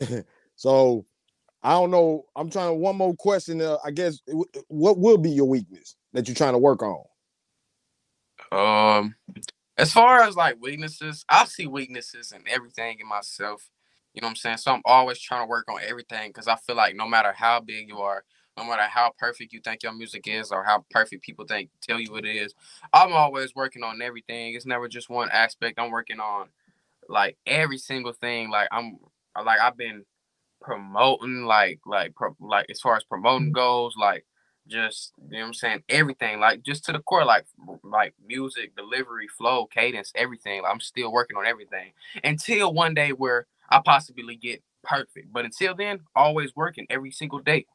so 0.56 1.04
I 1.62 1.72
don't 1.72 1.90
know. 1.90 2.24
I'm 2.34 2.50
trying 2.50 2.80
one 2.80 2.96
more 2.96 3.14
question. 3.14 3.60
Uh, 3.60 3.76
I 3.84 3.90
guess 3.90 4.18
what 4.68 4.98
will 4.98 5.18
be 5.18 5.30
your 5.30 5.48
weakness 5.48 5.96
that 6.12 6.28
you're 6.28 6.34
trying 6.34 6.54
to 6.54 6.58
work 6.58 6.82
on? 6.82 7.04
Um, 8.50 9.14
as 9.76 9.92
far 9.92 10.22
as 10.22 10.36
like 10.36 10.56
weaknesses, 10.60 11.24
I 11.28 11.44
see 11.44 11.66
weaknesses 11.66 12.32
in 12.32 12.42
everything 12.48 12.98
in 13.00 13.08
myself. 13.08 13.68
You 14.14 14.22
know 14.22 14.26
what 14.26 14.30
I'm 14.30 14.36
saying? 14.36 14.56
So 14.58 14.72
I'm 14.72 14.82
always 14.84 15.20
trying 15.20 15.44
to 15.44 15.48
work 15.48 15.66
on 15.70 15.80
everything 15.86 16.30
because 16.30 16.48
I 16.48 16.56
feel 16.56 16.76
like 16.76 16.96
no 16.96 17.06
matter 17.06 17.32
how 17.32 17.60
big 17.60 17.88
you 17.88 17.98
are, 17.98 18.24
no 18.56 18.64
matter 18.64 18.82
how 18.82 19.12
perfect 19.18 19.52
you 19.52 19.60
think 19.60 19.82
your 19.82 19.92
music 19.92 20.26
is 20.26 20.50
or 20.50 20.64
how 20.64 20.84
perfect 20.90 21.22
people 21.22 21.44
think 21.44 21.70
tell 21.80 22.00
you 22.00 22.16
it 22.16 22.24
is, 22.24 22.54
I'm 22.92 23.12
always 23.12 23.54
working 23.54 23.84
on 23.84 24.02
everything. 24.02 24.54
It's 24.54 24.66
never 24.66 24.88
just 24.88 25.08
one 25.08 25.28
aspect. 25.30 25.78
I'm 25.78 25.92
working 25.92 26.18
on 26.18 26.48
like 27.08 27.36
every 27.46 27.78
single 27.78 28.12
thing. 28.12 28.50
Like 28.50 28.68
I'm 28.72 28.98
like 29.44 29.60
I've 29.60 29.76
been 29.76 30.04
promoting 30.60 31.44
like 31.44 31.80
like 31.86 32.14
pro, 32.16 32.34
like 32.40 32.66
as 32.70 32.80
far 32.80 32.96
as 32.96 33.04
promoting 33.04 33.52
goes, 33.52 33.94
like 33.96 34.24
just 34.68 35.12
you 35.30 35.38
know 35.38 35.46
I'm 35.46 35.54
saying, 35.54 35.82
everything, 35.88 36.40
like 36.40 36.62
just 36.62 36.84
to 36.84 36.92
the 36.92 37.00
core, 37.00 37.24
like 37.24 37.46
like 37.82 38.14
music, 38.26 38.76
delivery, 38.76 39.28
flow, 39.28 39.66
cadence, 39.66 40.12
everything. 40.14 40.62
I'm 40.68 40.80
still 40.80 41.12
working 41.12 41.36
on 41.36 41.46
everything 41.46 41.92
until 42.22 42.72
one 42.72 42.94
day 42.94 43.10
where 43.10 43.46
I 43.70 43.80
possibly 43.84 44.36
get 44.36 44.62
perfect. 44.82 45.32
But 45.32 45.44
until 45.44 45.74
then, 45.74 46.00
always 46.14 46.54
working 46.54 46.86
every 46.90 47.10
single 47.10 47.40
day. 47.40 47.66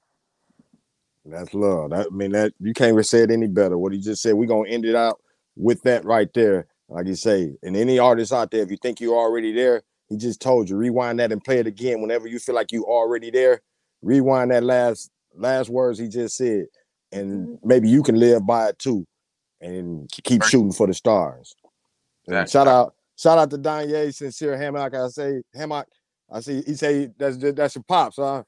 That's 1.26 1.54
love. 1.54 1.94
I 1.94 2.06
mean, 2.12 2.32
that 2.34 2.54
you 2.60 2.74
can't 2.74 2.94
really 2.94 3.04
say 3.04 3.20
it 3.20 3.32
any 3.32 3.48
better. 3.48 3.78
What 3.78 3.94
he 3.94 4.00
just 4.00 4.22
said, 4.22 4.34
we're 4.34 4.48
gonna 4.48 4.70
end 4.70 4.86
it 4.86 4.96
out 4.96 5.20
with 5.56 5.82
that 5.84 6.04
right 6.06 6.32
there. 6.34 6.68
Like 6.90 7.08
you 7.08 7.16
say, 7.16 7.54
and 7.64 7.78
any 7.78 7.98
artist 7.98 8.34
out 8.34 8.52
there, 8.52 8.62
if 8.62 8.70
you 8.70 8.78
think 8.78 9.00
you're 9.00 9.16
already 9.16 9.54
there, 9.54 9.84
he 10.10 10.18
just 10.18 10.42
told 10.42 10.70
you, 10.70 10.76
rewind 10.76 11.20
that 11.20 11.32
and 11.32 11.44
play 11.44 11.60
it 11.60 11.68
again 11.68 12.02
whenever 12.02 12.28
you 12.28 12.40
feel 12.40 12.56
like 12.56 12.72
you 12.72 12.86
already 12.86 13.32
there. 13.32 13.62
Rewind 14.02 14.52
that 14.52 14.64
last 14.64 15.10
last 15.36 15.70
words 15.70 15.98
he 15.98 16.08
just 16.08 16.36
said, 16.36 16.66
and 17.14 17.60
maybe 17.64 17.90
you 17.90 18.04
can 18.04 18.16
live 18.16 18.46
by 18.46 18.70
it 18.70 18.80
too, 18.80 19.06
and 19.62 20.10
keep 20.24 20.44
shooting 20.44 20.72
for 20.74 20.88
the 20.88 20.94
stars. 20.94 21.54
Exactly. 22.28 22.52
shout 22.52 22.68
out, 22.68 22.96
shout 23.18 23.38
out 23.38 23.50
to 23.52 23.58
Danye, 23.58 24.14
sincere 24.14 24.58
Hammock. 24.58 24.94
I 24.96 25.08
say 25.10 25.42
Hammock. 25.54 25.88
I 26.32 26.40
see 26.40 26.62
he 26.66 26.74
say 26.76 27.10
that's 27.18 27.38
that's 27.38 27.76
your 27.76 27.84
pops, 27.88 28.16
huh? 28.18 28.44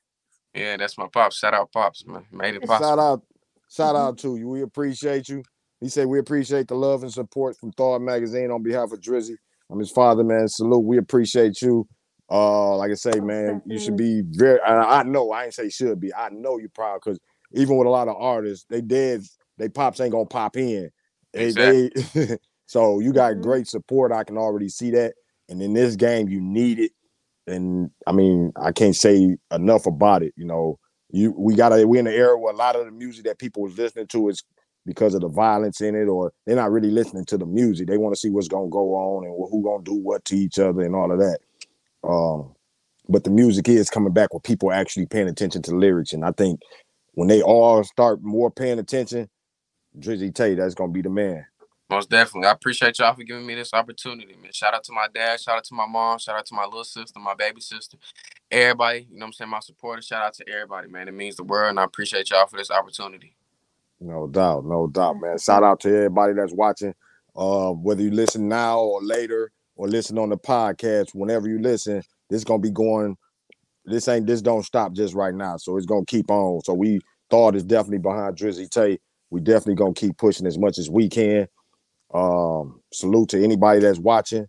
Yeah, 0.53 0.77
that's 0.77 0.97
my 0.97 1.07
pops. 1.11 1.37
Shout 1.37 1.53
out 1.53 1.71
pops, 1.71 2.05
man. 2.05 2.25
Made 2.31 2.55
it 2.55 2.65
Shout 2.65 2.97
out, 2.99 3.21
shout 3.69 3.95
Mhm. 3.95 3.99
out 3.99 4.17
to 4.19 4.37
you. 4.37 4.47
We 4.47 4.61
appreciate 4.61 5.29
you. 5.29 5.43
He 5.81 5.89
said 5.89 6.07
we 6.07 6.19
appreciate 6.19 6.67
the 6.67 6.75
love 6.75 7.03
and 7.03 7.11
support 7.11 7.57
from 7.57 7.71
Thawed 7.73 8.01
Magazine 8.01 8.49
on 8.49 8.63
behalf 8.63 8.91
of 8.91 9.01
Drizzy. 9.01 9.35
I'm 9.69 9.79
his 9.79 9.91
father, 9.91 10.23
man. 10.23 10.47
Salute. 10.47 10.85
We 10.85 10.97
appreciate 10.97 11.61
you. 11.61 11.87
Uh, 12.31 12.75
like 12.77 12.91
I 12.91 12.95
say, 12.95 13.19
man, 13.19 13.61
you 13.65 13.77
should 13.77 13.97
be 13.97 14.21
very. 14.25 14.59
I, 14.61 15.01
I 15.01 15.03
know. 15.03 15.31
I 15.31 15.45
ain't 15.45 15.53
say 15.53 15.69
should 15.69 15.99
be. 15.99 16.13
I 16.13 16.29
know 16.29 16.57
you're 16.57 16.69
proud 16.69 17.01
because 17.03 17.19
even 17.53 17.77
with 17.77 17.87
a 17.87 17.91
lot 17.91 18.07
of 18.07 18.15
artists, 18.17 18.65
they 18.69 18.81
dead. 18.81 19.23
They 19.57 19.69
pops 19.69 19.99
ain't 20.01 20.11
gonna 20.11 20.25
pop 20.25 20.57
in. 20.57 20.89
They, 21.33 21.51
they 21.53 21.91
so 22.67 22.99
you 22.99 23.13
got 23.13 23.35
Mhm. 23.35 23.41
great 23.41 23.67
support. 23.67 24.11
I 24.11 24.23
can 24.23 24.37
already 24.37 24.69
see 24.69 24.91
that. 24.91 25.13
And 25.49 25.61
in 25.61 25.73
this 25.73 25.95
game, 25.95 26.29
you 26.29 26.41
need 26.41 26.79
it. 26.79 26.91
And 27.47 27.91
I 28.07 28.11
mean, 28.11 28.53
I 28.57 28.71
can't 28.71 28.95
say 28.95 29.37
enough 29.51 29.85
about 29.85 30.23
it. 30.23 30.33
You 30.37 30.45
know, 30.45 30.79
you 31.11 31.33
we 31.37 31.55
gotta 31.55 31.87
we 31.87 31.99
in 31.99 32.07
an 32.07 32.13
era 32.13 32.37
where 32.39 32.53
a 32.53 32.57
lot 32.57 32.75
of 32.75 32.85
the 32.85 32.91
music 32.91 33.25
that 33.25 33.39
people 33.39 33.63
was 33.63 33.77
listening 33.77 34.07
to 34.07 34.29
is 34.29 34.43
because 34.85 35.13
of 35.15 35.21
the 35.21 35.29
violence 35.29 35.81
in 35.81 35.95
it, 35.95 36.07
or 36.07 36.31
they're 36.45 36.55
not 36.55 36.71
really 36.71 36.91
listening 36.91 37.25
to 37.25 37.37
the 37.37 37.45
music. 37.45 37.87
They 37.87 37.97
want 37.97 38.15
to 38.15 38.19
see 38.19 38.29
what's 38.29 38.47
gonna 38.47 38.69
go 38.69 38.95
on 38.95 39.25
and 39.25 39.33
who 39.51 39.63
gonna 39.63 39.83
do 39.83 39.95
what 39.95 40.25
to 40.25 40.35
each 40.37 40.59
other 40.59 40.81
and 40.81 40.95
all 40.95 41.11
of 41.11 41.19
that. 41.19 41.39
Um, 42.07 42.55
but 43.09 43.23
the 43.23 43.29
music 43.31 43.69
is 43.69 43.89
coming 43.89 44.13
back 44.13 44.33
with 44.33 44.43
people 44.43 44.71
actually 44.71 45.05
paying 45.07 45.29
attention 45.29 45.61
to 45.63 45.75
lyrics, 45.75 46.13
and 46.13 46.25
I 46.25 46.31
think 46.31 46.61
when 47.15 47.27
they 47.27 47.41
all 47.41 47.83
start 47.83 48.21
more 48.21 48.51
paying 48.51 48.79
attention, 48.79 49.29
Drizzy 49.97 50.33
Tae, 50.33 50.55
that's 50.55 50.75
gonna 50.75 50.91
be 50.91 51.01
the 51.01 51.09
man. 51.09 51.45
Most 51.89 52.09
definitely. 52.09 52.47
I 52.47 52.51
appreciate 52.51 52.97
y'all 52.99 53.13
for 53.13 53.23
giving 53.23 53.45
me 53.45 53.55
this 53.55 53.73
opportunity, 53.73 54.35
man. 54.41 54.51
Shout 54.51 54.73
out 54.73 54.83
to 54.85 54.91
my 54.91 55.07
dad, 55.13 55.39
shout 55.39 55.57
out 55.57 55.63
to 55.65 55.73
my 55.75 55.85
mom, 55.85 56.17
shout 56.17 56.37
out 56.37 56.45
to 56.47 56.55
my 56.55 56.65
little 56.65 56.83
sister, 56.83 57.19
my 57.19 57.35
baby 57.35 57.61
sister, 57.61 57.97
everybody, 58.51 59.07
you 59.09 59.17
know 59.17 59.25
what 59.25 59.27
I'm 59.27 59.33
saying, 59.33 59.51
my 59.51 59.59
supporters, 59.59 60.05
shout 60.05 60.23
out 60.23 60.33
to 60.35 60.49
everybody, 60.49 60.87
man. 60.87 61.07
It 61.07 61.13
means 61.13 61.35
the 61.35 61.43
world, 61.43 61.69
and 61.69 61.79
I 61.79 61.83
appreciate 61.83 62.29
y'all 62.31 62.47
for 62.47 62.57
this 62.57 62.71
opportunity. 62.71 63.35
No 63.99 64.27
doubt, 64.27 64.65
no 64.65 64.87
doubt, 64.87 65.21
man. 65.21 65.37
Shout 65.37 65.63
out 65.63 65.79
to 65.81 65.89
everybody 65.89 66.33
that's 66.33 66.53
watching. 66.53 66.93
Uh, 67.35 67.71
whether 67.71 68.01
you 68.01 68.11
listen 68.11 68.47
now 68.47 68.79
or 68.79 69.01
later 69.01 69.51
or 69.75 69.87
listen 69.87 70.17
on 70.17 70.29
the 70.29 70.37
podcast, 70.37 71.13
whenever 71.13 71.47
you 71.47 71.59
listen, 71.59 72.01
this 72.29 72.43
gonna 72.43 72.59
be 72.59 72.71
going. 72.71 73.15
This 73.85 74.07
ain't 74.07 74.25
this 74.27 74.41
don't 74.41 74.63
stop 74.63 74.93
just 74.93 75.13
right 75.13 75.33
now, 75.33 75.57
so 75.57 75.77
it's 75.77 75.85
gonna 75.85 76.05
keep 76.05 76.29
on. 76.31 76.61
So 76.61 76.73
we 76.73 76.99
Thawed 77.29 77.55
is 77.55 77.63
definitely 77.63 77.99
behind 77.99 78.35
Drizzy 78.37 78.69
Tae. 78.69 78.99
We 79.29 79.41
definitely 79.41 79.75
gonna 79.75 79.93
keep 79.93 80.17
pushing 80.17 80.47
as 80.47 80.57
much 80.57 80.77
as 80.77 80.89
we 80.89 81.09
can. 81.09 81.47
Um, 82.13 82.81
salute 82.93 83.29
to 83.29 83.43
anybody 83.43 83.79
that's 83.79 83.99
watching. 83.99 84.47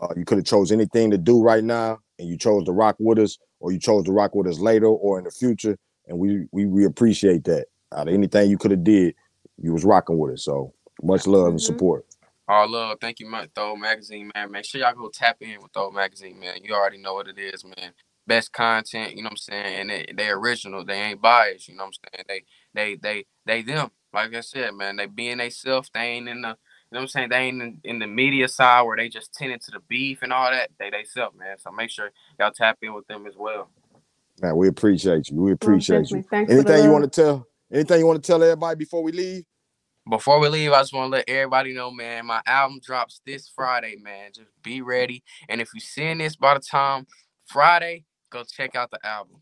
Uh, 0.00 0.08
you 0.16 0.24
could 0.24 0.38
have 0.38 0.44
chose 0.46 0.72
anything 0.72 1.10
to 1.10 1.18
do 1.18 1.42
right 1.42 1.62
now, 1.64 1.98
and 2.18 2.28
you 2.28 2.36
chose 2.36 2.64
to 2.64 2.72
rock 2.72 2.96
with 2.98 3.18
us, 3.18 3.38
or 3.60 3.72
you 3.72 3.78
chose 3.78 4.04
to 4.04 4.12
rock 4.12 4.34
with 4.34 4.46
us 4.46 4.58
later 4.58 4.86
or 4.86 5.18
in 5.18 5.24
the 5.24 5.30
future, 5.30 5.76
and 6.06 6.18
we 6.18 6.46
we, 6.52 6.66
we 6.66 6.84
appreciate 6.84 7.44
that. 7.44 7.66
Out 7.94 8.08
of 8.08 8.14
anything 8.14 8.50
you 8.50 8.58
could 8.58 8.70
have 8.70 8.84
did, 8.84 9.14
you 9.58 9.72
was 9.72 9.84
rocking 9.84 10.18
with 10.18 10.34
us. 10.34 10.44
So 10.44 10.72
much 11.02 11.26
love 11.26 11.48
and 11.48 11.56
Mhm. 11.56 11.62
support. 11.62 12.06
All 12.48 12.68
love. 12.68 12.98
Thank 13.00 13.20
you, 13.20 13.26
man. 13.30 13.48
Thawed 13.54 13.78
Magazine, 13.78 14.30
man. 14.34 14.50
Make 14.50 14.64
sure 14.64 14.80
y'all 14.80 14.94
go 14.94 15.08
tap 15.12 15.36
in 15.40 15.60
with 15.62 15.72
Thawed 15.72 15.94
Magazine, 15.94 16.38
man. 16.40 16.58
You 16.62 16.74
already 16.74 16.98
know 16.98 17.14
what 17.14 17.28
it 17.28 17.38
is, 17.38 17.64
man. 17.64 17.92
Best 18.26 18.52
content, 18.52 19.16
you 19.16 19.22
know 19.22 19.26
what 19.26 19.32
I'm 19.32 19.36
saying? 19.36 19.80
And 19.80 19.90
they 19.90 20.06
they 20.16 20.28
original. 20.28 20.84
They 20.84 20.94
ain't 20.94 21.22
biased, 21.22 21.68
you 21.68 21.76
know 21.76 21.84
what 21.84 21.94
I'm 22.04 22.10
saying? 22.14 22.24
They 22.28 22.44
they 22.74 22.96
they 22.96 23.24
they 23.46 23.62
them. 23.62 23.90
Like 24.12 24.34
I 24.34 24.40
said, 24.40 24.74
man, 24.74 24.96
they 24.96 25.06
being 25.06 25.38
they 25.38 25.50
self. 25.50 25.90
They 25.92 26.00
ain't 26.00 26.28
in 26.28 26.42
the 26.42 26.48
you 26.48 26.96
know 26.96 27.00
what 27.00 27.02
I'm 27.02 27.08
saying? 27.08 27.28
They 27.30 27.36
ain't 27.38 27.62
in, 27.62 27.80
in 27.84 27.98
the 27.98 28.06
media 28.06 28.48
side 28.48 28.82
where 28.82 28.98
they 28.98 29.08
just 29.08 29.32
tend 29.32 29.58
to 29.60 29.70
the 29.70 29.80
beef 29.88 30.20
and 30.22 30.32
all 30.32 30.50
that. 30.50 30.70
They 30.78 30.90
they 30.90 31.04
self, 31.04 31.34
man. 31.34 31.58
So 31.58 31.72
make 31.72 31.90
sure 31.90 32.10
y'all 32.38 32.52
tap 32.52 32.78
in 32.82 32.94
with 32.94 33.06
them 33.06 33.26
as 33.26 33.34
well. 33.36 33.70
Man, 34.40 34.56
we 34.56 34.68
appreciate 34.68 35.28
you. 35.30 35.40
We 35.40 35.52
appreciate 35.52 36.10
you. 36.10 36.22
Thanks 36.30 36.52
Anything 36.52 36.84
you 36.84 36.90
want 36.90 37.10
to 37.10 37.22
tell? 37.22 37.46
Anything 37.72 38.00
you 38.00 38.06
want 38.06 38.22
to 38.22 38.26
tell 38.26 38.42
everybody 38.42 38.76
before 38.76 39.02
we 39.02 39.12
leave? 39.12 39.44
Before 40.08 40.40
we 40.40 40.48
leave, 40.48 40.72
I 40.72 40.80
just 40.80 40.92
want 40.92 41.12
to 41.12 41.16
let 41.18 41.28
everybody 41.28 41.72
know, 41.72 41.90
man, 41.90 42.26
my 42.26 42.42
album 42.44 42.80
drops 42.82 43.20
this 43.24 43.48
Friday, 43.54 43.96
man. 44.02 44.32
Just 44.34 44.50
be 44.62 44.82
ready. 44.82 45.22
And 45.48 45.60
if 45.60 45.70
you 45.72 45.80
seeing 45.80 46.18
this 46.18 46.34
by 46.34 46.54
the 46.54 46.60
time 46.60 47.06
Friday, 47.46 48.04
go 48.32 48.44
check 48.44 48.74
out 48.74 48.90
the 48.90 48.98
album. 49.06 49.36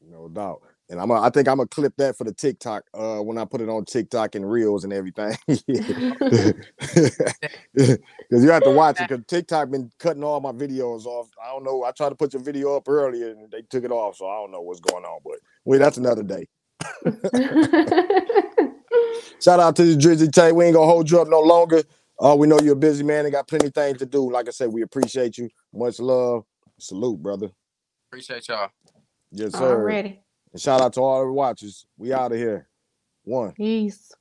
No 0.00 0.28
doubt. 0.28 0.62
And 0.90 1.00
I'm. 1.00 1.10
A, 1.10 1.20
I 1.20 1.28
think 1.28 1.48
I'm 1.48 1.58
gonna 1.58 1.68
clip 1.68 1.92
that 1.98 2.16
for 2.16 2.24
the 2.24 2.32
TikTok. 2.32 2.84
Uh, 2.94 3.18
when 3.18 3.36
I 3.36 3.44
put 3.44 3.60
it 3.60 3.68
on 3.68 3.84
TikTok 3.84 4.36
and 4.36 4.50
reels 4.50 4.84
and 4.84 4.92
everything. 4.92 5.36
Because 8.30 8.44
you 8.44 8.50
have 8.50 8.62
to 8.64 8.70
watch 8.70 9.00
it. 9.00 9.08
Because 9.08 9.24
TikTok 9.26 9.70
been 9.70 9.90
cutting 9.98 10.24
all 10.24 10.40
my 10.40 10.52
videos 10.52 11.06
off. 11.06 11.28
I 11.42 11.48
don't 11.48 11.64
know. 11.64 11.84
I 11.84 11.92
tried 11.92 12.10
to 12.10 12.14
put 12.14 12.32
your 12.32 12.42
video 12.42 12.76
up 12.76 12.88
earlier 12.88 13.30
and 13.30 13.50
they 13.50 13.62
took 13.62 13.84
it 13.84 13.90
off, 13.90 14.16
so 14.16 14.26
I 14.28 14.36
don't 14.36 14.50
know 14.50 14.60
what's 14.60 14.80
going 14.80 15.04
on. 15.04 15.20
But 15.24 15.38
wait, 15.64 15.78
that's 15.78 15.96
another 15.96 16.22
day. 16.22 16.46
Shout 19.40 19.60
out 19.60 19.76
to 19.76 19.84
the 19.84 19.96
Drizzy 19.96 20.30
Tae. 20.32 20.52
We 20.52 20.66
ain't 20.66 20.74
gonna 20.74 20.86
hold 20.86 21.10
you 21.10 21.20
up 21.20 21.28
no 21.28 21.40
longer. 21.40 21.82
Uh, 22.20 22.34
we 22.36 22.46
know 22.46 22.58
you're 22.60 22.72
a 22.72 22.76
busy 22.76 23.04
man 23.04 23.24
and 23.24 23.32
got 23.32 23.46
plenty 23.46 23.66
of 23.66 23.74
things 23.74 23.98
to 23.98 24.06
do. 24.06 24.30
Like 24.30 24.48
I 24.48 24.50
said, 24.50 24.68
we 24.70 24.82
appreciate 24.82 25.38
you. 25.38 25.48
Much 25.72 26.00
love. 26.00 26.44
Salute, 26.78 27.22
brother. 27.22 27.50
Appreciate 28.08 28.48
y'all. 28.48 28.70
Yes, 29.30 29.52
sir. 29.52 29.76
Already. 29.76 30.20
And 30.52 30.60
shout 30.62 30.80
out 30.80 30.92
to 30.94 31.00
all 31.00 31.26
the 31.26 31.32
watchers. 31.32 31.86
We 31.96 32.12
out 32.12 32.32
of 32.32 32.38
here. 32.38 32.68
One. 33.24 33.52
Peace. 33.52 34.12